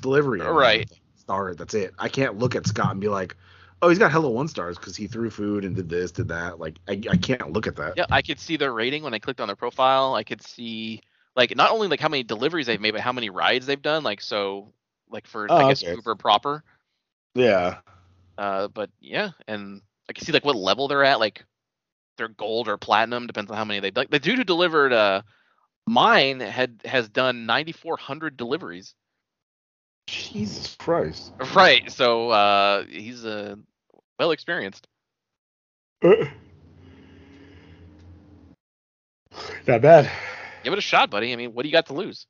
delivery? 0.00 0.40
Right. 0.40 0.90
Star. 1.16 1.54
That's 1.54 1.74
it. 1.74 1.94
I 1.98 2.08
can't 2.08 2.38
look 2.38 2.54
at 2.54 2.66
Scott 2.66 2.90
and 2.90 3.00
be 3.00 3.08
like, 3.08 3.36
oh, 3.84 3.88
he's 3.90 3.98
got 3.98 4.10
hella 4.10 4.30
one 4.30 4.48
stars 4.48 4.78
because 4.78 4.96
he 4.96 5.06
threw 5.06 5.28
food 5.28 5.64
and 5.64 5.76
did 5.76 5.88
this, 5.88 6.10
did 6.10 6.28
that. 6.28 6.58
Like, 6.58 6.78
I, 6.88 7.00
I 7.10 7.16
can't 7.16 7.52
look 7.52 7.66
at 7.66 7.76
that. 7.76 7.94
Yeah, 7.96 8.06
I 8.10 8.22
could 8.22 8.40
see 8.40 8.56
their 8.56 8.72
rating 8.72 9.02
when 9.02 9.12
I 9.12 9.18
clicked 9.18 9.40
on 9.40 9.48
their 9.48 9.56
profile. 9.56 10.14
I 10.14 10.24
could 10.24 10.42
see 10.42 11.02
like 11.36 11.54
not 11.54 11.70
only 11.70 11.88
like 11.88 12.00
how 12.00 12.08
many 12.08 12.22
deliveries 12.22 12.66
they've 12.66 12.80
made, 12.80 12.92
but 12.92 13.00
how 13.00 13.12
many 13.12 13.28
rides 13.28 13.66
they've 13.66 13.80
done. 13.80 14.02
Like 14.02 14.20
so, 14.20 14.72
like 15.10 15.26
for 15.26 15.46
Oh, 15.50 15.56
I 15.56 15.68
guess 15.68 15.82
okay. 15.82 15.94
Uber 15.94 16.14
proper. 16.14 16.64
Yeah. 17.34 17.78
Uh, 18.38 18.68
but 18.68 18.90
yeah, 19.00 19.30
and 19.46 19.82
I 20.08 20.12
can 20.14 20.24
see 20.24 20.32
like 20.32 20.44
what 20.44 20.56
level 20.56 20.88
they're 20.88 21.04
at. 21.04 21.20
Like 21.20 21.44
they're 22.16 22.28
gold 22.28 22.68
or 22.68 22.78
platinum, 22.78 23.26
depends 23.26 23.50
on 23.50 23.56
how 23.56 23.64
many 23.64 23.80
they 23.80 23.90
like. 23.90 24.10
The 24.10 24.18
dude 24.18 24.38
who 24.38 24.44
delivered 24.44 24.92
uh 24.92 25.22
mine 25.86 26.40
had 26.40 26.80
has 26.84 27.08
done 27.08 27.46
9,400 27.46 28.36
deliveries. 28.36 28.94
Jesus 30.06 30.76
Christ. 30.76 31.32
Right. 31.54 31.90
So 31.90 32.30
uh, 32.30 32.84
he's 32.84 33.24
uh, 33.24 33.56
well 34.18 34.30
experienced. 34.30 34.86
Not 39.66 39.80
bad. 39.80 40.10
Give 40.62 40.72
it 40.72 40.78
a 40.78 40.82
shot, 40.82 41.10
buddy. 41.10 41.32
I 41.32 41.36
mean, 41.36 41.52
what 41.54 41.62
do 41.62 41.68
you 41.68 41.72
got 41.72 41.86
to 41.86 41.94
lose? 41.94 42.26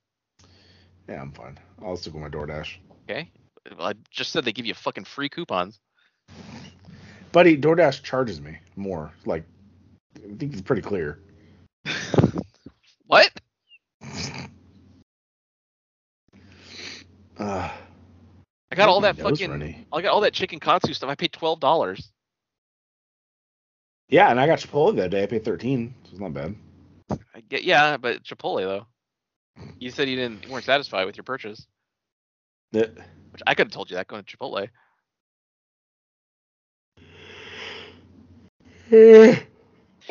Yeah, 1.09 1.21
I'm 1.21 1.33
fine. 1.33 1.59
I'll 1.85 1.97
stick 1.97 2.15
with 2.15 2.23
my 2.23 2.29
DoorDash. 2.29 2.77
Okay. 3.09 3.31
Well, 3.77 3.89
I 3.89 3.95
just 4.11 4.33
said 4.33 4.45
they 4.45 4.53
give 4.53 4.67
you 4.67 4.75
fucking 4.75 5.05
free 5.05 5.29
coupons. 5.29 5.81
Buddy, 7.33 7.57
DoorDash 7.57 8.03
charges 8.03 8.41
me 8.41 8.59
more. 8.77 9.13
Like, 9.25 9.45
I 10.17 10.35
think 10.37 10.53
it's 10.53 10.63
pretty 10.63 10.83
clear. 10.83 11.19
What? 13.07 13.31
Uh, 17.39 17.71
I 18.75 18.77
got 18.77 18.89
all 18.89 19.01
that 19.03 19.17
fucking. 19.17 19.51
runny. 19.53 19.87
I 19.93 20.03
got 20.03 20.13
all 20.13 20.21
that 20.23 20.33
chicken 20.33 20.59
katsu 20.59 20.95
stuff. 20.95 21.09
I 21.09 21.15
paid 21.15 21.33
twelve 21.33 21.61
dollars. 21.61 22.11
Yeah, 24.09 24.31
and 24.31 24.41
I 24.41 24.49
got 24.49 24.59
Chipotle 24.59 24.97
that 24.97 25.11
day. 25.11 25.23
I 25.23 25.27
paid 25.27 25.45
13, 25.45 25.95
so 26.05 26.11
it's 26.11 26.21
not 26.21 26.35
bad. 26.35 26.55
I 27.35 27.41
get 27.49 27.63
yeah, 27.63 27.97
but 27.97 28.25
Chipotle 28.25 28.59
though. 28.59 28.87
You 29.79 29.91
said 29.91 30.09
you 30.09 30.17
didn't 30.17 30.45
you 30.45 30.51
weren't 30.53 30.65
satisfied 30.65 31.05
with 31.05 31.17
your 31.17 31.23
purchase, 31.25 31.67
Yeah. 32.73 32.87
which 33.31 33.43
I 33.47 33.55
could 33.55 33.69
have 33.69 33.73
told 33.73 33.91
you 33.91 33.97
that 33.97 34.09
going 34.09 34.25
to 34.25 34.37
Chipotle. 34.37 34.69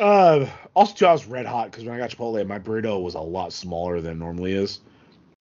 Uh, 0.00 0.44
also, 0.74 0.92
too, 0.92 1.06
I 1.06 1.12
was 1.12 1.24
red 1.24 1.46
hot 1.46 1.70
because 1.70 1.84
when 1.84 1.94
I 1.94 1.98
got 1.98 2.10
Chipotle, 2.10 2.44
my 2.48 2.58
burrito 2.58 3.00
was 3.00 3.14
a 3.14 3.20
lot 3.20 3.52
smaller 3.52 4.00
than 4.00 4.14
it 4.14 4.16
normally 4.16 4.50
is. 4.52 4.80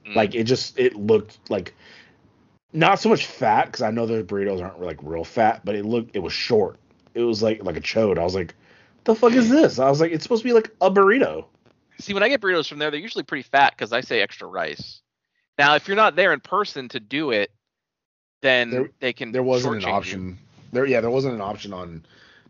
Mm. 0.08 0.16
Like 0.16 0.36
it 0.36 0.44
just 0.44 0.78
it 0.78 0.96
looked 0.96 1.40
like 1.50 1.74
not 2.74 3.00
so 3.00 3.10
much 3.10 3.26
fat 3.28 3.66
because 3.68 3.82
I 3.82 3.92
know 3.92 4.06
those 4.06 4.24
burritos 4.24 4.62
aren't 4.62 4.82
like 4.82 4.98
real 5.02 5.24
fat, 5.24 5.62
but 5.64 5.76
it 5.76 5.86
looked 5.86 6.16
it 6.16 6.20
was 6.20 6.34
short. 6.34 6.78
It 7.14 7.22
was 7.22 7.42
like 7.44 7.64
like 7.64 7.78
a 7.78 7.82
chode. 7.82 8.18
I 8.18 8.24
was 8.24 8.36
like, 8.36 8.56
the 9.04 9.16
fuck 9.16 9.34
is 9.34 9.50
this? 9.50 9.80
I 9.80 9.90
was 9.90 10.02
like, 10.02 10.12
it's 10.12 10.24
supposed 10.24 10.42
to 10.44 10.50
be 10.50 10.54
like 10.54 10.70
a 10.82 10.90
burrito. 10.92 11.46
See, 12.00 12.14
when 12.14 12.24
I 12.24 12.30
get 12.30 12.42
burritos 12.42 12.68
from 12.68 12.80
there, 12.80 12.90
they're 12.92 13.00
usually 13.00 13.24
pretty 13.24 13.44
fat 13.44 13.74
because 13.78 13.94
I 13.94 14.02
say 14.02 14.20
extra 14.22 14.48
rice. 14.48 15.02
Now, 15.60 15.76
if 15.76 15.88
you're 15.88 15.96
not 15.98 16.16
there 16.16 16.34
in 16.34 16.40
person 16.40 16.90
to 16.90 17.00
do 17.00 17.30
it, 17.32 17.52
then 18.42 18.72
There- 18.72 18.90
they 19.00 19.14
can. 19.14 19.32
There 19.32 19.44
wasn't 19.44 19.76
an 19.76 19.82
shortchange 19.82 19.86
you. 19.86 19.94
option. 19.94 20.38
There 20.72 20.86
yeah, 20.86 21.02
there 21.02 21.12
wasn't 21.12 21.36
an 21.36 21.42
option 21.42 21.72
on 21.74 22.04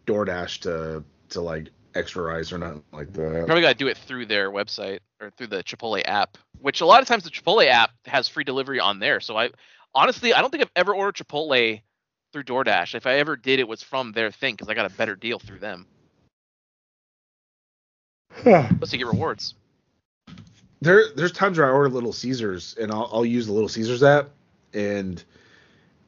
DoorDash 0.07 0.61
to 0.61 1.03
to 1.29 1.41
like 1.41 1.67
extra 1.95 2.23
rice 2.23 2.51
or 2.51 2.57
nothing 2.57 2.83
like 2.91 3.07
You 3.15 3.29
that. 3.29 3.45
probably 3.45 3.61
got 3.61 3.69
to 3.69 3.75
do 3.75 3.87
it 3.87 3.97
through 3.97 4.25
their 4.27 4.49
website 4.51 4.99
or 5.21 5.29
through 5.31 5.47
the 5.47 5.63
Chipotle 5.63 6.01
app, 6.05 6.37
which 6.59 6.81
a 6.81 6.85
lot 6.85 7.01
of 7.01 7.07
times 7.07 7.23
the 7.23 7.29
Chipotle 7.29 7.67
app 7.67 7.91
has 8.05 8.27
free 8.27 8.43
delivery 8.43 8.79
on 8.79 8.99
there. 8.99 9.19
So 9.19 9.37
I 9.37 9.49
honestly, 9.95 10.33
I 10.33 10.41
don't 10.41 10.49
think 10.49 10.63
I've 10.63 10.71
ever 10.75 10.93
ordered 10.93 11.15
Chipotle 11.15 11.81
through 12.31 12.43
DoorDash. 12.43 12.95
If 12.95 13.05
I 13.05 13.15
ever 13.15 13.35
did, 13.35 13.59
it 13.59 13.67
was 13.67 13.83
from 13.83 14.11
their 14.11 14.31
thing 14.31 14.55
because 14.55 14.69
I 14.69 14.73
got 14.73 14.91
a 14.91 14.95
better 14.95 15.15
deal 15.15 15.39
through 15.39 15.59
them. 15.59 15.87
Plus, 18.41 18.91
you 18.91 18.97
get 18.97 19.07
rewards. 19.07 19.53
there 20.81 21.05
there's 21.15 21.31
times 21.31 21.57
where 21.57 21.67
I 21.67 21.71
order 21.71 21.89
Little 21.89 22.13
Caesars 22.13 22.75
and 22.79 22.91
I'll, 22.91 23.09
I'll 23.13 23.25
use 23.25 23.45
the 23.45 23.53
Little 23.53 23.69
Caesars 23.69 24.03
app 24.03 24.29
and 24.73 25.23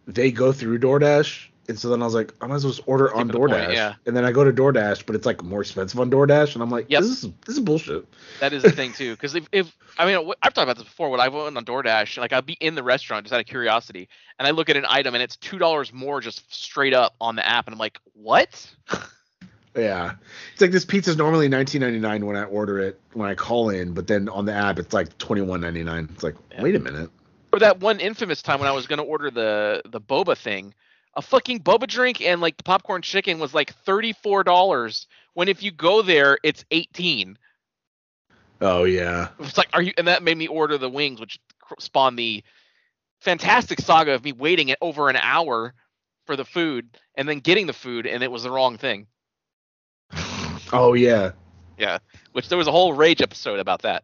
they 0.08 0.32
go 0.32 0.52
through 0.52 0.80
DoorDash 0.80 1.50
and 1.68 1.80
so 1.80 1.90
then 1.90 2.02
I 2.02 2.06
was 2.06 2.14
like 2.14 2.34
I 2.42 2.48
might 2.48 2.56
as 2.56 2.66
well 2.66 2.74
just 2.74 2.88
order 2.88 3.14
on 3.14 3.28
to 3.28 3.34
the 3.34 3.40
point, 3.40 3.52
DoorDash 3.54 3.74
yeah. 3.74 3.94
and 4.06 4.16
then 4.16 4.26
I 4.26 4.32
go 4.32 4.44
to 4.44 4.52
DoorDash 4.54 5.06
but 5.06 5.16
it's 5.16 5.26
like 5.26 5.44
more 5.44 5.62
expensive 5.62 6.00
on 6.00 6.10
DoorDash 6.12 6.54
and 6.54 6.64
I'm 6.64 6.70
like 6.70 6.86
Yep. 6.90 7.02
this 7.02 7.12
is 7.24 7.32
this 7.46 7.58
is 7.58 7.60
bullshit. 7.60 8.06
That 8.40 8.54
is 8.54 8.64
the 8.64 8.72
thing 8.72 8.94
too, 8.94 9.14
because 9.14 9.36
if, 9.36 9.48
if 9.52 9.76
I 9.98 10.06
mean 10.06 10.32
I've 10.42 10.54
talked 10.54 10.64
about 10.64 10.78
this 10.78 10.86
before. 10.86 11.10
When 11.10 11.20
I 11.20 11.28
went 11.28 11.58
on 11.58 11.66
DoorDash, 11.66 12.18
like 12.18 12.34
I'd 12.34 12.46
be 12.46 12.58
in 12.60 12.76
the 12.76 12.84
restaurant 12.84 13.26
just 13.26 13.34
out 13.34 13.40
of 13.40 13.46
curiosity, 13.46 14.10
and 14.40 14.48
I 14.48 14.52
look 14.52 14.70
at 14.70 14.78
an 14.78 14.86
item 14.88 15.14
and 15.16 15.24
it's 15.24 15.38
two 15.38 15.58
dollars 15.58 15.94
more 15.94 16.22
just 16.22 16.54
straight 16.54 16.94
up 16.94 17.16
on 17.22 17.36
the 17.36 17.48
app, 17.48 17.68
and 17.68 17.74
I'm 17.74 17.80
like, 17.80 18.00
what? 18.14 18.74
Yeah, 19.78 20.14
it's 20.54 20.62
like 20.62 20.72
this 20.72 20.86
pizza's 20.86 21.18
normally 21.18 21.50
19.99 21.50 22.24
when 22.24 22.38
I 22.38 22.44
order 22.46 22.80
it 22.80 22.98
when 23.12 23.28
I 23.30 23.36
call 23.36 23.70
in 23.70 23.94
but 23.94 24.08
then 24.08 24.30
on 24.30 24.46
the 24.46 24.54
app 24.54 24.80
it's 24.80 24.94
like 24.94 25.18
21.99. 25.18 26.12
It's 26.14 26.24
like 26.24 26.36
Yeah. 26.52 26.62
wait 26.62 26.76
a 26.76 26.80
minute. 26.80 27.10
Or 27.52 27.60
that 27.60 27.82
one 27.82 28.00
infamous 28.00 28.42
time 28.42 28.60
when 28.60 28.70
I 28.70 28.72
was 28.72 28.88
gonna 28.88 29.04
order 29.04 29.30
the 29.30 29.82
the 29.86 30.00
boba 30.00 30.38
thing, 30.38 30.74
a 31.16 31.22
fucking 31.22 31.60
boba 31.60 31.88
drink 31.88 32.22
and 32.22 32.42
like 32.42 32.58
the 32.58 32.64
popcorn 32.64 33.02
chicken 33.02 33.40
was 33.40 33.54
like 33.54 33.74
thirty 33.86 34.14
four 34.14 34.44
dollars. 34.44 35.08
When 35.34 35.48
if 35.48 35.64
you 35.64 35.72
go 35.72 36.02
there, 36.02 36.38
it's 36.44 36.66
eighteen. 36.72 37.38
Oh 38.62 38.84
yeah. 38.84 39.30
It's 39.40 39.58
like, 39.58 39.70
are 39.74 39.82
you? 39.82 39.94
And 39.98 40.08
that 40.08 40.24
made 40.24 40.38
me 40.38 40.48
order 40.48 40.78
the 40.78 40.90
wings, 40.90 41.20
which 41.20 41.40
spawned 41.80 42.18
the 42.18 42.44
fantastic 43.22 43.80
saga 43.80 44.14
of 44.14 44.24
me 44.24 44.32
waiting 44.32 44.70
it 44.70 44.78
over 44.82 45.10
an 45.10 45.16
hour 45.16 45.74
for 46.26 46.36
the 46.36 46.46
food 46.46 46.98
and 47.16 47.28
then 47.28 47.40
getting 47.40 47.68
the 47.68 47.74
food, 47.74 48.06
and 48.06 48.24
it 48.24 48.32
was 48.32 48.44
the 48.44 48.52
wrong 48.52 48.78
thing. 48.78 49.08
Oh 50.74 50.94
yeah. 50.94 51.32
Yeah. 51.78 52.00
Which 52.32 52.50
there 52.50 52.58
was 52.58 52.66
a 52.68 52.72
whole 52.72 52.94
rage 52.94 53.22
episode 53.22 53.60
about 53.60 53.84
that. 53.84 54.04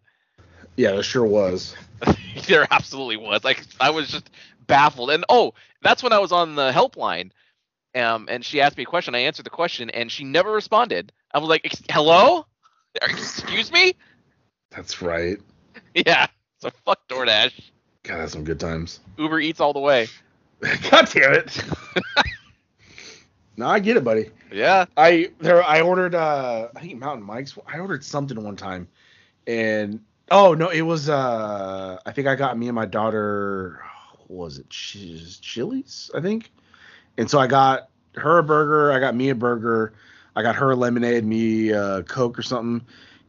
Yeah, 0.75 0.91
there 0.91 1.03
sure 1.03 1.25
was. 1.25 1.75
there 2.47 2.67
absolutely 2.69 3.17
was. 3.17 3.43
Like 3.43 3.65
I 3.79 3.89
was 3.89 4.09
just 4.09 4.29
baffled. 4.67 5.09
And 5.09 5.25
oh, 5.27 5.55
that's 5.81 6.03
when 6.03 6.13
I 6.13 6.19
was 6.19 6.31
on 6.31 6.55
the 6.55 6.71
helpline. 6.71 7.31
Um, 7.93 8.27
and 8.29 8.43
she 8.43 8.61
asked 8.61 8.77
me 8.77 8.83
a 8.83 8.85
question. 8.85 9.15
I 9.15 9.19
answered 9.19 9.45
the 9.45 9.49
question, 9.49 9.89
and 9.89 10.11
she 10.11 10.23
never 10.23 10.51
responded. 10.51 11.11
I 11.33 11.39
was 11.39 11.49
like, 11.49 11.69
"Hello, 11.89 12.45
excuse 13.01 13.71
me." 13.71 13.95
That's 14.69 15.01
right. 15.01 15.37
Yeah. 15.93 16.27
So 16.59 16.69
fuck 16.85 17.07
DoorDash. 17.09 17.59
God, 18.03 18.17
that's 18.17 18.31
some 18.31 18.43
good 18.43 18.59
times. 18.59 18.99
Uber 19.17 19.39
Eats 19.39 19.59
all 19.59 19.73
the 19.73 19.79
way. 19.79 20.07
God 20.89 21.09
damn 21.11 21.33
it. 21.33 21.63
no, 23.57 23.67
I 23.67 23.79
get 23.79 23.97
it, 23.97 24.03
buddy. 24.03 24.29
Yeah. 24.51 24.85
I 24.97 25.31
there 25.39 25.63
I 25.63 25.81
ordered 25.81 26.15
uh 26.15 26.69
I 26.75 26.79
think 26.79 26.97
Mountain 26.99 27.25
Mike's 27.25 27.57
I 27.67 27.79
ordered 27.79 28.03
something 28.03 28.41
one 28.43 28.55
time 28.55 28.87
and 29.47 30.01
oh 30.29 30.53
no 30.53 30.69
it 30.69 30.81
was 30.81 31.09
uh 31.09 31.99
I 32.05 32.11
think 32.11 32.27
I 32.27 32.35
got 32.35 32.57
me 32.57 32.67
and 32.67 32.75
my 32.75 32.85
daughter 32.85 33.81
was 34.31 34.57
it 34.57 34.69
Ch- 34.69 35.39
Chili's 35.41 36.11
I 36.15 36.21
think 36.21 36.51
and 37.17 37.29
so 37.29 37.39
I 37.39 37.47
got 37.47 37.89
her 38.15 38.39
a 38.39 38.43
burger 38.43 38.91
I 38.91 38.99
got 38.99 39.15
me 39.15 39.29
a 39.29 39.35
burger 39.35 39.93
I 40.35 40.41
got 40.41 40.55
her 40.55 40.71
a 40.71 40.75
lemonade 40.75 41.25
me 41.25 41.69
a 41.69 42.03
coke 42.03 42.37
or 42.37 42.41
something 42.41 42.85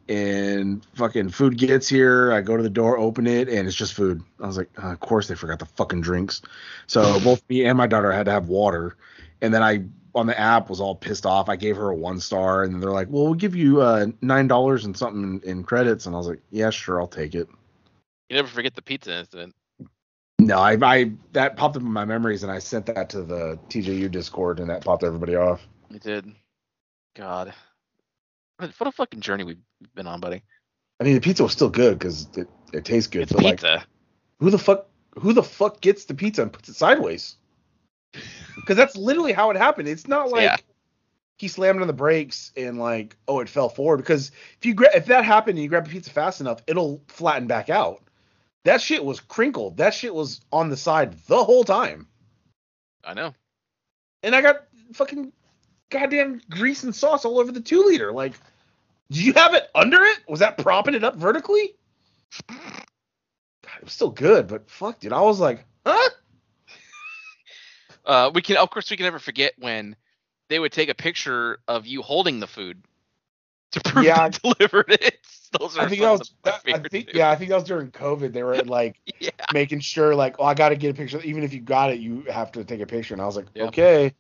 and 0.09 0.85
fucking 0.95 1.31
food 1.31 1.57
gets 1.57 1.89
here 1.89 2.33
I 2.33 2.41
go 2.41 2.57
to 2.57 2.63
the 2.63 2.71
door 2.71 2.99
open 2.99 3.27
it 3.27 3.49
and 3.49 3.67
it's 3.69 3.77
just 3.77 3.95
food 3.95 4.23
I 4.41 4.47
was 4.47 4.57
like 4.57 4.71
uh, 4.83 4.93
of 4.93 5.01
course 5.01 5.29
they 5.29 5.35
forgot 5.35 5.59
the 5.59 5.67
fucking 5.67 6.01
drinks 6.01 6.43
so 6.87 7.21
both 7.25 7.43
me 7.49 7.65
and 7.65 7.79
my 7.79 7.87
daughter 7.87 8.13
had 8.13 8.27
to 8.27 8.33
have 8.33 8.49
water 8.49 8.97
and 9.41 9.53
then 9.53 9.63
I 9.63 9.85
on 10.15 10.27
the 10.27 10.39
app 10.39 10.69
was 10.69 10.81
all 10.81 10.95
pissed 10.95 11.27
off. 11.27 11.49
I 11.49 11.57
gave 11.57 11.77
her 11.77 11.89
a 11.89 11.95
one 11.95 12.21
star, 12.21 12.65
and 12.65 12.83
they're 12.83 12.91
like, 12.91 13.09
"Well, 13.11 13.25
we'll 13.25 13.35
give 13.35 13.57
you 13.57 13.81
uh, 13.81 14.07
nine 14.21 14.47
dollars 14.47 14.85
and 14.85 14.97
something 14.97 15.41
in, 15.45 15.51
in 15.51 15.65
credits." 15.65 16.07
And 16.07 16.15
I 16.15 16.19
was 16.19 16.29
like, 16.29 16.41
"Yeah, 16.51 16.71
sure, 16.71 17.01
I'll 17.01 17.09
take 17.09 17.35
it." 17.35 17.49
You 18.29 18.37
never 18.37 18.49
forget 18.49 18.75
the 18.75 18.83
pizza 18.83 19.19
incident. 19.19 19.55
No, 20.47 20.59
I, 20.59 20.77
I 20.83 21.13
that 21.33 21.57
popped 21.57 21.77
up 21.77 21.83
in 21.83 21.91
my 21.91 22.05
memories, 22.05 22.43
and 22.43 22.51
I 22.51 22.59
sent 22.59 22.87
that 22.87 23.11
to 23.11 23.23
the 23.23 23.59
TJU 23.69 24.11
Discord, 24.11 24.61
and 24.61 24.71
that 24.71 24.85
popped 24.85 25.05
everybody 25.05 25.37
off. 25.37 25.67
We 25.91 25.99
did. 25.99 26.33
God. 27.15 27.53
What 28.59 28.73
a 28.81 28.93
fucking 28.93 29.21
journey 29.21 29.45
we've 29.45 29.59
been 29.95 30.07
on, 30.07 30.21
buddy. 30.21 30.43
I 31.01 31.05
mean, 31.05 31.15
the 31.15 31.21
pizza 31.21 31.43
was 31.43 31.53
still 31.53 31.69
good 31.71 31.99
because 31.99 32.29
it, 32.37 32.49
it 32.73 32.85
tastes 32.85 33.09
good. 33.09 33.23
It's 33.23 33.33
but 33.33 33.43
like, 33.43 33.55
pizza. 33.57 33.85
who 34.39 34.51
the 34.51 34.59
fuck 34.59 34.87
who 35.19 35.33
the 35.33 35.43
fuck 35.43 35.81
gets 35.81 36.05
the 36.05 36.15
pizza 36.15 36.43
and 36.43 36.53
puts 36.53 36.69
it 36.69 36.75
sideways? 36.75 37.37
Because 38.55 38.77
that's 38.77 38.97
literally 38.97 39.33
how 39.33 39.51
it 39.51 39.57
happened. 39.57 39.89
It's 39.89 40.07
not 40.07 40.31
like 40.31 40.43
Yeah. 40.43 40.57
he 41.39 41.49
slammed 41.49 41.81
on 41.81 41.87
the 41.87 41.93
brakes 41.95 42.53
and 42.57 42.79
like 42.79 43.17
oh 43.27 43.41
it 43.41 43.49
fell 43.49 43.71
forward. 43.71 43.97
Because 43.97 44.31
if 44.59 44.67
you 44.67 44.75
gra- 44.75 44.95
if 44.95 45.07
that 45.07 45.25
happened 45.25 45.57
and 45.57 45.63
you 45.63 45.69
grab 45.71 45.87
a 45.87 45.91
pizza 45.91 46.11
fast 46.11 46.41
enough, 46.41 46.61
it'll 46.67 47.03
flatten 47.09 47.47
back 47.49 47.71
out. 47.71 48.03
That 48.65 48.81
shit 48.81 49.05
was 49.05 49.21
crinkled. 49.21 49.79
That 49.79 49.93
shit 49.95 50.15
was 50.15 50.41
on 50.53 50.69
the 50.71 50.77
side 50.77 51.15
the 51.27 51.43
whole 51.43 51.65
time. 51.65 52.07
I 53.05 53.15
know. 53.15 53.35
And 54.23 54.35
I 54.37 54.41
got 54.41 54.65
fucking 54.93 55.33
goddamn 55.91 56.41
grease 56.49 56.85
and 56.85 56.95
sauce 56.95 57.25
all 57.25 57.41
over 57.41 57.51
the 57.51 57.61
two 57.61 57.85
liter. 57.85 58.13
Like, 58.13 58.35
did 59.11 59.23
you 59.23 59.33
have 59.33 59.55
it 59.55 59.69
under 59.75 60.03
it? 60.05 60.19
Was 60.29 60.41
that 60.41 60.59
propping 60.59 60.95
it 60.95 61.03
up 61.03 61.17
vertically? 61.17 61.75
God, 62.49 62.59
it 63.79 63.85
was 63.85 63.93
still 63.93 64.11
good, 64.11 64.47
but 64.47 64.71
fuck, 64.71 65.01
dude. 65.01 65.13
I 65.13 65.21
was 65.23 65.41
like, 65.41 65.65
huh? 65.85 66.11
Uh, 68.05 68.31
we 68.35 68.43
can, 68.43 68.57
of 68.57 68.71
course, 68.71 68.91
we 68.91 68.97
can 68.97 69.05
never 69.05 69.19
forget 69.19 69.55
when 69.59 69.97
they 70.49 70.59
would 70.59 70.73
take 70.73 70.89
a 70.89 70.95
picture 70.95 71.59
of 71.69 71.87
you 71.87 72.03
holding 72.03 72.41
the 72.41 72.47
food 72.47 72.83
to 73.73 73.81
prove 73.81 74.05
Yeah. 74.05 74.29
they 74.29 74.39
delivered 74.55 74.91
it. 75.01 75.19
Those 75.59 75.77
are 75.77 75.83
I 75.83 75.89
think 75.89 76.01
that 76.03 76.11
was. 76.11 76.33
that- 76.45 76.61
I 76.67 76.79
think 76.89 77.09
too. 77.11 77.19
yeah, 77.19 77.31
I 77.31 77.37
think 77.37 77.51
that 77.51 77.57
was 77.57 77.65
during 77.65 77.91
COVID. 77.91 78.33
They 78.33 78.43
were 78.43 78.57
like 78.65 78.99
Yeah. 79.21 79.31
making 79.53 79.81
sure, 79.81 80.15
like, 80.15 80.37
oh, 80.39 80.45
I 80.45 80.55
got 80.55 80.71
to 80.71 80.77
get 80.77 80.91
a 80.91 80.95
picture. 80.95 81.21
Even 81.23 81.43
if 81.45 81.53
you 81.53 81.61
got 81.61 81.91
it, 81.91 82.01
you 82.01 82.23
have 82.23 82.51
to 82.53 82.65
take 82.65 82.81
a 82.81 82.87
picture. 82.87 83.15
And 83.15 83.21
I 83.23 83.27
was 83.27 83.37
like, 83.37 83.47
Yep. 83.55 83.69
okay. 83.69 84.15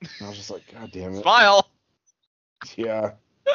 And 0.00 0.10
I 0.22 0.28
was 0.28 0.36
just 0.36 0.50
like, 0.50 0.62
God 0.72 0.90
damn 0.92 1.14
it. 1.14 1.22
Smile. 1.22 1.68
Yeah. 2.76 3.12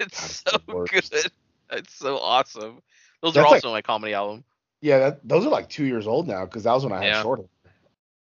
It's 0.00 0.42
God, 0.44 0.62
so 0.68 0.84
good. 0.84 1.32
It's 1.72 1.94
so 1.94 2.18
awesome. 2.18 2.80
Those 3.22 3.34
That's 3.34 3.44
are 3.44 3.50
like- 3.50 3.64
also 3.64 3.72
my 3.72 3.82
comedy 3.82 4.14
album. 4.14 4.44
Yeah, 4.80 4.98
that, 5.00 5.28
those 5.28 5.44
are 5.44 5.48
like 5.50 5.68
two 5.68 5.84
years 5.86 6.06
old 6.06 6.28
now 6.28 6.44
because 6.44 6.62
that 6.62 6.72
was 6.72 6.84
when 6.84 6.92
I 6.92 6.98
had 7.02 7.06
Yeah. 7.06 7.22
short. 7.22 7.40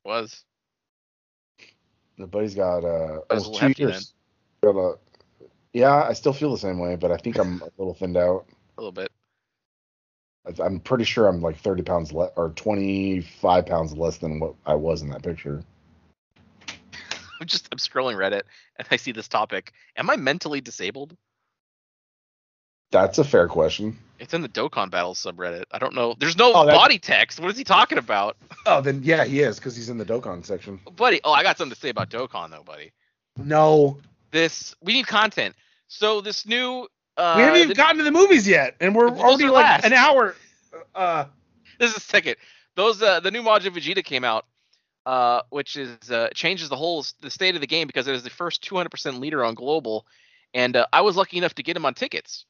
Was 0.05 0.43
The 2.19 2.27
buddy's 2.27 2.53
got 2.53 2.83
uh 2.85 3.21
I 3.29 3.33
was 3.33 3.45
a 3.45 3.47
almost 3.47 3.59
two 3.59 3.73
years. 3.83 4.13
Got 4.61 4.75
a- 4.75 4.97
yeah, 5.73 6.03
I 6.03 6.13
still 6.13 6.33
feel 6.33 6.51
the 6.51 6.57
same 6.57 6.79
way, 6.79 6.95
but 6.95 7.11
I 7.11 7.17
think 7.17 7.37
I'm 7.37 7.61
a 7.61 7.69
little 7.77 7.93
thinned 7.93 8.17
out. 8.17 8.45
a 8.77 8.81
little 8.81 8.91
bit. 8.91 9.11
I- 10.45 10.63
I'm 10.63 10.79
pretty 10.79 11.03
sure 11.05 11.27
I'm 11.27 11.41
like 11.41 11.57
30 11.57 11.83
pounds 11.83 12.11
less 12.11 12.31
or 12.35 12.49
25 12.49 13.65
pounds 13.65 13.93
less 13.93 14.17
than 14.17 14.39
what 14.39 14.55
I 14.65 14.75
was 14.75 15.01
in 15.01 15.09
that 15.09 15.23
picture. 15.23 15.63
I'm 17.39 17.47
just 17.47 17.67
I'm 17.71 17.77
scrolling 17.77 18.15
Reddit 18.15 18.43
and 18.77 18.87
I 18.91 18.95
see 18.97 19.11
this 19.11 19.27
topic. 19.27 19.71
Am 19.97 20.09
I 20.09 20.15
mentally 20.15 20.61
disabled? 20.61 21.15
That's 22.91 23.17
a 23.17 23.23
fair 23.23 23.47
question. 23.47 23.97
It's 24.19 24.33
in 24.33 24.41
the 24.41 24.49
Dokkan 24.49 24.91
Battles 24.91 25.21
subreddit. 25.23 25.63
I 25.71 25.79
don't 25.79 25.95
know. 25.95 26.15
There's 26.17 26.37
no 26.37 26.53
Oh, 26.53 26.65
body 26.65 26.99
text. 26.99 27.39
What 27.39 27.49
is 27.51 27.57
he 27.57 27.63
talking 27.63 27.97
about? 27.97 28.37
Oh, 28.65 28.79
then 28.81 29.01
yeah, 29.03 29.25
he 29.25 29.39
is 29.41 29.57
because 29.57 29.75
he's 29.75 29.89
in 29.89 29.97
the 29.97 30.05
Dokkan 30.05 30.45
section. 30.45 30.79
Buddy, 30.95 31.19
oh, 31.23 31.31
I 31.33 31.41
got 31.43 31.57
something 31.57 31.73
to 31.73 31.79
say 31.79 31.89
about 31.89 32.09
Dokkan 32.09 32.51
though, 32.51 32.63
buddy. 32.63 32.91
No, 33.37 33.97
This 34.33 34.75
we 34.81 34.93
need 34.93 35.07
content. 35.07 35.55
So 35.87 36.19
this 36.19 36.45
new 36.45 36.87
uh 37.15 37.35
we 37.37 37.43
haven't 37.43 37.59
even 37.59 37.67
the- 37.69 37.75
gotten 37.75 37.99
to 37.99 38.03
the 38.03 38.11
movies 38.11 38.47
yet, 38.47 38.75
and 38.81 38.95
we're 38.95 39.07
already 39.07 39.45
like 39.45 39.63
last. 39.63 39.85
an 39.85 39.93
hour. 39.93 40.35
Uh, 40.95 41.25
this 41.79 41.95
is 41.95 42.03
second. 42.03 42.35
Those 42.75 43.01
uh, 43.01 43.19
the 43.19 43.29
new 43.29 43.43
Majin 43.43 43.75
Vegeta 43.77 44.03
came 44.03 44.23
out, 44.23 44.45
uh, 45.05 45.41
which 45.51 45.75
is 45.77 46.09
uh, 46.09 46.29
changes 46.33 46.67
the 46.67 46.75
whole 46.75 47.05
the 47.21 47.29
state 47.29 47.53
of 47.53 47.61
the 47.61 47.67
game 47.67 47.85
because 47.85 48.07
it 48.07 48.15
is 48.15 48.23
the 48.23 48.31
first 48.31 48.67
200% 48.67 49.19
leader 49.19 49.45
on 49.45 49.53
global, 49.53 50.07
and 50.55 50.75
uh, 50.75 50.87
I 50.91 51.01
was 51.01 51.15
lucky 51.15 51.37
enough 51.37 51.53
to 51.55 51.63
get 51.63 51.77
him 51.77 51.85
on 51.85 51.93
tickets. 51.93 52.45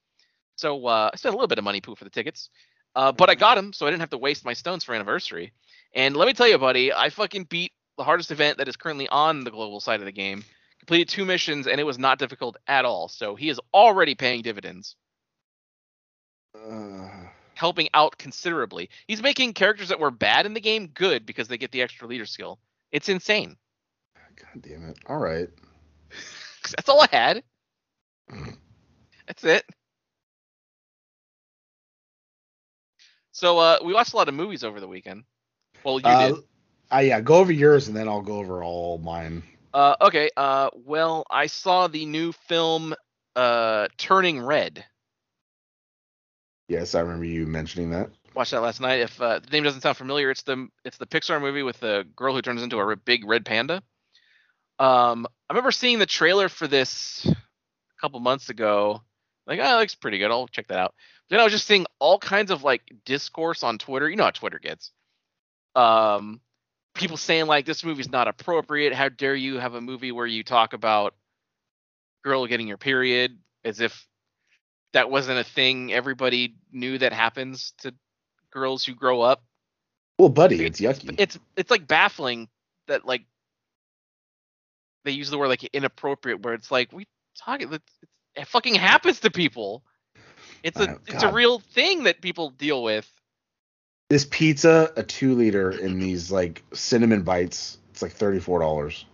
So 0.55 0.87
uh, 0.87 1.09
I 1.11 1.17
spent 1.17 1.33
a 1.33 1.37
little 1.37 1.49
bit 1.49 1.57
of 1.57 1.65
money 1.65 1.81
poo 1.81 1.95
for 1.95 2.05
the 2.05 2.09
tickets, 2.09 2.49
uh, 2.95 3.11
but 3.11 3.29
I 3.29 3.35
got 3.35 3.57
him, 3.57 3.73
so 3.73 3.85
I 3.85 3.89
didn't 3.89 4.01
have 4.01 4.11
to 4.11 4.17
waste 4.17 4.45
my 4.45 4.53
stones 4.53 4.85
for 4.85 4.95
anniversary. 4.95 5.51
And 5.93 6.15
let 6.15 6.27
me 6.27 6.33
tell 6.33 6.47
you, 6.47 6.57
buddy, 6.57 6.93
I 6.93 7.09
fucking 7.09 7.45
beat 7.49 7.73
the 7.97 8.05
hardest 8.05 8.31
event 8.31 8.59
that 8.59 8.69
is 8.69 8.77
currently 8.77 9.09
on 9.09 9.43
the 9.43 9.51
global 9.51 9.81
side 9.81 9.99
of 9.99 10.05
the 10.05 10.13
game. 10.13 10.45
Completed 10.83 11.07
two 11.09 11.25
missions, 11.25 11.67
and 11.67 11.79
it 11.79 11.85
was 11.85 11.97
not 11.97 12.19
difficult 12.19 12.57
at 12.67 12.85
all. 12.85 13.07
So 13.07 13.35
he 13.35 13.49
is 13.49 13.59
already 13.73 14.15
paying 14.15 14.41
dividends 14.41 14.97
uh, 16.55 17.09
helping 17.55 17.87
out 17.93 18.17
considerably. 18.17 18.89
He's 19.07 19.21
making 19.21 19.53
characters 19.53 19.89
that 19.89 19.99
were 19.99 20.11
bad 20.11 20.45
in 20.45 20.53
the 20.53 20.59
game 20.59 20.87
good 20.87 21.25
because 21.25 21.47
they 21.47 21.57
get 21.57 21.71
the 21.71 21.81
extra 21.81 22.07
leader 22.07 22.25
skill. 22.25 22.59
It's 22.91 23.09
insane. 23.09 23.57
God 24.35 24.61
damn 24.61 24.89
it! 24.89 24.97
All 25.07 25.17
right. 25.17 25.49
That's 26.75 26.89
all 26.89 27.01
I 27.01 27.07
had. 27.11 27.43
That's 29.27 29.43
it. 29.43 29.63
So 33.31 33.57
uh, 33.59 33.77
we 33.83 33.93
watched 33.93 34.13
a 34.13 34.17
lot 34.17 34.27
of 34.29 34.35
movies 34.35 34.63
over 34.63 34.79
the 34.79 34.87
weekend. 34.87 35.23
Well, 35.83 35.99
you 35.99 36.15
Uh, 36.15 36.17
did. 36.17 36.37
uh, 36.93 36.97
yeah, 36.99 37.21
go 37.21 37.35
over 37.35 37.51
yours 37.51 37.87
and 37.87 37.95
then 37.95 38.07
I'll 38.07 38.21
go 38.21 38.37
over 38.37 38.63
all 38.63 38.97
mine. 38.99 39.43
Uh, 39.73 39.95
okay. 40.01 40.29
Uh, 40.37 40.69
well, 40.75 41.25
I 41.29 41.47
saw 41.47 41.87
the 41.87 42.05
new 42.05 42.31
film 42.47 42.93
uh, 43.35 43.87
Turning 43.97 44.39
Red. 44.39 44.85
Yes, 46.67 46.95
I 46.95 47.01
remember 47.01 47.25
you 47.25 47.45
mentioning 47.45 47.91
that. 47.91 48.09
Watched 48.35 48.51
that 48.51 48.61
last 48.61 48.81
night. 48.81 49.01
If 49.01 49.21
uh, 49.21 49.39
the 49.39 49.49
name 49.51 49.63
doesn't 49.63 49.81
sound 49.81 49.97
familiar, 49.97 50.31
it's 50.31 50.43
the 50.43 50.67
it's 50.85 50.97
the 50.97 51.05
Pixar 51.05 51.39
movie 51.39 51.61
with 51.61 51.79
the 51.79 52.05
girl 52.15 52.33
who 52.33 52.41
turns 52.41 52.63
into 52.63 52.79
a 52.79 52.95
big 52.95 53.25
red 53.25 53.45
panda. 53.45 53.83
Um, 54.79 55.27
I 55.49 55.53
remember 55.53 55.71
seeing 55.71 55.99
the 55.99 56.05
trailer 56.05 56.49
for 56.49 56.67
this 56.67 57.25
a 57.27 58.01
couple 58.01 58.19
months 58.19 58.49
ago. 58.49 59.01
Like, 59.45 59.59
oh, 59.61 59.77
it 59.77 59.79
looks 59.79 59.95
pretty 59.95 60.17
good. 60.17 60.31
I'll 60.31 60.47
check 60.47 60.67
that 60.69 60.79
out. 60.79 60.95
Then 61.29 61.39
I 61.39 61.43
was 61.43 61.53
just 61.53 61.67
seeing 61.67 61.85
all 61.99 62.17
kinds 62.17 62.49
of 62.49 62.63
like 62.63 62.81
discourse 63.05 63.61
on 63.61 63.77
Twitter. 63.77 64.09
You 64.09 64.15
know 64.15 64.23
how 64.23 64.31
Twitter 64.31 64.59
gets. 64.59 64.91
Um, 65.75 66.41
people 66.93 67.17
saying 67.17 67.47
like 67.47 67.65
this 67.65 67.83
movie's 67.83 68.11
not 68.11 68.27
appropriate. 68.27 68.93
How 68.93 69.09
dare 69.09 69.35
you 69.35 69.59
have 69.59 69.73
a 69.73 69.81
movie 69.81 70.11
where 70.11 70.27
you 70.27 70.43
talk 70.43 70.73
about 70.73 71.15
girl 72.23 72.45
getting 72.47 72.67
your 72.67 72.77
period 72.77 73.37
as 73.65 73.79
if 73.79 74.07
that 74.93 75.09
wasn't 75.09 75.39
a 75.39 75.43
thing 75.43 75.91
everybody 75.91 76.55
knew 76.71 76.97
that 76.97 77.13
happens 77.13 77.73
to 77.79 77.93
girls 78.51 78.85
who 78.85 78.93
grow 78.93 79.21
up. 79.21 79.43
Well, 80.19 80.29
buddy, 80.29 80.63
it's 80.63 80.79
yucky. 80.79 81.15
It's 81.17 81.37
it's 81.57 81.71
like 81.71 81.87
baffling 81.87 82.47
that 82.87 83.05
like 83.05 83.23
they 85.03 85.11
use 85.11 85.29
the 85.29 85.37
word 85.37 85.47
like 85.47 85.63
inappropriate 85.73 86.41
where 86.43 86.53
it's 86.53 86.71
like 86.71 86.93
we 86.93 87.05
talking 87.37 87.73
it's, 87.73 87.93
it 88.35 88.47
fucking 88.47 88.75
happens 88.75 89.19
to 89.21 89.31
people. 89.31 89.83
It's 90.61 90.79
a 90.79 90.91
Oh, 90.91 90.99
it's 91.07 91.23
a 91.23 91.31
real 91.31 91.59
thing 91.59 92.03
that 92.03 92.21
people 92.21 92.51
deal 92.51 92.83
with. 92.83 93.09
This 94.09 94.25
pizza, 94.29 94.91
a 94.95 95.03
two 95.03 95.35
liter, 95.35 95.71
in 95.71 95.99
these 95.99 96.31
like 96.31 96.63
cinnamon 96.73 97.23
bites. 97.23 97.77
It's 97.91 98.01
like 98.01 98.11
thirty 98.11 98.39
four 98.39 98.59
dollars. 98.59 99.05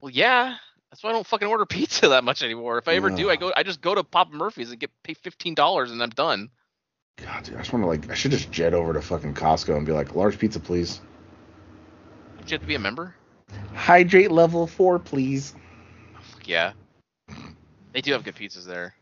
Well, 0.00 0.10
yeah, 0.10 0.56
that's 0.90 1.02
why 1.02 1.10
I 1.10 1.12
don't 1.12 1.26
fucking 1.26 1.48
order 1.48 1.66
pizza 1.66 2.08
that 2.08 2.24
much 2.24 2.42
anymore. 2.42 2.78
If 2.78 2.88
I 2.88 2.94
ever 2.94 3.10
do, 3.10 3.30
I 3.30 3.36
go 3.36 3.52
I 3.56 3.62
just 3.62 3.80
go 3.80 3.94
to 3.94 4.04
Papa 4.04 4.34
Murphy's 4.34 4.70
and 4.70 4.80
get 4.80 4.90
pay 5.02 5.14
fifteen 5.14 5.54
dollars 5.54 5.90
and 5.90 6.02
I'm 6.02 6.10
done. 6.10 6.50
God, 7.16 7.44
dude, 7.44 7.56
I 7.56 7.58
just 7.58 7.72
want 7.72 7.82
to 7.82 7.88
like, 7.88 8.10
I 8.10 8.14
should 8.14 8.30
just 8.30 8.50
jet 8.52 8.74
over 8.74 8.92
to 8.92 9.02
fucking 9.02 9.34
Costco 9.34 9.76
and 9.76 9.84
be 9.84 9.90
like, 9.90 10.14
large 10.14 10.38
pizza, 10.38 10.60
please. 10.60 11.00
Don't 12.36 12.48
you 12.48 12.54
have 12.54 12.60
to 12.60 12.66
be 12.66 12.76
a 12.76 12.78
member? 12.78 13.12
Hydrate 13.74 14.30
level 14.30 14.68
four, 14.68 15.00
please. 15.00 15.54
Fuck 16.20 16.46
yeah. 16.46 16.72
They 17.92 18.00
do 18.02 18.12
have 18.12 18.22
good 18.22 18.36
pizzas 18.36 18.66
there. 18.66 18.94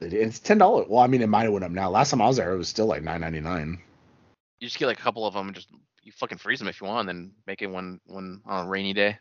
It's 0.00 0.38
ten 0.38 0.58
dollars. 0.58 0.86
Well, 0.88 1.00
I 1.00 1.08
mean, 1.08 1.22
it 1.22 1.28
might 1.28 1.42
have 1.42 1.52
went 1.52 1.64
up 1.64 1.72
now. 1.72 1.90
Last 1.90 2.10
time 2.10 2.22
I 2.22 2.28
was 2.28 2.36
there, 2.36 2.52
it 2.52 2.58
was 2.58 2.68
still 2.68 2.86
like 2.86 3.02
nine 3.02 3.20
ninety 3.20 3.40
nine. 3.40 3.80
You 4.60 4.66
just 4.66 4.78
get 4.78 4.86
like 4.86 4.98
a 4.98 5.02
couple 5.02 5.26
of 5.26 5.34
them 5.34 5.46
and 5.48 5.54
just 5.54 5.68
you 6.02 6.12
fucking 6.12 6.38
freeze 6.38 6.58
them 6.58 6.68
if 6.68 6.80
you 6.80 6.86
want, 6.86 7.08
and 7.08 7.08
then 7.08 7.32
make 7.46 7.62
it 7.62 7.66
one 7.68 8.00
one 8.06 8.40
on 8.46 8.66
a 8.66 8.68
rainy 8.68 8.92
day. 8.92 9.18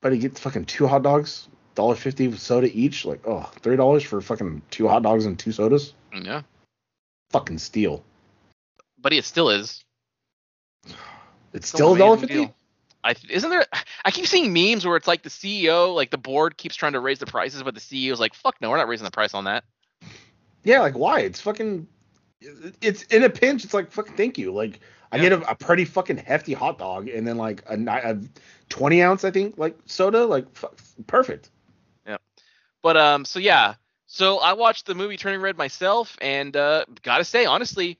But 0.00 0.12
he 0.12 0.18
gets 0.18 0.40
fucking 0.40 0.64
two 0.64 0.86
hot 0.86 1.02
dogs, 1.02 1.48
dollar 1.74 1.94
fifty 1.94 2.30
soda 2.36 2.70
each. 2.72 3.04
Like, 3.04 3.20
oh, 3.26 3.42
three 3.60 3.76
dollars 3.76 4.02
for 4.02 4.20
fucking 4.20 4.62
two 4.70 4.88
hot 4.88 5.02
dogs 5.02 5.26
and 5.26 5.38
two 5.38 5.52
sodas. 5.52 5.94
Mm, 6.12 6.26
yeah, 6.26 6.42
Fucking 7.30 7.58
steal. 7.58 8.04
but 8.98 9.12
it 9.12 9.24
still 9.24 9.50
is. 9.50 9.84
It's 11.52 11.68
Still 11.68 11.94
still 11.94 11.94
a 11.94 11.98
dollar 11.98 12.16
fifty. 12.16 12.52
I 13.04 13.14
isn't 13.28 13.50
there? 13.50 13.66
I 14.04 14.10
keep 14.10 14.26
seeing 14.26 14.52
memes 14.52 14.86
where 14.86 14.96
it's 14.96 15.08
like 15.08 15.22
the 15.22 15.28
CEO, 15.28 15.94
like 15.94 16.10
the 16.10 16.18
board, 16.18 16.56
keeps 16.56 16.76
trying 16.76 16.92
to 16.92 17.00
raise 17.00 17.18
the 17.18 17.26
prices, 17.26 17.62
but 17.62 17.74
the 17.74 17.80
CEO's 17.80 18.20
like, 18.20 18.32
"Fuck 18.34 18.56
no, 18.60 18.70
we're 18.70 18.76
not 18.76 18.88
raising 18.88 19.04
the 19.04 19.10
price 19.10 19.34
on 19.34 19.44
that." 19.44 19.64
Yeah, 20.64 20.80
like 20.80 20.94
why? 20.94 21.20
It's 21.20 21.40
fucking. 21.40 21.86
It's 22.80 23.02
in 23.04 23.22
a 23.24 23.30
pinch. 23.30 23.64
It's 23.64 23.74
like 23.74 23.90
fucking 23.90 24.16
thank 24.16 24.38
you. 24.38 24.52
Like 24.52 24.80
I 25.10 25.16
Yeah. 25.16 25.22
get 25.22 25.32
a, 25.32 25.50
a 25.50 25.54
pretty 25.54 25.84
fucking 25.84 26.18
hefty 26.18 26.52
hot 26.54 26.78
dog 26.78 27.08
and 27.08 27.26
then 27.26 27.36
like 27.36 27.62
a, 27.68 27.74
a 27.74 28.18
twenty 28.68 29.02
ounce 29.02 29.24
I 29.24 29.30
think 29.30 29.58
like 29.58 29.76
soda. 29.86 30.24
Like 30.26 30.54
fuck, 30.56 30.76
perfect. 31.06 31.50
Yeah. 32.06 32.18
But 32.82 32.96
um, 32.96 33.24
so 33.24 33.38
yeah, 33.38 33.74
so 34.06 34.38
I 34.38 34.52
watched 34.54 34.86
the 34.86 34.94
movie 34.94 35.16
Turning 35.16 35.40
Red 35.40 35.56
myself, 35.56 36.16
and 36.20 36.56
uh, 36.56 36.84
gotta 37.02 37.24
say, 37.24 37.46
honestly, 37.46 37.98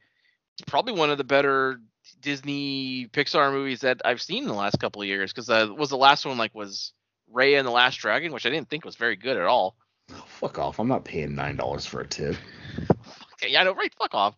it's 0.55 0.69
probably 0.69 0.93
one 0.93 1.11
of 1.11 1.19
the 1.19 1.25
better 1.25 1.81
Disney 2.21 3.09
Pixar 3.13 3.53
movies 3.53 3.81
that 3.81 4.03
I've 4.05 4.21
seen 4.21 4.43
in 4.43 4.49
the 4.49 4.55
last 4.55 4.79
couple 4.79 5.01
of 5.03 5.09
years. 5.09 5.33
Because 5.33 5.49
uh, 5.49 5.69
was 5.77 5.91
the 5.91 5.97
last 5.97 6.27
one 6.27 6.37
like 6.37 6.55
was 6.55 6.93
Raya 7.33 7.59
and 7.59 7.67
the 7.67 7.73
Last 7.73 7.97
Dragon, 7.97 8.33
which 8.33 8.45
I 8.45 8.51
didn't 8.51 8.69
think 8.69 8.85
was 8.85 8.97
very 8.97 9.17
good 9.17 9.37
at 9.37 9.45
all. 9.45 9.77
Oh, 10.13 10.25
fuck 10.27 10.59
off. 10.59 10.79
I'm 10.79 10.89
not 10.89 11.05
paying 11.05 11.35
nine 11.35 11.57
dollars 11.57 11.87
for 11.87 12.01
a 12.01 12.07
tip. 12.07 12.37
Okay, 13.43 13.53
yeah, 13.53 13.63
I 13.63 13.65
know, 13.65 13.75
right? 13.75 13.93
Fuck 13.95 14.15
off. 14.15 14.37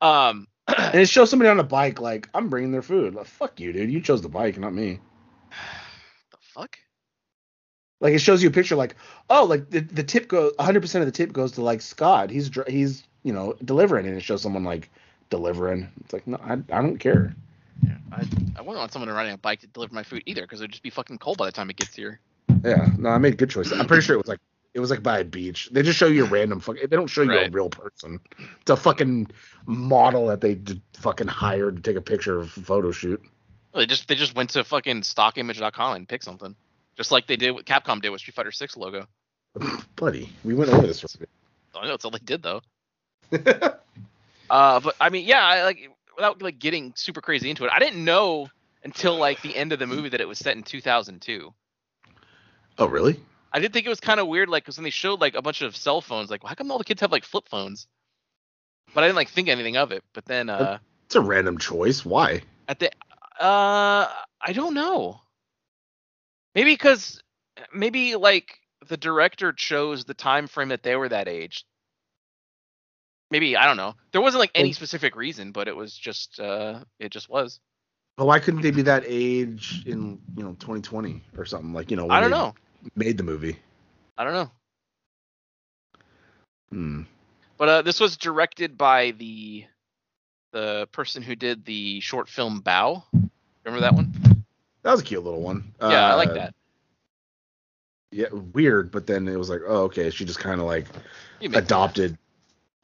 Um, 0.00 0.46
And 0.78 1.00
it 1.00 1.08
shows 1.08 1.28
somebody 1.28 1.50
on 1.50 1.60
a 1.60 1.64
bike 1.64 2.00
like 2.00 2.28
I'm 2.32 2.48
bringing 2.48 2.72
their 2.72 2.82
food. 2.82 3.14
Like, 3.14 3.26
fuck 3.26 3.60
you, 3.60 3.72
dude. 3.72 3.90
You 3.90 4.00
chose 4.00 4.22
the 4.22 4.28
bike, 4.28 4.58
not 4.58 4.72
me. 4.72 4.98
the 6.30 6.36
fuck? 6.40 6.78
Like 8.00 8.14
it 8.14 8.20
shows 8.20 8.42
you 8.42 8.48
a 8.48 8.52
picture 8.52 8.76
like, 8.76 8.96
oh, 9.28 9.44
like 9.44 9.68
the, 9.68 9.80
the 9.80 10.02
tip 10.02 10.28
goes 10.28 10.52
100% 10.58 11.00
of 11.00 11.06
the 11.06 11.12
tip 11.12 11.32
goes 11.32 11.52
to 11.52 11.62
like 11.62 11.82
Scott. 11.82 12.30
He's 12.30 12.48
dr- 12.48 12.68
he's, 12.68 13.02
you 13.24 13.32
know, 13.32 13.54
delivering 13.64 14.06
and 14.06 14.16
it 14.16 14.22
shows 14.22 14.40
someone 14.40 14.64
like 14.64 14.88
delivering. 15.28 15.88
It's 16.00 16.14
like, 16.14 16.26
no, 16.26 16.38
I, 16.42 16.52
I 16.52 16.80
don't 16.80 16.98
care. 16.98 17.34
Yeah, 17.84 17.96
I, 18.12 18.22
I 18.56 18.60
wouldn't 18.62 18.78
want 18.78 18.92
someone 18.92 19.10
riding 19.10 19.34
a 19.34 19.38
bike 19.38 19.60
to 19.60 19.66
deliver 19.66 19.94
my 19.94 20.02
food 20.02 20.22
either 20.24 20.42
because 20.42 20.60
it'd 20.60 20.70
just 20.70 20.82
be 20.82 20.90
fucking 20.90 21.18
cold 21.18 21.36
by 21.36 21.46
the 21.46 21.52
time 21.52 21.68
it 21.68 21.76
gets 21.76 21.94
here. 21.94 22.20
Yeah, 22.64 22.88
no, 22.96 23.10
I 23.10 23.18
made 23.18 23.34
a 23.34 23.36
good 23.36 23.50
choice. 23.50 23.70
I'm 23.70 23.86
pretty 23.86 24.02
sure 24.02 24.14
it 24.14 24.18
was 24.18 24.28
like 24.28 24.40
it 24.74 24.80
was 24.80 24.90
like 24.90 25.02
by 25.02 25.18
a 25.20 25.24
beach. 25.24 25.68
They 25.72 25.82
just 25.82 25.98
show 25.98 26.06
you 26.06 26.24
a 26.24 26.28
random 26.30 26.60
fucking. 26.60 26.82
They 26.88 26.96
don't 26.96 27.08
show 27.08 27.22
you 27.22 27.32
a 27.32 27.50
real 27.50 27.70
person. 27.70 28.20
It's 28.60 28.70
a 28.70 28.76
fucking 28.76 29.28
model 29.66 30.26
that 30.26 30.40
they 30.40 30.54
d- 30.54 30.80
fucking 30.94 31.28
hired 31.28 31.76
to 31.76 31.82
take 31.82 31.96
a 31.96 32.02
picture 32.02 32.38
of 32.38 32.56
a 32.56 32.60
photo 32.60 32.90
shoot. 32.90 33.22
They 33.74 33.86
just 33.86 34.08
they 34.08 34.14
just 34.14 34.34
went 34.34 34.50
to 34.50 34.64
fucking 34.64 35.02
stockimage.com 35.02 35.96
and 35.96 36.08
picked 36.08 36.24
something, 36.24 36.54
just 36.96 37.12
like 37.12 37.26
they 37.26 37.36
did 37.36 37.52
what 37.52 37.64
Capcom 37.66 38.00
did 38.02 38.10
with 38.10 38.20
Street 38.20 38.34
Fighter 38.34 38.52
Six 38.52 38.76
logo. 38.76 39.06
Buddy, 39.96 40.30
we 40.44 40.54
went 40.54 40.72
over 40.72 40.86
this. 40.86 41.04
I 41.74 41.82
know 41.82 41.88
that's 41.88 42.04
all 42.04 42.10
they 42.10 42.18
did 42.18 42.42
though. 42.42 42.62
Uh, 44.50 44.80
but 44.80 44.96
I 45.00 45.10
mean, 45.10 45.26
yeah, 45.26 45.44
I, 45.44 45.62
like 45.62 45.90
without 46.16 46.42
like 46.42 46.58
getting 46.58 46.92
super 46.96 47.20
crazy 47.20 47.48
into 47.48 47.64
it, 47.64 47.70
I 47.72 47.78
didn't 47.78 48.04
know 48.04 48.50
until 48.82 49.16
like 49.16 49.40
the 49.42 49.54
end 49.54 49.72
of 49.72 49.78
the 49.78 49.86
movie 49.86 50.08
that 50.08 50.20
it 50.20 50.26
was 50.26 50.38
set 50.38 50.56
in 50.56 50.64
2002. 50.64 51.54
oh, 52.78 52.86
really? 52.86 53.20
I 53.52 53.58
did 53.58 53.72
think 53.72 53.86
it 53.86 53.88
was 53.88 54.00
kind 54.00 54.20
of 54.20 54.28
weird, 54.28 54.48
like, 54.48 54.62
because 54.64 54.76
when 54.78 54.84
they 54.84 54.90
showed 54.90 55.20
like 55.20 55.34
a 55.34 55.42
bunch 55.42 55.62
of 55.62 55.76
cell 55.76 56.00
phones, 56.00 56.30
like, 56.30 56.42
how 56.44 56.54
come 56.54 56.70
all 56.70 56.78
the 56.78 56.84
kids 56.84 57.00
have 57.00 57.10
like 57.12 57.24
flip 57.24 57.48
phones? 57.48 57.86
But 58.94 59.04
I 59.04 59.06
didn't 59.08 59.16
like 59.16 59.28
think 59.28 59.48
anything 59.48 59.76
of 59.76 59.92
it. 59.92 60.02
But 60.14 60.24
then 60.26 60.48
uh, 60.50 60.78
It's 61.06 61.16
a 61.16 61.20
random 61.20 61.58
choice. 61.58 62.04
Why? 62.04 62.42
at 62.68 62.78
the 62.78 62.90
uh, 63.40 64.06
I 64.40 64.52
don't 64.52 64.74
know. 64.74 65.20
Maybe 66.54 66.72
because 66.72 67.22
maybe 67.74 68.14
like 68.16 68.58
the 68.88 68.96
director 68.96 69.52
chose 69.52 70.04
the 70.04 70.14
time 70.14 70.46
frame 70.46 70.68
that 70.68 70.82
they 70.82 70.94
were 70.96 71.08
that 71.08 71.26
age. 71.28 71.64
Maybe 73.30 73.56
I 73.56 73.64
don't 73.66 73.76
know. 73.76 73.94
There 74.12 74.20
wasn't 74.20 74.40
like 74.40 74.50
any 74.54 74.68
Well- 74.70 74.74
specific 74.74 75.16
reason, 75.16 75.52
but 75.52 75.68
it 75.68 75.76
was 75.76 75.96
just 75.96 76.38
uh, 76.40 76.80
it 76.98 77.10
just 77.10 77.28
was. 77.28 77.60
But 78.16 78.26
why 78.26 78.38
couldn't 78.38 78.60
they 78.60 78.70
be 78.72 78.82
that 78.82 79.04
age 79.06 79.82
in 79.86 80.20
you 80.36 80.42
know 80.42 80.50
2020 80.58 81.22
or 81.38 81.44
something 81.44 81.72
like 81.72 81.90
you 81.90 81.96
know? 81.96 82.08
I 82.10 82.20
don't 82.20 82.30
know. 82.30 82.54
Made 82.96 83.16
the 83.18 83.22
movie. 83.24 83.58
I 84.16 84.24
don't 84.24 84.32
know. 84.32 84.50
Hmm. 86.70 87.02
But 87.56 87.68
uh, 87.68 87.82
this 87.82 88.00
was 88.00 88.16
directed 88.16 88.78
by 88.78 89.12
the 89.12 89.64
the 90.52 90.88
person 90.92 91.22
who 91.22 91.36
did 91.36 91.64
the 91.64 92.00
short 92.00 92.28
film 92.28 92.62
Bao. 92.62 93.04
Remember 93.64 93.80
that 93.82 93.94
one? 93.94 94.12
That 94.82 94.92
was 94.92 95.00
a 95.00 95.04
cute 95.04 95.22
little 95.22 95.42
one. 95.42 95.72
Yeah, 95.80 96.10
I 96.10 96.14
like 96.14 96.30
Uh, 96.30 96.34
that. 96.34 96.54
Yeah, 98.12 98.26
weird, 98.32 98.90
but 98.90 99.06
then 99.06 99.28
it 99.28 99.36
was 99.36 99.48
like, 99.50 99.60
oh, 99.66 99.82
okay. 99.84 100.10
She 100.10 100.24
just 100.24 100.40
kind 100.40 100.60
of 100.60 100.66
like 100.66 100.86
adopted, 101.54 102.18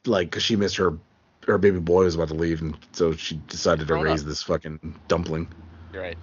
like, 0.05 0.31
cause 0.31 0.43
she 0.43 0.55
missed 0.55 0.77
her 0.77 0.97
her 1.45 1.57
baby 1.57 1.79
boy 1.79 2.03
was 2.03 2.15
about 2.15 2.27
to 2.29 2.33
leave, 2.33 2.61
and 2.61 2.77
so 2.91 3.13
she 3.13 3.35
decided 3.47 3.87
to 3.87 3.95
raise 3.95 4.21
up. 4.21 4.27
this 4.27 4.43
fucking 4.43 4.79
dumpling. 5.07 5.47
You're 5.93 6.01
right. 6.03 6.17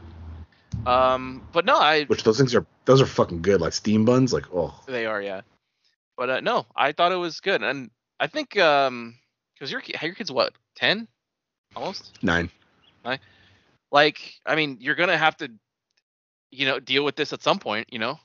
Um, 0.87 1.43
but 1.53 1.65
no, 1.65 1.77
I 1.79 2.05
Which 2.05 2.25
those 2.25 2.37
things 2.39 2.55
are 2.55 2.67
those 2.85 3.01
are 3.01 3.07
fucking 3.07 3.43
good, 3.43 3.61
like 3.61 3.73
steam 3.73 4.05
buns. 4.05 4.33
Like, 4.33 4.47
oh, 4.55 4.79
they 4.87 5.07
are 5.07 5.21
yeah. 5.23 5.43
But 6.17 6.31
uh, 6.31 6.41
no, 6.41 6.67
I 6.77 6.93
thought 6.93 7.13
it 7.13 7.17
was 7.17 7.41
good, 7.41 7.63
and 7.63 7.91
I 8.21 8.27
think 8.27 8.57
um, 8.59 9.17
because 9.55 9.71
your 9.73 9.83
your 10.03 10.15
kid's 10.15 10.31
what 10.31 10.53
ten, 10.77 11.09
almost. 11.75 12.19
nine. 12.23 12.51
Like, 13.91 14.35
I 14.45 14.57
mean, 14.57 14.79
you're 14.81 14.97
gonna 14.97 15.17
have 15.17 15.37
to, 15.37 15.51
you 16.51 16.67
know, 16.67 16.81
deal 16.81 17.05
with 17.05 17.15
this 17.15 17.33
at 17.33 17.43
some 17.45 17.61
point. 17.61 17.93
You 17.93 18.01
know, 18.01 18.19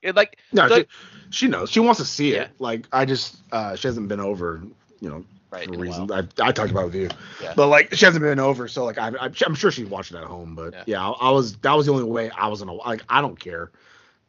it, 0.00 0.14
like 0.14 0.38
No, 0.52 0.68
The- 0.68 0.86
she, 1.30 1.46
she 1.46 1.48
knows. 1.48 1.70
She 1.70 1.80
wants 1.80 1.98
to 1.98 2.06
see 2.06 2.34
Yeah. 2.34 2.42
it. 2.42 2.50
Like, 2.60 2.86
I 2.92 3.04
just 3.04 3.36
uh, 3.50 3.74
she 3.74 3.88
hasn't 3.88 4.06
been 4.08 4.20
over. 4.20 4.62
You 5.00 5.08
know, 5.10 5.24
right. 5.50 5.66
for 5.66 5.78
reasons. 5.78 6.10
I, 6.10 6.20
I 6.40 6.52
talked 6.52 6.70
about 6.70 6.86
with 6.86 6.94
you. 6.94 7.08
Yeah. 7.42 7.54
But 7.56 7.68
like 7.68 7.94
she 7.94 8.04
hasn't 8.04 8.22
been 8.22 8.38
over, 8.38 8.68
so 8.68 8.84
like 8.84 8.98
I, 8.98 9.08
I 9.08 9.30
I'm 9.46 9.54
sure 9.54 9.70
she 9.70 9.84
watched 9.84 10.12
it 10.12 10.16
at 10.16 10.24
home. 10.24 10.54
But 10.54 10.74
Yeah. 10.74 10.84
yeah, 10.86 11.08
I, 11.08 11.28
I 11.28 11.30
was 11.30 11.56
that 11.58 11.72
was 11.72 11.86
the 11.86 11.92
only 11.92 12.04
way 12.04 12.30
I 12.30 12.48
was 12.48 12.60
gonna 12.60 12.74
like 12.74 13.02
I 13.08 13.20
don't 13.20 13.38
care. 13.38 13.70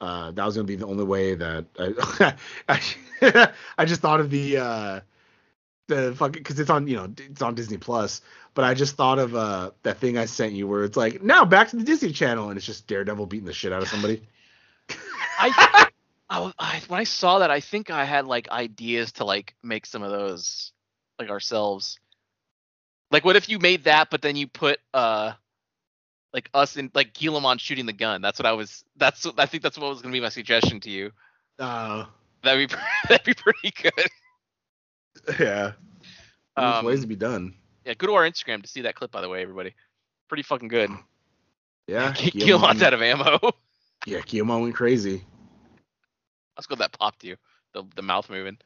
Uh, 0.02 0.32
that 0.32 0.46
was 0.46 0.56
gonna 0.56 0.68
be 0.68 0.76
the 0.76 0.88
only 0.88 1.04
way 1.04 1.36
that 1.36 1.66
I 1.78 2.36
I, 3.22 3.52
I 3.78 3.86
just 3.86 4.02
thought 4.02 4.20
of 4.20 4.30
the 4.30 4.58
uh 4.58 5.00
the 5.88 6.16
fucking 6.16 6.42
because 6.42 6.60
it's 6.60 6.70
on 6.70 6.88
you 6.88 6.96
know 6.96 7.12
it's 7.18 7.42
on 7.42 7.56
Disney 7.56 7.78
Plus. 7.78 8.22
But 8.54 8.66
I 8.66 8.74
just 8.74 8.96
thought 8.96 9.20
of 9.20 9.36
uh 9.36 9.72
that 9.84 9.98
thing 9.98 10.18
I 10.18 10.26
sent 10.26 10.54
you 10.54 10.68
where 10.68 10.84
it's 10.84 10.98
like 10.98 11.22
now 11.22 11.46
back 11.46 11.70
to 11.70 11.76
the 11.76 11.84
Disney 11.84 12.12
Channel 12.12 12.50
and 12.50 12.58
it's 12.58 12.66
just 12.66 12.88
Daredevil 12.88 13.26
beating 13.26 13.46
the 13.46 13.54
shit 13.54 13.74
out 13.74 13.82
of 13.82 13.88
somebody. 13.88 14.22
I, 16.30 16.50
I 16.60 16.82
when 16.88 17.00
I 17.00 17.04
saw 17.04 17.40
that, 17.40 17.52
I 17.52 17.60
think 17.60 17.90
I 17.90 18.06
had 18.06 18.26
like 18.26 18.50
ideas 18.50 19.14
to 19.14 19.26
like 19.26 19.56
make 19.64 19.86
some 19.86 20.04
of 20.04 20.12
those 20.12 20.72
like 21.20 21.30
ourselves. 21.30 22.00
Like, 23.12 23.26
what 23.26 23.36
if 23.36 23.50
you 23.50 23.60
made 23.60 23.84
that, 23.84 24.10
but 24.10 24.22
then 24.22 24.36
you 24.36 24.48
put 24.48 24.80
uh, 24.94 25.34
like 26.34 26.50
us 26.54 26.78
in 26.78 26.90
like 26.94 27.14
Gilamon 27.14 27.60
shooting 27.60 27.86
the 27.86 27.94
gun? 27.94 28.22
That's 28.22 28.40
what 28.40 28.46
I 28.46 28.54
was. 28.54 28.84
That's 28.98 29.26
I 29.38 29.46
think 29.46 29.64
that's 29.64 29.78
what 29.78 29.90
was 29.90 30.02
gonna 30.02 30.14
be 30.14 30.22
my 30.22 30.30
suggestion 30.30 30.80
to 30.82 30.90
you. 30.90 31.12
Uh, 31.60 32.06
That'd 32.44 32.70
be 32.70 32.76
that'd 33.10 33.26
be 33.26 33.34
pretty 33.34 33.72
good. 33.82 34.08
yeah. 35.40 35.74
There's 36.56 36.76
Um, 36.78 36.86
ways 36.86 37.02
to 37.02 37.08
be 37.08 37.16
done. 37.16 37.54
Yeah, 37.86 37.94
go 37.96 38.08
to 38.08 38.14
our 38.14 38.30
Instagram 38.30 38.62
to 38.62 38.68
see 38.68 38.82
that 38.82 38.96
clip. 38.96 39.12
By 39.12 39.22
the 39.22 39.30
way, 39.30 39.42
everybody, 39.42 39.74
pretty 40.28 40.44
fucking 40.44 40.68
good. 40.68 40.90
Yeah. 41.88 42.14
Gilamon's 42.14 42.82
out 42.84 42.94
of 42.94 43.02
ammo. 43.02 43.40
Yeah, 44.06 44.20
Guillemot 44.26 44.62
went 44.62 44.76
crazy. 44.76 45.24
Let's 46.56 46.68
go. 46.68 46.76
That 46.76 46.92
popped 46.98 47.24
you. 47.24 47.36
The 47.74 47.84
the 47.96 48.02
mouth 48.02 48.30
moving. 48.30 48.58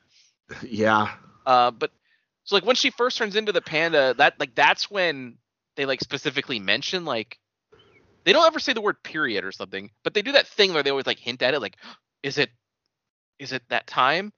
Yeah. 0.62 1.14
Uh, 1.46 1.72
but 1.72 1.92
so 2.44 2.56
like 2.56 2.66
when 2.66 2.76
she 2.76 2.90
first 2.90 3.18
turns 3.18 3.36
into 3.36 3.52
the 3.52 3.62
panda, 3.62 4.14
that 4.18 4.40
like 4.40 4.56
that's 4.56 4.92
when 4.92 5.38
they 5.76 5.86
like 5.86 6.02
specifically 6.02 6.60
mention 6.60 7.06
like 7.06 7.40
they 8.26 8.34
don't 8.34 8.46
ever 8.46 8.60
say 8.60 8.74
the 8.74 8.82
word 8.82 9.02
period 9.04 9.44
or 9.44 9.52
something, 9.52 9.90
but 10.04 10.14
they 10.14 10.22
do 10.22 10.34
that 10.34 10.48
thing 10.48 10.74
where 10.74 10.84
they 10.84 10.90
always 10.90 11.06
like 11.06 11.20
hint 11.20 11.42
at 11.42 11.54
it, 11.54 11.60
like 11.60 11.78
is 12.24 12.38
it 12.38 12.50
is 13.40 13.52
it 13.52 13.64
that 13.70 13.88
time? 13.88 14.32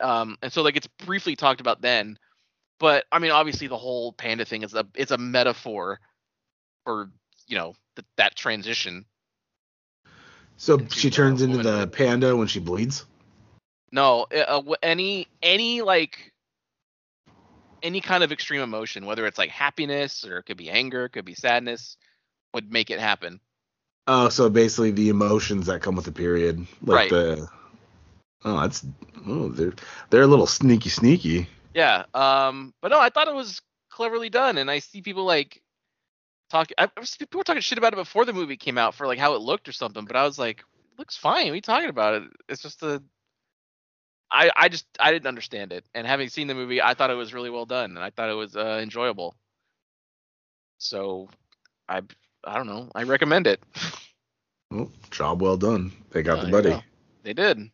Um, 0.00 0.36
and 0.42 0.52
so 0.52 0.62
like 0.62 0.76
it's 0.76 0.86
briefly 1.04 1.36
talked 1.36 1.60
about 1.60 1.80
then, 1.80 2.18
but 2.80 3.04
I 3.12 3.18
mean 3.18 3.30
obviously 3.30 3.68
the 3.68 3.78
whole 3.78 4.12
panda 4.12 4.44
thing 4.44 4.62
is 4.62 4.74
a 4.74 4.86
it's 4.94 5.12
a 5.12 5.18
metaphor 5.18 6.00
for 6.84 7.10
you 7.46 7.56
know 7.56 7.74
th- 7.96 8.06
that 8.16 8.34
transition. 8.34 9.04
So 10.56 10.74
Into, 10.74 10.92
she 10.92 11.08
uh, 11.08 11.12
turns 11.12 11.42
into 11.42 11.58
the 11.58 11.86
panda 11.86 12.36
when 12.36 12.48
she 12.48 12.58
bleeds. 12.58 13.06
No, 13.92 14.26
uh, 14.36 14.62
any 14.82 15.28
any 15.40 15.82
like 15.82 16.32
any 17.82 18.00
kind 18.00 18.22
of 18.22 18.32
extreme 18.32 18.60
emotion, 18.60 19.06
whether 19.06 19.26
it's 19.26 19.38
like 19.38 19.50
happiness 19.50 20.24
or 20.24 20.38
it 20.38 20.44
could 20.44 20.56
be 20.56 20.70
anger, 20.70 21.06
it 21.06 21.10
could 21.10 21.24
be 21.24 21.34
sadness, 21.34 21.96
would 22.54 22.72
make 22.72 22.90
it 22.90 23.00
happen. 23.00 23.40
Oh, 24.06 24.28
so 24.30 24.48
basically 24.48 24.90
the 24.90 25.10
emotions 25.10 25.66
that 25.66 25.82
come 25.82 25.94
with 25.94 26.06
the 26.06 26.12
period, 26.12 26.66
like 26.82 26.96
Right. 26.96 27.10
the. 27.10 27.48
Oh, 28.44 28.60
that's 28.60 28.86
oh 29.26 29.48
they're 29.48 29.74
they're 30.10 30.22
a 30.22 30.26
little 30.26 30.46
sneaky 30.46 30.88
sneaky. 30.88 31.48
Yeah. 31.74 32.04
Um. 32.14 32.72
But 32.80 32.90
no, 32.92 33.00
I 33.00 33.10
thought 33.10 33.28
it 33.28 33.34
was 33.34 33.60
cleverly 33.90 34.30
done, 34.30 34.58
and 34.58 34.70
I 34.70 34.78
see 34.78 35.02
people 35.02 35.24
like 35.24 35.60
talk. 36.48 36.70
I, 36.78 36.86
people 37.18 37.38
were 37.38 37.44
talking 37.44 37.60
shit 37.62 37.78
about 37.78 37.92
it 37.92 37.96
before 37.96 38.24
the 38.24 38.32
movie 38.32 38.56
came 38.56 38.78
out 38.78 38.94
for 38.94 39.06
like 39.06 39.18
how 39.18 39.34
it 39.34 39.42
looked 39.42 39.68
or 39.68 39.72
something. 39.72 40.04
But 40.04 40.16
I 40.16 40.24
was 40.24 40.38
like, 40.38 40.60
it 40.60 40.98
looks 40.98 41.16
fine. 41.16 41.46
What 41.46 41.52
are 41.52 41.54
you 41.56 41.60
talking 41.60 41.90
about? 41.90 42.14
It. 42.14 42.22
It's 42.48 42.62
just 42.62 42.82
a. 42.82 43.02
I 44.30 44.50
I 44.56 44.68
just 44.68 44.86
I 45.00 45.12
didn't 45.12 45.26
understand 45.28 45.72
it, 45.72 45.84
and 45.94 46.06
having 46.06 46.28
seen 46.28 46.46
the 46.48 46.54
movie, 46.54 46.80
I 46.82 46.94
thought 46.94 47.10
it 47.10 47.14
was 47.14 47.32
really 47.34 47.50
well 47.50 47.66
done, 47.66 47.90
and 47.96 48.00
I 48.00 48.10
thought 48.10 48.30
it 48.30 48.34
was 48.34 48.56
uh, 48.56 48.80
enjoyable. 48.82 49.36
So, 50.78 51.28
I 51.88 52.02
I 52.44 52.56
don't 52.56 52.66
know. 52.66 52.90
I 52.94 53.02
recommend 53.04 53.46
it. 53.46 53.62
Oh, 54.70 54.90
job 55.10 55.40
well 55.40 55.56
done. 55.56 55.92
They 56.10 56.22
got 56.22 56.40
Uh, 56.40 56.44
the 56.44 56.50
buddy. 56.50 56.70
go. 56.70 56.82
They 57.22 57.32
did. 57.32 57.70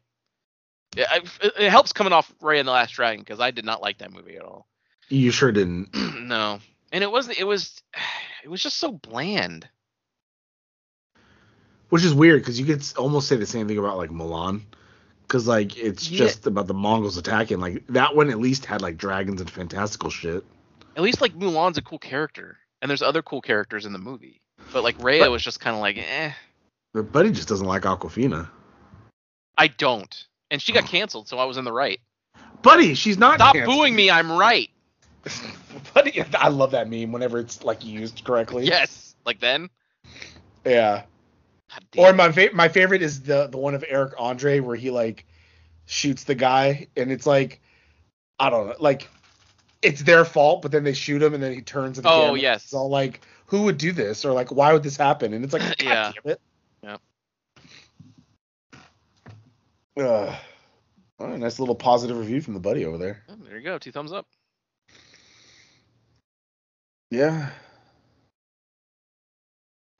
Yeah, 0.96 1.06
I, 1.10 1.16
it, 1.42 1.52
it 1.58 1.70
helps 1.70 1.92
coming 1.92 2.12
off 2.12 2.32
Raya 2.40 2.60
and 2.60 2.68
the 2.68 2.72
Last 2.72 2.92
Dragon 2.92 3.20
because 3.20 3.40
I 3.40 3.50
did 3.50 3.64
not 3.64 3.82
like 3.82 3.98
that 3.98 4.12
movie 4.12 4.36
at 4.36 4.44
all. 4.44 4.68
You 5.08 5.30
sure 5.30 5.52
didn't. 5.52 5.88
no, 5.94 6.60
and 6.92 7.02
it 7.02 7.10
wasn't. 7.10 7.38
It 7.38 7.44
was. 7.44 7.82
It 8.44 8.48
was 8.48 8.62
just 8.62 8.76
so 8.78 8.92
bland. 8.92 9.68
Which 11.88 12.04
is 12.04 12.14
weird 12.14 12.42
because 12.42 12.58
you 12.58 12.66
could 12.66 12.84
almost 12.96 13.28
say 13.28 13.36
the 13.36 13.46
same 13.46 13.66
thing 13.68 13.78
about 13.78 13.96
like 13.96 14.10
Mulan. 14.10 14.62
Because 15.26 15.46
like 15.46 15.76
it's 15.76 16.10
Yeah. 16.10 16.18
just 16.18 16.46
about 16.46 16.66
the 16.66 16.74
Mongols 16.74 17.16
attacking. 17.16 17.60
Like 17.60 17.86
that 17.88 18.14
one 18.14 18.30
at 18.30 18.38
least 18.38 18.66
had 18.66 18.82
like 18.82 18.96
dragons 18.96 19.40
and 19.40 19.50
fantastical 19.50 20.10
shit. 20.10 20.44
At 20.96 21.02
least 21.02 21.20
like 21.20 21.34
Mulan's 21.38 21.78
a 21.78 21.82
cool 21.82 21.98
character, 21.98 22.58
and 22.82 22.88
there's 22.90 23.02
other 23.02 23.22
cool 23.22 23.40
characters 23.40 23.86
in 23.86 23.92
the 23.92 23.98
movie. 23.98 24.40
But 24.72 24.82
like 24.84 24.98
Raya 24.98 25.20
But- 25.20 25.30
was 25.32 25.42
just 25.42 25.60
kind 25.60 25.74
of 25.74 25.80
like, 25.80 25.98
eh, 25.98 26.32
But 26.92 27.10
Buddy 27.10 27.30
just 27.32 27.48
doesn't 27.48 27.66
like 27.66 27.82
Awkwafina. 27.82 28.48
I 29.58 29.68
don't. 29.68 30.26
And 30.50 30.60
she 30.62 30.72
got 30.72 30.84
canceled, 30.86 31.26
so 31.28 31.38
I 31.38 31.44
was 31.44 31.56
in 31.56 31.64
the 31.64 31.72
right. 31.72 32.00
Buddy, 32.62 32.94
she's 32.94 33.18
not. 33.18 33.36
Stop 33.36 33.54
canceled. 33.54 33.76
booing 33.76 33.94
me. 33.96 34.10
I'm 34.10 34.30
right. 34.32 34.70
Buddy, 35.94 36.22
I 36.38 36.48
love 36.48 36.70
that 36.72 36.88
meme 36.88 37.12
whenever 37.12 37.38
it's 37.38 37.64
like 37.64 37.84
used 37.84 38.22
correctly. 38.24 38.66
Yes. 38.66 39.14
Like 39.24 39.40
then. 39.40 39.70
Yeah. 40.64 41.02
Or 41.96 42.12
my 42.12 42.30
fa- 42.32 42.50
my 42.52 42.68
favorite 42.68 43.02
is 43.02 43.22
the 43.22 43.46
the 43.46 43.58
one 43.58 43.74
of 43.74 43.84
Eric 43.86 44.14
Andre 44.18 44.60
where 44.60 44.76
he 44.76 44.90
like 44.90 45.26
shoots 45.86 46.24
the 46.24 46.34
guy 46.34 46.88
and 46.96 47.10
it's 47.10 47.26
like 47.26 47.60
I 48.38 48.50
don't 48.50 48.68
know 48.68 48.74
like 48.78 49.08
it's 49.82 50.02
their 50.02 50.24
fault 50.24 50.62
but 50.62 50.72
then 50.72 50.84
they 50.84 50.94
shoot 50.94 51.22
him 51.22 51.34
and 51.34 51.42
then 51.42 51.52
he 51.52 51.60
turns 51.60 52.00
the 52.00 52.08
Oh, 52.08 52.34
yes. 52.34 52.64
It's 52.64 52.74
all 52.74 52.88
like 52.88 53.20
who 53.46 53.62
would 53.64 53.78
do 53.78 53.92
this 53.92 54.24
or 54.24 54.32
like 54.32 54.50
why 54.50 54.72
would 54.72 54.82
this 54.82 54.96
happen 54.96 55.32
and 55.34 55.44
it's 55.44 55.52
like 55.52 55.62
Yeah. 55.82 56.12
it. 56.24 56.40
Yep. 56.82 57.00
Ugh. 60.00 60.34
All 61.20 61.28
right, 61.28 61.38
nice 61.38 61.60
little 61.60 61.76
positive 61.76 62.18
review 62.18 62.40
from 62.40 62.54
the 62.54 62.60
buddy 62.60 62.84
over 62.84 62.98
there. 62.98 63.22
Oh, 63.28 63.36
there 63.44 63.56
you 63.56 63.62
go. 63.62 63.78
Two 63.78 63.92
thumbs 63.92 64.12
up. 64.12 64.26
Yeah. 67.10 67.50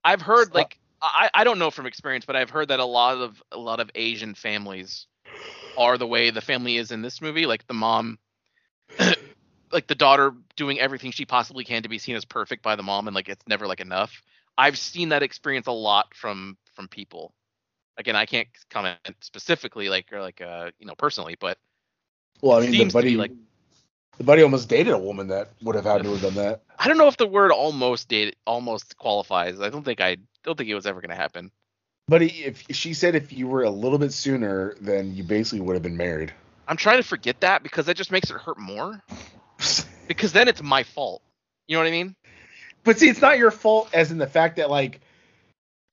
I've 0.02 0.20
heard 0.20 0.52
like 0.52 0.78
I, 1.04 1.30
I 1.34 1.44
don't 1.44 1.58
know 1.58 1.70
from 1.70 1.86
experience, 1.86 2.24
but 2.24 2.36
I've 2.36 2.50
heard 2.50 2.68
that 2.68 2.80
a 2.80 2.84
lot 2.84 3.18
of 3.18 3.42
a 3.52 3.58
lot 3.58 3.80
of 3.80 3.90
Asian 3.94 4.34
families 4.34 5.06
are 5.76 5.98
the 5.98 6.06
way 6.06 6.30
the 6.30 6.40
family 6.40 6.76
is 6.76 6.90
in 6.90 7.02
this 7.02 7.20
movie. 7.20 7.46
Like 7.46 7.66
the 7.66 7.74
mom, 7.74 8.18
like 9.72 9.86
the 9.86 9.94
daughter 9.94 10.32
doing 10.56 10.80
everything 10.80 11.10
she 11.10 11.26
possibly 11.26 11.64
can 11.64 11.82
to 11.82 11.88
be 11.88 11.98
seen 11.98 12.16
as 12.16 12.24
perfect 12.24 12.62
by 12.62 12.76
the 12.76 12.82
mom, 12.82 13.08
and 13.08 13.14
like 13.14 13.28
it's 13.28 13.46
never 13.48 13.66
like 13.66 13.80
enough. 13.80 14.22
I've 14.56 14.78
seen 14.78 15.10
that 15.10 15.22
experience 15.22 15.66
a 15.66 15.72
lot 15.72 16.14
from 16.14 16.56
from 16.74 16.88
people. 16.88 17.34
Again, 17.96 18.16
I 18.16 18.26
can't 18.26 18.48
comment 18.70 18.98
specifically, 19.20 19.88
like 19.88 20.12
or 20.12 20.20
like 20.20 20.40
uh 20.40 20.70
you 20.78 20.86
know 20.86 20.94
personally, 20.94 21.36
but 21.38 21.58
Well, 22.42 22.56
I 22.58 22.60
mean, 22.60 22.72
the 22.72 22.78
Seems 22.78 22.92
to 22.94 23.02
be 23.02 23.16
buddy, 23.16 23.16
like- 23.16 23.32
the 24.18 24.24
buddy 24.24 24.42
almost 24.42 24.68
dated 24.68 24.92
a 24.92 24.98
woman 24.98 25.28
that 25.28 25.50
would 25.62 25.74
have 25.76 25.84
had 25.84 26.02
to 26.04 26.10
have 26.10 26.22
done 26.22 26.34
that. 26.34 26.62
I 26.78 26.88
don't 26.88 26.98
know 26.98 27.08
if 27.08 27.16
the 27.16 27.26
word 27.26 27.52
almost 27.52 28.08
date 28.08 28.36
almost 28.46 28.96
qualifies. 28.96 29.60
I 29.60 29.70
don't 29.70 29.84
think 29.84 30.00
I 30.00 30.16
don't 30.44 30.56
think 30.56 30.68
it 30.68 30.74
was 30.74 30.86
ever 30.86 31.00
gonna 31.00 31.16
happen. 31.16 31.50
But 32.06 32.22
if 32.22 32.64
she 32.70 32.94
said 32.94 33.14
if 33.14 33.32
you 33.32 33.48
were 33.48 33.64
a 33.64 33.70
little 33.70 33.98
bit 33.98 34.12
sooner, 34.12 34.74
then 34.80 35.14
you 35.14 35.24
basically 35.24 35.60
would 35.60 35.74
have 35.74 35.82
been 35.82 35.96
married. 35.96 36.32
I'm 36.68 36.76
trying 36.76 36.98
to 36.98 37.02
forget 37.02 37.40
that 37.40 37.62
because 37.62 37.86
that 37.86 37.96
just 37.96 38.10
makes 38.10 38.30
it 38.30 38.36
hurt 38.36 38.58
more. 38.58 39.02
Because 40.06 40.34
then 40.34 40.48
it's 40.48 40.62
my 40.62 40.82
fault. 40.82 41.22
You 41.66 41.76
know 41.76 41.80
what 41.80 41.88
I 41.88 41.92
mean? 41.92 42.14
but 42.84 42.98
see, 42.98 43.08
it's 43.08 43.22
not 43.22 43.38
your 43.38 43.50
fault, 43.50 43.88
as 43.94 44.12
in 44.12 44.18
the 44.18 44.26
fact 44.26 44.56
that 44.56 44.70
like, 44.70 45.00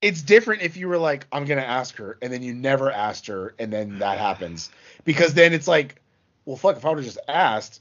it's 0.02 0.20
different 0.20 0.62
if 0.62 0.76
you 0.76 0.88
were 0.88 0.98
like, 0.98 1.26
I'm 1.32 1.46
gonna 1.46 1.62
ask 1.62 1.96
her, 1.96 2.18
and 2.20 2.32
then 2.32 2.42
you 2.42 2.52
never 2.52 2.90
asked 2.90 3.28
her, 3.28 3.54
and 3.58 3.72
then 3.72 4.00
that 4.00 4.18
happens, 4.18 4.70
because 5.04 5.32
then 5.32 5.54
it's 5.54 5.66
like, 5.66 5.96
well, 6.44 6.56
fuck, 6.56 6.76
if 6.76 6.84
I 6.84 6.90
would 6.90 6.98
have 6.98 7.06
just 7.06 7.18
asked, 7.26 7.80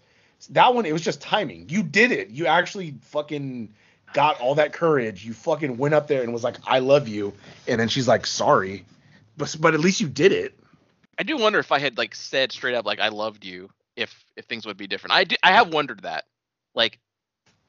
that 0.51 0.73
one 0.73 0.85
it 0.85 0.93
was 0.93 1.01
just 1.01 1.21
timing. 1.21 1.67
You 1.69 1.83
did 1.83 2.11
it. 2.11 2.29
You 2.29 2.47
actually 2.47 2.95
fucking 3.01 3.73
got 4.13 4.39
all 4.39 4.55
that 4.55 4.73
courage. 4.73 5.25
You 5.25 5.33
fucking 5.33 5.77
went 5.77 5.93
up 5.93 6.07
there 6.07 6.23
and 6.23 6.33
was 6.33 6.43
like, 6.43 6.57
I 6.65 6.79
love 6.79 7.07
you, 7.07 7.33
and 7.67 7.79
then 7.79 7.87
she's 7.87 8.07
like, 8.07 8.25
sorry, 8.25 8.85
but 9.37 9.55
but 9.59 9.73
at 9.73 9.79
least 9.79 10.01
you 10.01 10.07
did 10.07 10.31
it. 10.31 10.57
I 11.17 11.23
do 11.23 11.37
wonder 11.37 11.59
if 11.59 11.71
I 11.71 11.79
had 11.79 11.97
like 11.97 12.15
said 12.15 12.51
straight 12.51 12.75
up 12.75 12.85
like 12.85 12.99
I 12.99 13.09
loved 13.09 13.45
you, 13.45 13.69
if 13.95 14.23
if 14.35 14.45
things 14.45 14.65
would 14.65 14.77
be 14.77 14.87
different. 14.87 15.13
I 15.13 15.23
do, 15.23 15.35
I 15.43 15.51
have 15.51 15.73
wondered 15.73 16.03
that, 16.03 16.25
like 16.73 16.99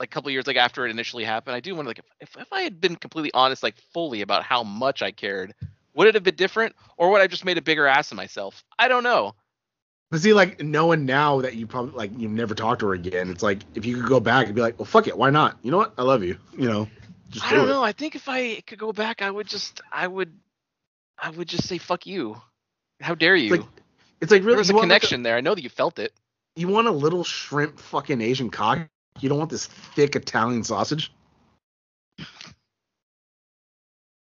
like 0.00 0.08
a 0.08 0.12
couple 0.12 0.30
years 0.30 0.46
like 0.46 0.56
after 0.56 0.86
it 0.86 0.90
initially 0.90 1.24
happened. 1.24 1.54
I 1.54 1.60
do 1.60 1.74
wonder 1.74 1.90
like 1.90 2.00
if, 2.20 2.36
if 2.36 2.52
I 2.52 2.62
had 2.62 2.80
been 2.80 2.96
completely 2.96 3.32
honest 3.34 3.62
like 3.62 3.76
fully 3.92 4.22
about 4.22 4.42
how 4.42 4.62
much 4.62 5.02
I 5.02 5.10
cared, 5.10 5.54
would 5.94 6.08
it 6.08 6.14
have 6.14 6.24
been 6.24 6.34
different, 6.34 6.74
or 6.96 7.10
would 7.10 7.20
I 7.20 7.26
just 7.26 7.44
made 7.44 7.58
a 7.58 7.62
bigger 7.62 7.86
ass 7.86 8.10
of 8.10 8.16
myself? 8.16 8.64
I 8.78 8.88
don't 8.88 9.04
know. 9.04 9.34
But 10.12 10.20
see, 10.20 10.34
like 10.34 10.62
knowing 10.62 11.06
now 11.06 11.40
that 11.40 11.56
you 11.56 11.66
probably 11.66 11.92
like 11.94 12.12
you 12.18 12.28
never 12.28 12.54
talk 12.54 12.80
to 12.80 12.88
her 12.88 12.92
again, 12.92 13.30
it's 13.30 13.42
like 13.42 13.60
if 13.74 13.86
you 13.86 13.96
could 13.96 14.08
go 14.10 14.20
back 14.20 14.46
and 14.46 14.54
be 14.54 14.60
like, 14.60 14.78
well, 14.78 14.84
fuck 14.84 15.08
it, 15.08 15.16
why 15.16 15.30
not? 15.30 15.58
You 15.62 15.70
know 15.70 15.78
what? 15.78 15.94
I 15.96 16.02
love 16.02 16.22
you. 16.22 16.36
You 16.56 16.68
know, 16.68 16.88
just 17.30 17.46
I 17.46 17.50
do 17.50 17.56
don't 17.56 17.64
it. 17.64 17.68
know. 17.68 17.82
I 17.82 17.92
think 17.92 18.14
if 18.14 18.28
I 18.28 18.60
could 18.60 18.78
go 18.78 18.92
back, 18.92 19.22
I 19.22 19.30
would 19.30 19.48
just 19.48 19.80
I 19.90 20.06
would 20.06 20.38
I 21.18 21.30
would 21.30 21.48
just 21.48 21.66
say 21.66 21.78
fuck 21.78 22.06
you. 22.06 22.36
How 23.00 23.14
dare 23.14 23.36
you? 23.36 23.52
like, 23.52 23.62
It's 24.20 24.30
like 24.30 24.42
really 24.42 24.52
there 24.52 24.58
was 24.58 24.68
you 24.68 24.74
a 24.74 24.76
want, 24.76 24.90
like, 24.90 25.00
connection 25.00 25.22
there. 25.22 25.36
I 25.36 25.40
know 25.40 25.54
that 25.54 25.62
you 25.62 25.70
felt 25.70 25.98
it. 25.98 26.12
you 26.56 26.68
want 26.68 26.88
a 26.88 26.92
little 26.92 27.24
shrimp 27.24 27.78
fucking 27.78 28.20
Asian 28.20 28.50
cock. 28.50 28.86
You 29.20 29.30
don't 29.30 29.38
want 29.38 29.50
this 29.50 29.66
thick 29.66 30.14
Italian 30.14 30.62
sausage. 30.64 31.10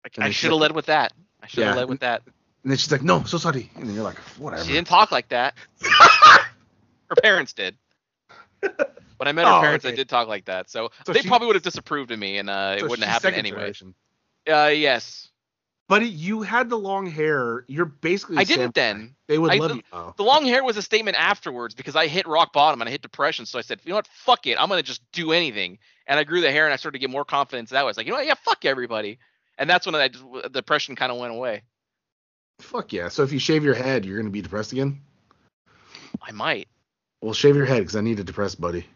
I, 0.04 0.26
I 0.26 0.30
should 0.30 0.50
have 0.52 0.60
led 0.60 0.72
with 0.72 0.86
that. 0.86 1.12
I 1.42 1.48
should 1.48 1.64
have 1.64 1.74
Yeah. 1.74 1.80
led 1.80 1.88
with 1.88 2.00
that. 2.00 2.22
And 2.64 2.70
then 2.70 2.78
she's 2.78 2.90
like, 2.90 3.02
no, 3.02 3.22
so 3.24 3.36
sorry. 3.38 3.70
And 3.76 3.86
then 3.86 3.94
you're 3.94 4.02
like, 4.04 4.16
whatever. 4.38 4.64
She 4.64 4.72
didn't 4.72 4.86
talk 4.88 5.12
like 5.12 5.28
that. 5.28 5.54
her 5.82 7.16
parents 7.22 7.52
did. 7.52 7.76
When 8.60 9.28
I 9.28 9.32
met 9.32 9.44
her 9.46 9.52
Oh, 9.52 9.60
parents, 9.60 9.84
I 9.84 9.88
okay. 9.88 9.96
did 9.96 10.08
talk 10.08 10.28
like 10.28 10.46
that. 10.46 10.70
So, 10.70 10.90
So 11.06 11.12
they 11.12 11.20
she- 11.20 11.28
probably 11.28 11.46
would 11.46 11.56
have 11.56 11.62
disapproved 11.62 12.10
of 12.10 12.18
me, 12.18 12.38
and 12.38 12.48
uh, 12.50 12.74
it 12.76 12.80
So 12.80 12.86
wouldn't 12.86 13.00
she's 13.00 13.12
have 13.12 13.22
happened 13.22 13.36
anyway. 13.38 13.56
generation. 13.58 13.94
Uh, 14.50 14.70
yes, 14.74 15.28
But 15.88 16.04
you 16.06 16.42
had 16.42 16.68
the 16.70 16.76
long 16.78 17.06
hair. 17.06 17.64
You're 17.68 17.84
basically. 17.84 18.38
I 18.38 18.44
didn't 18.44 18.74
then. 18.74 19.14
They 19.28 19.38
would 19.38 19.52
I- 19.52 19.56
love 19.56 19.68
the- 19.70 19.76
you. 19.76 19.82
Oh. 19.92 20.14
The 20.16 20.22
long 20.24 20.44
hair 20.46 20.64
was 20.64 20.76
a 20.78 20.82
statement 20.82 21.16
afterwards 21.18 21.74
because 21.74 21.94
I 21.96 22.06
hit 22.06 22.26
rock 22.26 22.52
bottom 22.54 22.80
and 22.80 22.88
I 22.88 22.90
hit 22.90 23.02
depression. 23.02 23.44
So 23.46 23.58
I 23.58 23.62
said, 23.62 23.80
you 23.84 23.90
know 23.90 23.96
what, 23.96 24.06
fuck 24.08 24.46
it, 24.46 24.56
I'm 24.58 24.68
gonna 24.70 24.82
just 24.82 25.02
do 25.12 25.32
anything. 25.32 25.78
And 26.06 26.18
I 26.18 26.24
grew 26.24 26.40
the 26.40 26.50
hair 26.50 26.64
and 26.64 26.72
I 26.72 26.76
started 26.76 26.98
to 26.98 27.00
get 27.00 27.10
more 27.10 27.24
confidence. 27.24 27.70
That 27.70 27.84
was 27.84 27.96
like, 27.98 28.06
you 28.06 28.12
know 28.12 28.18
what, 28.18 28.26
yeah, 28.26 28.34
fuck 28.42 28.64
everybody. 28.64 29.18
And 29.58 29.68
that's 29.70 29.86
when 29.86 29.94
I 29.94 30.08
just, 30.08 30.24
depression 30.52 30.96
kind 30.96 31.12
of 31.12 31.18
went 31.18 31.32
away. 31.32 31.62
Fuck 32.60 32.92
yeah. 32.92 33.08
So 33.08 33.22
if 33.22 33.32
you 33.32 33.38
shave 33.38 33.64
your 33.64 33.74
head, 33.74 34.04
you're 34.04 34.16
gonna 34.18 34.30
be 34.30 34.42
depressed 34.42 34.72
again. 34.72 35.00
I 36.22 36.32
might, 36.32 36.68
Well, 37.20 37.34
shave 37.34 37.56
your 37.56 37.66
head 37.66 37.80
because 37.80 37.96
I 37.96 38.00
need 38.00 38.18
a 38.20 38.24
depressed 38.24 38.60
buddy. 38.60 38.86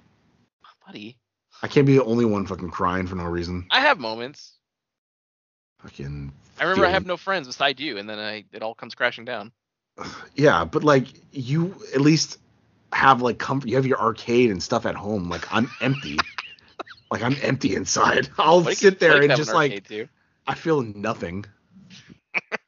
buddy. 0.86 1.18
I 1.62 1.68
can't 1.68 1.86
be 1.86 1.94
the 1.96 2.04
only 2.04 2.24
one 2.24 2.46
fucking 2.46 2.70
crying 2.70 3.06
for 3.06 3.16
no 3.16 3.24
reason. 3.24 3.66
I 3.70 3.80
have 3.80 3.98
moments. 3.98 4.52
Fucking. 5.80 6.32
I 6.58 6.62
remember 6.64 6.86
I 6.86 6.90
have 6.90 7.06
no 7.06 7.16
friends 7.16 7.46
beside 7.46 7.80
you, 7.80 7.98
and 7.98 8.08
then 8.08 8.18
I 8.18 8.44
it 8.52 8.62
all 8.62 8.74
comes 8.74 8.94
crashing 8.94 9.24
down. 9.24 9.52
Yeah, 10.34 10.64
but 10.64 10.84
like 10.84 11.08
you 11.32 11.74
at 11.94 12.00
least 12.00 12.38
have 12.92 13.20
like 13.22 13.38
comfort. 13.38 13.68
You 13.68 13.74
have 13.76 13.86
your 13.86 14.00
arcade 14.00 14.50
and 14.50 14.62
stuff 14.62 14.86
at 14.86 14.94
home. 14.94 15.28
Like 15.28 15.52
I'm 15.52 15.68
empty. 15.80 16.18
like 17.10 17.22
I'm 17.22 17.36
empty 17.42 17.74
inside. 17.74 18.28
I'll 18.38 18.62
Buddy 18.62 18.76
sit 18.76 19.00
there 19.00 19.20
and 19.20 19.34
just 19.36 19.50
an 19.50 19.56
like 19.56 19.88
too. 19.88 20.08
I 20.46 20.54
feel 20.54 20.82
nothing. 20.82 21.44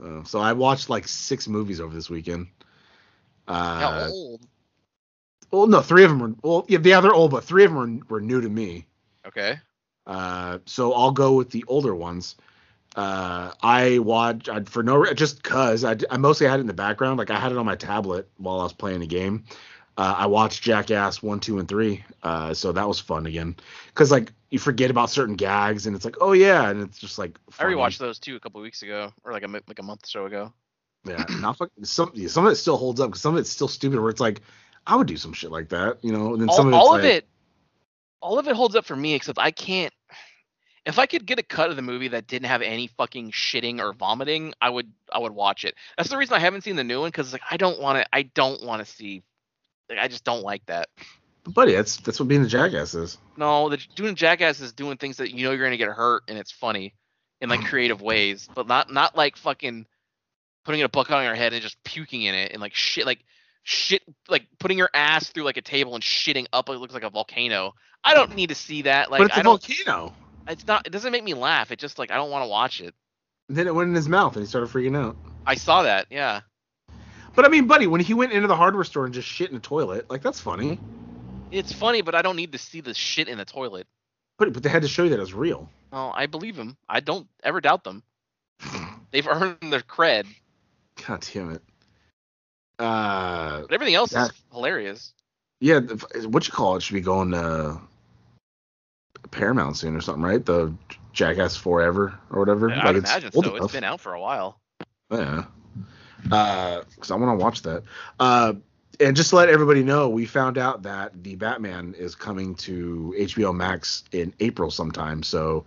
so, 0.00 0.22
so 0.24 0.40
I 0.40 0.52
watched 0.52 0.90
like 0.90 1.08
six 1.08 1.48
movies 1.48 1.80
over 1.80 1.94
this 1.94 2.10
weekend. 2.10 2.48
How 3.76 3.92
Uh, 3.92 4.10
old? 4.10 4.48
well, 5.52 5.66
no, 5.66 5.80
three 5.80 6.04
of 6.04 6.10
them 6.10 6.20
were 6.20 6.34
well, 6.42 6.64
yeah, 6.68 6.78
yeah, 6.82 7.00
they're 7.00 7.14
old, 7.14 7.30
but 7.30 7.44
three 7.44 7.64
of 7.64 7.72
them 7.72 8.00
were, 8.08 8.16
were 8.16 8.20
new 8.20 8.40
to 8.40 8.48
me. 8.48 8.86
Okay. 9.26 9.60
Uh, 10.06 10.58
so 10.66 10.92
I'll 10.92 11.12
go 11.12 11.34
with 11.34 11.50
the 11.50 11.64
older 11.68 11.94
ones. 11.94 12.36
Uh, 12.96 13.52
I 13.62 13.98
watched 13.98 14.48
I, 14.48 14.60
for 14.64 14.82
no 14.82 15.12
just 15.14 15.42
cause 15.42 15.84
I, 15.84 15.96
I 16.10 16.16
mostly 16.16 16.46
had 16.46 16.58
it 16.58 16.62
in 16.62 16.66
the 16.66 16.74
background. 16.74 17.18
Like 17.18 17.30
I 17.30 17.38
had 17.38 17.52
it 17.52 17.58
on 17.58 17.66
my 17.66 17.76
tablet 17.76 18.28
while 18.38 18.60
I 18.60 18.64
was 18.64 18.72
playing 18.72 19.02
a 19.02 19.06
game. 19.06 19.44
Uh, 19.96 20.14
I 20.18 20.26
watched 20.26 20.62
Jackass 20.62 21.22
one, 21.22 21.40
two, 21.40 21.58
and 21.58 21.68
three. 21.68 22.04
Uh, 22.22 22.54
so 22.54 22.72
that 22.72 22.86
was 22.88 23.00
fun 23.00 23.26
again. 23.26 23.56
Cause 23.94 24.10
like 24.10 24.32
you 24.50 24.58
forget 24.58 24.90
about 24.90 25.10
certain 25.10 25.36
gags 25.36 25.86
and 25.86 25.94
it's 25.94 26.04
like, 26.04 26.16
oh 26.20 26.32
yeah, 26.32 26.70
and 26.70 26.80
it's 26.82 26.98
just 26.98 27.18
like. 27.18 27.38
I 27.58 27.64
rewatched 27.64 27.98
those 27.98 28.18
two 28.18 28.36
a 28.36 28.40
couple 28.40 28.60
weeks 28.60 28.82
ago, 28.82 29.12
or 29.24 29.32
like 29.32 29.42
a 29.42 29.48
like 29.48 29.78
a 29.78 29.82
month 29.82 30.04
or 30.04 30.08
so 30.08 30.26
ago. 30.26 30.52
Yeah, 31.04 31.24
not 31.40 31.56
fuck, 31.56 31.70
some 31.82 32.12
some 32.28 32.46
of 32.46 32.52
it 32.52 32.56
still 32.56 32.76
holds 32.76 33.00
up 33.00 33.10
because 33.10 33.22
some 33.22 33.34
of 33.34 33.40
it's 33.40 33.50
still 33.50 33.68
stupid. 33.68 34.00
Where 34.00 34.10
it's 34.10 34.20
like, 34.20 34.40
I 34.86 34.96
would 34.96 35.06
do 35.06 35.16
some 35.16 35.32
shit 35.32 35.50
like 35.50 35.70
that, 35.70 35.98
you 36.02 36.12
know. 36.12 36.34
And 36.34 36.42
then 36.42 36.48
some 36.50 36.74
all, 36.74 36.74
of 36.74 36.74
it's 36.74 36.76
all 36.76 36.96
of 36.96 37.04
it 37.04 37.26
all 38.20 38.38
of 38.38 38.48
it 38.48 38.56
holds 38.56 38.76
up 38.76 38.84
for 38.84 38.96
me 38.96 39.14
except 39.14 39.38
i 39.38 39.50
can't 39.50 39.92
if 40.86 40.98
i 40.98 41.06
could 41.06 41.26
get 41.26 41.38
a 41.38 41.42
cut 41.42 41.70
of 41.70 41.76
the 41.76 41.82
movie 41.82 42.08
that 42.08 42.26
didn't 42.26 42.48
have 42.48 42.62
any 42.62 42.86
fucking 42.86 43.30
shitting 43.30 43.80
or 43.80 43.92
vomiting 43.92 44.52
i 44.60 44.68
would 44.68 44.90
i 45.12 45.18
would 45.18 45.32
watch 45.32 45.64
it 45.64 45.74
that's 45.96 46.10
the 46.10 46.16
reason 46.16 46.34
i 46.34 46.38
haven't 46.38 46.62
seen 46.62 46.76
the 46.76 46.84
new 46.84 47.00
one 47.00 47.08
because 47.08 47.32
like 47.32 47.42
i 47.50 47.56
don't 47.56 47.80
want 47.80 47.98
to 47.98 48.06
i 48.12 48.22
don't 48.22 48.62
want 48.62 48.84
to 48.84 48.90
see 48.90 49.22
like 49.90 49.98
i 49.98 50.08
just 50.08 50.24
don't 50.24 50.42
like 50.42 50.64
that 50.66 50.88
buddy, 51.44 51.74
that's 51.74 51.96
that's 51.98 52.20
what 52.20 52.28
being 52.28 52.42
a 52.42 52.46
jackass 52.46 52.94
is. 52.94 53.18
no 53.36 53.68
the 53.68 53.78
doing 53.96 54.12
a 54.12 54.14
jackass 54.14 54.60
is 54.60 54.72
doing 54.72 54.96
things 54.96 55.16
that 55.18 55.32
you 55.32 55.44
know 55.44 55.52
you're 55.52 55.64
gonna 55.64 55.76
get 55.76 55.88
hurt 55.88 56.22
and 56.28 56.38
it's 56.38 56.52
funny 56.52 56.94
in 57.40 57.48
like 57.48 57.60
creative 57.64 58.00
ways 58.00 58.48
but 58.54 58.66
not 58.66 58.92
not 58.92 59.16
like 59.16 59.36
fucking 59.36 59.86
putting 60.64 60.82
a 60.82 60.88
bucket 60.88 61.14
on 61.14 61.24
your 61.24 61.34
head 61.34 61.52
and 61.52 61.62
just 61.62 61.82
puking 61.84 62.22
in 62.22 62.34
it 62.34 62.52
and 62.52 62.60
like 62.60 62.74
shit 62.74 63.06
like 63.06 63.24
shit 63.62 64.02
like 64.28 64.46
putting 64.58 64.78
your 64.78 64.90
ass 64.94 65.28
through 65.30 65.44
like 65.44 65.56
a 65.56 65.62
table 65.62 65.94
and 65.94 66.02
shitting 66.02 66.46
up 66.52 66.68
it 66.68 66.72
looks 66.72 66.94
like 66.94 67.02
a 67.02 67.10
volcano 67.10 67.72
i 68.04 68.14
don't 68.14 68.34
need 68.34 68.48
to 68.48 68.54
see 68.54 68.82
that 68.82 69.10
like 69.10 69.18
but 69.18 69.26
it's 69.28 69.36
i 69.36 69.40
a 69.40 69.44
volcano. 69.44 70.14
it's 70.48 70.66
not 70.66 70.86
it 70.86 70.90
doesn't 70.90 71.12
make 71.12 71.24
me 71.24 71.34
laugh 71.34 71.70
it 71.70 71.78
just 71.78 71.98
like 71.98 72.10
i 72.10 72.16
don't 72.16 72.30
want 72.30 72.42
to 72.44 72.48
watch 72.48 72.80
it 72.80 72.94
And 73.48 73.56
then 73.56 73.66
it 73.66 73.74
went 73.74 73.88
in 73.88 73.94
his 73.94 74.08
mouth 74.08 74.34
and 74.36 74.44
he 74.44 74.48
started 74.48 74.70
freaking 74.70 74.96
out. 74.96 75.16
i 75.46 75.54
saw 75.54 75.82
that 75.82 76.06
yeah 76.10 76.40
But 77.36 77.44
I 77.44 77.48
mean, 77.48 77.66
buddy, 77.66 77.86
when 77.86 78.00
he 78.00 78.12
went 78.14 78.32
into 78.32 78.48
the 78.48 78.56
hardware 78.56 78.84
store 78.84 79.04
and 79.04 79.14
just 79.14 79.28
shit 79.28 79.50
in 79.50 79.56
a 79.56 79.60
toilet, 79.60 80.10
like 80.10 80.22
that's 80.22 80.40
funny. 80.40 80.78
it's 81.52 81.72
funny 81.72 82.00
but 82.00 82.14
i 82.14 82.22
don't 82.22 82.36
need 82.36 82.52
to 82.52 82.58
see 82.58 82.80
the 82.80 82.94
shit 82.94 83.26
in 83.28 83.36
the 83.38 83.44
toilet 83.44 83.86
But 84.38 84.52
but 84.52 84.62
they 84.62 84.68
had 84.68 84.82
to 84.82 84.88
show 84.88 85.02
you 85.04 85.10
that 85.10 85.16
it 85.16 85.20
was 85.20 85.34
real. 85.34 85.68
oh 85.92 86.12
i 86.14 86.26
believe 86.26 86.56
him 86.56 86.76
i 86.88 87.00
don't 87.00 87.26
ever 87.42 87.60
doubt 87.60 87.82
them 87.82 88.02
they've 89.10 89.26
earned 89.26 89.56
their 89.72 89.80
cred 89.80 90.26
God 91.06 91.26
damn 91.32 91.50
it. 91.52 91.62
Uh, 92.78 93.62
but 93.62 93.72
everything 93.72 93.94
else 93.96 94.10
That- 94.10 94.30
is 94.30 94.42
hilarious 94.52 95.12
yeah, 95.60 95.80
the- 95.80 96.28
what 96.28 96.46
you 96.46 96.52
call 96.54 96.76
it 96.76 96.82
should 96.82 96.94
be 96.94 97.00
going 97.00 97.32
to 97.32 97.78
Paramount 99.30 99.76
soon 99.76 99.94
or 99.94 100.00
something, 100.00 100.22
right? 100.24 100.44
The 100.44 100.72
Jackass 101.12 101.54
Forever 101.56 102.18
or 102.30 102.38
whatever. 102.38 102.70
I'd 102.70 102.84
like 102.84 102.96
it's 102.96 103.10
imagine 103.10 103.32
so. 103.32 103.56
It's 103.56 103.72
been 103.72 103.84
out 103.84 104.00
for 104.00 104.14
a 104.14 104.20
while. 104.20 104.58
Yeah. 105.10 105.44
Because 106.22 107.10
I 107.10 107.16
want 107.16 107.38
to 107.38 107.42
watch 107.42 107.62
that. 107.62 107.82
Uh, 108.18 108.54
and 109.00 109.16
just 109.16 109.30
to 109.30 109.36
let 109.36 109.48
everybody 109.48 109.82
know, 109.82 110.08
we 110.08 110.26
found 110.26 110.58
out 110.58 110.82
that 110.82 111.22
the 111.22 111.34
Batman 111.36 111.94
is 111.98 112.14
coming 112.14 112.54
to 112.56 113.14
HBO 113.18 113.54
Max 113.54 114.04
in 114.12 114.34
April 114.40 114.70
sometime. 114.70 115.22
So 115.22 115.64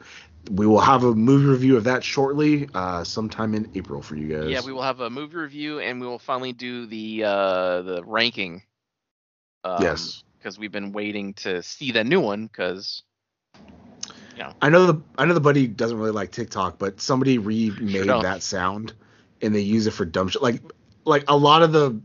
we 0.51 0.67
will 0.67 0.79
have 0.81 1.03
a 1.03 1.15
movie 1.15 1.45
review 1.45 1.77
of 1.77 1.85
that 1.85 2.03
shortly, 2.03 2.69
uh, 2.73 3.03
sometime 3.03 3.55
in 3.55 3.71
April 3.75 4.01
for 4.01 4.15
you 4.15 4.27
guys. 4.37 4.49
Yeah, 4.49 4.61
we 4.63 4.71
will 4.71 4.83
have 4.83 4.99
a 4.99 5.09
movie 5.09 5.37
review 5.37 5.79
and 5.79 5.99
we 5.99 6.05
will 6.05 6.19
finally 6.19 6.53
do 6.53 6.85
the 6.85 7.23
uh 7.23 7.81
the 7.81 8.03
ranking. 8.05 8.61
Um, 9.63 9.81
yes. 9.81 10.23
Because 10.37 10.59
we've 10.59 10.71
been 10.71 10.91
waiting 10.91 11.33
to 11.35 11.63
see 11.63 11.91
the 11.91 12.03
new 12.03 12.19
one. 12.19 12.45
Because 12.47 13.03
Yeah. 14.37 14.53
I 14.61 14.69
know 14.69 14.85
the 14.91 15.01
I 15.17 15.25
know 15.25 15.33
the 15.33 15.39
buddy 15.39 15.67
doesn't 15.67 15.97
really 15.97 16.11
like 16.11 16.31
TikTok, 16.31 16.77
but 16.77 16.99
somebody 17.01 17.37
remade 17.37 18.05
don't. 18.05 18.23
that 18.23 18.43
sound 18.43 18.93
and 19.43 19.53
they 19.53 19.59
use 19.61 19.85
it 19.87 19.91
for 19.91 20.05
dumb 20.05 20.29
shit. 20.29 20.41
Like 20.41 20.61
like 21.05 21.25
a 21.27 21.37
lot 21.37 21.61
of 21.63 21.71
the 21.71 22.01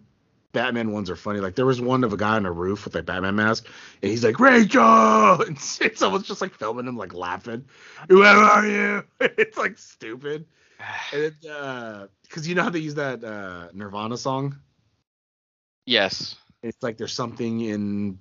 Batman 0.53 0.93
ones 0.93 1.09
are 1.11 1.17
funny. 1.17 1.41
Like 1.41 1.55
there 1.55 1.67
was 1.67 1.81
one 1.81 2.05
of 2.05 2.13
a 2.13 2.17
guy 2.17 2.37
on 2.37 2.47
a 2.47 2.53
roof 2.53 2.85
with 2.85 2.97
a 2.97 3.03
Batman 3.03 3.37
mask, 3.37 3.67
and 4.03 4.11
he's 4.11 4.25
like 4.25 4.41
Rachel, 4.41 5.43
and 5.47 5.59
someone's 5.95 6.27
just 6.27 6.41
like 6.43 6.55
filming 6.55 6.87
him 6.87 6.97
like 6.97 7.15
laughing. 7.15 7.65
Where 8.09 8.27
are 8.27 8.67
you? 8.67 9.05
it's 9.21 9.57
like 9.57 9.79
stupid. 9.79 10.45
And 11.13 11.23
it, 11.23 11.35
uh, 11.51 12.07
because 12.23 12.47
you 12.47 12.55
know 12.55 12.63
how 12.63 12.71
they 12.71 12.79
use 12.79 12.95
that 12.97 13.25
uh 13.25 13.69
Nirvana 13.73 14.17
song. 14.17 14.57
yes, 15.87 16.37
It's 16.63 16.83
like 16.83 16.97
there's 16.99 17.13
something 17.13 17.61
in 17.63 18.19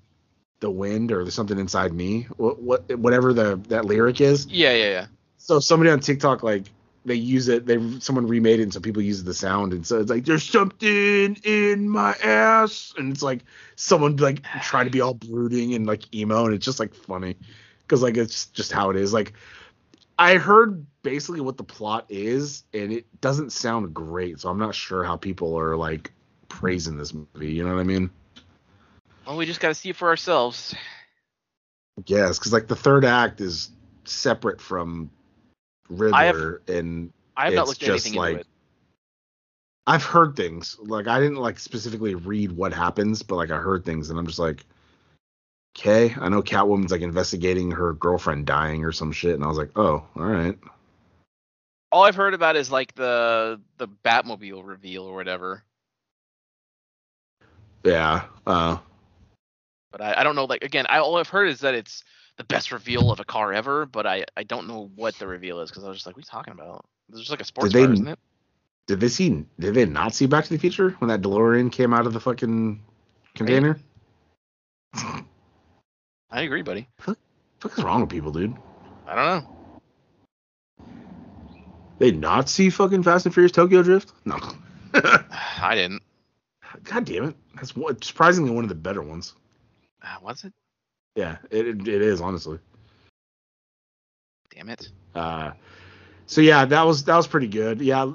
the 0.60 0.72
wind 0.72 1.12
or 1.12 1.24
there's 1.24 1.36
something 1.36 1.60
inside 1.60 1.94
me. 1.94 2.24
What, 2.38 2.60
what 2.62 2.98
whatever 2.98 3.34
the 3.34 3.58
that 3.68 3.86
lyric 3.86 4.22
is. 4.22 4.48
yeah, 4.48 4.74
yeah, 4.74 4.90
yeah. 4.90 5.06
So 5.38 5.60
somebody 5.60 5.92
on 5.92 6.00
TikTok 6.00 6.42
like 6.44 6.64
they 7.08 7.16
use 7.16 7.48
it. 7.48 7.66
They 7.66 7.78
someone 8.00 8.28
remade 8.28 8.60
it, 8.60 8.64
and 8.64 8.74
so 8.74 8.80
people 8.80 9.02
use 9.02 9.24
the 9.24 9.34
sound, 9.34 9.74
and 9.74 9.88
so 9.88 10.00
it's 10.00 10.10
like 10.10 10.26
there's 10.26 10.44
something 10.44 11.38
in 11.44 11.90
my 11.90 12.14
ass, 12.24 12.94
and 12.98 13.12
it's 13.12 13.24
like 13.24 13.44
someone 13.76 14.18
like 14.18 14.44
trying 14.62 14.86
to 14.86 14.92
be 14.92 15.02
all 15.02 15.14
brooding 15.14 15.74
and 15.74 15.88
like 15.88 16.14
emo, 16.14 16.46
and 16.46 16.54
it's 16.54 16.66
just 16.66 16.80
like 16.80 16.94
funny 16.94 17.36
because 17.82 18.04
like 18.04 18.18
it's 18.18 18.48
just 18.48 18.72
how 18.72 18.90
it 18.90 18.98
is. 18.98 19.14
Like 19.14 19.34
I 20.20 20.36
heard 20.36 20.86
basically 21.02 21.42
what 21.42 21.58
the 21.58 21.64
plot 21.64 22.06
is, 22.10 22.64
and 22.74 22.92
it 22.92 23.06
doesn't 23.22 23.52
sound 23.52 23.94
great, 23.94 24.42
so 24.42 24.50
I'm 24.50 24.60
not 24.60 24.76
sure 24.76 25.04
how 25.04 25.16
people 25.16 25.58
are 25.58 25.78
like 25.78 26.12
praising 26.50 26.98
this 26.98 27.14
movie. 27.14 27.54
You 27.54 27.64
know 27.64 27.74
what 27.74 27.80
I 27.80 27.84
mean? 27.84 28.10
Well, 29.26 29.38
we 29.38 29.46
just 29.46 29.60
got 29.60 29.70
to 29.70 29.76
see 29.76 29.90
it 29.90 29.96
for 29.96 30.10
ourselves. 30.10 30.76
Yes, 32.06 32.38
because 32.38 32.54
like 32.54 32.68
the 32.68 32.76
third 32.76 33.06
act 33.06 33.42
is 33.42 33.72
separate 34.06 34.62
from 34.62 35.10
I 36.14 36.26
have- 36.26 36.60
and 36.68 37.14
I 37.36 37.46
have 37.46 37.54
not 37.54 37.62
It's 37.62 37.68
looked 37.70 37.80
just 37.82 38.06
anything 38.06 38.20
like- 38.20 38.30
into 38.32 38.42
it. 38.42 38.48
I've 39.90 40.04
heard 40.04 40.36
things. 40.36 40.78
Like 40.80 41.08
I 41.08 41.20
didn't 41.20 41.38
like 41.38 41.60
specifically 41.60 42.14
read 42.16 42.52
what 42.52 42.74
happens, 42.74 43.24
but 43.24 43.38
like 43.38 43.52
I 43.52 43.58
heard 43.58 43.86
things 43.86 44.10
and 44.10 44.20
I'm 44.20 44.28
just 44.28 44.40
like, 44.40 44.66
okay. 45.78 46.14
I 46.20 46.28
know 46.28 46.42
Catwoman's 46.42 46.92
like 46.92 47.02
investigating 47.02 47.72
her 47.72 47.94
girlfriend 47.94 48.46
dying 48.46 48.84
or 48.84 48.92
some 48.92 49.14
shit, 49.14 49.36
and 49.36 49.44
I 49.46 49.48
was 49.48 49.58
like, 49.58 49.72
oh, 49.78 50.06
all 50.16 50.26
right. 50.26 50.58
All 51.90 52.04
I've 52.04 52.16
heard 52.16 52.34
about 52.34 52.58
is 52.58 52.70
like 52.70 52.96
the 52.96 53.62
the 53.78 53.88
Batmobile 53.88 54.66
reveal 54.68 55.04
or 55.04 55.16
whatever. 55.16 55.64
Yeah. 57.86 58.26
Uh 58.46 58.78
But 59.92 60.02
I, 60.02 60.16
I 60.20 60.24
don't 60.24 60.36
know. 60.36 60.46
Like 60.46 60.66
again, 60.66 60.86
I 60.90 61.00
all 61.00 61.18
I've 61.18 61.30
heard 61.30 61.48
is 61.48 61.62
that 61.62 61.76
it's 61.76 62.04
the 62.38 62.44
best 62.44 62.72
reveal 62.72 63.12
of 63.12 63.20
a 63.20 63.26
car 63.26 63.54
ever. 63.54 63.86
But 63.86 64.06
I 64.06 64.26
I 64.36 64.44
don't 64.44 64.68
know 64.68 64.90
what 64.96 65.16
the 65.16 65.28
reveal 65.28 65.60
is 65.60 65.70
because 65.70 65.84
I 65.84 65.90
was 65.90 65.98
just 65.98 66.06
like, 66.06 66.16
what 66.16 66.22
are 66.22 66.28
you 66.28 66.32
talking 66.32 66.54
about? 66.54 66.86
There's 67.10 67.22
just 67.22 67.32
like 67.32 67.42
a 67.42 67.46
sports 67.46 67.74
they- 67.74 67.84
car, 67.84 67.94
isn't 67.94 68.08
it? 68.08 68.20
did 68.88 69.02
they 69.02 69.10
see 69.10 69.46
did 69.60 69.74
they 69.74 69.86
not 69.86 70.16
see 70.16 70.26
Back 70.26 70.46
to 70.46 70.50
the 70.50 70.58
Future 70.58 70.92
when 71.00 71.10
that 71.10 71.22
DeLorean 71.22 71.72
came 71.72 71.94
out 71.94 72.08
of 72.08 72.14
the 72.14 72.20
fucking 72.20 72.82
container? 73.36 73.78
I 74.94 76.42
agree, 76.42 76.62
buddy. 76.62 76.88
What 77.06 77.18
the 77.60 77.70
fuck 77.70 77.78
is 77.78 77.84
wrong 77.84 78.02
with 78.02 78.10
people, 78.10 78.32
dude? 78.32 78.56
I 79.06 79.16
don't 79.16 79.26
know. 79.26 79.54
They 82.00 82.12
not 82.12 82.50
see 82.50 82.70
fucking 82.70 83.04
Fast 83.04 83.26
and 83.26 83.34
Furious 83.34 83.52
Tokyo 83.52 83.82
Drift? 83.82 84.14
No. 84.26 84.38
I 84.94 85.76
didn't. 85.76 86.04
God 86.84 87.06
damn 87.06 87.30
it. 87.30 87.36
That's 87.56 87.74
surprisingly 88.06 88.52
one 88.52 88.64
of 88.64 88.70
the 88.70 88.76
better 88.76 89.02
ones. 89.02 89.34
Uh, 90.04 90.16
was 90.22 90.44
it? 90.44 90.54
Yeah, 91.18 91.38
it, 91.50 91.66
it, 91.88 92.02
is 92.04 92.22
honestly. 92.22 92.60
Damn 94.54 94.70
it. 94.70 94.92
Uh, 95.16 95.52
so 96.28 96.42
yeah, 96.42 96.64
that 96.64 96.84
was 96.84 97.06
that 97.06 97.16
was 97.16 97.26
pretty 97.26 97.48
good. 97.48 97.82
Yeah, 97.82 98.12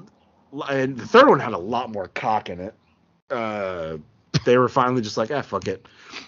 and 0.71 0.97
the 0.97 1.07
third 1.07 1.29
one 1.29 1.41
had 1.41 1.53
a 1.53 1.59
lot 1.59 1.91
more 1.91 2.07
cock 2.07 2.49
in 2.49 2.61
it. 2.61 2.75
Uh, 3.29 3.97
they 4.45 4.57
were 4.57 4.69
finally 4.69 5.03
just 5.03 5.17
like, 5.17 5.33
ah, 5.33 5.43
fuck 5.43 5.67
it. 5.67 5.85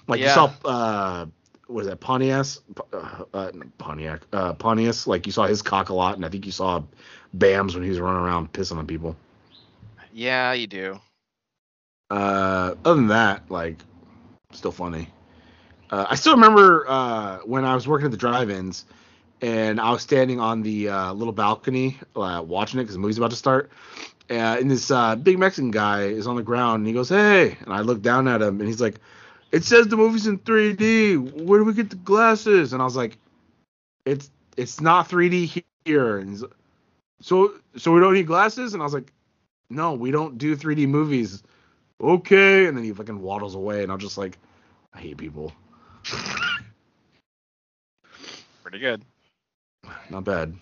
Like 0.09 0.19
you 0.19 0.29
saw, 0.31 0.53
uh, 0.65 1.27
was 1.69 1.87
that 1.87 2.01
Pontiac? 2.01 2.47
Uh, 2.93 3.23
uh, 3.33 3.53
Pontiac, 3.79 4.23
uh, 4.33 4.55
Pontius. 4.55 5.07
Like 5.07 5.27
you 5.27 5.33
saw 5.33 5.47
his 5.47 5.63
cock 5.63 5.91
a 5.91 5.95
lot, 5.95 6.17
and 6.17 6.27
I 6.27 6.29
think 6.29 6.45
you 6.45 6.53
saw 6.53 6.83
Bams 7.39 7.75
when 7.75 7.85
he 7.85 7.89
was 7.89 8.01
running 8.01 8.21
around 8.21 8.53
pissing 8.53 8.79
on 8.79 8.87
people. 8.89 9.15
Yeah, 10.13 10.53
you 10.55 10.67
do. 10.67 11.01
Uh, 12.11 12.75
other 12.85 12.97
than 12.97 13.07
that, 13.09 13.49
like, 13.49 13.77
still 14.51 14.73
funny. 14.73 15.09
Uh, 15.91 16.07
I 16.09 16.15
still 16.17 16.35
remember 16.35 16.87
uh, 16.89 17.39
when 17.41 17.65
I 17.65 17.75
was 17.75 17.87
working 17.87 18.07
at 18.07 18.11
the 18.11 18.17
drive-ins, 18.17 18.85
and 19.41 19.81
I 19.81 19.91
was 19.91 20.03
standing 20.03 20.41
on 20.41 20.63
the 20.63 20.89
uh, 20.89 21.13
little 21.13 21.33
balcony 21.33 21.99
uh, 22.17 22.43
watching 22.47 22.81
it 22.81 22.85
because 22.85 22.95
the 22.95 23.01
movie's 23.01 23.19
about 23.19 23.31
to 23.31 23.37
start. 23.37 23.71
Uh, 24.31 24.57
and 24.59 24.71
this 24.71 24.91
uh, 24.91 25.17
big 25.17 25.39
Mexican 25.39 25.71
guy 25.71 26.05
is 26.05 26.27
on 26.27 26.37
the 26.37 26.43
ground, 26.43 26.81
and 26.81 26.87
he 26.87 26.95
goes, 26.95 27.11
"Hey!" 27.11 27.59
And 27.61 27.73
I 27.75 27.81
look 27.81 28.01
down 28.03 28.27
at 28.27 28.41
him, 28.41 28.61
and 28.61 28.69
he's 28.69 28.81
like, 28.81 28.97
"It 29.53 29.65
says 29.65 29.89
the 29.89 29.97
movie's 29.97 30.27
in 30.27 30.39
3D. 30.39 31.17
Where 31.45 31.61
do 31.61 31.65
we 31.65 31.75
get 31.75 31.91
the 31.91 31.97
glasses?" 31.97 32.73
And 32.73 32.81
I 32.81 32.87
was 32.87 32.97
like, 32.97 33.19
"It's 34.07 34.31
it's 34.57 34.81
not 34.81 35.09
3D 35.11 35.63
here." 35.85 36.19
And 36.19 36.31
he's 36.31 36.43
like, 36.43 36.53
so 37.21 37.55
so 37.77 37.93
we 37.93 38.01
don't 38.01 38.15
need 38.15 38.27
glasses? 38.27 38.73
And 38.73 38.83
I 38.83 38.87
was 38.87 38.95
like, 38.95 39.13
"No, 39.69 39.93
we 39.93 40.11
don't 40.11 40.39
do 40.39 40.57
3D 40.57 40.89
movies." 40.89 41.43
okay. 42.01 42.67
And 42.67 42.77
then 42.77 42.85
he 42.85 42.93
fucking 42.93 43.21
waddles 43.21 43.55
away, 43.55 43.83
and 43.83 43.93
I'm 43.93 43.99
just 43.99 44.19
like, 44.19 44.39
I 44.95 45.01
hate 45.01 45.17
people. 45.19 45.53
Pretty 48.63 48.79
good. 48.79 49.03
Not 50.11 50.25
bad. 50.25 50.55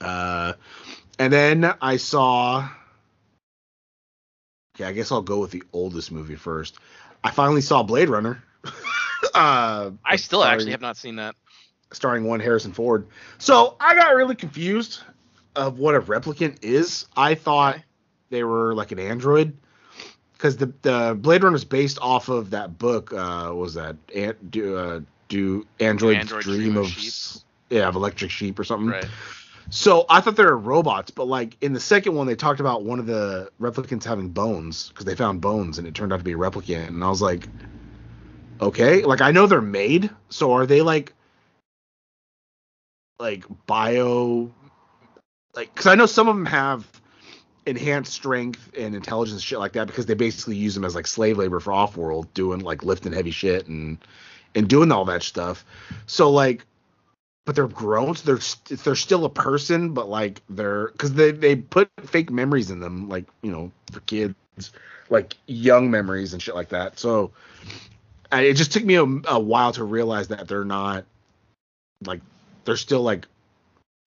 Uh, 0.00 0.52
and 1.18 1.32
then 1.32 1.72
I 1.80 1.96
saw. 1.96 2.68
Okay, 4.76 4.84
I 4.84 4.92
guess 4.92 5.10
I'll 5.10 5.22
go 5.22 5.40
with 5.40 5.50
the 5.50 5.62
oldest 5.72 6.12
movie 6.12 6.36
first. 6.36 6.78
I 7.24 7.30
finally 7.30 7.62
saw 7.62 7.82
Blade 7.82 8.08
Runner. 8.08 8.42
uh, 9.34 9.90
I 10.04 10.16
still 10.16 10.40
starring- 10.40 10.54
actually 10.60 10.70
have 10.72 10.80
not 10.80 10.96
seen 10.96 11.16
that. 11.16 11.34
starring 11.92 12.24
one 12.24 12.38
Harrison 12.40 12.72
Ford. 12.72 13.06
So 13.38 13.76
I 13.80 13.94
got 13.94 14.14
really 14.14 14.36
confused 14.36 15.00
of 15.56 15.78
what 15.78 15.94
a 15.96 16.00
replicant 16.00 16.58
is. 16.62 17.06
I 17.16 17.34
thought 17.34 17.80
they 18.30 18.44
were 18.44 18.74
like 18.74 18.92
an 18.92 19.00
android 19.00 19.56
because 20.38 20.56
the 20.56 20.72
the 20.82 21.18
Blade 21.20 21.42
Runner 21.42 21.56
is 21.56 21.64
based 21.64 21.98
off 22.00 22.28
of 22.28 22.50
that 22.50 22.78
book. 22.78 23.12
Uh, 23.12 23.46
what 23.48 23.56
was 23.56 23.74
that 23.74 23.96
An- 24.14 24.36
do 24.50 24.76
uh, 24.76 25.00
do 25.28 25.66
androids 25.80 26.20
Android 26.20 26.44
dream, 26.44 26.58
Dream 26.60 26.76
of 26.78 26.86
of 26.86 26.86
Sheep? 26.86 27.42
yeah 27.70 27.88
of 27.88 27.96
electric 27.96 28.30
sheep 28.30 28.58
or 28.58 28.64
something? 28.64 28.90
Right. 28.90 29.06
So 29.70 30.06
I 30.08 30.22
thought 30.22 30.36
they 30.36 30.44
were 30.44 30.56
robots, 30.56 31.10
but 31.10 31.26
like 31.26 31.56
in 31.60 31.74
the 31.74 31.80
second 31.80 32.14
one, 32.14 32.26
they 32.26 32.36
talked 32.36 32.60
about 32.60 32.84
one 32.84 32.98
of 32.98 33.06
the 33.06 33.50
replicants 33.60 34.04
having 34.04 34.30
bones 34.30 34.88
because 34.88 35.04
they 35.04 35.14
found 35.14 35.42
bones 35.42 35.78
and 35.78 35.86
it 35.86 35.94
turned 35.94 36.12
out 36.12 36.18
to 36.18 36.24
be 36.24 36.32
a 36.32 36.36
replicant, 36.38 36.88
and 36.88 37.04
I 37.04 37.08
was 37.08 37.20
like, 37.20 37.48
okay, 38.60 39.02
like 39.02 39.20
I 39.20 39.32
know 39.32 39.46
they're 39.46 39.60
made, 39.60 40.08
so 40.30 40.52
are 40.52 40.66
they 40.66 40.80
like 40.82 41.12
like 43.18 43.44
bio 43.66 44.50
like 45.54 45.74
because 45.74 45.88
I 45.88 45.96
know 45.96 46.06
some 46.06 46.28
of 46.28 46.36
them 46.36 46.46
have 46.46 46.86
enhanced 47.68 48.12
strength 48.12 48.70
and 48.76 48.94
intelligence 48.94 49.42
shit 49.42 49.58
like 49.58 49.72
that 49.72 49.86
because 49.86 50.06
they 50.06 50.14
basically 50.14 50.56
use 50.56 50.74
them 50.74 50.84
as 50.84 50.94
like 50.94 51.06
slave 51.06 51.38
labor 51.38 51.60
for 51.60 51.72
off-world 51.72 52.32
doing 52.34 52.60
like 52.60 52.82
lifting 52.82 53.12
heavy 53.12 53.30
shit 53.30 53.66
and 53.68 53.98
and 54.54 54.68
doing 54.68 54.90
all 54.90 55.04
that 55.04 55.22
stuff. 55.22 55.64
So 56.06 56.30
like 56.30 56.64
but 57.48 57.54
they're 57.54 57.66
grown, 57.66 58.14
so 58.14 58.34
they're 58.34 58.76
they're 58.76 58.94
still 58.94 59.24
a 59.24 59.30
person, 59.30 59.94
but 59.94 60.06
like 60.06 60.42
they're 60.50 60.88
because 60.88 61.14
they 61.14 61.30
they 61.30 61.56
put 61.56 61.88
fake 62.04 62.30
memories 62.30 62.70
in 62.70 62.78
them, 62.78 63.08
like 63.08 63.24
you 63.40 63.50
know 63.50 63.72
for 63.90 64.00
kids, 64.00 64.34
like 65.08 65.34
young 65.46 65.90
memories 65.90 66.34
and 66.34 66.42
shit 66.42 66.54
like 66.54 66.68
that. 66.68 66.98
So 66.98 67.32
I, 68.30 68.42
it 68.42 68.54
just 68.54 68.72
took 68.72 68.84
me 68.84 68.96
a, 68.96 69.04
a 69.04 69.40
while 69.40 69.72
to 69.72 69.84
realize 69.84 70.28
that 70.28 70.46
they're 70.46 70.62
not 70.62 71.06
like 72.04 72.20
they're 72.66 72.76
still 72.76 73.00
like 73.00 73.26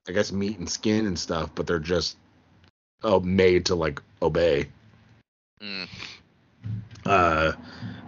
I 0.08 0.12
guess 0.12 0.32
meat 0.32 0.60
and 0.60 0.70
skin 0.70 1.08
and 1.08 1.18
stuff, 1.18 1.50
but 1.56 1.66
they're 1.66 1.80
just 1.80 2.18
oh 3.04 3.20
made 3.20 3.66
to 3.68 3.76
like 3.76 4.02
obey. 4.22 4.68
Mm. 5.62 5.88
Uh, 7.06 7.54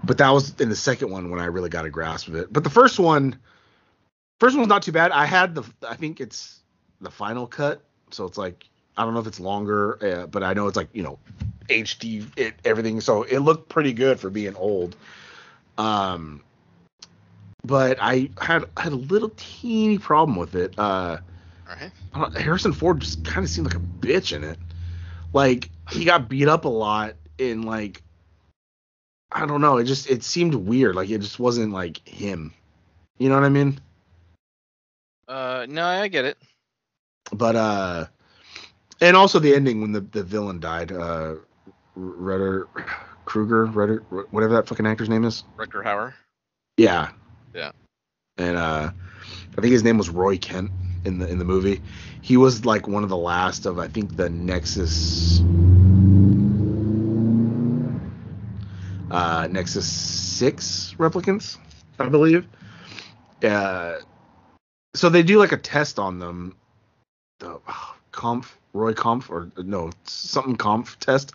but 0.04 0.18
that 0.18 0.30
was 0.30 0.60
in 0.60 0.70
the 0.70 0.76
second 0.76 1.10
one 1.10 1.30
when 1.30 1.40
I 1.40 1.46
really 1.46 1.70
got 1.70 1.86
a 1.86 1.90
grasp 1.90 2.28
of 2.28 2.36
it. 2.36 2.52
But 2.52 2.64
the 2.64 2.70
first 2.70 3.00
one, 3.00 3.38
first 4.40 4.56
one's 4.56 4.68
not 4.68 4.84
too 4.84 4.92
bad. 4.92 5.12
I 5.12 5.26
had 5.26 5.56
the 5.56 5.64
I 5.88 5.96
think 5.96 6.20
it's 6.20 6.60
the 7.02 7.12
final 7.12 7.48
cut, 7.48 7.82
so 8.12 8.26
it's 8.26 8.38
like 8.38 8.66
I 8.98 9.04
don't 9.04 9.14
know 9.14 9.20
if 9.20 9.28
it's 9.28 9.40
longer, 9.40 9.98
uh, 10.04 10.28
but 10.28 10.44
I 10.44 10.54
know 10.54 10.68
it's 10.68 10.78
like 10.78 10.90
you 10.94 11.04
know 11.04 11.20
HD 11.70 12.26
it, 12.38 12.56
everything, 12.66 13.02
so 13.02 13.24
it 13.24 13.40
looked 13.40 13.70
pretty 13.70 13.94
good 13.94 14.20
for 14.20 14.30
being 14.30 14.56
old. 14.56 14.96
Um, 15.78 16.42
but 17.66 17.98
I 18.02 18.30
had 18.40 18.66
had 18.78 18.92
a 18.92 18.98
little 18.98 19.32
teeny 19.38 19.98
problem 19.98 20.38
with 20.38 20.56
it. 20.56 20.78
Uh, 20.78 21.18
All 22.14 22.22
right. 22.24 22.38
Harrison 22.38 22.74
Ford 22.74 23.00
just 23.00 23.24
kind 23.26 23.44
of 23.44 23.50
seemed 23.50 23.68
like 23.68 23.76
a 23.76 23.80
bitch 23.80 24.36
in 24.36 24.44
it. 24.44 24.60
Like 25.34 25.70
he 25.92 26.06
got 26.06 26.30
beat 26.30 26.48
up 26.48 26.66
a 26.66 26.70
lot 26.70 27.16
in 27.38 27.64
like 27.64 28.02
I 29.32 29.46
don't 29.46 29.62
know, 29.62 29.78
it 29.78 29.86
just 29.86 30.10
it 30.10 30.24
seemed 30.24 30.54
weird. 30.54 30.96
Like 30.96 31.10
it 31.10 31.20
just 31.20 31.40
wasn't 31.40 31.74
like 31.74 32.08
him. 32.08 32.54
You 33.18 33.30
know 33.30 33.36
what 33.36 33.44
I 33.44 33.50
mean? 33.50 33.80
Uh, 35.28 35.66
no, 35.68 35.86
I 35.86 36.08
get 36.08 36.26
it. 36.26 36.38
But 37.32 37.56
uh 37.56 38.06
and 39.02 39.18
also 39.18 39.40
the 39.40 39.56
ending 39.56 39.82
when 39.82 39.92
the 39.92 40.02
the 40.02 40.24
villain 40.24 40.60
died, 40.60 40.92
uh 40.92 41.36
Rudder 41.96 42.68
Kruger, 43.26 43.66
Rudder 43.66 44.04
whatever 44.30 44.54
that 44.54 44.68
fucking 44.68 44.86
actor's 44.86 45.10
name 45.10 45.24
is. 45.24 45.44
Rutger 45.58 45.84
Hauer. 45.84 46.14
Yeah. 46.78 47.12
Yeah. 47.54 47.72
And 48.38 48.56
uh 48.58 48.92
I 49.58 49.62
think 49.62 49.72
his 49.72 49.84
name 49.84 49.98
was 49.98 50.10
Roy 50.10 50.38
Kent 50.38 50.72
in 51.06 51.18
the 51.18 51.28
in 51.28 51.40
the 51.40 51.46
movie. 51.46 51.82
He 52.24 52.38
was 52.38 52.64
like 52.64 52.88
one 52.88 53.04
of 53.04 53.10
the 53.10 53.18
last 53.18 53.66
of 53.66 53.78
I 53.78 53.90
think 53.90 54.16
the 54.16 54.30
Nexus 54.30 55.42
uh 59.12 59.48
Nexus 59.52 59.86
6 59.92 60.96
replicants, 60.98 61.58
I 62.00 62.08
believe. 62.08 62.48
Uh 63.44 63.98
so 64.96 65.10
they 65.10 65.22
do 65.22 65.38
like 65.38 65.52
a 65.52 65.58
test 65.58 66.00
on 66.00 66.20
them. 66.20 66.56
The 67.40 67.60
oh, 67.68 67.96
Kampf, 68.14 68.58
Roy 68.72 68.94
Kampf 68.94 69.30
or 69.30 69.52
no, 69.58 69.92
something 70.06 70.56
Kampf 70.56 70.98
test 71.00 71.34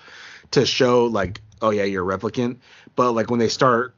to 0.52 0.64
show 0.64 1.04
like 1.04 1.42
oh 1.60 1.68
yeah, 1.68 1.84
you're 1.84 2.10
a 2.10 2.18
replicant, 2.18 2.56
but 2.96 3.12
like 3.12 3.28
when 3.28 3.38
they 3.38 3.48
start 3.50 3.94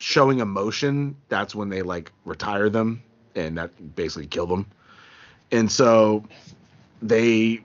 showing 0.00 0.40
emotion, 0.40 1.14
that's 1.28 1.54
when 1.54 1.68
they 1.68 1.82
like 1.82 2.10
retire 2.24 2.68
them 2.68 3.00
and 3.36 3.58
that 3.58 3.94
basically 3.94 4.26
kill 4.26 4.48
them. 4.48 4.66
And 5.52 5.70
so 5.70 6.24
they 7.02 7.62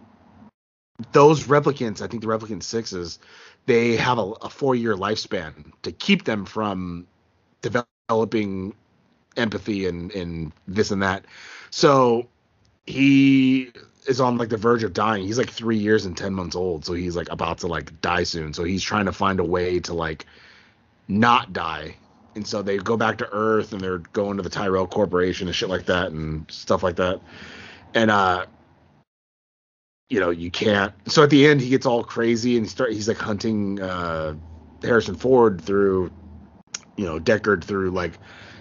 those 1.12 1.45
replicants, 1.45 2.02
I 2.02 2.07
think 2.07 2.22
the 2.22 2.28
replicant 2.28 2.64
sixes, 2.64 3.20
they 3.66 3.95
have 3.98 4.18
a, 4.18 4.32
a 4.41 4.49
four 4.49 4.76
year 4.76 4.95
lifespan 4.95 5.72
to 5.84 5.91
keep 5.91 6.26
them 6.26 6.45
from 6.45 7.07
developing 7.62 8.74
empathy 9.38 9.88
and 9.88 10.12
and 10.12 10.52
this 10.68 10.91
and 10.91 11.02
that. 11.02 11.26
So 11.72 12.28
he 12.86 13.72
is 14.07 14.22
on 14.22 14.38
like 14.38 14.49
the 14.49 14.57
verge 14.57 14.84
of 14.84 14.94
dying. 14.94 15.26
He's 15.26 15.38
like 15.38 15.49
three 15.49 15.78
years 15.78 16.06
and 16.06 16.16
ten 16.16 16.34
months 16.34 16.56
old, 16.56 16.86
so 16.86 16.94
he's 16.94 17.16
like 17.16 17.30
about 17.32 17.60
to 17.60 17.68
like 17.68 17.99
die 18.02 18.24
soon. 18.24 18.53
So 18.53 18.64
he's 18.64 18.84
trying 18.84 19.06
to 19.06 19.12
find 19.12 19.40
a 19.40 19.44
way 19.44 19.80
to 19.82 19.94
like 19.94 20.26
not 21.07 21.53
die. 21.53 21.95
And 22.36 22.45
so 22.45 22.62
they 22.62 22.78
go 22.78 22.98
back 22.98 23.18
to 23.20 23.30
Earth 23.32 23.72
and 23.72 23.82
they're 23.82 23.99
going 23.99 24.38
to 24.38 24.44
the 24.44 24.49
Tyrell 24.49 24.88
Corporation 24.88 25.48
and 25.48 25.56
shit 25.56 25.70
like 25.70 25.86
that 25.86 26.12
and 26.12 26.49
stuff 26.52 26.84
like 26.84 26.98
that. 26.98 27.22
And 27.96 28.12
uh 28.12 28.46
you 30.10 30.20
know, 30.20 30.30
you 30.30 30.52
can't 30.52 30.94
so 31.08 31.24
at 31.24 31.32
the 31.32 31.48
end 31.48 31.62
he 31.62 31.70
gets 31.70 31.88
all 31.88 32.04
crazy 32.04 32.58
and 32.58 32.66
he 32.66 32.70
start 32.70 32.92
he's 32.94 33.08
like 33.08 33.18
hunting 33.18 33.82
uh 33.82 34.36
Harrison 34.84 35.16
Ford 35.16 35.62
through 35.62 36.12
you 36.96 37.06
know, 37.06 37.20
Deckard 37.20 37.64
through 37.64 37.92
like 37.92 38.14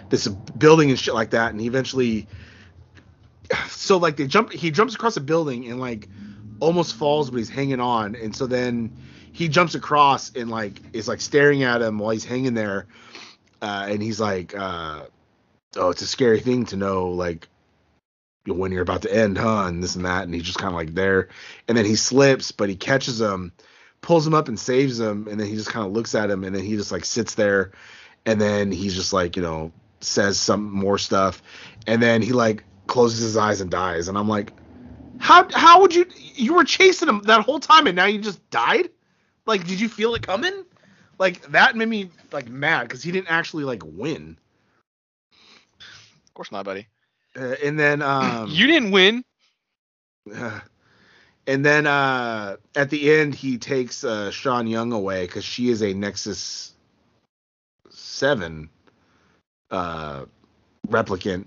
this 0.09 0.27
building 0.27 0.89
and 0.89 0.99
shit 0.99 1.13
like 1.13 1.31
that. 1.31 1.51
And 1.51 1.59
he 1.59 1.67
eventually 1.67 2.27
so 3.69 3.97
like 3.97 4.17
they 4.17 4.27
jump 4.27 4.51
he 4.51 4.71
jumps 4.71 4.95
across 4.95 5.17
a 5.17 5.21
building 5.21 5.69
and 5.69 5.79
like 5.79 6.07
almost 6.59 6.95
falls 6.95 7.29
but 7.29 7.37
he's 7.37 7.49
hanging 7.49 7.79
on. 7.79 8.15
And 8.15 8.35
so 8.35 8.47
then 8.47 8.95
he 9.31 9.47
jumps 9.49 9.75
across 9.75 10.31
and 10.35 10.49
like 10.49 10.81
is 10.93 11.07
like 11.07 11.21
staring 11.21 11.63
at 11.63 11.81
him 11.81 11.99
while 11.99 12.11
he's 12.11 12.25
hanging 12.25 12.53
there. 12.53 12.87
Uh, 13.61 13.87
and 13.89 14.01
he's 14.01 14.19
like 14.19 14.55
uh, 14.57 15.05
oh 15.75 15.89
it's 15.89 16.01
a 16.01 16.07
scary 16.07 16.39
thing 16.39 16.65
to 16.65 16.75
know 16.75 17.09
like 17.09 17.47
when 18.47 18.71
you're 18.71 18.81
about 18.81 19.01
to 19.03 19.13
end 19.13 19.37
huh 19.37 19.65
and 19.65 19.83
this 19.83 19.95
and 19.95 20.05
that 20.05 20.23
and 20.23 20.33
he's 20.33 20.43
just 20.43 20.57
kind 20.57 20.73
of 20.73 20.75
like 20.75 20.93
there. 20.93 21.29
And 21.67 21.77
then 21.77 21.85
he 21.85 21.95
slips 21.95 22.51
but 22.51 22.69
he 22.69 22.75
catches 22.75 23.19
him 23.19 23.51
pulls 24.01 24.25
him 24.25 24.33
up 24.33 24.47
and 24.47 24.59
saves 24.59 24.99
him 24.99 25.27
and 25.27 25.39
then 25.39 25.47
he 25.47 25.55
just 25.55 25.69
kind 25.69 25.85
of 25.85 25.91
looks 25.91 26.13
at 26.13 26.29
him 26.29 26.43
and 26.43 26.55
then 26.55 26.63
he 26.63 26.75
just 26.75 26.91
like 26.91 27.05
sits 27.05 27.35
there 27.35 27.71
and 28.25 28.39
then 28.39 28.71
he's 28.71 28.95
just 28.95 29.13
like 29.13 29.35
you 29.35 29.41
know 29.41 29.71
says 30.01 30.39
some 30.39 30.71
more 30.71 30.97
stuff. 30.97 31.41
And 31.87 32.01
then 32.01 32.21
he 32.21 32.33
like 32.33 32.63
closes 32.87 33.19
his 33.19 33.37
eyes 33.37 33.61
and 33.61 33.71
dies. 33.71 34.07
And 34.07 34.17
i'm 34.17 34.29
like 34.29 34.53
how 35.17 35.47
how 35.51 35.81
would 35.81 35.95
you 35.95 36.05
you 36.35 36.53
were 36.53 36.63
chasing 36.63 37.07
him 37.09 37.21
that 37.23 37.41
whole 37.41 37.59
time 37.59 37.87
and 37.87 37.95
now 37.95 38.05
you 38.05 38.19
just 38.19 38.47
died? 38.49 38.89
Like 39.45 39.65
did 39.65 39.79
you 39.79 39.89
feel 39.89 40.13
it 40.15 40.21
coming? 40.21 40.65
Like 41.17 41.41
that 41.51 41.75
made 41.75 41.87
me 41.87 42.11
like 42.31 42.49
mad 42.49 42.83
because 42.83 43.01
he 43.01 43.11
didn't 43.11 43.31
actually 43.31 43.63
like 43.63 43.83
win. 43.83 44.37
Of 45.79 46.33
course 46.33 46.51
not, 46.51 46.65
buddy. 46.65 46.87
Uh, 47.37 47.55
and 47.63 47.79
then 47.79 48.01
um 48.01 48.49
you 48.49 48.67
didn't 48.67 48.91
win. 48.91 49.23
and 51.47 51.65
then 51.65 51.85
uh 51.87 52.57
at 52.75 52.89
the 52.89 53.11
end 53.11 53.35
he 53.35 53.57
takes 53.57 54.03
uh 54.03 54.31
sean 54.31 54.67
young 54.67 54.91
away 54.91 55.25
because 55.25 55.45
she 55.45 55.69
is 55.69 55.81
a 55.83 55.93
nexus 55.93 56.73
7 57.89 58.69
uh 59.71 60.25
replicant 60.87 61.45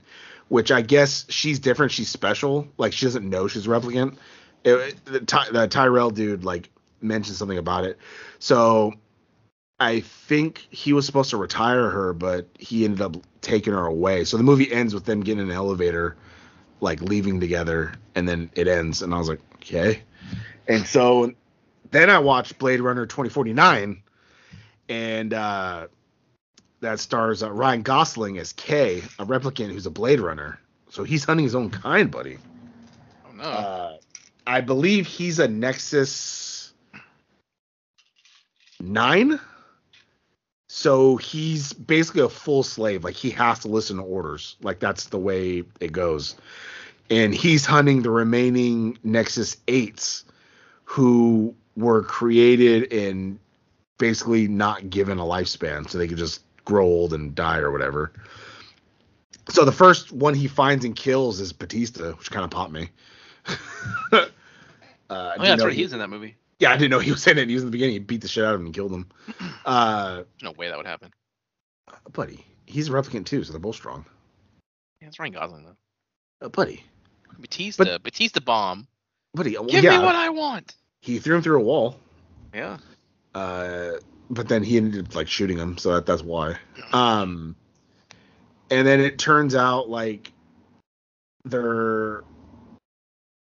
which 0.48 0.70
i 0.72 0.80
guess 0.80 1.26
she's 1.28 1.58
different. 1.58 1.92
She's 1.92 2.08
special. 2.08 2.66
Like 2.78 2.92
she 2.92 3.06
doesn't 3.06 3.28
know 3.28 3.48
she's 3.48 3.66
a 3.66 3.70
replicant. 3.70 4.16
It, 4.64 5.04
the, 5.04 5.20
Ty, 5.20 5.50
the 5.50 5.68
tyrell 5.68 6.10
dude 6.10 6.44
like 6.44 6.70
mentioned 7.00 7.36
something 7.36 7.58
about 7.58 7.84
it. 7.84 7.98
So 8.38 8.94
i 9.80 10.00
think 10.00 10.66
he 10.70 10.92
was 10.92 11.06
supposed 11.06 11.30
to 11.30 11.36
retire 11.36 11.90
her 11.90 12.12
but 12.12 12.48
he 12.58 12.84
ended 12.84 13.00
up 13.00 13.16
taking 13.40 13.72
her 13.72 13.86
away. 13.86 14.24
So 14.24 14.36
the 14.36 14.42
movie 14.42 14.70
ends 14.72 14.94
with 14.94 15.04
them 15.04 15.20
getting 15.20 15.44
in 15.44 15.50
an 15.50 15.56
elevator 15.56 16.16
like 16.80 17.00
leaving 17.00 17.40
together 17.40 17.94
and 18.14 18.28
then 18.28 18.50
it 18.54 18.68
ends. 18.68 19.02
And 19.02 19.14
i 19.14 19.18
was 19.18 19.28
like 19.28 19.40
okay. 19.56 20.02
And 20.66 20.86
so 20.86 21.32
then 21.90 22.10
i 22.10 22.18
watched 22.18 22.58
blade 22.58 22.80
runner 22.80 23.06
2049 23.06 24.02
and 24.88 25.34
uh 25.34 25.88
that 26.80 27.00
stars 27.00 27.42
uh, 27.42 27.50
ryan 27.50 27.82
gosling 27.82 28.38
as 28.38 28.52
Kay, 28.52 28.98
a 29.18 29.26
replicant 29.26 29.72
who's 29.72 29.86
a 29.86 29.90
blade 29.90 30.20
runner. 30.20 30.60
So 30.90 31.04
he's 31.04 31.24
hunting 31.24 31.44
his 31.44 31.54
own 31.54 31.70
kind 31.70 32.10
buddy. 32.10 32.38
Oh 33.26 33.32
no. 33.32 33.42
uh, 33.42 33.96
i 34.46 34.60
believe 34.60 35.06
he's 35.06 35.38
a 35.38 35.48
nexus 35.48 36.72
9 38.80 39.40
so 40.78 41.16
he's 41.16 41.72
basically 41.72 42.22
a 42.22 42.28
full 42.28 42.62
slave 42.62 43.02
like 43.02 43.16
he 43.16 43.30
has 43.30 43.58
to 43.58 43.66
listen 43.66 43.96
to 43.96 44.02
orders 44.02 44.54
like 44.62 44.78
that's 44.78 45.06
the 45.06 45.18
way 45.18 45.64
it 45.80 45.90
goes 45.90 46.36
and 47.10 47.34
he's 47.34 47.66
hunting 47.66 48.02
the 48.02 48.10
remaining 48.10 48.96
Nexus 49.02 49.56
8s 49.66 50.22
who 50.84 51.52
were 51.76 52.04
created 52.04 52.92
and 52.92 53.40
basically 53.98 54.46
not 54.46 54.88
given 54.88 55.18
a 55.18 55.24
lifespan 55.24 55.88
so 55.90 55.98
they 55.98 56.06
could 56.06 56.16
just 56.16 56.42
grow 56.64 56.86
old 56.86 57.12
and 57.12 57.34
die 57.34 57.58
or 57.58 57.72
whatever. 57.72 58.12
So 59.48 59.64
the 59.64 59.72
first 59.72 60.12
one 60.12 60.34
he 60.34 60.46
finds 60.46 60.84
and 60.84 60.94
kills 60.94 61.40
is 61.40 61.52
Batista, 61.52 62.12
which 62.12 62.30
kind 62.30 62.44
of 62.44 62.50
popped 62.50 62.72
me. 62.72 62.90
uh, 63.46 63.56
oh 64.12 64.26
yeah, 65.10 65.36
that's 65.38 65.64
right. 65.64 65.72
he- 65.72 65.82
He's 65.82 65.92
in 65.92 65.98
that 65.98 66.10
movie. 66.10 66.36
Yeah, 66.58 66.70
I 66.70 66.76
didn't 66.76 66.90
know 66.90 66.98
he 66.98 67.10
was 67.12 67.26
in 67.26 67.38
it. 67.38 67.48
He 67.48 67.54
was 67.54 67.62
in 67.62 67.68
the 67.68 67.72
beginning. 67.72 67.94
He 67.94 67.98
beat 68.00 68.20
the 68.20 68.28
shit 68.28 68.44
out 68.44 68.54
of 68.54 68.60
him 68.60 68.66
and 68.66 68.74
killed 68.74 68.92
him. 68.92 69.06
Uh, 69.64 70.14
There's 70.16 70.26
no 70.42 70.52
way 70.52 70.68
that 70.68 70.76
would 70.78 70.86
happen. 70.86 71.12
buddy, 72.12 72.44
he's 72.66 72.88
a 72.88 72.92
replicant 72.92 73.26
too, 73.26 73.44
so 73.44 73.52
they're 73.52 73.60
both 73.60 73.76
strong. 73.76 74.04
Yeah, 75.02 75.08
it's 75.08 75.18
Ryan 75.18 75.32
Gosling 75.32 75.64
though. 75.64 76.46
Uh, 76.46 76.48
buddy, 76.48 76.82
Batista, 77.38 77.98
Batista 77.98 78.40
bomb. 78.40 78.86
buddy, 79.34 79.56
uh, 79.58 79.62
Give 79.64 79.84
yeah, 79.84 79.98
me 79.98 80.04
what 80.04 80.14
I 80.14 80.30
want. 80.30 80.74
he 81.02 81.18
threw 81.18 81.36
him 81.36 81.42
through 81.42 81.60
a 81.60 81.62
wall. 81.64 81.98
Yeah. 82.54 82.78
Uh, 83.34 83.92
but 84.30 84.48
then 84.48 84.62
he 84.62 84.78
ended 84.78 85.06
up 85.06 85.14
like 85.14 85.28
shooting 85.28 85.58
him, 85.58 85.76
so 85.76 85.94
that, 85.94 86.06
that's 86.06 86.22
why. 86.22 86.56
Um, 86.92 87.54
and 88.70 88.86
then 88.86 89.00
it 89.00 89.18
turns 89.18 89.54
out 89.54 89.90
like 89.90 90.32
they're 91.44 92.22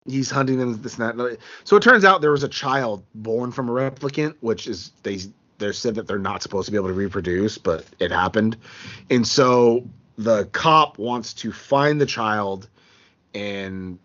he's 0.09 0.31
hunting 0.31 0.59
them 0.59 0.81
this 0.83 0.99
and 0.99 1.19
that. 1.19 1.39
So 1.65 1.77
it 1.77 1.83
turns 1.83 2.05
out 2.05 2.21
there 2.21 2.31
was 2.31 2.43
a 2.43 2.49
child 2.49 3.05
born 3.15 3.53
from 3.53 3.69
a 3.69 3.73
replicant, 3.73 4.35
which 4.41 4.67
is 4.67 4.93
they 5.03 5.19
they 5.59 5.73
said 5.73 5.97
that 5.97 6.07
they're 6.07 6.19
not 6.19 6.43
supposed 6.43 6.67
to 6.67 6.73
be 6.73 6.77
able 6.77 6.89
to 6.89 6.95
reproduce, 6.95 7.59
but 7.59 7.85
it 7.99 8.11
happened, 8.11 8.57
and 9.11 9.27
so 9.27 9.85
the 10.17 10.47
cop 10.47 10.99
wants 10.99 11.33
to 11.33 11.53
find 11.53 12.01
the 12.01 12.07
child 12.07 12.69
and 13.35 13.99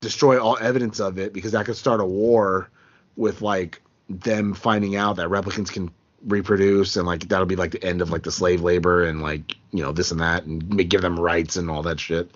destroy 0.00 0.38
all 0.38 0.58
evidence 0.60 1.00
of 1.00 1.18
it 1.18 1.32
because 1.32 1.52
that 1.52 1.64
could 1.66 1.76
start 1.76 2.00
a 2.00 2.04
war 2.04 2.68
with 3.16 3.40
like 3.40 3.80
them 4.08 4.54
finding 4.54 4.94
out 4.94 5.16
that 5.16 5.28
replicants 5.28 5.72
can 5.72 5.90
reproduce 6.26 6.96
and 6.96 7.06
like 7.06 7.28
that'll 7.28 7.46
be 7.46 7.56
like 7.56 7.70
the 7.70 7.84
end 7.84 8.02
of 8.02 8.10
like 8.10 8.22
the 8.22 8.32
slave 8.32 8.60
labor 8.60 9.04
and 9.04 9.22
like 9.22 9.54
you 9.72 9.82
know 9.82 9.92
this 9.92 10.10
and 10.10 10.20
that 10.20 10.44
and 10.44 10.88
give 10.88 11.00
them 11.00 11.18
rights 11.18 11.56
and 11.56 11.70
all 11.70 11.82
that 11.82 11.98
shit. 11.98 12.30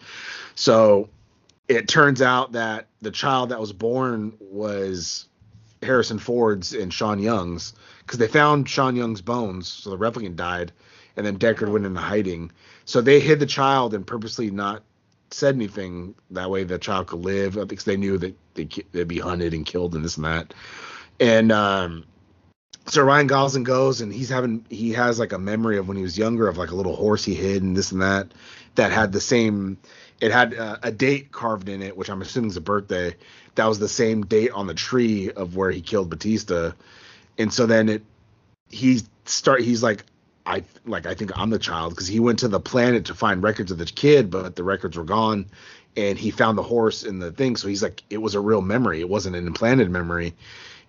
So 0.55 1.09
it 1.77 1.89
turns 1.89 2.23
out 2.23 2.53
that 2.53 2.86
the 3.01 3.11
child 3.11 3.49
that 3.51 3.61
was 3.61 3.73
born 3.73 4.35
was 4.40 5.28
Harrison 5.82 6.19
Ford's 6.19 6.73
and 6.73 6.93
Sean 6.93 7.19
Young's 7.19 7.74
because 8.01 8.19
they 8.19 8.28
found 8.28 8.69
Sean 8.69 8.97
Young's 8.97 9.20
bones, 9.20 9.69
so 9.69 9.90
the 9.90 9.99
replicant 9.99 10.36
died, 10.36 10.73
and 11.16 11.24
then 11.24 11.39
Deckard 11.39 11.70
went 11.70 11.86
into 11.86 12.01
hiding. 12.01 12.51
So 12.85 13.01
they 13.01 13.20
hid 13.20 13.40
the 13.40 13.47
child 13.47 13.94
and 13.94 14.07
purposely 14.07 14.51
not 14.51 14.82
said 15.31 15.55
anything 15.55 16.15
that 16.31 16.51
way 16.51 16.65
the 16.65 16.78
child 16.78 17.07
could 17.07 17.20
live 17.20 17.55
because 17.55 17.85
they 17.85 17.97
knew 17.97 18.19
that 18.19 18.36
they, 18.55 18.69
they'd 18.93 19.09
be 19.09 19.19
hunted 19.19 19.55
and 19.55 19.65
killed 19.65 19.94
and 19.94 20.05
this 20.05 20.16
and 20.16 20.27
that. 20.27 20.53
And 21.20 21.53
um, 21.53 22.05
so 22.86 23.03
Ryan 23.03 23.27
Gosling 23.28 23.65
goes 23.65 24.01
and 24.01 24.12
he's 24.12 24.28
having 24.28 24.66
he 24.69 24.93
has 24.93 25.19
like 25.19 25.32
a 25.32 25.39
memory 25.39 25.78
of 25.78 25.89
when 25.89 25.97
he 25.97 26.03
was 26.03 26.19
younger 26.19 26.49
of 26.49 26.59
like 26.59 26.70
a 26.70 26.74
little 26.74 26.97
horse 26.97 27.24
he 27.24 27.35
hid 27.35 27.62
and 27.62 27.77
this 27.77 27.93
and 27.93 28.03
that 28.03 28.32
that 28.74 28.90
had 28.90 29.12
the 29.12 29.20
same 29.20 29.78
it 30.23 30.31
had 30.31 30.55
uh, 30.55 30.78
a 30.85 30.93
date 30.93 31.32
carved 31.32 31.69
in 31.69 31.82
it 31.82 31.97
which 31.97 32.09
I'm 32.09 32.23
assuming 32.23 32.51
is 32.51 32.57
a 32.57 32.61
birthday. 32.61 33.16
That 33.57 33.66
was 33.66 33.81
the 33.81 33.89
same 33.89 34.24
date 34.24 34.53
on 34.53 34.69
the 34.69 34.74
tree 34.74 35.32
of 35.32 35.57
where 35.57 35.70
he 35.70 35.82
killed 35.82 36.09
Batista. 36.09 36.73
And 37.36 37.53
so 37.53 37.66
then 37.66 37.89
it 37.89 38.03
he 38.70 39.01
start 39.24 39.62
he's 39.62 39.82
like 39.82 40.05
I 40.47 40.62
like 40.86 41.07
I 41.07 41.15
think 41.15 41.36
I'm 41.36 41.51
the 41.51 41.59
child 41.59 41.90
because 41.90 42.07
he 42.07 42.20
went 42.20 42.39
to 42.39 42.49
the 42.49 42.61
planet 42.61 43.07
to 43.07 43.15
find 43.15 43.43
records 43.43 43.73
of 43.73 43.78
the 43.78 43.85
kid 43.85 44.31
but 44.31 44.55
the 44.55 44.62
records 44.62 44.97
were 44.97 45.05
gone. 45.05 45.47
And 45.97 46.16
he 46.16 46.31
found 46.31 46.57
the 46.57 46.62
horse 46.62 47.03
in 47.03 47.19
the 47.19 47.32
thing. 47.32 47.57
So 47.57 47.66
he's 47.66 47.82
like 47.82 48.05
it 48.09 48.19
was 48.19 48.36
a 48.36 48.40
real 48.40 48.62
memory. 48.62 49.01
It 49.01 49.09
wasn't 49.09 49.35
an 49.35 49.49
implanted 49.49 49.90
memory. 49.90 50.36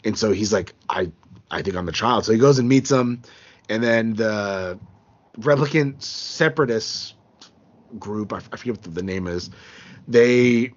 And 0.06 0.16
so 0.16 0.32
he's 0.32 0.54
like 0.54 0.76
I 0.88 1.12
I 1.50 1.64
think 1.64 1.76
I'm 1.76 1.88
the 1.88 1.92
child. 1.92 2.26
So 2.26 2.34
he 2.34 2.38
goes 2.38 2.60
and 2.60 2.70
meets 2.70 2.92
him, 2.92 3.24
and 3.68 3.84
then 3.84 4.14
the 4.14 4.80
replicant 5.40 6.04
separatist 6.04 7.16
group, 8.00 8.34
I, 8.34 8.38
I 8.38 8.58
forget 8.58 8.86
what 8.86 8.96
the 8.96 9.04
name 9.04 9.28
is, 9.28 9.50
they 10.08 10.74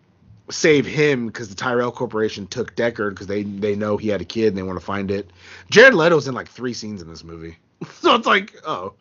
save 0.50 0.86
him 0.86 1.26
because 1.26 1.48
the 1.48 1.54
Tyrell 1.54 1.90
Corporation 1.90 2.46
took 2.46 2.76
Deckard 2.76 3.10
because 3.10 3.26
they 3.26 3.42
they 3.42 3.74
know 3.74 3.96
he 3.96 4.08
had 4.08 4.20
a 4.20 4.24
kid 4.24 4.48
and 4.48 4.56
they 4.56 4.62
want 4.62 4.78
to 4.78 4.84
find 4.84 5.10
it. 5.10 5.30
Jared 5.70 5.94
Leto's 5.94 6.28
in 6.28 6.34
like 6.34 6.48
three 6.48 6.72
scenes 6.72 7.02
in 7.02 7.08
this 7.08 7.24
movie, 7.24 7.56
so 8.00 8.14
it's 8.14 8.26
like 8.26 8.56
oh, 8.64 8.94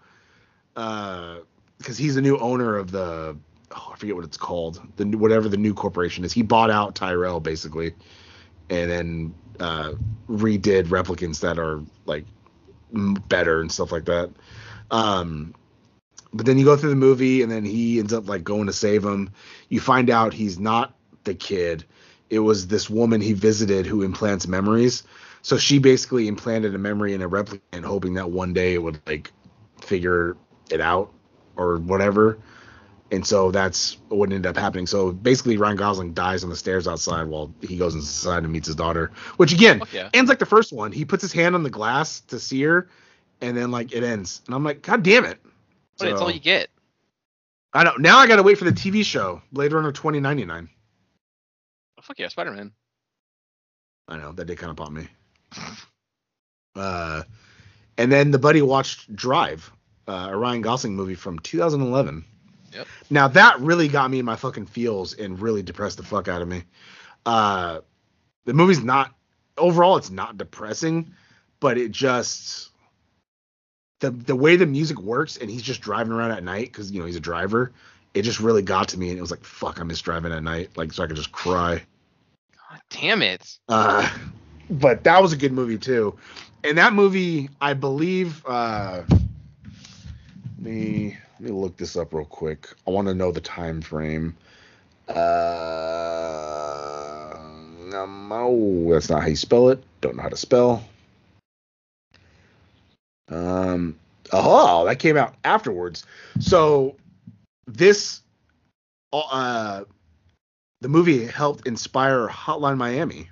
uh 0.75 1.37
because 1.77 1.97
he's 1.97 2.15
the 2.15 2.21
new 2.21 2.37
owner 2.37 2.77
of 2.77 2.91
the 2.91 3.37
oh 3.71 3.91
I 3.93 3.97
forget 3.97 4.15
what 4.15 4.25
it's 4.25 4.37
called 4.37 4.81
the 4.97 5.05
whatever 5.17 5.47
the 5.49 5.57
new 5.57 5.73
corporation 5.73 6.23
is. 6.23 6.33
He 6.33 6.41
bought 6.41 6.71
out 6.71 6.95
Tyrell 6.95 7.39
basically, 7.39 7.93
and 8.69 8.89
then 8.89 9.35
uh, 9.59 9.93
redid 10.29 10.87
replicants 10.87 11.39
that 11.41 11.59
are 11.59 11.81
like 12.05 12.25
better 12.91 13.61
and 13.61 13.71
stuff 13.71 13.91
like 13.91 14.05
that. 14.05 14.31
Um, 14.91 15.53
but 16.35 16.45
then 16.45 16.57
you 16.57 16.65
go 16.65 16.75
through 16.75 16.89
the 16.89 16.95
movie, 16.97 17.41
and 17.41 17.51
then 17.51 17.63
he 17.63 17.97
ends 17.99 18.11
up 18.11 18.27
like 18.27 18.43
going 18.43 18.67
to 18.67 18.73
save 18.73 19.03
him. 19.03 19.31
You 19.69 19.79
find 19.79 20.09
out 20.09 20.33
he's 20.33 20.59
not 20.59 20.93
the 21.23 21.33
kid. 21.33 21.85
It 22.29 22.39
was 22.39 22.67
this 22.67 22.89
woman 22.89 23.21
he 23.21 23.31
visited 23.33 23.85
who 23.85 24.03
implants 24.03 24.45
memories. 24.45 25.03
So 25.43 25.57
she 25.57 25.79
basically 25.79 26.27
implanted 26.27 26.75
a 26.75 26.77
memory 26.77 27.13
in 27.13 27.21
a 27.21 27.29
replicant, 27.29 27.85
hoping 27.85 28.15
that 28.15 28.31
one 28.31 28.51
day 28.51 28.73
it 28.73 28.83
would 28.83 28.99
like 29.07 29.31
figure 29.81 30.35
it 30.69 30.81
out 30.81 31.13
or 31.55 31.77
whatever. 31.77 32.37
And 33.11 33.25
so 33.25 33.51
that's 33.51 33.97
what 34.09 34.33
ended 34.33 34.47
up 34.47 34.57
happening. 34.57 34.87
So 34.87 35.13
basically, 35.13 35.55
Ryan 35.55 35.77
Gosling 35.77 36.13
dies 36.13 36.43
on 36.43 36.49
the 36.49 36.55
stairs 36.57 36.85
outside 36.85 37.27
while 37.27 37.53
he 37.61 37.77
goes 37.77 37.95
inside 37.95 38.43
and 38.43 38.51
meets 38.51 38.67
his 38.67 38.75
daughter. 38.75 39.11
Which 39.37 39.53
again, 39.53 39.81
yeah. 39.93 40.09
ends 40.13 40.27
like 40.27 40.39
the 40.39 40.45
first 40.45 40.73
one. 40.73 40.91
He 40.91 41.05
puts 41.05 41.21
his 41.21 41.31
hand 41.31 41.55
on 41.55 41.63
the 41.63 41.69
glass 41.69 42.19
to 42.21 42.39
see 42.39 42.61
her, 42.63 42.89
and 43.39 43.55
then 43.55 43.71
like 43.71 43.93
it 43.93 44.03
ends. 44.03 44.41
And 44.47 44.55
I'm 44.55 44.63
like, 44.63 44.81
God 44.81 45.03
damn 45.03 45.23
it! 45.23 45.39
But 45.97 46.09
it's 46.09 46.21
all 46.21 46.31
you 46.31 46.39
get. 46.39 46.69
I 47.73 47.83
know. 47.83 47.95
Now 47.97 48.17
I 48.17 48.27
gotta 48.27 48.43
wait 48.43 48.57
for 48.57 48.65
the 48.65 48.71
TV 48.71 49.03
show, 49.03 49.41
Blade 49.51 49.73
Runner 49.73 49.91
2099. 49.91 50.69
Oh, 51.97 52.01
fuck 52.01 52.19
yeah, 52.19 52.27
Spider 52.27 52.51
Man. 52.51 52.71
I 54.07 54.17
know 54.17 54.31
that 54.31 54.45
did 54.45 54.57
kind 54.57 54.71
of 54.71 54.77
pop 54.77 54.91
me. 54.91 55.07
Uh, 56.75 57.23
and 57.97 58.11
then 58.11 58.31
the 58.31 58.37
buddy 58.37 58.61
watched 58.61 59.15
Drive, 59.15 59.71
uh, 60.09 60.27
a 60.31 60.37
Ryan 60.37 60.61
Gosling 60.61 60.93
movie 60.93 61.15
from 61.15 61.39
2011. 61.39 62.25
Yep. 62.73 62.87
Now 63.09 63.29
that 63.29 63.59
really 63.61 63.87
got 63.87 64.11
me 64.11 64.19
in 64.19 64.25
my 64.25 64.35
fucking 64.35 64.65
feels 64.65 65.13
and 65.13 65.39
really 65.39 65.63
depressed 65.63 65.95
the 65.95 66.03
fuck 66.03 66.27
out 66.27 66.41
of 66.41 66.49
me. 66.49 66.63
Uh, 67.25 67.79
the 68.43 68.53
movie's 68.53 68.83
not 68.83 69.15
overall, 69.57 69.95
it's 69.95 70.09
not 70.09 70.37
depressing, 70.37 71.13
but 71.59 71.77
it 71.77 71.91
just 71.91 72.71
the 73.99 74.11
the 74.11 74.35
way 74.35 74.55
the 74.55 74.65
music 74.65 74.99
works 74.99 75.37
and 75.37 75.49
he's 75.49 75.61
just 75.61 75.81
driving 75.81 76.13
around 76.13 76.31
at 76.31 76.43
night 76.43 76.71
because 76.71 76.91
you 76.91 76.99
know 76.99 77.05
he's 77.05 77.15
a 77.15 77.21
driver. 77.21 77.71
It 78.13 78.21
just 78.21 78.39
really 78.39 78.61
got 78.61 78.89
to 78.89 78.99
me 78.99 79.09
and 79.09 79.17
it 79.17 79.21
was 79.21 79.31
like 79.31 79.43
fuck, 79.43 79.79
I 79.79 79.83
miss 79.83 80.01
driving 80.01 80.31
at 80.31 80.43
night, 80.43 80.71
like 80.75 80.93
so 80.93 81.03
I 81.03 81.07
could 81.07 81.15
just 81.15 81.31
cry. 81.31 81.81
God 82.69 82.81
damn 82.89 83.21
it. 83.21 83.57
Uh, 83.69 84.09
but 84.69 85.03
that 85.03 85.21
was 85.21 85.33
a 85.33 85.37
good 85.37 85.51
movie 85.51 85.77
too. 85.77 86.17
And 86.63 86.77
that 86.77 86.93
movie, 86.93 87.49
I 87.61 87.73
believe. 87.73 88.43
Uh, 88.45 89.03
let 89.09 90.59
me 90.59 91.17
let 91.33 91.41
me 91.41 91.51
look 91.51 91.77
this 91.77 91.95
up 91.95 92.13
real 92.13 92.25
quick. 92.25 92.67
I 92.87 92.91
want 92.91 93.07
to 93.07 93.13
know 93.13 93.31
the 93.31 93.41
time 93.41 93.81
frame. 93.81 94.35
Uh, 95.07 96.15
um, 98.05 98.31
oh, 98.31 98.91
that's 98.91 99.09
not 99.09 99.21
how 99.21 99.27
you 99.27 99.35
spell 99.35 99.69
it. 99.69 99.83
Don't 100.01 100.15
know 100.15 100.23
how 100.23 100.29
to 100.29 100.37
spell. 100.37 100.83
Um. 103.29 103.99
Oh, 104.31 104.85
that 104.85 104.97
came 104.99 105.17
out 105.17 105.35
afterwards. 105.43 106.05
So 106.39 106.95
this, 107.67 108.21
uh, 109.13 109.83
the 110.81 110.89
movie 110.89 111.25
helped 111.25 111.67
inspire 111.67 112.27
Hotline 112.27 112.77
Miami. 112.77 113.29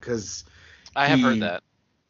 Because 0.00 0.44
I 0.96 1.06
have 1.08 1.18
He- 1.18 1.24
heard 1.24 1.40
that. 1.40 1.62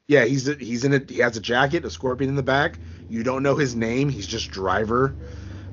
yeah, 0.06 0.24
he's 0.24 0.46
he's 0.46 0.84
in 0.84 0.92
it. 0.92 1.10
He 1.10 1.18
has 1.18 1.36
a 1.36 1.40
jacket, 1.40 1.84
a 1.84 1.90
scorpion 1.90 2.28
in 2.30 2.36
the 2.36 2.42
back. 2.42 2.78
You 3.08 3.24
don't 3.24 3.42
know 3.42 3.56
his 3.56 3.74
name. 3.74 4.08
He's 4.08 4.26
just 4.28 4.50
driver. 4.50 5.16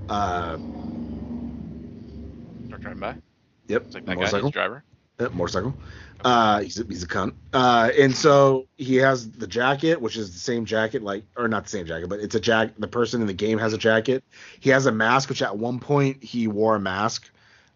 Uh, 0.10 0.58
Start 2.68 2.82
driving 2.82 3.00
by. 3.00 3.16
yep, 3.68 3.84
It's 3.86 3.94
like 3.96 4.06
that 4.06 4.16
motorcycle. 4.16 4.50
driver. 4.52 4.84
Yep, 5.20 5.34
motorcycle. 5.34 5.76
Uh, 6.24 6.62
he's 6.62 6.80
a, 6.80 6.84
he's 6.86 7.04
a 7.04 7.08
cunt. 7.08 7.34
Uh, 7.54 7.90
and 7.98 8.16
so 8.16 8.68
he 8.78 8.96
has 8.96 9.32
the 9.32 9.48
jacket, 9.48 10.02
which 10.02 10.18
is 10.18 10.34
the 10.34 10.40
same 10.40 10.66
jacket, 10.66 11.04
like 11.04 11.24
or 11.36 11.48
not 11.48 11.64
the 11.64 11.70
same 11.70 11.86
jacket, 11.86 12.10
but 12.10 12.20
it's 12.20 12.36
a 12.36 12.40
jack. 12.40 12.72
The 12.78 12.88
person 12.88 13.22
in 13.22 13.28
the 13.28 13.34
game 13.34 13.60
has 13.60 13.74
a 13.74 13.78
jacket. 13.78 14.24
He 14.60 14.72
has 14.72 14.86
a 14.88 14.92
mask, 14.92 15.30
which 15.30 15.42
at 15.42 15.58
one 15.58 15.80
point 15.80 16.24
he 16.24 16.48
wore 16.48 16.76
a 16.76 16.80
mask 16.80 17.30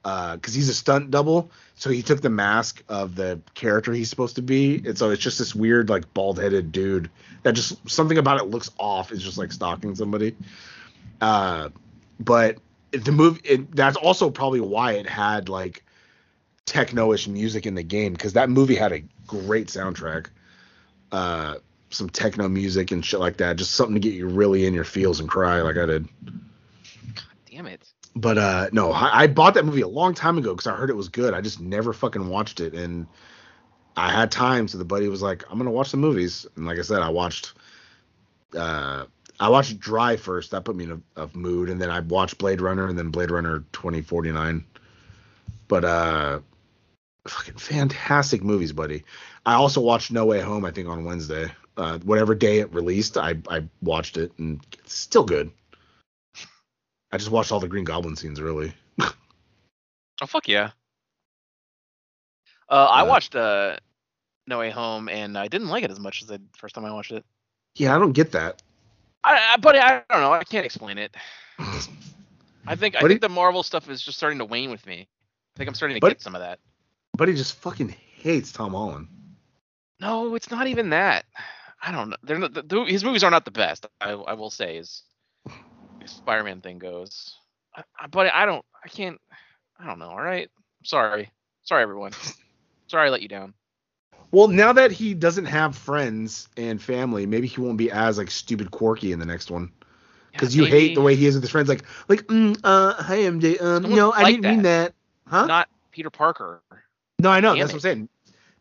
Uh 0.04 0.36
because 0.36 0.56
he's 0.56 0.70
a 0.70 0.74
stunt 0.74 1.12
double. 1.12 1.52
So 1.76 1.90
he 1.90 2.02
took 2.02 2.22
the 2.22 2.30
mask 2.30 2.84
of 2.90 3.16
the 3.16 3.40
character 3.54 3.94
he's 3.94 4.10
supposed 4.10 4.36
to 4.36 4.42
be, 4.42 4.82
and 4.86 4.98
so 4.98 5.12
it's 5.12 5.22
just 5.22 5.40
this 5.40 5.56
weird, 5.56 5.90
like 5.90 6.12
bald-headed 6.14 6.72
dude 6.72 7.10
that 7.44 7.54
just 7.54 7.90
something 7.90 8.18
about 8.18 8.40
it 8.40 8.46
looks 8.46 8.72
off. 8.78 9.12
It's 9.12 9.24
just 9.24 9.38
like 9.38 9.52
stalking 9.52 9.96
somebody. 9.96 10.36
Uh, 11.22 11.70
but 12.20 12.58
the 12.92 13.12
movie, 13.12 13.42
it, 13.44 13.76
that's 13.76 13.98
also 13.98 14.30
probably 14.30 14.62
why 14.62 14.94
it 14.94 15.08
had 15.08 15.50
like 15.50 15.84
techno-ish 16.66 17.28
music 17.28 17.66
in 17.66 17.76
the 17.76 17.84
game 17.84 18.14
because 18.14 18.34
that 18.34 18.50
movie 18.50 18.76
had 18.76 18.92
a 18.92 19.04
great 19.28 19.68
soundtrack. 19.68 20.28
Uh, 21.12 21.56
some 21.90 22.10
techno 22.10 22.48
music 22.48 22.92
and 22.92 23.06
shit 23.06 23.20
like 23.20 23.38
that, 23.38 23.58
just 23.58 23.72
something 23.72 23.96
to 23.96 24.00
get 24.00 24.14
you 24.14 24.28
really 24.28 24.66
in 24.66 24.74
your 24.74 24.84
feels 24.84 25.20
and 25.20 25.30
cry 25.30 25.62
like 25.62 25.78
I 25.78 25.86
did. 25.86 26.08
God 26.24 27.24
damn 27.50 27.68
it. 27.68 27.88
But 28.16 28.38
uh, 28.38 28.70
no, 28.72 28.92
I, 28.92 29.24
I 29.24 29.28
bought 29.28 29.54
that 29.54 29.66
movie 29.66 29.82
a 29.82 29.88
long 29.88 30.14
time 30.14 30.38
ago 30.38 30.54
because 30.54 30.68
I 30.68 30.76
heard 30.76 30.90
it 30.90 30.96
was 30.96 31.10
good. 31.10 31.34
I 31.34 31.42
just 31.42 31.60
never 31.60 31.94
fucking 31.94 32.28
watched 32.28 32.60
it, 32.60 32.74
and 32.74 33.08
I 33.96 34.12
had 34.12 34.32
time. 34.32 34.68
So 34.68 34.78
the 34.78 34.86
buddy 34.86 35.08
was 35.08 35.22
like, 35.22 35.44
"I'm 35.50 35.58
gonna 35.58 35.72
watch 35.72 35.92
the 35.92 35.98
movies," 35.98 36.46
and 36.56 36.66
like 36.66 36.80
I 36.80 36.82
said, 36.82 37.02
I 37.02 37.10
watched. 37.10 37.54
Uh, 38.58 39.06
I 39.40 39.50
watched 39.50 39.80
Drive 39.80 40.20
first. 40.20 40.52
That 40.52 40.66
put 40.66 40.76
me 40.76 40.86
in 40.86 41.04
a, 41.16 41.24
a 41.24 41.30
mood, 41.34 41.70
and 41.70 41.82
then 41.82 41.90
I 41.90 42.02
watched 42.02 42.38
Blade 42.38 42.60
Runner, 42.60 42.88
and 42.88 42.98
then 42.98 43.10
Blade 43.10 43.32
Runner 43.32 43.64
2049. 43.72 44.66
But 45.70 45.86
uh, 45.86 46.40
fucking 47.28 47.56
fantastic 47.56 48.44
movies, 48.44 48.72
buddy. 48.74 49.04
I 49.46 49.54
also 49.54 49.82
watched 49.82 50.12
No 50.12 50.26
Way 50.26 50.42
Home. 50.42 50.66
I 50.66 50.72
think 50.72 50.88
on 50.88 51.04
Wednesday, 51.06 51.52
uh, 51.78 51.98
whatever 52.00 52.36
day 52.36 52.60
it 52.60 52.74
released, 52.74 53.18
I 53.18 53.36
I 53.50 53.64
watched 53.82 54.18
it, 54.18 54.32
and 54.38 54.66
it's 54.80 54.94
still 54.94 55.24
good. 55.24 55.52
I 57.12 57.18
just 57.18 57.32
watched 57.32 57.52
all 57.52 57.60
the 57.60 57.68
Green 57.68 57.84
Goblin 57.84 58.16
scenes, 58.16 58.40
really. 58.42 58.74
Oh 59.00 60.28
fuck 60.28 60.48
yeah. 60.48 60.72
Uh, 62.70 62.88
I 62.90 63.02
Uh, 63.02 63.06
watched 63.06 63.36
uh, 63.36 63.76
No 64.48 64.60
Way 64.60 64.70
Home 64.70 65.10
and 65.10 65.38
I 65.38 65.48
didn't 65.48 65.68
like 65.68 65.84
it 65.84 65.92
as 65.92 66.00
much 66.00 66.22
as 66.22 66.28
the 66.28 66.42
first 66.58 66.76
time 66.76 66.86
I 66.86 66.92
watched 66.92 67.12
it. 67.12 67.26
Yeah, 67.76 67.96
I 67.96 68.00
don't 68.00 68.14
get 68.14 68.32
that. 68.34 68.62
I, 69.24 69.54
I 69.54 69.58
but 69.58 69.76
I 69.76 70.04
don't 70.10 70.22
know. 70.22 70.32
I 70.32 70.44
can't 70.44 70.66
explain 70.66 70.98
it. 70.98 71.16
I 71.60 72.76
think 72.76 72.96
I 72.96 73.02
But 73.02 73.08
think 73.08 73.18
it- 73.18 73.22
the 73.22 73.30
Marvel 73.30 73.64
stuff 73.64 73.90
is 73.90 74.02
just 74.02 74.18
starting 74.18 74.40
to 74.40 74.46
wane 74.46 74.70
with 74.72 74.86
me. 74.86 75.08
I 75.56 75.58
think 75.58 75.68
I'm 75.68 75.74
starting 75.76 75.96
to 75.96 76.02
But- 76.02 76.10
get 76.10 76.22
some 76.22 76.36
of 76.36 76.42
that. 76.42 76.60
But 77.22 77.28
he 77.30 77.36
just 77.36 77.54
fucking 77.58 77.90
hates 78.18 78.52
Tom 78.52 78.72
Holland. 78.72 79.08
No, 80.00 80.34
it's 80.34 80.50
not 80.50 80.66
even 80.66 80.90
that. 80.90 81.26
I 81.80 81.92
don't 81.92 82.10
know. 82.10 82.16
They're 82.24 82.40
not, 82.40 82.52
the, 82.56 82.64
the, 82.64 82.84
his 82.86 83.04
movies 83.04 83.24
are 83.24 83.30
not 83.30 83.46
the 83.46 83.52
best. 83.52 83.86
I, 84.02 84.14
I 84.14 84.34
will 84.34 84.50
say, 84.50 84.80
as 84.80 85.04
Spider-Man 86.04 86.62
thing 86.62 86.80
goes. 86.80 87.38
I, 87.76 87.84
I, 88.00 88.08
but 88.08 88.34
I 88.34 88.48
don't. 88.48 88.66
I 88.84 88.88
can't. 88.88 89.22
I 89.80 89.86
don't 89.86 90.00
know. 90.00 90.10
All 90.10 90.20
right. 90.20 90.50
Sorry. 90.84 91.30
Sorry, 91.62 91.84
everyone. 91.84 92.14
Sorry, 92.88 93.08
I 93.08 93.12
let 93.12 93.22
you 93.22 93.28
down. 93.28 93.54
Well, 94.32 94.48
now 94.48 94.74
that 94.74 94.92
he 94.92 95.14
doesn't 95.14 95.46
have 95.46 95.76
friends 95.78 96.50
and 96.58 96.82
family, 96.82 97.28
maybe 97.28 97.46
he 97.46 97.62
won't 97.62 97.78
be 97.78 97.92
as 97.92 98.18
like 98.18 98.32
stupid 98.32 98.72
quirky 98.72 99.12
in 99.12 99.20
the 99.20 99.28
next 99.28 99.52
one. 99.52 99.72
Because 100.32 100.56
Yeah, 100.56 100.64
you 100.64 100.70
hate 100.72 100.96
the 100.96 101.02
way 101.02 101.16
he 101.16 101.28
is 101.28 101.36
with 101.36 101.44
his 101.44 101.52
friends, 101.52 101.70
like 101.70 101.84
like 102.08 102.24
mm, 102.24 102.60
uh 102.64 102.94
hi 102.94 103.18
MJ, 103.18 103.62
um 103.62 103.84
no 103.94 104.12
I 104.12 104.24
like 104.24 104.38
didn't 104.38 104.50
mean 104.50 104.62
that, 104.64 104.96
huh? 105.28 105.46
Not 105.46 105.70
Peter 105.92 106.10
Parker. 106.10 106.64
No, 107.22 107.30
I 107.30 107.40
know 107.40 107.54
damn 107.56 107.60
that's 107.60 107.72
it. 107.72 107.76
what 107.76 107.78
I'm 107.78 107.82
saying. 107.82 108.10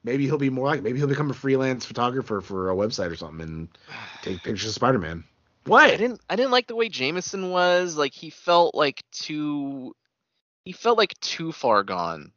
Maybe 0.03 0.25
he'll 0.25 0.39
be 0.39 0.51
more 0.51 0.67
like 0.67 0.83
maybe 0.83 0.99
he'll 0.99 1.09
become 1.09 1.31
a 1.31 1.35
freelance 1.35 1.85
photographer 1.85 2.41
for 2.41 2.71
a 2.71 2.75
website 2.75 3.11
or 3.11 3.17
something 3.17 3.41
and 3.47 3.69
take 4.23 4.43
pictures 4.43 4.69
of 4.69 4.75
Spider 4.75 4.99
Man. 4.99 5.25
What? 5.67 5.91
I 5.91 5.97
didn't. 5.97 6.21
I 6.31 6.37
didn't 6.37 6.53
like 6.53 6.67
the 6.69 6.77
way 6.77 6.89
Jameson 6.89 7.51
was. 7.51 7.97
Like 7.97 8.15
he 8.15 8.31
felt 8.31 8.75
like 8.75 9.05
too. 9.13 9.95
He 10.65 10.73
felt 10.73 10.97
like 10.99 11.19
too 11.21 11.53
far 11.53 11.83
gone 11.83 12.33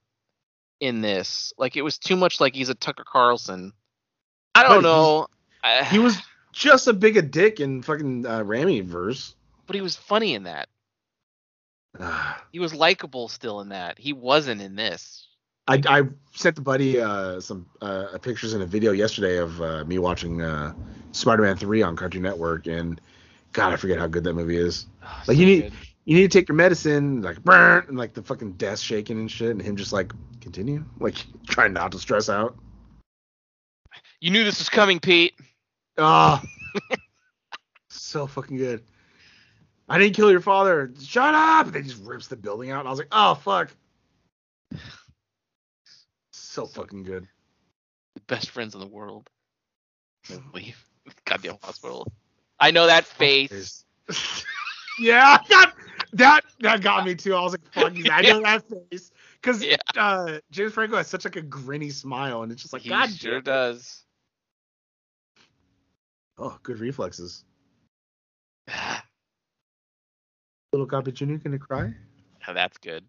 in 0.82 1.02
this. 1.02 1.54
Like 1.58 1.78
it 1.78 1.82
was 1.84 1.98
too 1.98 2.16
much 2.18 2.40
like 2.42 2.54
he's 2.56 2.70
a 2.70 2.76
Tucker 2.76 3.06
Carlson. 3.08 3.72
I 4.56 4.64
don't 4.64 4.72
he's- 4.74 4.84
know. 4.84 5.28
I- 5.64 5.84
He 5.92 6.00
was 6.00 6.18
just 6.52 6.88
a 6.88 6.94
big 6.94 7.16
a 7.18 7.22
dick 7.22 7.60
in 7.62 7.82
fucking 7.82 8.26
uh, 8.26 8.40
Raimi 8.44 8.84
verse. 8.84 9.36
but 9.66 9.76
he 9.76 9.82
was 9.82 9.96
funny 9.96 10.34
in 10.36 10.44
that. 10.44 10.68
He 12.52 12.60
was 12.60 12.74
likable 12.74 13.30
still 13.30 13.62
in 13.62 13.70
that. 13.70 13.98
He 13.98 14.14
wasn't 14.14 14.62
in 14.62 14.76
this. 14.76 15.28
I, 15.68 15.82
I 15.88 16.02
sent 16.34 16.56
the 16.56 16.62
buddy 16.62 17.00
uh, 17.00 17.40
some 17.40 17.66
uh, 17.82 18.18
pictures 18.22 18.54
and 18.54 18.64
a 18.64 18.66
video 18.66 18.92
yesterday 18.92 19.38
of 19.38 19.62
uh, 19.62 19.84
me 19.86 19.98
watching 19.98 20.42
uh, 20.42 20.74
Spider-Man 21.14 21.56
3 21.58 21.82
on 21.84 21.96
Cartoon 21.96 22.22
Network, 22.22 22.68
and 22.68 23.00
God, 23.54 23.72
I 23.72 23.76
forget 23.78 23.98
how 23.98 24.08
good 24.08 24.24
that 24.26 24.34
movie 24.34 24.58
is. 24.58 24.88
Oh, 25.04 25.08
Like, 25.20 25.26
so 25.26 25.32
you 25.34 25.46
need- 25.46 25.62
good. 25.64 25.74
You 26.06 26.18
need 26.18 26.30
to 26.30 26.38
take 26.38 26.50
your 26.50 26.58
medicine, 26.58 27.22
like 27.22 27.42
burn, 27.46 27.86
and 27.88 27.98
like 27.98 28.14
the 28.14 28.22
fucking 28.22 28.54
desk 28.54 28.84
shaking 28.84 29.20
and 29.20 29.32
shit, 29.32 29.52
and 29.52 29.62
him 29.62 29.78
just 29.78 29.94
like 29.94 30.12
continue, 30.42 30.84
like 31.00 31.16
trying 31.48 31.72
not 31.72 31.94
to 31.94 31.98
stress 31.98 32.28
out. 32.28 32.58
You 34.20 34.30
knew 34.32 34.44
this 34.44 34.60
was 34.60 34.68
coming, 34.68 35.00
Pete. 35.00 35.34
Ah, 35.98 36.44
so 37.90 38.28
fucking 38.28 38.58
good. 38.58 38.84
I 39.88 39.98
didn't 39.98 40.14
kill 40.14 40.30
your 40.30 40.42
father. 40.42 40.92
Shut 41.02 41.34
up! 41.34 41.68
And 41.68 41.76
they 41.76 41.82
just 41.84 42.04
rips 42.04 42.28
the 42.28 42.36
building 42.36 42.70
out, 42.70 42.80
and 42.80 42.88
I 42.90 42.92
was 42.92 43.00
like, 43.00 43.08
oh 43.14 43.36
fuck. 43.36 43.70
So 46.54 46.68
fucking 46.68 47.02
good. 47.02 47.28
Best 48.28 48.52
friends 48.52 48.76
in 48.76 48.80
the 48.80 48.86
world. 48.86 49.28
Leave. 50.54 50.86
Goddamn 51.26 51.58
hospital. 51.64 52.06
I 52.60 52.70
know 52.70 52.86
that 52.86 53.06
face. 53.06 53.84
yeah, 55.00 55.40
that 55.50 55.74
that 56.14 56.42
that 56.60 56.84
got 56.84 57.06
me 57.08 57.16
too. 57.16 57.34
I 57.34 57.42
was 57.42 57.54
like, 57.54 57.74
"Fuck 57.74 57.98
you!" 57.98 58.06
I 58.12 58.22
know 58.22 58.40
that 58.44 58.64
face 58.70 59.12
because 59.42 59.64
Yeah. 59.64 59.78
uh, 59.98 60.38
James 60.52 60.74
Franco 60.74 60.96
has 60.96 61.08
such 61.08 61.26
like 61.26 61.38
a 61.38 61.42
grinny 61.42 61.92
smile, 61.92 62.44
and 62.44 62.52
it's 62.52 62.62
just 62.62 62.72
like, 62.72 62.84
he 62.84 62.90
God, 62.90 63.10
sure 63.10 63.32
damn 63.32 63.42
does. 63.42 64.04
Oh, 66.38 66.56
good 66.62 66.78
reflexes. 66.78 67.46
Little 70.72 70.86
Copy 70.86 71.14
Junior 71.14 71.40
gonna 71.40 71.58
cry? 71.58 71.96
Now 72.46 72.54
that's 72.54 72.78
good. 72.78 73.06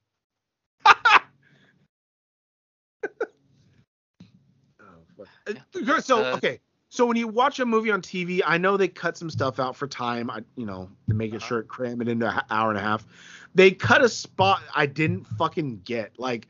Uh, 5.46 6.00
So 6.00 6.24
Uh, 6.24 6.36
okay, 6.36 6.60
so 6.88 7.06
when 7.06 7.16
you 7.16 7.28
watch 7.28 7.58
a 7.60 7.66
movie 7.66 7.90
on 7.90 8.02
TV, 8.02 8.40
I 8.44 8.58
know 8.58 8.76
they 8.76 8.88
cut 8.88 9.16
some 9.16 9.30
stuff 9.30 9.58
out 9.58 9.76
for 9.76 9.86
time. 9.86 10.30
I 10.30 10.42
you 10.56 10.66
know 10.66 10.90
to 11.08 11.14
make 11.14 11.32
it 11.32 11.36
Uh-huh. 11.36 11.46
short, 11.46 11.68
cram 11.68 12.00
it 12.00 12.08
into 12.08 12.28
an 12.28 12.42
hour 12.50 12.70
and 12.70 12.78
a 12.78 12.82
half. 12.82 13.06
They 13.54 13.70
cut 13.70 14.02
a 14.02 14.08
spot 14.08 14.62
I 14.74 14.86
didn't 14.86 15.24
fucking 15.24 15.82
get. 15.84 16.18
Like, 16.18 16.48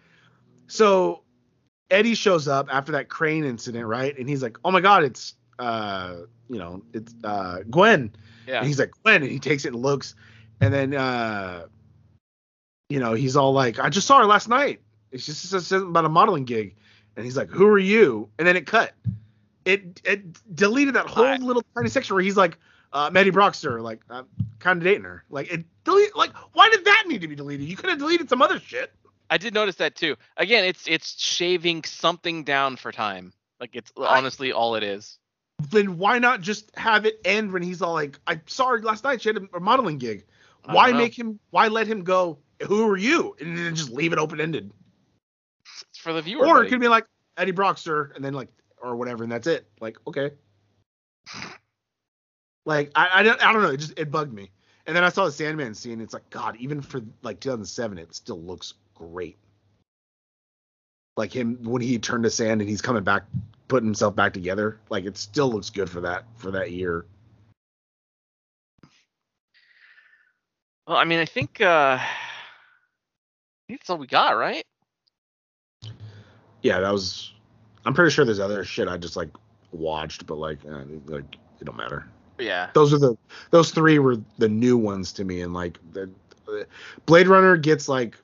so 0.67 1.23
Eddie 1.91 2.15
shows 2.15 2.49
up 2.49 2.69
after 2.71 2.93
that 2.93 3.09
crane 3.09 3.45
incident, 3.45 3.87
right? 3.87 4.17
And 4.19 4.29
he's 4.29 4.43
like, 4.43 4.59
"Oh 4.65 4.71
my 4.71 4.81
god, 4.81 5.05
it's 5.05 5.35
uh, 5.59 6.17
you 6.49 6.59
know, 6.59 6.83
it's 6.93 7.15
uh 7.25 7.61
Gwen." 7.71 8.15
Yeah. 8.47 8.59
And 8.59 8.67
he's 8.67 8.79
like, 8.79 8.93
Gwen, 9.03 9.23
and 9.23 9.31
he 9.31 9.39
takes 9.39 9.65
it 9.65 9.75
and 9.75 9.83
looks, 9.83 10.15
and 10.61 10.73
then 10.73 10.95
uh, 10.95 11.67
you 12.91 13.01
know, 13.01 13.15
he's 13.15 13.37
all 13.37 13.53
like, 13.53 13.79
I 13.79 13.89
just 13.89 14.07
saw 14.07 14.19
her 14.19 14.27
last 14.27 14.49
night. 14.49 14.81
It's 15.11 15.25
just 15.27 15.49
says 15.49 15.67
something 15.67 15.89
about 15.89 16.05
a 16.05 16.09
modeling 16.09 16.45
gig, 16.45 16.77
and 17.17 17.25
he's 17.25 17.37
like, 17.37 17.49
Who 17.51 17.67
are 17.67 17.79
you? 17.79 18.29
And 18.39 18.47
then 18.47 18.57
it 18.57 18.67
cut. 18.67 18.93
It 19.65 20.01
it 20.05 20.55
deleted 20.55 20.95
that 20.95 21.07
whole 21.07 21.25
I- 21.25 21.37
little 21.37 21.63
tiny 21.75 21.89
section 21.89 22.15
where 22.15 22.23
he's 22.23 22.37
like, 22.37 22.59
uh, 22.93 23.11
Maddie 23.13 23.33
Broxter, 23.33 23.83
like, 23.83 24.01
I'm 24.09 24.27
kind 24.61 24.79
of 24.79 24.85
dating 24.85 25.03
her. 25.05 25.25
Like, 25.29 25.53
it 25.53 25.65
delete. 25.85 26.15
Like, 26.15 26.33
why 26.53 26.69
did 26.71 26.85
that 26.85 27.05
need 27.09 27.23
to 27.23 27.29
be 27.29 27.35
deleted? 27.35 27.67
You 27.69 27.75
could 27.77 27.91
have 27.91 27.99
deleted 27.99 28.29
some 28.29 28.41
other 28.41 28.61
shit. 28.61 28.93
I 29.31 29.39
did 29.39 29.53
notice 29.55 29.77
that 29.77 29.97
too. 29.97 30.17
Again, 30.37 30.65
it's 30.65 30.87
it's 30.87 31.21
shaving 31.21 31.83
something 31.85 32.45
down 32.45 32.77
for 32.77 32.93
time. 32.93 33.33
Like 33.59 33.75
it's 33.75 33.91
I- 33.99 34.19
honestly 34.19 34.53
all 34.53 34.75
it 34.75 34.83
is. 34.83 35.19
Then 35.71 35.99
why 35.99 36.19
not 36.19 36.41
just 36.41 36.77
have 36.77 37.07
it 37.07 37.21
end 37.25 37.53
when 37.53 37.63
he's 37.63 37.81
all 37.81 37.95
like, 37.95 38.19
I 38.27 38.41
saw 38.47 38.69
her 38.69 38.83
last 38.83 39.05
night. 39.05 39.23
She 39.23 39.29
had 39.31 39.37
a, 39.39 39.57
a 39.57 39.61
modeling 39.61 39.99
gig. 39.99 40.25
Why 40.67 40.93
make 40.93 41.19
him? 41.19 41.39
Why 41.51 41.69
let 41.69 41.87
him 41.87 42.05
go? 42.05 42.39
Who 42.67 42.89
are 42.89 42.97
you? 42.97 43.37
And 43.41 43.57
then 43.57 43.75
just 43.75 43.91
leave 43.91 44.13
it 44.13 44.19
open 44.19 44.41
ended. 44.41 44.73
For 46.05 46.13
the 46.13 46.21
viewer. 46.21 46.47
Or 46.47 46.63
it 46.63 46.69
could 46.69 46.81
be 46.81 46.89
like 46.89 47.07
Eddie 47.39 47.53
Broxter 47.53 48.15
and 48.15 48.23
then 48.23 48.35
like 48.35 48.49
or 48.77 48.95
whatever, 48.95 49.25
and 49.25 49.33
that's 49.33 49.47
it. 49.47 49.67
Like 49.81 49.97
okay. 50.07 50.33
Like 52.67 52.91
I 52.95 53.09
I 53.21 53.23
don't, 53.23 53.43
I 53.43 53.55
don't 53.55 53.63
know. 53.63 53.71
It 53.71 53.79
just 53.79 53.99
it 53.99 54.11
bugged 54.11 54.35
me. 54.35 54.51
And 54.87 54.95
then 54.95 55.03
I 55.03 55.09
saw 55.09 55.25
the 55.25 55.33
Sandman 55.33 55.75
scene. 55.75 56.03
It's 56.03 56.13
like 56.13 56.29
God, 56.29 56.57
even 56.59 56.83
for 56.83 57.01
like 57.23 57.41
2007, 57.41 57.97
it 57.97 58.15
still 58.15 58.39
looks 58.39 58.75
great. 58.95 59.39
Like 61.17 61.33
him 61.33 61.59
when 61.63 61.81
he 61.81 61.99
turned 61.99 62.25
to 62.25 62.31
sand 62.31 62.61
and 62.61 62.69
he's 62.69 62.83
coming 62.83 63.03
back, 63.03 63.23
putting 63.69 63.87
himself 63.87 64.15
back 64.15 64.35
together. 64.35 64.81
Like 64.91 65.07
it 65.07 65.17
still 65.17 65.51
looks 65.51 65.71
good 65.71 65.89
for 65.89 66.03
that 66.03 66.25
for 66.37 66.51
that 66.51 66.71
year. 66.73 67.07
Well, 70.87 70.99
I 70.99 71.05
mean, 71.05 71.21
I 71.21 71.25
think 71.25 71.63
uh 71.63 71.99
I 71.99 72.07
think 73.69 73.81
that's 73.81 73.89
all 73.89 73.97
we 73.97 74.07
got, 74.07 74.37
right? 74.37 74.67
Yeah, 76.65 76.81
that 76.81 76.91
was. 76.91 77.33
I'm 77.85 77.95
pretty 77.95 78.11
sure 78.11 78.25
there's 78.25 78.41
other 78.41 78.65
shit 78.65 78.89
I 78.89 78.97
just 78.97 79.15
like 79.17 79.29
watched, 79.71 80.27
but 80.27 80.39
like 80.39 80.59
uh, 80.69 80.83
like 81.07 81.37
it 81.61 81.65
don't 81.65 81.77
matter. 81.77 82.09
Yeah. 82.39 82.71
those 82.75 82.93
are 82.93 82.99
the 82.99 83.17
those 83.53 83.71
three 83.71 84.01
were 84.01 84.17
the 84.39 84.49
new 84.49 84.77
ones 84.77 85.13
to 85.13 85.25
me 85.25 85.43
and 85.43 85.55
like 85.55 85.79
the 85.93 86.11
uh, 86.49 86.65
blade 87.07 87.29
runner 87.29 87.57
gets 87.57 87.89
like 87.89 88.17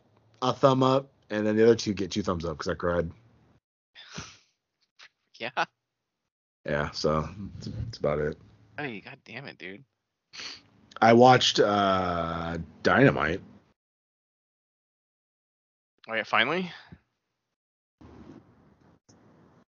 a 0.43 0.53
thumb 0.53 0.83
up 0.83 1.07
and 1.31 1.47
then 1.47 1.57
the 1.57 1.63
other 1.63 1.77
two 1.77 1.95
get 1.95 2.11
two 2.11 2.23
thumbs 2.23 2.45
up 2.45 2.59
because 2.59 2.73
i 2.73 2.75
cried 2.75 3.09
Yeah. 5.39 5.65
yeah 6.67 6.91
so 6.91 7.29
that's, 7.61 7.99
about 7.99 8.19
it 8.19 8.37
Hey, 8.77 9.01
god 9.01 9.19
damn 9.25 9.47
it, 9.47 9.59
dude. 9.59 9.85
i 11.01 11.13
watched 11.13 11.61
uh 11.61 12.59
dynamite 12.83 13.41
All 16.09 16.15
right, 16.15 16.27
finally. 16.27 16.73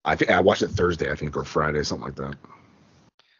I 0.05 0.15
think 0.17 0.31
i 0.31 0.41
watched 0.41 0.63
it 0.63 0.69
thursday 0.69 1.11
i 1.11 1.15
think 1.15 1.37
or 1.37 1.45
friday 1.45 1.83
something 1.83 2.05
like 2.07 2.17
that 2.17 2.35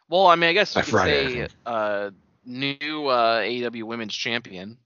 Well, 0.09 0.27
I 0.27 0.35
mean, 0.35 0.49
I 0.49 0.53
guess 0.53 0.75
you 0.75 0.81
Uh, 0.81 0.83
could 0.83 0.91
Friday, 0.91 1.33
say 1.41 1.47
uh 1.65 2.11
new 2.45 3.07
uh 3.07 3.39
AEW 3.41 3.83
Women's 3.83 4.13
Champion. 4.15 4.77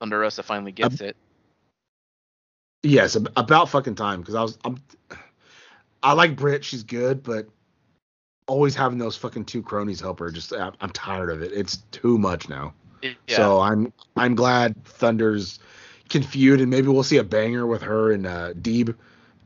Thunder 0.00 0.18
Rosa 0.18 0.42
finally 0.42 0.72
gets 0.72 1.00
it. 1.00 1.16
yes 2.82 3.16
about 3.16 3.68
fucking 3.68 3.94
time 3.96 4.20
because 4.20 4.34
i 4.36 4.42
was 4.42 4.58
i'm 4.64 4.76
i 6.02 6.12
like 6.12 6.36
Britt. 6.36 6.64
she's 6.64 6.82
good 6.84 7.22
but 7.24 7.48
always 8.46 8.74
having 8.74 8.98
those 8.98 9.16
fucking 9.16 9.44
two 9.44 9.62
cronies 9.62 10.00
help 10.00 10.20
her 10.20 10.30
just 10.30 10.52
i'm, 10.52 10.72
I'm 10.80 10.90
tired 10.90 11.30
of 11.30 11.42
it 11.42 11.52
it's 11.52 11.78
too 11.90 12.18
much 12.18 12.48
now 12.48 12.72
Yeah. 13.02 13.12
So 13.28 13.60
I'm 13.60 13.92
I'm 14.16 14.34
glad 14.34 14.74
Thunder's 14.84 15.58
can 16.08 16.22
feud 16.22 16.60
and 16.60 16.70
maybe 16.70 16.88
we'll 16.88 17.02
see 17.02 17.18
a 17.18 17.24
banger 17.24 17.66
with 17.66 17.82
her 17.82 18.12
and 18.12 18.26
uh, 18.26 18.54
Deeb. 18.54 18.94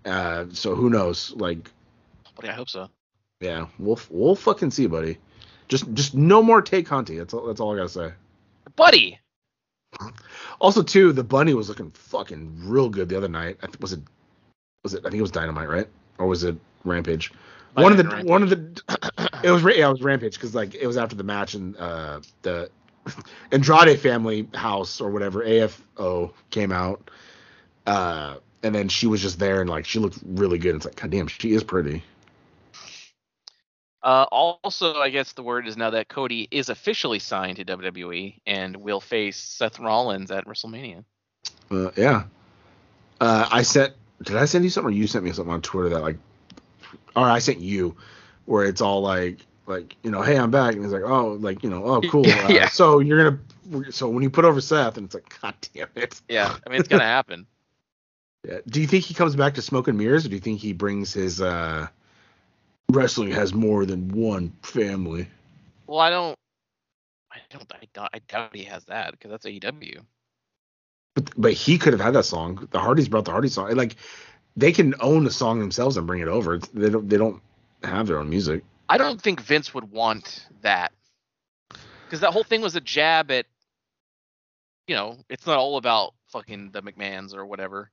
Uh, 0.04 0.46
so 0.52 0.74
who 0.74 0.90
knows? 0.90 1.32
Like, 1.36 1.70
But 2.36 2.48
I 2.48 2.52
hope 2.52 2.68
so. 2.68 2.88
yeah, 3.40 3.66
we'll 3.78 4.00
we'll 4.10 4.36
fucking 4.36 4.70
see, 4.70 4.86
buddy. 4.86 5.18
Just 5.68 5.92
just 5.94 6.14
no 6.14 6.42
more 6.42 6.60
Tay 6.62 6.82
Conti. 6.82 7.18
That's 7.18 7.32
all. 7.34 7.46
That's 7.46 7.60
all 7.60 7.72
I 7.74 7.76
gotta 7.76 7.88
say. 7.88 8.12
Buddy. 8.76 9.18
Also, 10.60 10.82
too, 10.82 11.12
the 11.12 11.24
bunny 11.24 11.54
was 11.54 11.68
looking 11.68 11.90
fucking 11.90 12.68
real 12.68 12.88
good 12.88 13.08
the 13.08 13.16
other 13.16 13.28
night. 13.28 13.58
I 13.62 13.66
th- 13.66 13.80
was 13.80 13.92
it 13.92 14.00
was 14.84 14.94
it? 14.94 15.00
I 15.00 15.10
think 15.10 15.16
it 15.18 15.22
was 15.22 15.30
Dynamite, 15.30 15.68
right? 15.68 15.88
Or 16.18 16.26
was 16.26 16.44
it 16.44 16.56
Rampage? 16.84 17.32
Might 17.74 17.82
one 17.82 17.92
of 17.92 17.98
the 17.98 18.04
been 18.04 18.26
one 18.26 18.42
of 18.42 18.50
the 18.50 18.82
it 19.42 19.50
was 19.50 19.62
yeah, 19.62 19.88
it 19.88 19.90
was 19.92 20.02
Rampage 20.02 20.34
because 20.34 20.54
like 20.54 20.74
it 20.74 20.86
was 20.86 20.96
after 20.96 21.16
the 21.16 21.24
match 21.24 21.54
and 21.54 21.76
uh 21.76 22.20
the 22.42 22.70
Andrade 23.52 23.98
family 23.98 24.48
house 24.54 25.00
or 25.00 25.10
whatever 25.10 25.44
AFO 25.44 26.32
came 26.50 26.70
out, 26.72 27.10
uh, 27.86 28.36
and 28.62 28.74
then 28.74 28.88
she 28.88 29.06
was 29.06 29.20
just 29.20 29.38
there 29.38 29.60
and 29.60 29.70
like 29.70 29.84
she 29.84 29.98
looked 29.98 30.18
really 30.24 30.58
good. 30.58 30.76
It's 30.76 30.84
like 30.84 30.96
God 30.96 31.10
damn, 31.10 31.26
she 31.26 31.52
is 31.52 31.64
pretty. 31.64 32.02
Uh, 34.02 34.26
also, 34.32 34.94
I 34.96 35.10
guess 35.10 35.32
the 35.32 35.44
word 35.44 35.68
is 35.68 35.76
now 35.76 35.90
that 35.90 36.08
Cody 36.08 36.48
is 36.50 36.68
officially 36.68 37.20
signed 37.20 37.58
to 37.58 37.64
WWE 37.64 38.40
and 38.46 38.76
will 38.76 39.00
face 39.00 39.36
Seth 39.36 39.78
Rollins 39.78 40.32
at 40.32 40.44
WrestleMania. 40.46 41.04
Uh, 41.70 41.90
yeah. 41.96 42.24
Uh, 43.20 43.48
I 43.50 43.62
sent. 43.62 43.94
Did 44.24 44.36
I 44.36 44.44
send 44.44 44.64
you 44.64 44.70
something, 44.70 44.92
or 44.92 44.96
you 44.96 45.06
sent 45.06 45.24
me 45.24 45.32
something 45.32 45.52
on 45.52 45.62
Twitter 45.62 45.88
that 45.90 46.02
like, 46.02 46.16
or 47.14 47.24
I 47.24 47.38
sent 47.38 47.60
you, 47.60 47.96
where 48.46 48.64
it's 48.64 48.80
all 48.80 49.02
like, 49.02 49.38
like 49.66 49.96
you 50.02 50.10
know, 50.10 50.22
hey, 50.22 50.36
I'm 50.36 50.50
back, 50.50 50.74
and 50.74 50.84
it's 50.84 50.92
like, 50.92 51.02
oh, 51.02 51.34
like 51.40 51.62
you 51.62 51.70
know, 51.70 51.84
oh, 51.84 52.00
cool. 52.10 52.26
Uh, 52.26 52.48
Yeah. 52.48 52.68
So 52.68 52.98
you're 52.98 53.30
gonna. 53.30 53.92
So 53.92 54.08
when 54.08 54.24
you 54.24 54.30
put 54.30 54.44
over 54.44 54.60
Seth, 54.60 54.96
and 54.96 55.06
it's 55.06 55.14
like, 55.14 55.40
god 55.40 55.54
damn 55.74 55.88
it. 55.94 56.20
Yeah, 56.28 56.56
I 56.66 56.70
mean 56.70 56.80
it's 56.80 56.88
gonna 56.88 57.04
happen. 57.04 57.46
Do 58.44 58.80
you 58.80 58.86
think 58.88 59.04
he 59.04 59.14
comes 59.14 59.36
back 59.36 59.54
to 59.54 59.62
smoke 59.62 59.86
and 59.88 59.96
mirrors, 59.96 60.26
or 60.26 60.28
do 60.28 60.34
you 60.34 60.40
think 60.40 60.60
he 60.60 60.72
brings 60.72 61.12
his 61.12 61.40
uh, 61.40 61.86
wrestling 62.90 63.30
has 63.30 63.54
more 63.54 63.86
than 63.86 64.08
one 64.08 64.52
family? 64.62 65.28
Well, 65.86 66.00
I 66.00 66.10
don't, 66.10 66.36
I 67.32 67.38
don't, 67.50 67.72
I 67.72 67.86
doubt, 67.92 68.10
I 68.14 68.18
doubt 68.28 68.56
he 68.56 68.64
has 68.64 68.84
that 68.86 69.12
because 69.12 69.30
that's 69.30 69.46
AEW. 69.46 70.00
But 71.14 71.30
but 71.36 71.52
he 71.52 71.78
could 71.78 71.92
have 71.92 72.00
had 72.00 72.14
that 72.14 72.24
song. 72.24 72.66
The 72.72 72.80
Hardys 72.80 73.08
brought 73.08 73.26
the 73.26 73.30
Hardys 73.30 73.54
song. 73.54 73.74
Like 73.76 73.96
they 74.56 74.72
can 74.72 74.94
own 75.00 75.24
the 75.24 75.30
song 75.30 75.60
themselves 75.60 75.96
and 75.96 76.06
bring 76.06 76.20
it 76.20 76.28
over. 76.28 76.54
It's- 76.54 76.70
They 76.74 76.90
don't 76.90 77.08
they 77.08 77.18
don't 77.18 77.40
have 77.84 78.06
their 78.06 78.18
own 78.18 78.28
music. 78.28 78.64
I 78.88 78.98
don't 78.98 79.20
think 79.20 79.40
Vince 79.40 79.72
would 79.72 79.90
want 79.90 80.46
that 80.62 80.92
because 82.06 82.20
that 82.20 82.32
whole 82.32 82.44
thing 82.44 82.60
was 82.60 82.76
a 82.76 82.80
jab 82.80 83.30
at, 83.30 83.46
you 84.86 84.94
know, 84.94 85.18
it's 85.30 85.46
not 85.46 85.58
all 85.58 85.76
about 85.78 86.12
fucking 86.28 86.70
the 86.72 86.82
McMahons 86.82 87.34
or 87.34 87.46
whatever. 87.46 87.90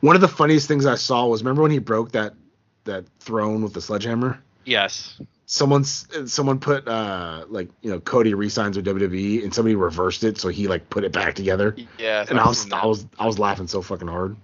One 0.00 0.14
of 0.16 0.20
the 0.22 0.28
funniest 0.28 0.68
things 0.68 0.86
I 0.86 0.94
saw 0.96 1.26
was 1.26 1.42
remember 1.42 1.62
when 1.62 1.70
he 1.70 1.78
broke 1.78 2.12
that 2.12 2.34
that 2.84 3.04
throne 3.20 3.62
with 3.62 3.72
the 3.74 3.80
sledgehammer. 3.80 4.42
Yes. 4.64 5.20
Someone's 5.46 6.06
someone 6.32 6.58
put 6.60 6.86
uh 6.88 7.44
like 7.48 7.68
you 7.82 7.90
know 7.90 8.00
Cody 8.00 8.34
resigns 8.34 8.76
with 8.76 8.86
WWE 8.86 9.42
and 9.42 9.52
somebody 9.54 9.74
reversed 9.74 10.24
it 10.24 10.38
so 10.38 10.48
he 10.48 10.68
like 10.68 10.88
put 10.90 11.04
it 11.04 11.12
back 11.12 11.34
together. 11.34 11.76
Yeah. 11.98 12.24
And 12.28 12.38
I 12.38 12.46
was 12.46 12.70
I 12.72 12.86
was 12.86 13.06
I 13.18 13.26
was 13.26 13.38
laughing 13.38 13.66
so 13.66 13.82
fucking 13.82 14.08
hard. 14.08 14.36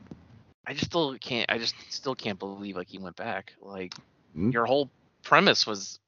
I 0.66 0.73
just 0.73 0.86
still 0.86 1.16
can't. 1.19 1.51
I 1.51 1.59
just 1.59 1.74
still 1.90 2.15
can't 2.16 2.39
believe 2.39 2.77
like 2.77 2.89
he 2.89 2.98
went 2.98 3.16
back. 3.16 3.55
Like 3.61 3.94
Hmm. 4.35 4.51
your 4.51 4.66
whole 4.66 4.90
premise 5.23 5.66
was 5.66 5.98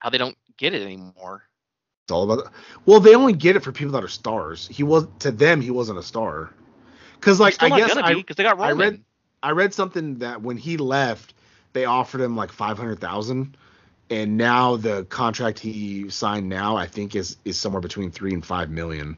how 0.00 0.10
they 0.10 0.18
don't 0.18 0.36
get 0.56 0.74
it 0.74 0.82
anymore. 0.82 1.44
It's 2.04 2.10
all 2.12 2.24
about. 2.30 2.52
Well, 2.86 2.98
they 2.98 3.14
only 3.14 3.34
get 3.34 3.54
it 3.54 3.60
for 3.62 3.70
people 3.70 3.92
that 3.92 4.02
are 4.02 4.08
stars. 4.08 4.66
He 4.66 4.82
was 4.82 5.06
to 5.20 5.30
them. 5.30 5.60
He 5.60 5.70
wasn't 5.70 5.98
a 6.00 6.02
star. 6.02 6.52
Because 7.22 7.38
like 7.38 7.62
I 7.62 7.68
guess 7.68 7.94
gonna 7.94 8.04
I, 8.04 8.14
be 8.14 8.24
they 8.36 8.42
got 8.42 8.58
I 8.58 8.72
read- 8.72 9.04
I 9.44 9.52
read 9.52 9.72
something 9.72 10.18
that 10.18 10.42
when 10.42 10.56
he 10.56 10.76
left, 10.76 11.34
they 11.72 11.84
offered 11.84 12.20
him 12.20 12.36
like 12.36 12.50
five 12.50 12.76
hundred 12.76 12.98
thousand, 12.98 13.56
and 14.10 14.36
now 14.36 14.74
the 14.74 15.04
contract 15.04 15.60
he 15.60 16.10
signed 16.10 16.48
now 16.48 16.76
I 16.76 16.88
think 16.88 17.14
is 17.14 17.36
is 17.44 17.56
somewhere 17.56 17.80
between 17.80 18.10
three 18.10 18.34
and 18.34 18.44
five 18.44 18.70
million. 18.70 19.16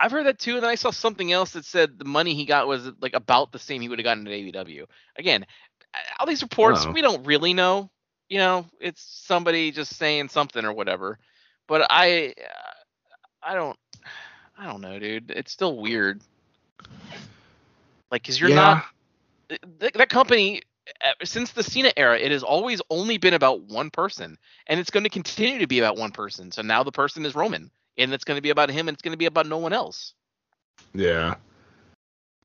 I've 0.00 0.12
heard 0.12 0.24
that 0.24 0.38
too, 0.38 0.54
and 0.54 0.62
then 0.62 0.70
I 0.70 0.76
saw 0.76 0.90
something 0.90 1.30
else 1.30 1.52
that 1.52 1.66
said 1.66 1.98
the 1.98 2.06
money 2.06 2.34
he 2.34 2.46
got 2.46 2.66
was 2.66 2.90
like 3.02 3.14
about 3.14 3.52
the 3.52 3.58
same 3.58 3.82
he 3.82 3.90
would 3.90 3.98
have 3.98 4.04
gotten 4.04 4.26
at 4.26 4.32
AEW. 4.32 4.86
Again, 5.16 5.44
all 6.18 6.26
these 6.26 6.42
reports 6.42 6.86
Wow. 6.86 6.92
we 6.92 7.02
don't 7.02 7.26
really 7.26 7.52
know. 7.52 7.90
You 8.30 8.38
know, 8.38 8.66
it's 8.80 9.02
somebody 9.02 9.72
just 9.72 9.96
saying 9.96 10.30
something 10.30 10.64
or 10.64 10.72
whatever. 10.72 11.18
But 11.66 11.86
I, 11.90 12.34
uh, 12.38 12.72
I 13.42 13.54
don't, 13.54 13.78
I 14.56 14.66
don't 14.66 14.80
know, 14.80 14.98
dude. 14.98 15.30
It's 15.30 15.52
still 15.52 15.76
weird. 15.76 16.22
Like, 18.10 18.24
cause 18.24 18.40
you're 18.40 18.50
yeah, 18.50 18.54
not 18.56 18.84
th- 19.80 19.92
that 19.94 20.08
company 20.08 20.62
uh, 21.04 21.12
since 21.24 21.52
the 21.52 21.62
Cena 21.62 21.92
era, 21.96 22.18
it 22.18 22.32
has 22.32 22.42
always 22.42 22.80
only 22.90 23.18
been 23.18 23.34
about 23.34 23.62
one 23.62 23.90
person, 23.90 24.38
and 24.66 24.80
it's 24.80 24.90
going 24.90 25.04
to 25.04 25.10
continue 25.10 25.58
to 25.58 25.66
be 25.66 25.78
about 25.78 25.96
one 25.96 26.10
person. 26.10 26.50
So 26.50 26.62
now 26.62 26.82
the 26.82 26.92
person 26.92 27.26
is 27.26 27.34
Roman, 27.34 27.70
and 27.98 28.12
it's 28.14 28.24
going 28.24 28.38
to 28.38 28.42
be 28.42 28.50
about 28.50 28.70
him, 28.70 28.88
and 28.88 28.94
it's 28.94 29.02
going 29.02 29.12
to 29.12 29.18
be 29.18 29.26
about 29.26 29.46
no 29.46 29.58
one 29.58 29.72
else. 29.72 30.14
yeah. 30.94 31.34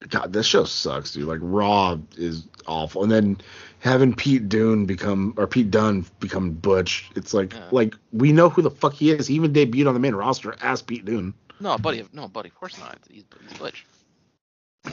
God, 0.09 0.33
this 0.33 0.45
show 0.45 0.65
sucks, 0.65 1.13
dude. 1.13 1.29
Like 1.29 1.39
Raw 1.41 1.97
is 2.17 2.45
awful, 2.67 3.03
and 3.03 3.11
then 3.11 3.37
having 3.79 4.13
Pete 4.13 4.49
Dunne 4.49 4.85
become 4.85 5.33
or 5.37 5.47
Pete 5.47 5.71
Dunne 5.71 6.05
become 6.19 6.51
Butch, 6.51 7.09
it's 7.15 7.33
like 7.33 7.53
Yeah. 7.53 7.69
like 7.71 7.95
we 8.11 8.33
know 8.33 8.49
who 8.49 8.61
the 8.61 8.69
fuck 8.69 8.91
he 8.91 9.11
is. 9.11 9.27
He 9.27 9.35
even 9.35 9.53
debuted 9.53 9.87
on 9.87 9.93
the 9.93 10.01
main 10.01 10.13
roster 10.13 10.57
as 10.61 10.81
Pete 10.81 11.05
Dunne. 11.05 11.33
No, 11.61 11.77
buddy, 11.77 12.03
no, 12.11 12.27
buddy, 12.27 12.49
of 12.49 12.55
course 12.55 12.77
not. 12.79 12.99
He's, 13.09 13.23
he's 13.47 13.57
Butch. 13.57 13.85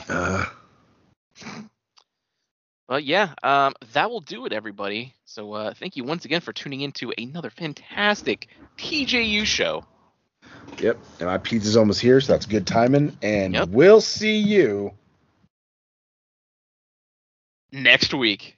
Uh, 0.09 0.45
But 2.91 3.05
yeah, 3.05 3.33
um, 3.41 3.73
that 3.93 4.09
will 4.09 4.19
do 4.19 4.45
it, 4.45 4.51
everybody. 4.51 5.13
So 5.23 5.53
uh, 5.53 5.73
thank 5.73 5.95
you 5.95 6.03
once 6.03 6.25
again 6.25 6.41
for 6.41 6.51
tuning 6.51 6.81
into 6.81 7.13
another 7.17 7.49
fantastic 7.49 8.49
TJU 8.77 9.45
show. 9.45 9.85
Yep. 10.77 10.97
And 11.19 11.27
my 11.27 11.37
pizza's 11.37 11.77
almost 11.77 12.01
here, 12.01 12.19
so 12.19 12.33
that's 12.33 12.45
good 12.45 12.67
timing. 12.67 13.17
And 13.21 13.53
Yep. 13.53 13.69
we'll 13.69 14.01
see 14.01 14.39
you. 14.39 14.91
Next 17.71 18.13
week. 18.13 18.57